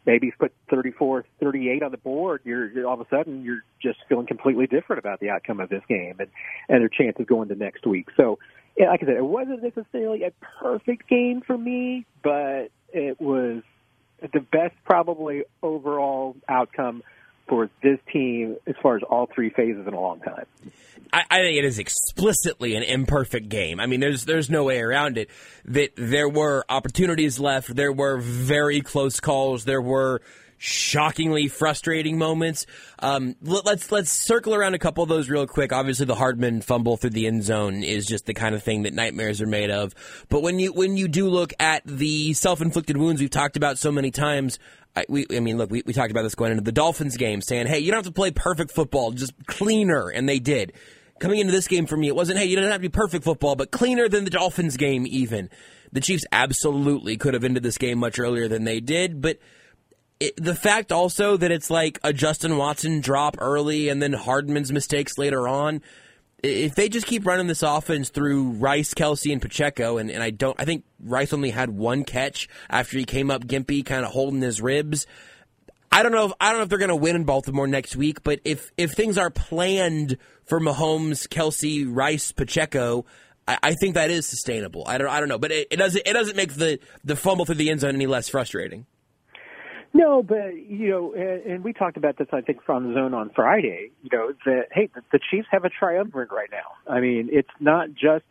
maybe 0.06 0.32
put 0.38 0.54
34, 0.70 1.26
38 1.40 1.84
on 1.84 1.92
the 1.92 1.98
board. 1.98 2.42
You're, 2.44 2.70
you're 2.72 2.88
all 2.88 2.94
of 2.94 3.02
a 3.02 3.10
sudden 3.10 3.44
you're 3.44 3.64
just 3.82 4.00
feeling 4.08 4.28
completely 4.28 4.68
different 4.68 5.00
about 5.00 5.20
the 5.20 5.30
outcome 5.30 5.60
of 5.60 5.70
this 5.70 5.82
game 5.90 6.16
and 6.20 6.30
and 6.70 6.82
their 6.82 6.90
chances 6.90 7.26
going 7.26 7.50
to 7.50 7.56
next 7.56 7.86
week. 7.86 8.08
So, 8.16 8.40
yeah, 8.78 8.90
like 8.90 9.04
I 9.04 9.08
said, 9.08 9.18
it 9.18 9.26
wasn't 9.26 9.64
necessarily 9.64 10.24
a 10.24 10.32
perfect 10.62 11.10
game 11.10 11.42
for 11.42 11.58
me, 11.58 12.06
but 12.24 12.68
it 12.94 13.20
was 13.20 13.64
the 14.22 14.40
best 14.40 14.76
probably 14.86 15.44
overall 15.62 16.36
outcome 16.48 17.04
for 17.48 17.70
this 17.82 18.00
team 18.12 18.58
as 18.68 18.76
far 18.82 18.96
as 18.96 19.04
all 19.04 19.28
three 19.34 19.50
phases 19.50 19.88
in 19.88 19.94
a 19.94 20.00
long 20.00 20.20
time. 20.20 20.46
I, 21.14 21.24
I 21.30 21.38
think 21.40 21.58
it 21.58 21.66
is 21.66 21.80
explicitly 21.80 22.76
an 22.76 22.84
imperfect 22.84 23.50
game. 23.50 23.80
I 23.80 23.86
mean, 23.86 24.00
there's 24.00 24.26
there's 24.26 24.50
no 24.50 24.64
way 24.64 24.80
around 24.80 25.18
it. 25.18 25.30
That 25.66 25.92
there 25.96 26.28
were 26.28 26.66
opportunities 26.70 27.40
left. 27.40 27.76
There 27.76 27.94
were 27.94 28.18
very 28.18 28.82
close 28.82 29.20
calls. 29.20 29.66
There 29.66 29.82
were 29.82 30.22
shockingly 30.58 31.48
frustrating 31.48 32.18
moments. 32.18 32.66
Um, 33.00 33.36
let, 33.42 33.66
let's 33.66 33.92
let's 33.92 34.12
circle 34.12 34.54
around 34.54 34.74
a 34.74 34.80
couple 34.80 35.04
of 35.04 35.10
those 35.10 35.30
real 35.30 35.48
quick. 35.48 35.72
Obviously, 35.72 36.06
the 36.06 36.16
Hardman 36.16 36.62
fumble 36.62 36.98
through 36.98 37.12
the 37.12 37.28
end 37.28 37.44
zone 37.44 37.84
is 37.84 38.06
just 38.06 38.26
the 38.26 38.34
kind 38.34 38.56
of 38.56 38.64
thing 38.64 38.84
that 38.84 38.94
nightmares 38.94 39.42
are 39.42 39.48
made 39.48 39.72
of. 39.72 39.94
But 40.30 40.42
when 40.42 40.60
you 40.60 40.74
when 40.74 40.98
you 40.98 41.08
do 41.08 41.30
look 41.30 41.54
at 41.60 41.84
the 41.86 42.34
self 42.34 42.62
inflicted 42.62 42.98
wounds 42.98 43.22
we've 43.22 43.30
talked 43.30 43.58
about 43.58 43.78
so 43.78 43.92
many 43.92 44.12
times. 44.12 44.60
I, 44.96 45.06
we, 45.10 45.26
I 45.36 45.40
mean, 45.40 45.58
look, 45.58 45.70
we, 45.70 45.84
we 45.86 45.94
talked 45.94 46.12
about 46.12 46.24
this 46.24 46.36
going 46.36 46.52
into 46.52 46.64
the 46.64 46.72
Dolphins 46.72 47.18
game, 47.18 47.42
saying, 47.42 47.68
"Hey, 47.68 47.80
you 47.80 47.92
don't 47.92 47.98
have 47.98 48.06
to 48.06 48.12
play 48.12 48.32
perfect 48.32 48.72
football, 48.72 49.12
just 49.12 49.34
cleaner," 49.46 50.10
and 50.10 50.28
they 50.28 50.40
did. 50.40 50.74
Coming 51.20 51.40
into 51.40 51.52
this 51.52 51.68
game 51.68 51.86
for 51.86 51.98
me, 51.98 52.08
it 52.08 52.16
wasn't, 52.16 52.40
"Hey, 52.40 52.46
you 52.46 52.56
don't 52.56 52.66
have 52.66 52.76
to 52.76 52.80
be 52.80 52.90
perfect 52.90 53.24
football, 53.24 53.56
but 53.56 53.72
cleaner 53.72 54.08
than 54.08 54.24
the 54.24 54.30
Dolphins 54.30 54.78
game." 54.78 55.06
Even 55.08 55.50
the 55.92 56.02
Chiefs 56.02 56.26
absolutely 56.32 57.18
could 57.18 57.34
have 57.34 57.44
ended 57.44 57.64
this 57.64 57.78
game 57.78 58.00
much 58.00 58.20
earlier 58.20 58.48
than 58.48 58.64
they 58.64 58.80
did, 58.80 59.22
but 59.22 59.40
it, 60.20 60.34
the 60.42 60.56
fact 60.56 60.92
also 60.92 61.38
that 61.38 61.52
it's 61.52 61.70
like 61.70 62.00
a 62.04 62.14
Justin 62.14 62.58
Watson 62.58 63.02
drop 63.02 63.36
early 63.40 63.90
and 63.90 64.02
then 64.02 64.14
Hardman's 64.14 64.72
mistakes 64.72 65.18
later 65.18 65.48
on. 65.48 65.82
If 66.44 66.76
they 66.76 66.90
just 66.90 67.07
keep 67.07 67.26
running 67.26 67.48
this 67.48 67.64
offense 67.64 68.10
through 68.10 68.52
Rice, 68.52 68.94
Kelce, 68.94 69.32
and 69.32 69.41
Pacheco, 69.41 69.98
and, 69.98 70.12
and 70.12 70.22
I 70.22 70.30
don't, 70.30 70.60
I 70.60 70.66
think 70.66 70.84
Rice 70.99 71.34
only 71.34 71.49
had 71.49 71.72
one 71.72 72.03
catch 72.03 72.48
after 72.70 72.98
he 72.98 73.06
came 73.06 73.32
up 73.32 73.45
gimpy, 73.45 73.84
kind 73.86 74.06
of 74.06 74.12
holding 74.12 74.41
his 74.41 74.62
ribs. 74.62 75.07
I 75.91 76.03
don't 76.03 76.12
know 76.12 76.26
if 76.26 76.34
I 76.41 76.49
don't 76.49 76.60
know 76.60 76.64
if 76.64 76.70
they're 76.70 76.78
going 76.78 76.90
to 76.90 76.95
win 76.95 77.16
in 77.16 77.24
Baltimore 77.24 77.68
next 77.68 77.95
week, 77.95 78.22
but 78.22 78.41
if 78.44 78.70
if 78.78 78.91
things 78.91 79.18
are 79.18 79.30
planned 79.30 80.18
for 80.44 80.60
Mahomes, 80.60 81.28
Kelce, 81.28 81.86
Rice, 81.88 82.34
Pacheco, 82.34 83.06
I, 83.48 83.57
I 83.64 83.74
think 83.76 83.95
that 83.95 84.12
is 84.12 84.26
sustainable. 84.26 84.84
I 84.86 84.98
don't 84.98 85.07
I 85.07 85.20
don't 85.20 85.30
know, 85.30 85.38
but 85.38 85.52
it, 85.52 85.68
it 85.72 85.78
doesn't 85.78 86.06
it 86.06 86.14
doesn't 86.14 86.36
make 86.36 86.53
the 86.53 86.80
the 87.06 87.16
fumble 87.16 87.45
through 87.45 87.56
the 87.56 87.70
end 87.70 87.80
zone 87.80 87.95
any 87.95 88.07
less 88.07 88.28
frustrating. 88.28 88.86
No, 89.96 90.22
but 90.22 90.58
you 90.58 90.90
know, 90.90 91.14
and, 91.14 91.64
we 91.64 91.72
talked 91.72 91.96
about 91.96 92.18
this, 92.18 92.28
I 92.34 92.42
think, 92.42 92.62
from 92.66 92.90
the 92.90 92.94
zone 92.96 93.14
on 93.14 93.30
Friday. 93.34 93.92
You 94.04 94.10
know, 94.12 94.34
that 94.46 94.66
hey, 94.70 94.90
the, 94.94 95.02
the 95.14 95.20
Chiefs 95.32 95.48
have 95.52 95.64
a 95.64 95.70
triumvirate 95.70 96.34
right 96.34 96.50
now. 96.52 96.94
I 96.94 97.00
mean, 97.00 97.30
it's 97.32 97.50
not 97.62 97.94
just, 97.94 98.26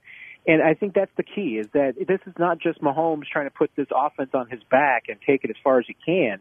and 0.46 0.62
I 0.62 0.74
think 0.74 0.92
that's 0.92 1.10
the 1.16 1.22
key 1.22 1.56
is 1.56 1.66
that 1.72 1.94
this 2.06 2.20
is 2.26 2.34
not 2.38 2.58
just 2.58 2.82
Mahomes 2.82 3.24
trying 3.32 3.46
to 3.46 3.50
put 3.50 3.70
this 3.76 3.86
offense 3.96 4.32
on 4.34 4.50
his 4.50 4.60
back 4.70 5.04
and 5.08 5.16
take 5.26 5.42
it 5.42 5.48
as 5.48 5.56
far 5.64 5.78
as 5.78 5.86
he 5.86 5.96
can. 6.04 6.40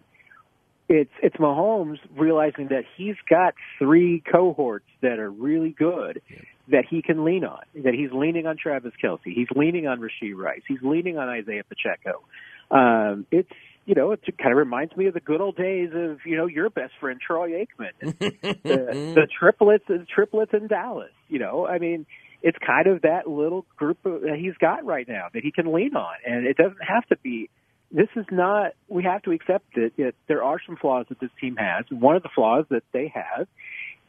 It's 0.89 1.13
it's 1.21 1.37
Mahomes 1.37 1.99
realizing 2.17 2.67
that 2.67 2.83
he's 2.97 3.15
got 3.29 3.53
three 3.79 4.21
cohorts 4.29 4.89
that 4.99 5.19
are 5.19 5.31
really 5.31 5.69
good 5.69 6.21
that 6.67 6.83
he 6.89 7.01
can 7.01 7.23
lean 7.23 7.45
on. 7.45 7.61
That 7.75 7.93
he's 7.93 8.11
leaning 8.11 8.45
on 8.45 8.57
Travis 8.57 8.91
Kelce, 9.01 9.19
he's 9.23 9.47
leaning 9.55 9.87
on 9.87 10.01
Rashee 10.01 10.35
Rice, 10.35 10.63
he's 10.67 10.81
leaning 10.81 11.17
on 11.17 11.29
Isaiah 11.29 11.63
Pacheco. 11.63 12.23
Um, 12.69 13.25
it's 13.31 13.49
you 13.85 13.95
know, 13.95 14.13
it 14.13 14.21
kind 14.37 14.51
of 14.51 14.57
reminds 14.57 14.95
me 14.95 15.07
of 15.07 15.13
the 15.13 15.19
good 15.19 15.41
old 15.41 15.57
days 15.57 15.89
of 15.93 16.19
you 16.25 16.37
know 16.37 16.45
your 16.45 16.69
best 16.69 16.93
friend 16.99 17.19
Troy 17.19 17.51
Aikman, 17.51 18.17
the, 18.19 18.53
the 18.63 19.27
triplets, 19.39 19.83
the 19.87 20.05
triplets 20.13 20.53
in 20.53 20.67
Dallas. 20.67 21.11
You 21.27 21.39
know, 21.39 21.67
I 21.67 21.79
mean, 21.79 22.05
it's 22.41 22.57
kind 22.65 22.87
of 22.87 23.01
that 23.01 23.27
little 23.27 23.65
group 23.75 24.05
of, 24.05 24.21
that 24.21 24.37
he's 24.39 24.55
got 24.59 24.85
right 24.85 25.07
now 25.07 25.27
that 25.33 25.43
he 25.43 25.51
can 25.51 25.73
lean 25.73 25.95
on, 25.95 26.15
and 26.25 26.45
it 26.45 26.57
doesn't 26.57 26.83
have 26.85 27.05
to 27.07 27.17
be. 27.17 27.49
This 27.91 28.07
is 28.15 28.25
not. 28.31 28.71
We 28.87 29.03
have 29.03 29.21
to 29.23 29.31
accept 29.31 29.65
that 29.75 29.91
it, 29.97 30.15
there 30.27 30.43
are 30.43 30.57
some 30.65 30.77
flaws 30.77 31.05
that 31.09 31.19
this 31.19 31.29
team 31.39 31.57
has. 31.57 31.85
One 31.91 32.15
of 32.15 32.23
the 32.23 32.29
flaws 32.33 32.65
that 32.69 32.83
they 32.93 33.13
have, 33.13 33.47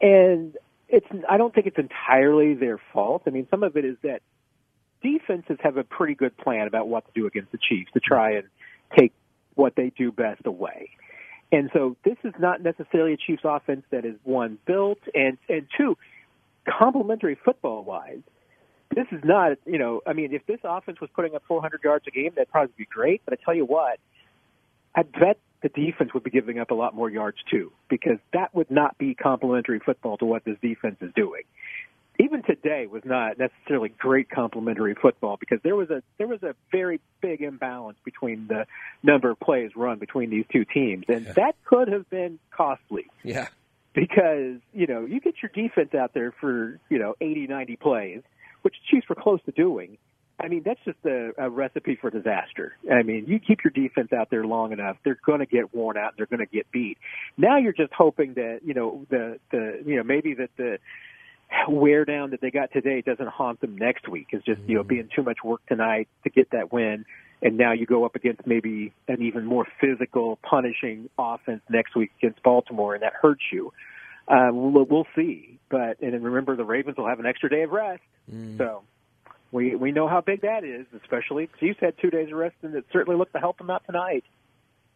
and 0.01 0.55
it's. 0.87 1.07
I 1.29 1.37
don't 1.37 1.53
think 1.53 1.67
it's 1.67 1.77
entirely 1.77 2.53
their 2.53 2.79
fault. 2.93 3.23
I 3.27 3.29
mean, 3.29 3.47
some 3.51 3.63
of 3.63 3.75
it 3.75 3.83
is 3.83 3.97
that 4.03 4.21
defenses 5.03 5.57
have 5.61 5.75
a 5.75 5.83
pretty 5.83 6.15
good 6.15 6.35
plan 6.37 6.65
about 6.65 6.87
what 6.87 7.05
to 7.05 7.11
do 7.19 7.27
against 7.27 7.51
the 7.51 7.57
Chiefs 7.57 7.91
to 7.93 7.99
try 7.99 8.37
and 8.37 8.43
take 8.97 9.11
what 9.55 9.75
they 9.75 9.91
do 9.97 10.11
best 10.11 10.45
away. 10.45 10.91
And 11.51 11.69
so 11.73 11.95
this 12.03 12.17
is 12.23 12.33
not 12.39 12.61
necessarily 12.61 13.13
a 13.13 13.17
Chiefs 13.17 13.43
offense 13.43 13.83
that 13.91 14.05
is 14.05 14.15
one 14.23 14.57
built 14.65 14.99
and 15.13 15.37
and 15.47 15.67
two 15.77 15.97
complementary 16.67 17.35
football 17.35 17.83
wise. 17.83 18.21
This 18.93 19.07
is 19.11 19.21
not, 19.23 19.57
you 19.65 19.77
know, 19.77 20.01
I 20.05 20.13
mean, 20.13 20.33
if 20.33 20.45
this 20.45 20.59
offense 20.63 21.01
was 21.01 21.09
putting 21.13 21.35
up 21.35 21.43
400 21.47 21.81
yards 21.83 22.05
a 22.07 22.11
game, 22.11 22.31
that'd 22.35 22.49
probably 22.49 22.73
be 22.77 22.85
great. 22.85 23.21
But 23.25 23.33
I 23.39 23.43
tell 23.43 23.53
you 23.53 23.65
what, 23.65 23.99
I 24.95 25.03
bet 25.03 25.37
the 25.61 25.69
defense 25.69 26.13
would 26.13 26.23
be 26.23 26.29
giving 26.29 26.59
up 26.59 26.71
a 26.71 26.75
lot 26.75 26.95
more 26.95 27.09
yards 27.09 27.37
too, 27.49 27.71
because 27.89 28.17
that 28.33 28.53
would 28.55 28.71
not 28.71 28.97
be 28.97 29.13
complementary 29.15 29.79
football 29.79 30.17
to 30.17 30.25
what 30.25 30.45
this 30.45 30.57
defense 30.61 30.97
is 31.01 31.11
doing 31.15 31.43
even 32.19 32.43
today 32.43 32.87
was 32.87 33.03
not 33.05 33.37
necessarily 33.37 33.89
great 33.89 34.29
complementary 34.29 34.95
football 34.95 35.37
because 35.39 35.59
there 35.63 35.75
was 35.75 35.89
a 35.89 36.01
there 36.17 36.27
was 36.27 36.43
a 36.43 36.55
very 36.71 36.99
big 37.21 37.41
imbalance 37.41 37.97
between 38.03 38.47
the 38.47 38.65
number 39.03 39.29
of 39.29 39.39
plays 39.39 39.71
run 39.75 39.99
between 39.99 40.29
these 40.29 40.45
two 40.51 40.65
teams, 40.65 41.05
and 41.07 41.25
yeah. 41.25 41.33
that 41.33 41.55
could 41.65 41.87
have 41.87 42.09
been 42.09 42.39
costly. 42.51 43.07
Yeah, 43.23 43.47
because 43.93 44.59
you 44.73 44.87
know 44.87 45.05
you 45.05 45.19
get 45.19 45.35
your 45.41 45.51
defense 45.53 45.93
out 45.93 46.13
there 46.13 46.31
for 46.39 46.79
you 46.89 46.99
know 46.99 47.15
80, 47.19 47.47
90 47.47 47.75
plays, 47.77 48.21
which 48.61 48.75
Chiefs 48.89 49.07
were 49.09 49.15
close 49.15 49.39
to 49.45 49.51
doing. 49.51 49.97
I 50.37 50.49
mean, 50.49 50.63
that's 50.65 50.81
just 50.83 50.97
a, 51.05 51.31
a 51.37 51.49
recipe 51.49 51.95
for 51.95 52.09
disaster. 52.09 52.75
I 52.91 53.03
mean, 53.03 53.25
you 53.25 53.39
keep 53.39 53.59
your 53.63 53.71
defense 53.71 54.11
out 54.11 54.29
there 54.29 54.45
long 54.45 54.73
enough, 54.73 54.97
they're 55.05 55.17
going 55.25 55.39
to 55.39 55.45
get 55.45 55.73
worn 55.73 55.95
out. 55.95 56.09
and 56.09 56.17
They're 56.17 56.25
going 56.25 56.45
to 56.45 56.53
get 56.53 56.69
beat. 56.73 56.97
Now 57.37 57.57
you're 57.57 57.71
just 57.71 57.93
hoping 57.93 58.33
that 58.33 58.59
you 58.65 58.73
know 58.73 59.05
the 59.09 59.39
the 59.51 59.81
you 59.85 59.95
know 59.97 60.03
maybe 60.03 60.33
that 60.35 60.49
the 60.57 60.79
wear 61.67 62.05
down 62.05 62.31
that 62.31 62.41
they 62.41 62.51
got 62.51 62.71
today 62.71 63.01
doesn't 63.01 63.27
haunt 63.27 63.61
them 63.61 63.77
next 63.77 64.07
week. 64.07 64.27
It's 64.31 64.45
just, 64.45 64.61
you 64.67 64.75
know, 64.75 64.83
being 64.83 65.09
too 65.15 65.23
much 65.23 65.37
work 65.43 65.61
tonight 65.67 66.07
to 66.23 66.29
get 66.29 66.51
that 66.51 66.71
win. 66.73 67.05
And 67.41 67.57
now 67.57 67.73
you 67.73 67.85
go 67.85 68.05
up 68.05 68.15
against 68.15 68.47
maybe 68.47 68.93
an 69.07 69.21
even 69.21 69.45
more 69.45 69.65
physical, 69.79 70.37
punishing 70.41 71.09
offense 71.17 71.61
next 71.69 71.95
week 71.95 72.11
against 72.19 72.41
Baltimore, 72.43 72.93
and 72.93 73.03
that 73.03 73.13
hurts 73.13 73.43
you. 73.51 73.71
Uh, 74.27 74.49
we'll, 74.51 74.85
we'll 74.85 75.07
see. 75.15 75.59
But, 75.69 76.01
and 76.01 76.13
then 76.13 76.23
remember, 76.23 76.55
the 76.55 76.63
Ravens 76.63 76.97
will 76.97 77.07
have 77.07 77.19
an 77.19 77.25
extra 77.25 77.49
day 77.49 77.63
of 77.63 77.71
rest. 77.71 78.01
Mm. 78.31 78.57
So 78.57 78.83
We 79.51 79.75
we 79.75 79.91
know 79.91 80.07
how 80.07 80.21
big 80.21 80.41
that 80.41 80.63
is, 80.63 80.85
especially 81.01 81.49
Chiefs 81.59 81.79
had 81.79 81.93
two 82.01 82.09
days 82.09 82.27
of 82.27 82.37
rest, 82.37 82.55
and 82.61 82.75
it 82.75 82.85
certainly 82.91 83.17
looked 83.17 83.33
to 83.33 83.39
help 83.39 83.57
them 83.57 83.69
out 83.69 83.83
tonight. 83.85 84.25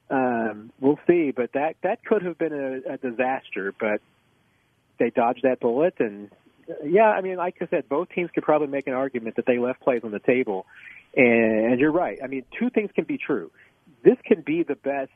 Um, 0.09 0.71
we'll 0.81 0.99
see, 1.07 1.31
but 1.31 1.53
that 1.53 1.75
that 1.83 2.03
could 2.03 2.23
have 2.23 2.37
been 2.37 2.51
a, 2.51 2.93
a 2.93 2.97
disaster, 2.97 3.73
but 3.79 4.01
they 4.99 5.09
dodged 5.09 5.41
that 5.43 5.59
bullet, 5.59 5.95
and 5.99 6.29
yeah, 6.83 7.09
I 7.09 7.21
mean, 7.21 7.37
like 7.37 7.55
I 7.61 7.67
said, 7.67 7.89
both 7.89 8.09
teams 8.09 8.29
could 8.33 8.43
probably 8.43 8.67
make 8.67 8.87
an 8.87 8.93
argument 8.93 9.37
that 9.37 9.45
they 9.45 9.57
left 9.57 9.81
plays 9.81 10.01
on 10.03 10.11
the 10.11 10.19
table, 10.19 10.65
and, 11.15 11.71
and 11.71 11.79
you're 11.79 11.91
right. 11.91 12.19
I 12.23 12.27
mean, 12.27 12.43
two 12.57 12.69
things 12.69 12.91
can 12.93 13.05
be 13.05 13.17
true. 13.17 13.51
This 14.03 14.17
can 14.25 14.41
be 14.41 14.63
the 14.63 14.75
best 14.75 15.11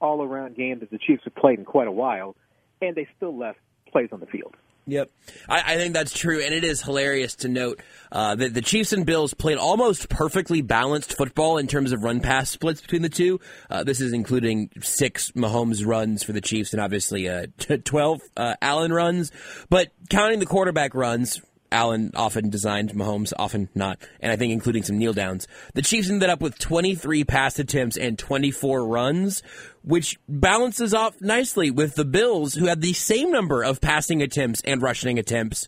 all-around 0.00 0.56
game 0.56 0.80
that 0.80 0.90
the 0.90 0.98
Chiefs 0.98 1.24
have 1.24 1.34
played 1.34 1.58
in 1.58 1.64
quite 1.64 1.88
a 1.88 1.92
while, 1.92 2.36
and 2.82 2.94
they 2.94 3.08
still 3.16 3.36
left 3.36 3.58
plays 3.90 4.10
on 4.12 4.20
the 4.20 4.26
field. 4.26 4.54
Yep, 4.86 5.10
I, 5.48 5.74
I 5.74 5.76
think 5.76 5.94
that's 5.94 6.12
true, 6.12 6.42
and 6.42 6.52
it 6.52 6.62
is 6.62 6.82
hilarious 6.82 7.36
to 7.36 7.48
note 7.48 7.80
uh, 8.12 8.34
that 8.34 8.52
the 8.52 8.60
Chiefs 8.60 8.92
and 8.92 9.06
Bills 9.06 9.32
played 9.32 9.56
almost 9.56 10.10
perfectly 10.10 10.60
balanced 10.60 11.16
football 11.16 11.56
in 11.56 11.66
terms 11.66 11.92
of 11.92 12.02
run 12.02 12.20
pass 12.20 12.50
splits 12.50 12.82
between 12.82 13.00
the 13.00 13.08
two. 13.08 13.40
Uh, 13.70 13.82
this 13.82 14.02
is 14.02 14.12
including 14.12 14.68
six 14.82 15.30
Mahomes 15.30 15.86
runs 15.86 16.22
for 16.22 16.32
the 16.32 16.42
Chiefs 16.42 16.74
and 16.74 16.82
obviously 16.82 17.28
uh, 17.28 17.46
twelve 17.84 18.20
uh, 18.36 18.56
Allen 18.60 18.92
runs, 18.92 19.32
but 19.70 19.90
counting 20.10 20.38
the 20.38 20.46
quarterback 20.46 20.94
runs. 20.94 21.40
Allen 21.74 22.12
often 22.14 22.50
designed, 22.50 22.92
Mahomes 22.94 23.32
often 23.36 23.68
not, 23.74 23.98
and 24.20 24.30
I 24.30 24.36
think 24.36 24.52
including 24.52 24.84
some 24.84 24.96
kneel 24.96 25.12
downs. 25.12 25.48
The 25.74 25.82
Chiefs 25.82 26.08
ended 26.08 26.30
up 26.30 26.40
with 26.40 26.56
23 26.58 27.24
pass 27.24 27.58
attempts 27.58 27.96
and 27.96 28.16
24 28.16 28.86
runs, 28.86 29.42
which 29.82 30.16
balances 30.28 30.94
off 30.94 31.20
nicely 31.20 31.72
with 31.72 31.96
the 31.96 32.04
Bills, 32.04 32.54
who 32.54 32.66
had 32.66 32.80
the 32.80 32.92
same 32.92 33.32
number 33.32 33.64
of 33.64 33.80
passing 33.80 34.22
attempts 34.22 34.62
and 34.64 34.80
rushing 34.80 35.18
attempts. 35.18 35.66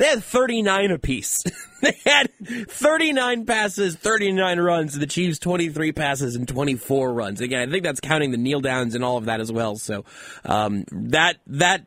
They 0.00 0.06
had 0.06 0.24
39 0.24 0.92
apiece. 0.92 1.44
they 1.82 1.94
had 2.06 2.32
39 2.70 3.44
passes, 3.44 3.96
39 3.96 4.58
runs. 4.58 4.98
The 4.98 5.06
Chiefs 5.06 5.38
23 5.40 5.92
passes 5.92 6.36
and 6.36 6.48
24 6.48 7.12
runs. 7.12 7.42
Again, 7.42 7.68
I 7.68 7.70
think 7.70 7.84
that's 7.84 8.00
counting 8.00 8.30
the 8.30 8.38
kneel 8.38 8.62
downs 8.62 8.94
and 8.94 9.04
all 9.04 9.18
of 9.18 9.26
that 9.26 9.40
as 9.42 9.52
well. 9.52 9.76
So 9.76 10.06
um, 10.46 10.86
that 10.90 11.40
that 11.48 11.84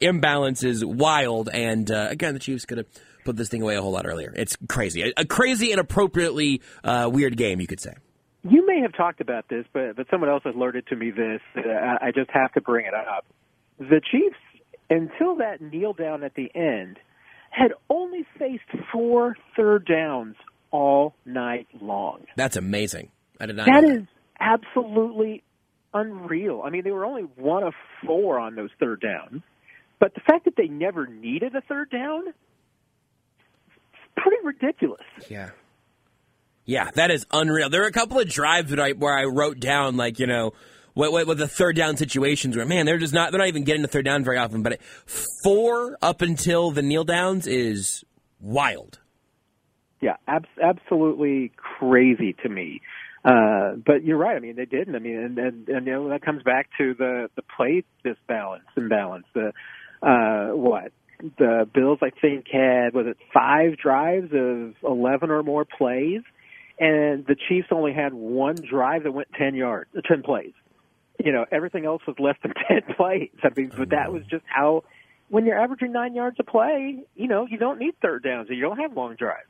imbalance 0.00 0.64
is 0.64 0.82
wild. 0.82 1.50
And 1.52 1.90
uh, 1.90 2.06
again, 2.08 2.32
the 2.32 2.40
Chiefs 2.40 2.64
could 2.64 2.78
have 2.78 2.86
put 3.26 3.36
this 3.36 3.50
thing 3.50 3.60
away 3.60 3.76
a 3.76 3.82
whole 3.82 3.92
lot 3.92 4.06
earlier. 4.06 4.32
It's 4.34 4.56
crazy, 4.66 5.02
a, 5.02 5.12
a 5.18 5.26
crazy 5.26 5.70
and 5.70 5.82
appropriately 5.82 6.62
uh, 6.82 7.10
weird 7.12 7.36
game, 7.36 7.60
you 7.60 7.66
could 7.66 7.80
say. 7.80 7.92
You 8.42 8.66
may 8.66 8.80
have 8.80 8.94
talked 8.94 9.20
about 9.20 9.50
this, 9.50 9.66
but 9.74 9.96
but 9.96 10.06
someone 10.10 10.30
else 10.30 10.44
alerted 10.46 10.86
to 10.86 10.96
me 10.96 11.10
this. 11.10 11.42
I 11.56 12.10
just 12.14 12.30
have 12.30 12.54
to 12.54 12.62
bring 12.62 12.86
it 12.86 12.94
up. 12.94 13.26
The 13.78 14.00
Chiefs, 14.10 14.38
until 14.88 15.34
that 15.36 15.60
kneel 15.60 15.92
down 15.92 16.24
at 16.24 16.34
the 16.34 16.50
end, 16.54 16.98
had 17.50 17.72
only 17.88 18.24
faced 18.38 18.64
four 18.92 19.36
third 19.56 19.86
downs 19.86 20.36
all 20.70 21.14
night 21.26 21.66
long. 21.80 22.24
That's 22.36 22.56
amazing. 22.56 23.10
I 23.38 23.46
did 23.46 23.56
not. 23.56 23.66
That 23.66 23.82
know 23.82 23.88
that. 23.88 23.98
is 23.98 24.06
absolutely 24.38 25.42
unreal. 25.92 26.62
I 26.64 26.70
mean, 26.70 26.84
they 26.84 26.92
were 26.92 27.04
only 27.04 27.22
one 27.36 27.64
of 27.64 27.74
four 28.06 28.38
on 28.38 28.54
those 28.54 28.70
third 28.78 29.00
downs, 29.00 29.42
but 29.98 30.14
the 30.14 30.20
fact 30.20 30.44
that 30.44 30.54
they 30.56 30.68
never 30.68 31.06
needed 31.06 31.54
a 31.56 31.60
third 31.62 31.90
down, 31.90 32.24
pretty 34.16 34.36
ridiculous. 34.44 35.00
Yeah. 35.28 35.50
Yeah, 36.64 36.90
that 36.94 37.10
is 37.10 37.26
unreal. 37.32 37.68
There 37.68 37.80
were 37.80 37.88
a 37.88 37.92
couple 37.92 38.20
of 38.20 38.28
drives 38.28 38.70
that 38.70 38.78
I, 38.78 38.92
where 38.92 39.16
I 39.16 39.24
wrote 39.24 39.58
down, 39.58 39.96
like, 39.96 40.20
you 40.20 40.26
know, 40.28 40.52
what, 40.94 41.12
what, 41.12 41.26
what 41.26 41.38
the 41.38 41.48
third 41.48 41.76
down 41.76 41.96
situations 41.96 42.56
were. 42.56 42.64
Man, 42.64 42.86
they're 42.86 42.98
just 42.98 43.14
not, 43.14 43.32
they're 43.32 43.38
not 43.38 43.48
even 43.48 43.64
getting 43.64 43.82
the 43.82 43.88
third 43.88 44.04
down 44.04 44.24
very 44.24 44.38
often, 44.38 44.62
but 44.62 44.80
four 45.44 45.96
up 46.02 46.22
until 46.22 46.70
the 46.70 46.82
kneel 46.82 47.04
downs 47.04 47.46
is 47.46 48.04
wild. 48.40 48.98
Yeah, 50.00 50.16
ab- 50.26 50.46
absolutely 50.62 51.52
crazy 51.56 52.34
to 52.42 52.48
me. 52.48 52.80
Uh, 53.24 53.72
but 53.84 54.02
you're 54.02 54.16
right. 54.16 54.36
I 54.36 54.40
mean, 54.40 54.56
they 54.56 54.64
didn't. 54.64 54.94
I 54.94 54.98
mean, 54.98 55.18
and, 55.18 55.38
and, 55.38 55.68
and 55.68 55.86
you 55.86 55.92
know 55.92 56.08
that 56.08 56.22
comes 56.22 56.42
back 56.42 56.70
to 56.78 56.94
the 56.94 57.28
the 57.36 57.42
play 57.42 57.84
disbalance, 58.02 58.64
imbalance. 58.78 59.26
The 59.34 59.52
uh, 60.02 60.56
what 60.56 60.92
the 61.38 61.68
Bills, 61.72 61.98
I 62.00 62.10
think, 62.18 62.46
had 62.50 62.94
was 62.94 63.06
it 63.06 63.18
five 63.34 63.76
drives 63.76 64.32
of 64.32 64.74
eleven 64.82 65.30
or 65.30 65.42
more 65.42 65.66
plays, 65.66 66.22
and 66.78 67.26
the 67.26 67.36
Chiefs 67.48 67.68
only 67.70 67.92
had 67.92 68.14
one 68.14 68.56
drive 68.56 69.02
that 69.02 69.12
went 69.12 69.28
ten 69.38 69.54
yards, 69.54 69.90
ten 70.08 70.22
plays. 70.22 70.54
You 71.22 71.32
know, 71.32 71.44
everything 71.50 71.84
else 71.84 72.02
was 72.06 72.16
less 72.18 72.36
than 72.42 72.54
ten 72.68 72.94
plays. 72.96 73.30
I 73.42 73.48
mean, 73.56 73.72
but 73.76 73.90
that 73.90 74.12
was 74.12 74.22
just 74.30 74.44
how. 74.46 74.84
When 75.28 75.46
you're 75.46 75.60
averaging 75.60 75.92
nine 75.92 76.14
yards 76.14 76.36
a 76.40 76.42
play, 76.42 77.04
you 77.14 77.28
know 77.28 77.46
you 77.48 77.56
don't 77.56 77.78
need 77.78 77.94
third 78.02 78.24
downs. 78.24 78.48
You 78.50 78.60
don't 78.60 78.78
have 78.78 78.96
long 78.96 79.14
drives. 79.14 79.46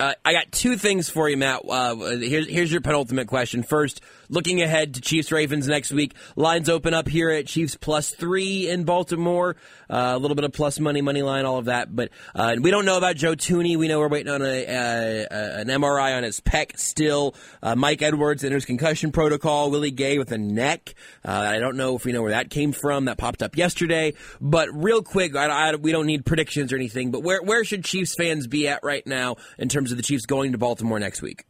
Uh, 0.00 0.14
I 0.24 0.32
got 0.32 0.50
two 0.50 0.76
things 0.76 1.08
for 1.08 1.28
you, 1.28 1.36
Matt. 1.36 1.60
Uh, 1.68 1.94
here's 2.16 2.48
here's 2.48 2.72
your 2.72 2.80
penultimate 2.80 3.28
question. 3.28 3.62
First, 3.62 4.00
looking 4.32 4.62
ahead 4.62 4.94
to 4.94 5.00
Chiefs 5.00 5.30
Ravens 5.30 5.68
next 5.68 5.92
week, 5.92 6.14
lines 6.34 6.68
open 6.68 6.94
up 6.94 7.06
here 7.06 7.30
at 7.30 7.46
Chiefs 7.46 7.76
plus 7.76 8.10
three 8.10 8.68
in 8.68 8.84
Baltimore. 8.84 9.56
Uh, 9.88 10.14
a 10.14 10.18
little 10.18 10.34
bit 10.34 10.44
of 10.44 10.52
plus 10.52 10.80
money, 10.80 11.02
money 11.02 11.22
line, 11.22 11.44
all 11.44 11.58
of 11.58 11.66
that. 11.66 11.94
But 11.94 12.08
uh, 12.34 12.56
we 12.60 12.70
don't 12.70 12.86
know 12.86 12.96
about 12.96 13.14
Joe 13.14 13.34
Thuney. 13.34 13.76
We 13.76 13.88
know 13.88 14.00
we're 14.00 14.08
waiting 14.08 14.32
on 14.32 14.42
a, 14.42 14.64
a 14.64 15.60
an 15.60 15.68
MRI 15.68 16.16
on 16.16 16.22
his 16.22 16.40
pec 16.40 16.78
still. 16.78 17.34
Uh, 17.62 17.76
Mike 17.76 18.02
Edwards 18.02 18.42
enters 18.42 18.64
concussion 18.64 19.12
protocol. 19.12 19.70
Willie 19.70 19.90
Gay 19.90 20.18
with 20.18 20.32
a 20.32 20.38
neck. 20.38 20.94
Uh, 21.24 21.30
I 21.30 21.58
don't 21.58 21.76
know 21.76 21.94
if 21.94 22.04
we 22.04 22.12
know 22.12 22.22
where 22.22 22.32
that 22.32 22.50
came 22.50 22.72
from. 22.72 23.04
That 23.04 23.18
popped 23.18 23.42
up 23.42 23.56
yesterday. 23.56 24.14
But 24.40 24.70
real 24.72 25.02
quick, 25.02 25.36
I, 25.36 25.46
I, 25.46 25.76
we 25.76 25.92
don't 25.92 26.06
need 26.06 26.24
predictions 26.24 26.72
or 26.72 26.76
anything. 26.76 27.10
But 27.10 27.22
where 27.22 27.42
where 27.42 27.64
should 27.64 27.84
Chiefs 27.84 28.14
fans 28.14 28.46
be 28.46 28.68
at 28.68 28.80
right 28.82 29.06
now 29.06 29.36
in 29.58 29.68
terms 29.68 29.90
of 29.90 29.98
the 29.98 30.02
Chiefs 30.02 30.24
going 30.24 30.52
to 30.52 30.58
Baltimore 30.58 30.98
next 30.98 31.20
week? 31.20 31.44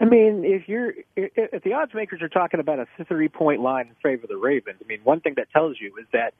I 0.00 0.06
mean, 0.06 0.44
if 0.44 0.66
you're 0.66 0.94
if 1.14 1.62
the 1.62 1.74
odds 1.74 1.92
makers 1.92 2.22
are 2.22 2.28
talking 2.28 2.58
about 2.58 2.78
a 2.78 3.04
three 3.04 3.28
point 3.28 3.60
line 3.60 3.88
in 3.88 3.94
favor 4.02 4.22
of 4.22 4.30
the 4.30 4.36
Ravens, 4.36 4.78
I 4.82 4.86
mean, 4.86 5.00
one 5.04 5.20
thing 5.20 5.34
that 5.36 5.50
tells 5.50 5.76
you 5.78 5.92
is 6.00 6.06
that 6.12 6.32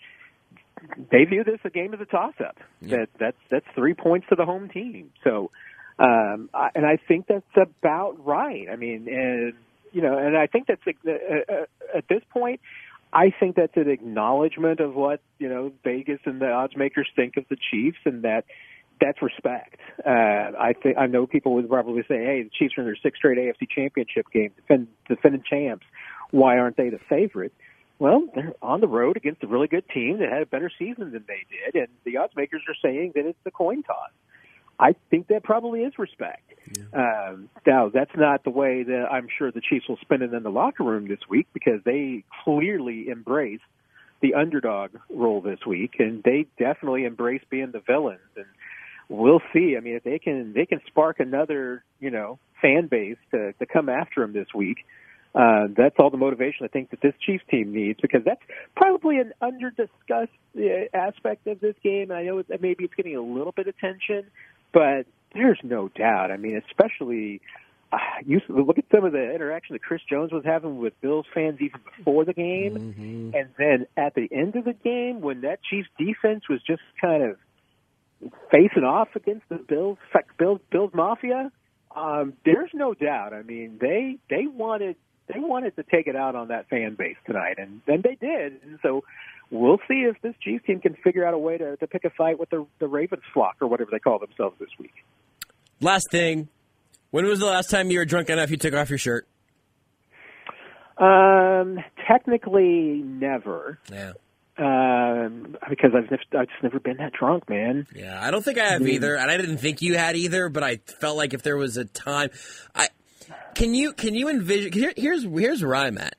they 1.11 1.25
view 1.25 1.45
this 1.45 1.61
a 1.65 1.71
game 1.71 1.93
as 1.93 2.01
a 2.01 2.07
toss 2.07 2.35
up. 2.41 2.57
That 2.83 3.09
that's 3.19 3.37
that's 3.51 3.67
three 3.75 3.93
points 3.93 4.29
to 4.31 4.35
the 4.35 4.47
home 4.47 4.71
team. 4.71 5.13
So, 5.23 5.51
um, 5.99 6.49
I, 6.55 6.71
and 6.75 6.87
I 6.87 6.97
think 6.97 7.27
that's 7.27 7.45
about 7.55 8.25
right. 8.25 8.67
I 8.71 8.77
mean, 8.77 9.07
and 9.09 9.53
you 9.93 10.01
know, 10.01 10.17
and 10.17 10.39
I 10.39 10.47
think 10.47 10.67
that's 10.67 10.81
uh, 10.87 11.11
uh, 11.11 11.65
at 11.95 12.09
this 12.09 12.23
point. 12.31 12.61
I 13.13 13.33
think 13.39 13.57
that's 13.57 13.77
an 13.77 13.91
acknowledgement 13.91 14.81
of 14.81 14.95
what 14.95 15.21
you 15.39 15.49
know 15.51 15.73
Vegas 15.85 16.21
and 16.25 16.41
the 16.41 16.51
odds 16.51 16.77
makers 16.77 17.09
think 17.15 17.37
of 17.37 17.45
the 17.51 17.57
Chiefs, 17.71 17.99
and 18.07 18.23
that 18.23 18.45
that's 19.01 19.23
respect. 19.23 19.77
Uh, 20.05 20.53
I 20.59 20.75
think 20.81 20.99
I 20.99 21.07
know 21.07 21.27
people 21.27 21.55
would 21.55 21.69
probably 21.69 22.03
say, 22.03 22.25
"Hey, 22.25 22.43
the 22.43 22.51
Chiefs 22.51 22.75
are 22.77 22.83
in 22.83 22.87
their 22.87 22.97
sixth 22.97 23.19
straight 23.19 23.39
AFC 23.39 23.69
Championship 23.69 24.27
game, 24.33 24.53
defend, 24.57 24.89
defending 25.09 25.43
champs. 25.49 25.87
Why 26.31 26.59
aren't 26.59 26.77
they 26.77 26.91
the 26.91 27.01
favorite?" 27.09 27.53
Well, 27.99 28.27
they're 28.35 28.55
on 28.63 28.81
the 28.81 28.89
road 28.89 29.19
against 29.19 29.45
a 29.45 29.47
really 29.47 29.69
good 29.69 29.87
team 29.93 30.19
that 30.21 30.33
had 30.33 30.41
a 30.41 30.47
better 30.47 30.71
season 30.79 31.13
than 31.13 31.25
they 31.29 31.45
did, 31.51 31.75
and 31.81 31.89
the 32.05 32.17
odds 32.17 32.35
makers 32.35 32.63
are 32.67 32.75
saying 32.83 33.13
that 33.15 33.27
it's 33.27 33.39
the 33.45 33.51
coin 33.51 33.83
toss. 33.83 34.11
I 34.79 34.95
think 35.11 35.29
that 35.29 35.45
probably 35.45 35.83
is 35.83 35.99
respect. 35.99 36.55
Yeah. 36.75 37.29
Um, 37.29 37.51
now, 37.67 37.91
that's 37.91 38.17
not 38.17 38.45
the 38.45 38.51
way 38.51 38.83
that 38.83 39.09
I'm 39.13 39.29
sure 39.37 39.53
the 39.53 39.61
Chiefs 39.61 39.87
will 39.87 39.99
spend 39.99 40.23
it 40.23 40.33
in 40.33 40.43
the 40.43 40.51
locker 40.51 40.83
room 40.83 41.07
this 41.07 41.21
week 41.29 41.49
because 41.53 41.81
they 41.85 42.25
clearly 42.45 43.09
embrace 43.09 43.61
the 44.23 44.33
underdog 44.35 44.93
role 45.11 45.43
this 45.43 45.61
week, 45.67 45.97
and 45.99 46.23
they 46.23 46.47
definitely 46.59 47.05
embrace 47.05 47.43
being 47.51 47.71
the 47.73 47.81
villains. 47.81 48.21
And 48.37 48.47
we'll 49.11 49.43
see. 49.53 49.77
I 49.77 49.81
mean, 49.81 49.97
if 49.97 50.05
they 50.05 50.19
can, 50.19 50.55
they 50.55 50.65
can 50.65 50.81
spark 50.87 51.21
another, 51.21 51.85
you 51.99 52.11
know, 52.11 52.39
fan 52.63 52.87
base 52.87 53.19
to, 53.33 53.53
to 53.55 53.67
come 53.67 53.89
after 53.89 54.23
them 54.23 54.33
this 54.33 54.47
week. 54.55 54.79
Uh, 55.35 55.69
that's 55.77 55.95
all 55.99 56.11
the 56.11 56.17
motivation 56.17 56.65
I 56.65 56.69
think 56.69 56.91
that 56.91 57.01
this 57.01 57.15
Chiefs 57.25 57.45
team 57.51 57.73
needs 57.73 58.01
because 58.01 58.23
that's 58.25 58.41
probably 58.75 59.19
an 59.19 59.33
under 59.41 59.71
discussed 59.71 60.33
uh, 60.57 60.97
aspect 60.97 61.47
of 61.47 61.61
this 61.61 61.77
game. 61.83 62.11
I 62.11 62.23
know 62.23 62.43
that 62.43 62.61
maybe 62.61 62.85
it's 62.85 62.95
getting 62.95 63.17
a 63.17 63.23
little 63.23 63.53
bit 63.53 63.69
of 63.69 63.75
attention, 63.77 64.25
but 64.73 65.07
there's 65.33 65.61
no 65.63 65.89
doubt. 65.89 66.33
I 66.33 66.37
mean, 66.37 66.61
especially 66.69 67.41
uh, 67.93 67.99
you 68.27 68.41
look 68.49 68.79
at 68.79 68.87
some 68.93 69.05
of 69.05 69.13
the 69.13 69.33
interaction 69.33 69.75
that 69.75 69.83
Chris 69.83 70.01
Jones 70.09 70.33
was 70.33 70.45
having 70.45 70.79
with 70.79 71.01
Bills 71.01 71.27
fans 71.33 71.61
even 71.61 71.81
before 71.97 72.25
the 72.25 72.35
game, 72.35 72.75
mm-hmm. 72.75 73.37
and 73.37 73.49
then 73.57 73.87
at 73.97 74.15
the 74.15 74.29
end 74.33 74.57
of 74.57 74.65
the 74.65 74.73
game 74.73 75.21
when 75.21 75.43
that 75.43 75.61
Chiefs 75.63 75.89
defense 75.97 76.49
was 76.49 76.61
just 76.63 76.83
kind 77.01 77.23
of 77.23 77.37
facing 78.51 78.85
off 78.85 79.09
against 79.15 79.49
the 79.49 79.57
Bills, 79.57 79.99
Bills, 80.39 80.61
Bills 80.71 80.91
Mafia. 80.95 81.51
Um, 81.95 82.35
there's 82.45 82.71
no 82.73 82.95
doubt. 82.95 83.33
I 83.33 83.43
mean, 83.43 83.79
they 83.81 84.19
they 84.29 84.47
wanted 84.47 84.97
they 85.33 85.41
wanted 85.41 85.77
to 85.77 85.83
take 85.83 86.07
it 86.07 86.17
out 86.17 86.35
on 86.35 86.49
that 86.49 86.69
fan 86.69 86.95
base 86.95 87.17
tonight, 87.27 87.57
and 87.59 87.81
and 87.87 88.03
they 88.03 88.15
did. 88.15 88.61
And 88.63 88.79
so 88.83 89.05
we'll 89.51 89.81
see 89.89 90.07
if 90.09 90.21
this 90.23 90.35
Chiefs 90.41 90.65
team 90.67 90.81
can 90.81 90.95
figure 91.03 91.27
out 91.27 91.35
a 91.35 91.39
way 91.39 91.59
to, 91.59 91.77
to 91.77 91.87
pick 91.87 92.05
a 92.05 92.11
fight 92.11 92.39
with 92.39 92.51
the 92.51 92.67
the 92.79 92.87
Ravens 92.87 93.23
flock 93.33 93.57
or 93.61 93.67
whatever 93.67 93.91
they 93.91 93.99
call 93.99 94.19
themselves 94.19 94.57
this 94.59 94.71
week. 94.79 94.95
Last 95.81 96.11
thing, 96.11 96.49
when 97.11 97.25
was 97.27 97.41
the 97.41 97.47
last 97.47 97.71
time 97.71 97.91
you 97.91 97.99
were 97.99 98.05
drunk 98.05 98.31
enough 98.31 98.51
you 98.51 98.57
took 98.57 98.75
off 98.75 98.91
your 98.91 98.99
shirt? 98.99 99.27
Um, 100.99 101.79
technically, 102.07 103.03
never. 103.03 103.79
Yeah. 103.91 104.13
Um, 104.61 105.57
because 105.69 105.91
I've 105.95 106.11
never, 106.11 106.23
I've 106.39 106.49
just 106.49 106.63
never 106.63 106.79
been 106.81 106.99
that 106.99 107.13
drunk, 107.13 107.49
man. 107.49 107.87
Yeah, 107.95 108.19
I 108.23 108.31
don't 108.31 108.45
think 108.45 108.59
I 108.59 108.67
have 108.67 108.83
Mm. 108.83 108.89
either, 108.91 109.17
and 109.17 109.31
I 109.31 109.37
didn't 109.37 109.59
think 109.59 109.83
you 109.83 109.97
had 109.97 110.17
either. 110.17 110.49
But 110.49 110.63
I 110.63 110.77
felt 110.77 111.17
like 111.17 111.35
if 111.35 111.43
there 111.43 111.57
was 111.57 111.77
a 111.77 111.85
time, 111.85 112.31
I 112.75 112.89
can 113.55 113.75
you 113.75 113.93
can 113.93 114.15
you 114.15 114.29
envision? 114.29 114.73
Here, 114.73 114.93
here's 114.97 115.25
here's 115.25 115.63
where 115.65 115.75
I'm 115.77 115.99
at. 115.99 116.15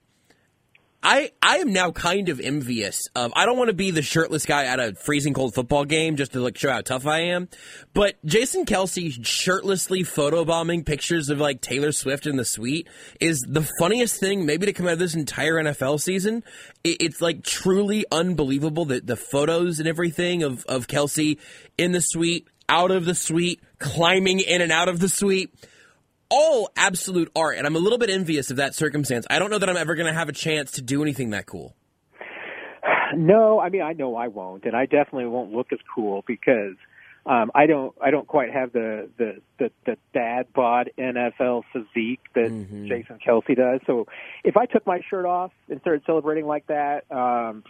I 1.04 1.32
I 1.42 1.58
am 1.58 1.74
now 1.74 1.92
kind 1.92 2.30
of 2.30 2.40
envious 2.40 3.08
of. 3.16 3.34
I 3.36 3.46
don't 3.46 3.58
want 3.58 3.70
to 3.70 3.76
be 3.76 3.90
the 3.90 4.04
shirtless 4.04 4.46
guy 4.46 4.66
at 4.66 4.80
a 4.80 4.94
freezing 4.94 5.34
cold 5.34 5.56
football 5.56 5.84
game 5.84 6.16
just 6.16 6.34
to 6.34 6.40
like 6.40 6.58
show 6.58 6.72
how 6.72 6.82
tough 6.82 7.08
I 7.08 7.20
am. 7.22 7.50
But 7.94 8.24
Jason 8.24 8.66
Kelce 8.66 9.26
shirtlessly 9.26 10.04
photobombing 10.04 10.86
pictures 10.86 11.30
of 11.30 11.40
like 11.40 11.62
Taylor 11.62 11.92
Swift 11.92 12.28
in 12.28 12.36
the 12.36 12.46
suite 12.46 12.88
is 13.20 13.42
the 13.48 13.68
funniest 13.80 14.20
thing 14.20 14.46
maybe 14.46 14.68
to 14.68 14.74
come 14.74 14.88
out 14.88 14.94
of 14.94 15.00
this 15.00 15.16
entire 15.16 15.56
NFL 15.56 16.00
season. 16.00 16.44
It, 16.84 16.98
it's 17.02 17.22
like 17.22 17.44
truly 17.44 18.06
unbelievable 18.12 18.86
that 18.86 19.08
the 19.08 19.16
photos 19.18 19.80
and 19.80 19.88
everything 19.88 20.44
of 20.44 20.64
of 20.66 20.86
Kelce 20.86 21.40
in 21.80 21.94
the 21.94 22.02
suite, 22.02 22.48
out 22.70 22.92
of 22.92 23.06
the 23.06 23.16
suite, 23.16 23.60
climbing 23.80 24.40
in 24.40 24.62
and 24.62 24.72
out 24.72 24.88
of 24.88 25.00
the 25.00 25.10
suite 25.10 25.52
all 26.32 26.72
absolute 26.76 27.30
art, 27.36 27.58
and 27.58 27.68
I'm 27.68 27.76
a 27.76 27.80
little 27.80 28.00
bit 28.00 28.10
envious 28.10 28.50
of 28.50 28.58
that 28.58 28.74
circumstance. 28.74 29.28
I 29.30 29.38
don't 29.38 29.52
know 29.52 29.60
that 29.60 29.70
I'm 29.70 29.78
ever 29.78 29.96
going 29.96 30.08
to 30.08 30.18
have 30.18 30.30
a 30.30 30.34
chance 30.34 30.72
to 30.72 30.82
do 30.82 31.04
anything 31.04 31.32
that 31.32 31.46
cool. 31.46 31.76
No, 33.14 33.60
I 33.60 33.68
mean 33.68 33.82
I 33.82 33.92
know 33.92 34.16
I 34.16 34.30
won't, 34.30 34.64
and 34.64 34.74
I 34.74 34.86
definitely 34.86 35.26
won't 35.26 35.52
look 35.52 35.74
as 35.74 35.80
cool 35.94 36.24
because 36.26 36.78
um, 37.26 37.52
I 37.54 37.66
don't 37.66 37.94
I 38.02 38.10
don't 38.10 38.26
quite 38.26 38.52
have 38.52 38.72
the 38.72 39.10
the 39.18 39.42
the, 39.60 39.72
the 39.86 39.98
dad 40.14 40.48
bod 40.54 40.92
NFL 40.98 41.64
physique 41.74 42.22
that 42.34 42.50
Jason 42.88 43.20
Kelce 43.26 43.56
does. 43.56 43.82
So 43.86 44.08
if 44.46 44.56
I 44.56 44.66
took 44.66 44.88
my 44.88 45.02
shirt 45.10 45.26
off 45.26 45.52
and 45.70 45.82
started 45.82 46.04
celebrating 46.06 46.48
like 46.48 46.68
that, 46.68 47.04
um, 47.12 47.64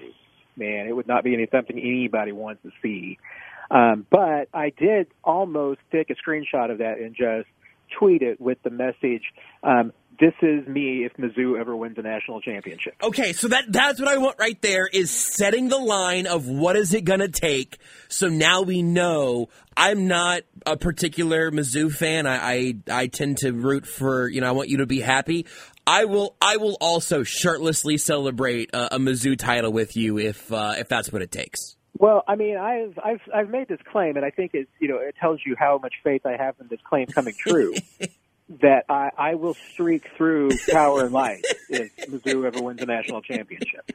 man, 0.55 0.87
it 0.87 0.95
would 0.95 1.07
not 1.07 1.23
be 1.23 1.33
any 1.33 1.47
something 1.51 1.77
anybody 1.77 2.31
wants 2.31 2.61
to 2.63 2.71
see. 2.81 3.17
Um, 3.69 4.05
but 4.09 4.47
I 4.53 4.71
did 4.77 5.07
almost 5.23 5.79
take 5.91 6.09
a 6.09 6.15
screenshot 6.15 6.71
of 6.71 6.77
that 6.79 6.99
and 6.99 7.15
just 7.15 7.47
tweet 7.97 8.21
it 8.21 8.39
with 8.39 8.61
the 8.63 8.69
message, 8.69 9.23
um, 9.63 9.93
"This 10.19 10.33
is 10.41 10.67
me 10.67 11.05
if 11.05 11.13
Mizzou 11.17 11.59
ever 11.59 11.75
wins 11.75 11.97
a 11.97 12.01
national 12.01 12.41
championship." 12.41 12.95
Okay, 13.01 13.33
so 13.33 13.47
that 13.47 13.65
that's 13.71 13.99
what 13.99 14.09
I 14.09 14.17
want 14.17 14.37
right 14.39 14.61
there 14.61 14.87
is 14.87 15.11
setting 15.11 15.69
the 15.69 15.77
line 15.77 16.27
of 16.27 16.47
what 16.47 16.75
is 16.75 16.93
it 16.93 17.05
going 17.05 17.19
to 17.19 17.29
take. 17.29 17.77
So 18.07 18.27
now 18.27 18.61
we 18.61 18.81
know 18.81 19.49
I'm 19.75 20.07
not 20.07 20.43
a 20.65 20.77
particular 20.77 21.51
Mizzou 21.51 21.91
fan. 21.91 22.27
I, 22.27 22.35
I 22.35 22.75
I 22.89 23.07
tend 23.07 23.37
to 23.39 23.51
root 23.51 23.85
for 23.85 24.27
you 24.27 24.41
know 24.41 24.47
I 24.47 24.51
want 24.51 24.69
you 24.69 24.77
to 24.77 24.85
be 24.85 25.01
happy. 25.01 25.45
I 25.87 26.05
will 26.05 26.35
I 26.41 26.57
will 26.57 26.77
also 26.79 27.23
shirtlessly 27.23 27.97
celebrate 27.97 28.69
a, 28.73 28.95
a 28.95 28.99
Mizzou 28.99 29.37
title 29.37 29.73
with 29.73 29.95
you 29.95 30.17
if 30.17 30.51
uh, 30.51 30.75
if 30.77 30.87
that's 30.87 31.11
what 31.11 31.21
it 31.21 31.31
takes. 31.31 31.75
Well, 32.01 32.23
I 32.27 32.35
mean, 32.35 32.57
I've 32.57 32.97
I've 32.97 33.21
I've 33.31 33.49
made 33.51 33.67
this 33.67 33.79
claim, 33.91 34.17
and 34.17 34.25
I 34.25 34.31
think 34.31 34.55
it 34.55 34.67
you 34.79 34.87
know 34.87 34.97
it 34.97 35.15
tells 35.21 35.39
you 35.45 35.55
how 35.55 35.77
much 35.77 35.93
faith 36.03 36.25
I 36.25 36.35
have 36.35 36.55
in 36.59 36.67
this 36.67 36.79
claim 36.81 37.05
coming 37.05 37.35
true. 37.37 37.75
that 38.59 38.85
I, 38.89 39.11
I 39.17 39.35
will 39.35 39.53
streak 39.53 40.09
through 40.17 40.49
power 40.71 41.05
and 41.05 41.13
light 41.13 41.45
if 41.69 41.95
Mizzou 42.09 42.43
ever 42.43 42.59
wins 42.61 42.81
a 42.81 42.85
national 42.85 43.21
championship. 43.21 43.91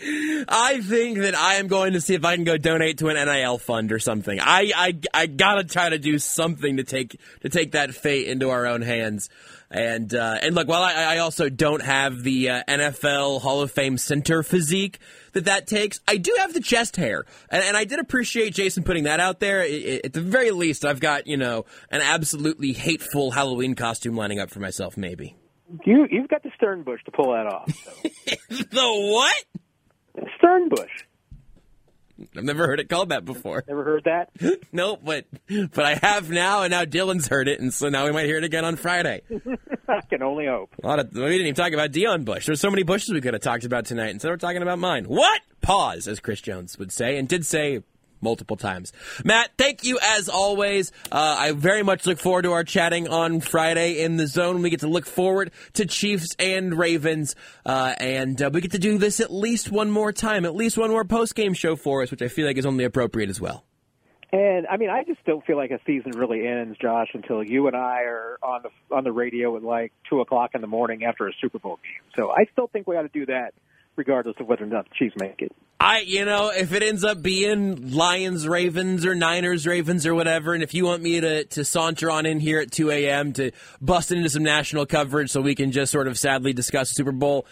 I 0.00 0.80
think 0.82 1.18
that 1.18 1.34
I 1.34 1.54
am 1.54 1.66
going 1.66 1.92
to 1.94 2.00
see 2.00 2.14
if 2.14 2.24
I 2.24 2.34
can 2.34 2.44
go 2.44 2.56
donate 2.56 2.98
to 2.98 3.08
an 3.08 3.16
NIL 3.16 3.58
fund 3.58 3.92
or 3.92 3.98
something. 3.98 4.38
I 4.40 4.72
I, 4.74 4.98
I 5.14 5.26
gotta 5.26 5.64
try 5.64 5.88
to 5.90 5.98
do 5.98 6.18
something 6.18 6.76
to 6.78 6.84
take 6.84 7.18
to 7.42 7.48
take 7.48 7.72
that 7.72 7.94
fate 7.94 8.28
into 8.28 8.50
our 8.50 8.66
own 8.66 8.82
hands. 8.82 9.28
And 9.70 10.14
uh, 10.14 10.38
and 10.40 10.54
look, 10.54 10.66
while 10.66 10.82
I, 10.82 10.94
I 10.94 11.18
also 11.18 11.50
don't 11.50 11.82
have 11.82 12.22
the 12.22 12.48
uh, 12.50 12.62
NFL 12.68 13.42
Hall 13.42 13.60
of 13.60 13.70
Fame 13.70 13.98
center 13.98 14.42
physique 14.42 14.98
that 15.34 15.44
that 15.44 15.66
takes, 15.66 16.00
I 16.08 16.16
do 16.16 16.34
have 16.38 16.54
the 16.54 16.60
chest 16.62 16.96
hair, 16.96 17.26
and, 17.50 17.62
and 17.62 17.76
I 17.76 17.84
did 17.84 17.98
appreciate 17.98 18.54
Jason 18.54 18.82
putting 18.82 19.04
that 19.04 19.20
out 19.20 19.40
there. 19.40 19.60
I- 19.60 19.64
I- 19.64 20.00
at 20.04 20.14
the 20.14 20.22
very 20.22 20.52
least, 20.52 20.86
I've 20.86 21.00
got 21.00 21.26
you 21.26 21.36
know 21.36 21.66
an 21.90 22.00
absolutely 22.00 22.72
hateful 22.72 23.30
Halloween 23.32 23.74
costume 23.74 24.16
lining 24.16 24.38
up 24.40 24.48
for 24.48 24.60
myself. 24.60 24.96
Maybe 24.96 25.36
You 25.84 26.06
you've 26.10 26.28
got 26.28 26.42
the 26.42 26.50
Sternbush 26.56 27.04
to 27.04 27.10
pull 27.10 27.32
that 27.32 27.44
off. 27.46 27.66
the 28.48 28.66
what? 29.12 29.44
Sternbush. 30.38 31.04
I've 32.36 32.44
never 32.44 32.66
heard 32.66 32.80
it 32.80 32.88
called 32.88 33.10
that 33.10 33.24
before. 33.24 33.64
Never 33.68 33.84
heard 33.84 34.04
that? 34.04 34.30
nope, 34.72 35.00
but 35.04 35.26
but 35.48 35.84
I 35.84 35.94
have 35.94 36.30
now, 36.30 36.62
and 36.62 36.70
now 36.70 36.84
Dylan's 36.84 37.28
heard 37.28 37.48
it, 37.48 37.60
and 37.60 37.72
so 37.72 37.88
now 37.88 38.06
we 38.06 38.12
might 38.12 38.26
hear 38.26 38.38
it 38.38 38.44
again 38.44 38.64
on 38.64 38.76
Friday. 38.76 39.22
I 39.88 40.00
can 40.02 40.22
only 40.22 40.46
hope. 40.46 40.74
A 40.82 40.86
lot 40.86 40.98
of 40.98 41.12
we 41.12 41.20
didn't 41.20 41.40
even 41.42 41.54
talk 41.54 41.72
about 41.72 41.92
Deon 41.92 42.24
Bush. 42.24 42.46
There's 42.46 42.60
so 42.60 42.70
many 42.70 42.82
bushes 42.82 43.12
we 43.12 43.20
could 43.20 43.34
have 43.34 43.42
talked 43.42 43.64
about 43.64 43.86
tonight. 43.86 44.10
Instead, 44.10 44.30
we're 44.30 44.36
talking 44.36 44.62
about 44.62 44.78
mine. 44.78 45.04
What? 45.04 45.40
Pause, 45.60 46.08
as 46.08 46.20
Chris 46.20 46.40
Jones 46.40 46.78
would 46.78 46.92
say, 46.92 47.18
and 47.18 47.28
did 47.28 47.46
say 47.46 47.82
multiple 48.20 48.56
times. 48.56 48.92
Matt, 49.24 49.50
thank 49.58 49.84
you 49.84 49.98
as 50.02 50.28
always. 50.28 50.92
Uh, 51.10 51.36
I 51.38 51.52
very 51.52 51.82
much 51.82 52.06
look 52.06 52.18
forward 52.18 52.42
to 52.42 52.52
our 52.52 52.64
chatting 52.64 53.08
on 53.08 53.40
Friday 53.40 54.02
in 54.02 54.16
the 54.16 54.26
zone. 54.26 54.62
We 54.62 54.70
get 54.70 54.80
to 54.80 54.88
look 54.88 55.06
forward 55.06 55.50
to 55.74 55.86
Chiefs 55.86 56.34
and 56.38 56.76
Ravens, 56.78 57.34
uh, 57.64 57.94
and 57.98 58.40
uh, 58.40 58.50
we 58.52 58.60
get 58.60 58.72
to 58.72 58.78
do 58.78 58.98
this 58.98 59.20
at 59.20 59.32
least 59.32 59.70
one 59.70 59.90
more 59.90 60.12
time, 60.12 60.44
at 60.44 60.54
least 60.54 60.76
one 60.76 60.90
more 60.90 61.04
post 61.04 61.34
game 61.34 61.54
show 61.54 61.76
for 61.76 62.02
us, 62.02 62.10
which 62.10 62.22
I 62.22 62.28
feel 62.28 62.46
like 62.46 62.56
is 62.56 62.66
only 62.66 62.84
appropriate 62.84 63.30
as 63.30 63.40
well. 63.40 63.64
And 64.30 64.66
I 64.66 64.76
mean, 64.76 64.90
I 64.90 65.04
just 65.04 65.24
don't 65.24 65.44
feel 65.46 65.56
like 65.56 65.70
a 65.70 65.80
season 65.86 66.12
really 66.12 66.46
ends, 66.46 66.76
Josh, 66.78 67.08
until 67.14 67.42
you 67.42 67.66
and 67.66 67.74
I 67.74 68.02
are 68.02 68.38
on 68.42 68.62
the 68.62 68.94
on 68.94 69.04
the 69.04 69.12
radio 69.12 69.56
at 69.56 69.62
like 69.62 69.92
two 70.08 70.20
o'clock 70.20 70.50
in 70.54 70.60
the 70.60 70.66
morning 70.66 71.04
after 71.04 71.26
a 71.26 71.32
Super 71.40 71.58
Bowl 71.58 71.78
game. 71.82 72.12
So 72.14 72.30
I 72.30 72.44
still 72.52 72.66
think 72.66 72.86
we 72.86 72.96
ought 72.96 73.02
to 73.02 73.08
do 73.08 73.24
that, 73.26 73.54
regardless 73.98 74.36
of 74.38 74.46
whether 74.46 74.64
or 74.64 74.68
not 74.68 74.88
the 74.88 74.94
Chiefs 74.94 75.16
make 75.18 75.42
it. 75.42 75.52
I, 75.80 76.00
you 76.00 76.24
know, 76.24 76.50
if 76.50 76.72
it 76.72 76.82
ends 76.82 77.04
up 77.04 77.22
being 77.22 77.92
Lions, 77.92 78.48
Ravens, 78.48 79.04
or 79.04 79.14
Niners, 79.14 79.66
Ravens, 79.66 80.06
or 80.06 80.14
whatever, 80.14 80.54
and 80.54 80.62
if 80.62 80.74
you 80.74 80.84
want 80.84 81.02
me 81.02 81.20
to, 81.20 81.44
to 81.44 81.64
saunter 81.64 82.10
on 82.10 82.26
in 82.26 82.40
here 82.40 82.60
at 82.60 82.72
2 82.72 82.90
a.m. 82.90 83.32
to 83.34 83.52
bust 83.80 84.10
into 84.10 84.28
some 84.28 84.42
national 84.42 84.86
coverage 84.86 85.30
so 85.30 85.40
we 85.40 85.54
can 85.54 85.70
just 85.70 85.92
sort 85.92 86.08
of 86.08 86.18
sadly 86.18 86.52
discuss 86.52 86.90
Super 86.90 87.12
Bowl, 87.12 87.46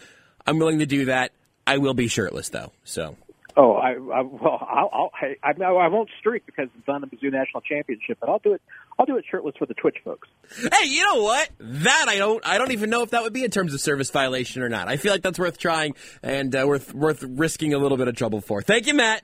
I'm 0.46 0.58
willing 0.58 0.78
to 0.78 0.86
do 0.86 1.04
that. 1.04 1.32
I 1.66 1.78
will 1.78 1.94
be 1.94 2.08
shirtless, 2.08 2.48
though. 2.48 2.72
So, 2.84 3.16
Oh, 3.58 3.72
I, 3.72 3.92
I 3.92 4.20
well, 4.20 4.58
I'll, 4.60 4.90
I'll 4.92 5.10
I, 5.14 5.36
I, 5.42 5.64
I 5.64 5.88
won't 5.88 6.10
streak 6.18 6.44
because 6.44 6.68
it's 6.78 6.88
on 6.88 7.00
the 7.00 7.06
Mizzou 7.06 7.32
National 7.32 7.62
Championship, 7.62 8.18
but 8.20 8.28
I'll 8.28 8.38
do 8.38 8.52
it. 8.52 8.60
I'll 8.98 9.06
do 9.06 9.16
it 9.16 9.24
shirtless 9.30 9.54
for 9.58 9.64
the 9.64 9.74
Twitch 9.74 9.96
folks. 10.04 10.28
hey, 10.58 10.86
you 10.86 11.02
know 11.04 11.22
what? 11.22 11.48
That 11.58 12.06
I 12.08 12.18
don't, 12.18 12.46
I 12.46 12.58
don't 12.58 12.72
even 12.72 12.90
know 12.90 13.02
if 13.02 13.10
that 13.10 13.22
would 13.22 13.32
be 13.32 13.44
a 13.44 13.48
terms 13.48 13.72
of 13.72 13.80
service 13.80 14.10
violation 14.10 14.62
or 14.62 14.68
not. 14.68 14.88
I 14.88 14.98
feel 14.98 15.12
like 15.12 15.22
that's 15.22 15.38
worth 15.38 15.56
trying 15.58 15.94
and 16.22 16.54
uh, 16.54 16.64
worth 16.66 16.94
worth 16.94 17.22
risking 17.22 17.72
a 17.72 17.78
little 17.78 17.96
bit 17.96 18.08
of 18.08 18.14
trouble 18.14 18.42
for. 18.42 18.60
Thank 18.60 18.86
you, 18.86 18.94
Matt. 18.94 19.22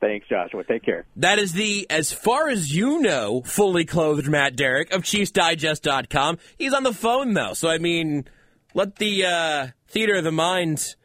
Thanks, 0.00 0.26
Joshua. 0.28 0.64
Take 0.64 0.82
care. 0.82 1.04
That 1.16 1.38
is 1.38 1.52
the, 1.52 1.86
as 1.90 2.12
far 2.12 2.48
as 2.48 2.74
you 2.74 3.00
know, 3.00 3.42
fully 3.42 3.84
clothed 3.84 4.26
Matt 4.26 4.56
Derrick 4.56 4.90
of 4.92 5.02
ChiefsDigest.com. 5.02 6.38
He's 6.56 6.72
on 6.72 6.82
the 6.82 6.94
phone, 6.94 7.34
though. 7.34 7.52
So, 7.52 7.68
I 7.68 7.76
mean, 7.76 8.24
let 8.72 8.96
the 8.96 9.26
uh, 9.26 9.66
theater 9.88 10.14
of 10.14 10.24
the 10.24 10.32
mind 10.32 10.96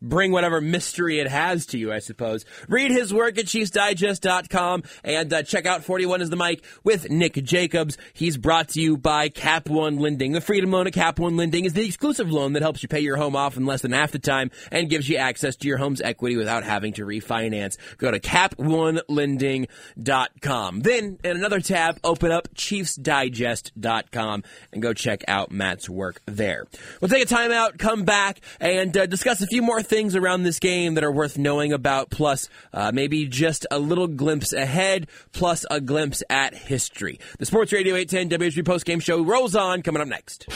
bring 0.00 0.32
whatever 0.32 0.60
mystery 0.60 1.20
it 1.20 1.28
has 1.28 1.66
to 1.66 1.78
you, 1.78 1.92
I 1.92 1.98
suppose. 1.98 2.44
Read 2.68 2.90
his 2.90 3.12
work 3.12 3.38
at 3.38 3.46
ChiefsDigest.com 3.46 4.82
and 5.04 5.32
uh, 5.32 5.42
check 5.42 5.66
out 5.66 5.84
41 5.84 6.22
is 6.22 6.30
the 6.30 6.36
Mic 6.36 6.64
with 6.84 7.10
Nick 7.10 7.34
Jacobs. 7.44 7.98
He's 8.12 8.36
brought 8.36 8.68
to 8.70 8.80
you 8.80 8.96
by 8.96 9.28
Cap 9.28 9.68
One 9.68 9.98
Lending. 9.98 10.32
The 10.32 10.40
Freedom 10.40 10.70
Loan 10.70 10.86
at 10.86 10.92
Cap 10.92 11.18
One 11.18 11.36
Lending 11.36 11.64
is 11.64 11.72
the 11.72 11.84
exclusive 11.84 12.30
loan 12.30 12.52
that 12.54 12.62
helps 12.62 12.82
you 12.82 12.88
pay 12.88 13.00
your 13.00 13.16
home 13.16 13.36
off 13.36 13.56
in 13.56 13.66
less 13.66 13.82
than 13.82 13.92
half 13.92 14.12
the 14.12 14.18
time 14.18 14.50
and 14.70 14.90
gives 14.90 15.08
you 15.08 15.16
access 15.16 15.56
to 15.56 15.68
your 15.68 15.78
home's 15.78 16.00
equity 16.00 16.36
without 16.36 16.64
having 16.64 16.92
to 16.94 17.04
refinance. 17.04 17.76
Go 17.96 18.10
to 18.10 18.20
CapOneLending.com. 18.20 20.80
Then, 20.80 21.18
in 21.24 21.36
another 21.36 21.60
tab, 21.60 21.98
open 22.04 22.32
up 22.32 22.48
ChiefsDigest.com 22.54 24.42
and 24.72 24.82
go 24.82 24.92
check 24.92 25.24
out 25.28 25.50
Matt's 25.50 25.88
work 25.88 26.20
there. 26.26 26.66
We'll 27.00 27.08
take 27.08 27.30
a 27.30 27.34
timeout, 27.34 27.78
come 27.78 28.04
back, 28.04 28.40
and 28.60 28.96
uh, 28.96 29.06
discuss 29.06 29.40
a 29.40 29.46
few 29.46 29.62
more 29.62 29.82
things 29.88 30.14
around 30.14 30.42
this 30.42 30.58
game 30.58 30.94
that 30.94 31.04
are 31.04 31.12
worth 31.12 31.38
knowing 31.38 31.72
about, 31.72 32.10
plus 32.10 32.48
uh, 32.72 32.92
maybe 32.92 33.26
just 33.26 33.66
a 33.70 33.78
little 33.78 34.06
glimpse 34.06 34.52
ahead, 34.52 35.08
plus 35.32 35.64
a 35.70 35.80
glimpse 35.80 36.22
at 36.30 36.54
history. 36.54 37.18
The 37.38 37.46
Sports 37.46 37.72
Radio 37.72 37.94
810 37.96 38.38
WHB 38.38 38.64
postgame 38.64 39.02
show 39.02 39.22
rolls 39.22 39.56
on, 39.56 39.82
coming 39.82 40.02
up 40.02 40.08
next. 40.08 40.50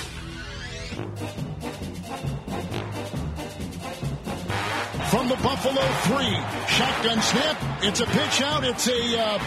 From 5.13 5.29
the 5.29 5.37
Buffalo 5.37 5.83
three, 6.05 6.35
shotgun 6.69 7.21
snap. 7.21 7.83
It's 7.83 8.01
a 8.01 8.07
pitch 8.07 8.41
out. 8.41 8.65
It's 8.65 8.89
a 8.89 9.21
uh, 9.21 9.39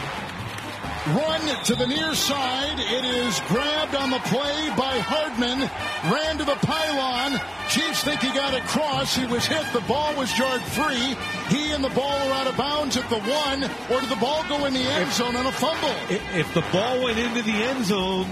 run 1.08 1.64
to 1.66 1.76
the 1.76 1.86
near 1.86 2.16
side. 2.16 2.80
It 2.80 3.06
is 3.06 3.40
grabbed 3.48 3.96
on 3.96 4.10
the 4.10 4.20
play 4.26 4.70
by 4.76 4.98
Hardman. 5.00 5.70
Ran 6.12 6.38
to 6.38 6.46
the 6.46 6.58
pylon. 6.66 7.40
Chiefs 7.70 8.04
think 8.04 8.22
he 8.22 8.34
got 8.34 8.54
across. 8.54 9.16
He 9.16 9.26
was 9.26 9.46
hit. 9.46 9.66
The 9.74 9.82
ball 9.82 10.16
was 10.16 10.32
jarred 10.34 10.62
free. 10.62 11.16
He 11.50 11.72
and 11.72 11.84
the 11.84 11.90
ball 11.90 12.18
are 12.30 12.34
out 12.34 12.48
of 12.48 12.58
bounds 12.58 12.98
at 12.98 13.08
the 13.10 13.20
one. 13.20 13.64
Or 13.92 14.02
did 14.02 14.10
the 14.10 14.22
ball 14.22 14.44
go 14.50 14.66
in 14.66 14.74
the 14.74 14.82
end 14.82 15.12
zone 15.12 15.36
on 15.36 15.46
a 15.46 15.52
fumble? 15.52 15.96
If, 16.10 16.36
if 16.36 16.54
the 16.54 16.66
ball 16.74 17.04
went 17.04 17.20
into 17.20 17.42
the 17.44 17.58
end 17.70 17.86
zone 17.86 18.28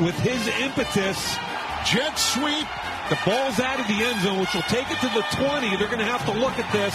with 0.00 0.18
his 0.20 0.46
impetus, 0.60 1.36
jet 1.86 2.18
sweep. 2.18 2.68
The 3.08 3.20
ball's 3.24 3.60
out 3.60 3.80
of 3.80 3.86
the 3.86 4.00
end 4.04 4.20
zone, 4.22 4.40
which 4.40 4.54
will 4.54 4.68
take 4.72 4.90
it 4.90 4.98
to 5.00 5.10
the 5.12 5.24
20. 5.36 5.76
They're 5.76 5.88
going 5.88 5.98
to 5.98 6.08
have 6.08 6.24
to 6.24 6.32
look 6.32 6.58
at 6.58 6.70
this. 6.72 6.94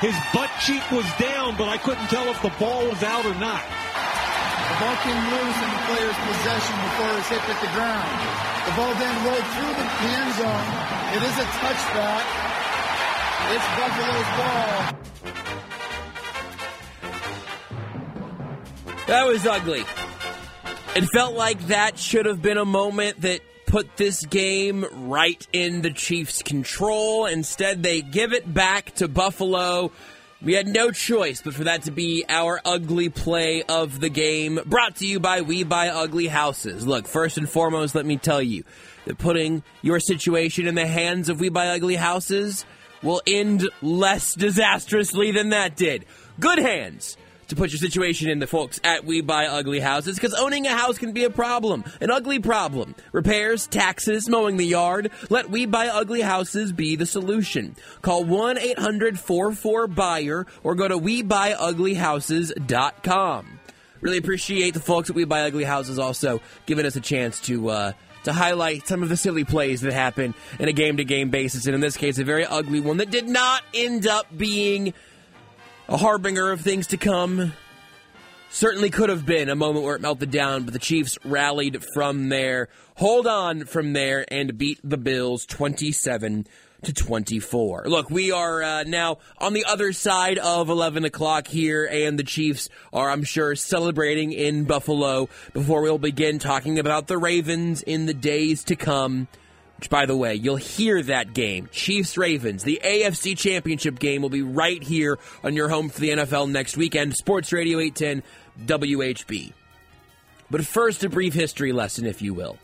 His 0.00 0.14
butt 0.34 0.50
cheek 0.60 0.82
was 0.90 1.06
down, 1.18 1.56
but 1.56 1.68
I 1.68 1.78
couldn't 1.78 2.08
tell 2.08 2.26
if 2.28 2.42
the 2.42 2.52
ball 2.58 2.86
was 2.88 3.02
out 3.02 3.24
or 3.24 3.34
not. 3.36 3.62
The 4.64 4.76
ball 4.80 4.96
came 5.04 5.22
loose 5.30 5.58
in 5.60 5.70
the 5.70 5.82
player's 5.88 6.20
possession 6.24 6.74
before 6.88 7.08
it 7.10 7.16
was 7.20 7.28
hit 7.28 7.44
at 7.44 7.58
the 7.60 7.70
ground. 7.76 8.08
The 8.64 8.72
ball 8.72 8.94
then 8.96 9.14
rolled 9.24 9.48
through 9.54 9.74
the 9.76 9.88
end 10.08 10.30
zone. 10.40 10.68
It 11.14 11.22
is 11.22 11.36
a 11.38 11.46
touchback. 11.60 12.26
It's 13.54 13.68
Buffalo's 13.76 14.30
ball. 14.38 15.04
That 19.06 19.26
was 19.26 19.46
ugly. 19.46 19.84
It 20.96 21.04
felt 21.12 21.34
like 21.34 21.66
that 21.66 21.98
should 21.98 22.24
have 22.26 22.40
been 22.40 22.56
a 22.56 22.64
moment 22.64 23.20
that 23.20 23.40
put 23.66 23.96
this 23.96 24.24
game 24.26 24.86
right 24.92 25.46
in 25.52 25.82
the 25.82 25.90
Chiefs' 25.90 26.42
control. 26.42 27.26
Instead, 27.26 27.82
they 27.82 28.00
give 28.00 28.32
it 28.32 28.52
back 28.52 28.94
to 28.94 29.08
Buffalo. 29.08 29.90
We 30.44 30.52
had 30.52 30.68
no 30.68 30.90
choice 30.90 31.40
but 31.40 31.54
for 31.54 31.64
that 31.64 31.84
to 31.84 31.90
be 31.90 32.26
our 32.28 32.60
ugly 32.66 33.08
play 33.08 33.62
of 33.62 34.00
the 34.00 34.10
game. 34.10 34.60
Brought 34.66 34.96
to 34.96 35.06
you 35.06 35.18
by 35.18 35.40
We 35.40 35.64
Buy 35.64 35.88
Ugly 35.88 36.26
Houses. 36.26 36.86
Look, 36.86 37.08
first 37.08 37.38
and 37.38 37.48
foremost, 37.48 37.94
let 37.94 38.04
me 38.04 38.18
tell 38.18 38.42
you 38.42 38.64
that 39.06 39.16
putting 39.16 39.62
your 39.80 40.00
situation 40.00 40.66
in 40.66 40.74
the 40.74 40.86
hands 40.86 41.30
of 41.30 41.40
We 41.40 41.48
Buy 41.48 41.68
Ugly 41.68 41.96
Houses 41.96 42.66
will 43.02 43.22
end 43.26 43.66
less 43.80 44.34
disastrously 44.34 45.32
than 45.32 45.48
that 45.48 45.76
did. 45.76 46.04
Good 46.38 46.58
hands 46.58 47.16
to 47.48 47.56
put 47.56 47.70
your 47.70 47.78
situation 47.78 48.28
in 48.28 48.38
the 48.38 48.46
folks 48.46 48.80
at 48.84 49.04
We 49.04 49.20
Buy 49.20 49.46
Ugly 49.46 49.80
Houses 49.80 50.16
because 50.16 50.34
owning 50.34 50.66
a 50.66 50.74
house 50.74 50.98
can 50.98 51.12
be 51.12 51.24
a 51.24 51.30
problem, 51.30 51.84
an 52.00 52.10
ugly 52.10 52.38
problem. 52.38 52.94
Repairs, 53.12 53.66
taxes, 53.66 54.28
mowing 54.28 54.56
the 54.56 54.66
yard. 54.66 55.10
Let 55.30 55.50
We 55.50 55.66
Buy 55.66 55.88
Ugly 55.88 56.22
Houses 56.22 56.72
be 56.72 56.96
the 56.96 57.06
solution. 57.06 57.76
Call 58.02 58.24
1 58.24 58.58
800 58.58 59.18
44 59.18 59.86
Buyer 59.88 60.46
or 60.62 60.74
go 60.74 60.88
to 60.88 60.98
WeBuyUglyHouses.com. 60.98 63.60
Really 64.00 64.18
appreciate 64.18 64.74
the 64.74 64.80
folks 64.80 65.08
at 65.10 65.16
We 65.16 65.24
Buy 65.24 65.42
Ugly 65.42 65.64
Houses 65.64 65.98
also 65.98 66.40
giving 66.66 66.86
us 66.86 66.96
a 66.96 67.00
chance 67.00 67.40
to. 67.40 67.70
Uh, 67.70 67.92
to 68.24 68.32
highlight 68.32 68.88
some 68.88 69.02
of 69.02 69.10
the 69.10 69.18
silly 69.18 69.44
plays 69.44 69.82
that 69.82 69.92
happen 69.92 70.34
in 70.58 70.66
a 70.66 70.72
game 70.72 70.96
to 70.96 71.04
game 71.04 71.28
basis, 71.28 71.66
and 71.66 71.74
in 71.74 71.82
this 71.82 71.96
case, 71.96 72.18
a 72.18 72.24
very 72.24 72.46
ugly 72.46 72.80
one 72.80 72.96
that 72.96 73.10
did 73.10 73.28
not 73.28 73.62
end 73.74 74.06
up 74.06 74.26
being 74.34 74.94
a 75.88 75.96
harbinger 75.96 76.50
of 76.50 76.60
things 76.60 76.86
to 76.88 76.96
come. 76.96 77.52
Certainly 78.50 78.90
could 78.90 79.08
have 79.08 79.26
been 79.26 79.48
a 79.48 79.56
moment 79.56 79.84
where 79.84 79.96
it 79.96 80.00
melted 80.00 80.30
down, 80.30 80.62
but 80.62 80.72
the 80.72 80.78
Chiefs 80.78 81.18
rallied 81.24 81.84
from 81.92 82.28
there, 82.28 82.68
hold 82.96 83.26
on 83.26 83.64
from 83.64 83.92
there, 83.92 84.24
and 84.28 84.56
beat 84.56 84.78
the 84.84 84.96
Bills 84.96 85.44
27 85.44 86.46
to 86.84 86.92
24. 86.92 87.84
Look, 87.86 88.10
we 88.10 88.30
are 88.30 88.62
uh, 88.62 88.84
now 88.84 89.18
on 89.38 89.54
the 89.54 89.64
other 89.64 89.92
side 89.92 90.38
of 90.38 90.68
11 90.68 91.04
o'clock 91.04 91.48
here, 91.48 91.84
and 91.84 92.18
the 92.18 92.24
Chiefs 92.24 92.68
are, 92.92 93.10
I'm 93.10 93.24
sure, 93.24 93.56
celebrating 93.56 94.32
in 94.32 94.64
Buffalo 94.64 95.28
before 95.52 95.82
we'll 95.82 95.98
begin 95.98 96.38
talking 96.38 96.78
about 96.78 97.08
the 97.08 97.18
Ravens 97.18 97.82
in 97.82 98.06
the 98.06 98.14
days 98.14 98.62
to 98.64 98.76
come. 98.76 99.26
Which, 99.84 99.90
by 99.90 100.06
the 100.06 100.16
way, 100.16 100.34
you'll 100.34 100.56
hear 100.56 101.02
that 101.02 101.34
game. 101.34 101.68
Chiefs 101.70 102.16
Ravens, 102.16 102.64
the 102.64 102.80
AFC 102.82 103.36
Championship 103.36 103.98
game, 103.98 104.22
will 104.22 104.30
be 104.30 104.40
right 104.40 104.82
here 104.82 105.18
on 105.42 105.52
your 105.52 105.68
home 105.68 105.90
for 105.90 106.00
the 106.00 106.08
NFL 106.08 106.50
next 106.50 106.78
weekend. 106.78 107.14
Sports 107.14 107.52
Radio 107.52 107.78
810 107.78 108.22
WHB. 108.66 109.52
But 110.50 110.64
first, 110.64 111.04
a 111.04 111.10
brief 111.10 111.34
history 111.34 111.72
lesson, 111.72 112.06
if 112.06 112.22
you 112.22 112.32
will. 112.32 112.56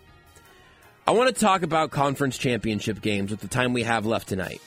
I 1.06 1.10
want 1.10 1.34
to 1.34 1.38
talk 1.38 1.60
about 1.60 1.90
conference 1.90 2.38
championship 2.38 3.02
games 3.02 3.30
with 3.30 3.40
the 3.40 3.48
time 3.48 3.74
we 3.74 3.82
have 3.82 4.06
left 4.06 4.28
tonight. 4.28 4.62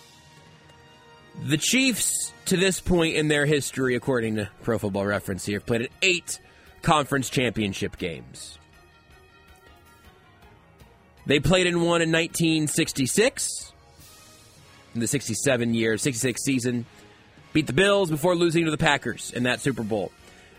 The 1.44 1.58
Chiefs, 1.58 2.34
to 2.46 2.56
this 2.56 2.80
point 2.80 3.16
in 3.16 3.30
their 3.30 3.48
history, 3.48 3.96
according 3.96 4.36
to 4.36 4.48
Pro 4.62 4.78
Football 4.78 5.08
Reference 5.08 5.44
here, 5.44 5.58
have 5.58 5.66
played 5.66 5.82
in 5.82 5.90
eight 6.04 6.40
conference 6.84 7.32
championship 7.32 7.98
games. 7.98 8.60
They 11.26 11.40
played 11.40 11.68
in 11.68 11.78
one 11.78 12.02
in 12.02 12.12
1966, 12.12 13.72
in 14.94 15.00
the 15.00 15.08
67 15.08 15.74
year, 15.74 15.98
66 15.98 16.44
season. 16.44 16.86
Beat 17.54 17.68
the 17.68 17.74
Bills 17.74 18.10
before 18.10 18.36
losing 18.36 18.66
to 18.66 18.72
the 18.72 18.78
Packers 18.78 19.32
in 19.32 19.44
that 19.44 19.62
Super 19.62 19.84
Bowl. 19.84 20.12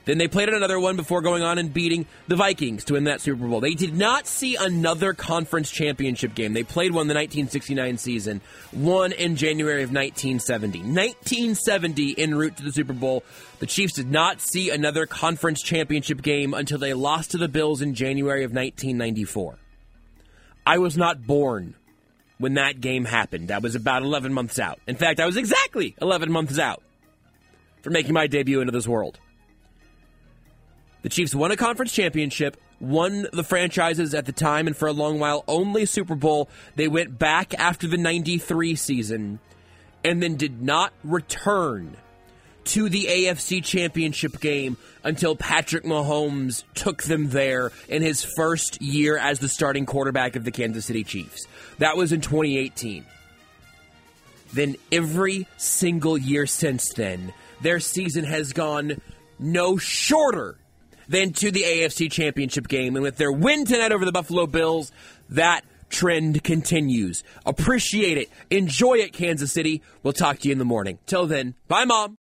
Then 0.04 0.18
they 0.18 0.28
played 0.28 0.48
in 0.48 0.54
another 0.54 0.78
one 0.78 0.96
before 0.96 1.22
going 1.22 1.42
on 1.42 1.58
and 1.58 1.72
beating 1.72 2.06
the 2.28 2.36
Vikings 2.36 2.84
to 2.84 2.92
win 2.92 3.04
that 3.04 3.20
Super 3.20 3.46
Bowl. 3.46 3.60
They 3.60 3.74
did 3.74 3.96
not 3.96 4.26
see 4.26 4.54
another 4.54 5.14
conference 5.14 5.70
championship 5.70 6.34
game. 6.34 6.52
They 6.52 6.62
played 6.62 6.92
one 6.92 7.08
the 7.08 7.14
1969 7.14 7.96
season, 7.98 8.40
one 8.70 9.12
in 9.12 9.36
January 9.36 9.82
of 9.82 9.90
1970. 9.90 10.80
1970 10.80 12.18
en 12.18 12.34
route 12.34 12.56
to 12.58 12.62
the 12.62 12.72
Super 12.72 12.92
Bowl. 12.92 13.24
The 13.60 13.66
Chiefs 13.66 13.94
did 13.94 14.10
not 14.10 14.40
see 14.40 14.70
another 14.70 15.06
conference 15.06 15.62
championship 15.62 16.20
game 16.20 16.52
until 16.52 16.78
they 16.78 16.92
lost 16.92 17.30
to 17.30 17.38
the 17.38 17.48
Bills 17.48 17.80
in 17.80 17.94
January 17.94 18.44
of 18.44 18.52
1994. 18.52 19.58
I 20.66 20.78
was 20.78 20.96
not 20.96 21.26
born 21.26 21.74
when 22.38 22.54
that 22.54 22.80
game 22.80 23.04
happened. 23.04 23.50
I 23.50 23.58
was 23.58 23.74
about 23.74 24.02
11 24.02 24.32
months 24.32 24.58
out. 24.58 24.80
In 24.86 24.96
fact, 24.96 25.20
I 25.20 25.26
was 25.26 25.36
exactly 25.36 25.94
11 26.00 26.30
months 26.30 26.58
out 26.58 26.82
for 27.82 27.90
making 27.90 28.14
my 28.14 28.26
debut 28.26 28.60
into 28.60 28.72
this 28.72 28.88
world. 28.88 29.18
The 31.02 31.10
Chiefs 31.10 31.34
won 31.34 31.50
a 31.50 31.56
conference 31.56 31.92
championship, 31.92 32.56
won 32.80 33.26
the 33.32 33.44
franchises 33.44 34.14
at 34.14 34.24
the 34.24 34.32
time 34.32 34.66
and 34.66 34.76
for 34.76 34.88
a 34.88 34.92
long 34.92 35.18
while 35.18 35.44
only 35.46 35.84
Super 35.84 36.14
Bowl. 36.14 36.48
They 36.76 36.88
went 36.88 37.18
back 37.18 37.52
after 37.58 37.86
the 37.86 37.98
93 37.98 38.74
season 38.74 39.38
and 40.02 40.22
then 40.22 40.36
did 40.36 40.62
not 40.62 40.94
return 41.02 41.96
to 42.64 42.88
the 42.88 43.06
AFC 43.06 43.62
championship 43.62 44.40
game 44.40 44.76
until 45.02 45.36
Patrick 45.36 45.84
Mahomes 45.84 46.64
took 46.74 47.02
them 47.02 47.30
there 47.30 47.72
in 47.88 48.02
his 48.02 48.24
first 48.24 48.80
year 48.80 49.18
as 49.18 49.38
the 49.38 49.48
starting 49.48 49.86
quarterback 49.86 50.36
of 50.36 50.44
the 50.44 50.50
Kansas 50.50 50.86
City 50.86 51.04
Chiefs. 51.04 51.46
That 51.78 51.96
was 51.96 52.12
in 52.12 52.20
2018. 52.20 53.04
Then 54.52 54.76
every 54.92 55.48
single 55.56 56.16
year 56.16 56.46
since 56.46 56.92
then, 56.94 57.32
their 57.60 57.80
season 57.80 58.24
has 58.24 58.52
gone 58.52 59.00
no 59.38 59.76
shorter 59.76 60.56
than 61.08 61.32
to 61.34 61.50
the 61.50 61.62
AFC 61.62 62.10
Championship 62.10 62.68
game. 62.68 62.96
And 62.96 63.02
with 63.02 63.16
their 63.16 63.32
win 63.32 63.64
tonight 63.64 63.92
over 63.92 64.04
the 64.04 64.12
Buffalo 64.12 64.46
Bills, 64.46 64.92
that 65.30 65.64
trend 65.90 66.42
continues. 66.42 67.24
Appreciate 67.46 68.18
it. 68.18 68.28
Enjoy 68.50 68.94
it, 68.94 69.12
Kansas 69.12 69.52
City. 69.52 69.82
We'll 70.02 70.12
talk 70.12 70.38
to 70.40 70.48
you 70.48 70.52
in 70.52 70.58
the 70.58 70.64
morning. 70.64 70.98
Till 71.06 71.26
then, 71.26 71.54
bye, 71.68 71.84
Mom. 71.84 72.12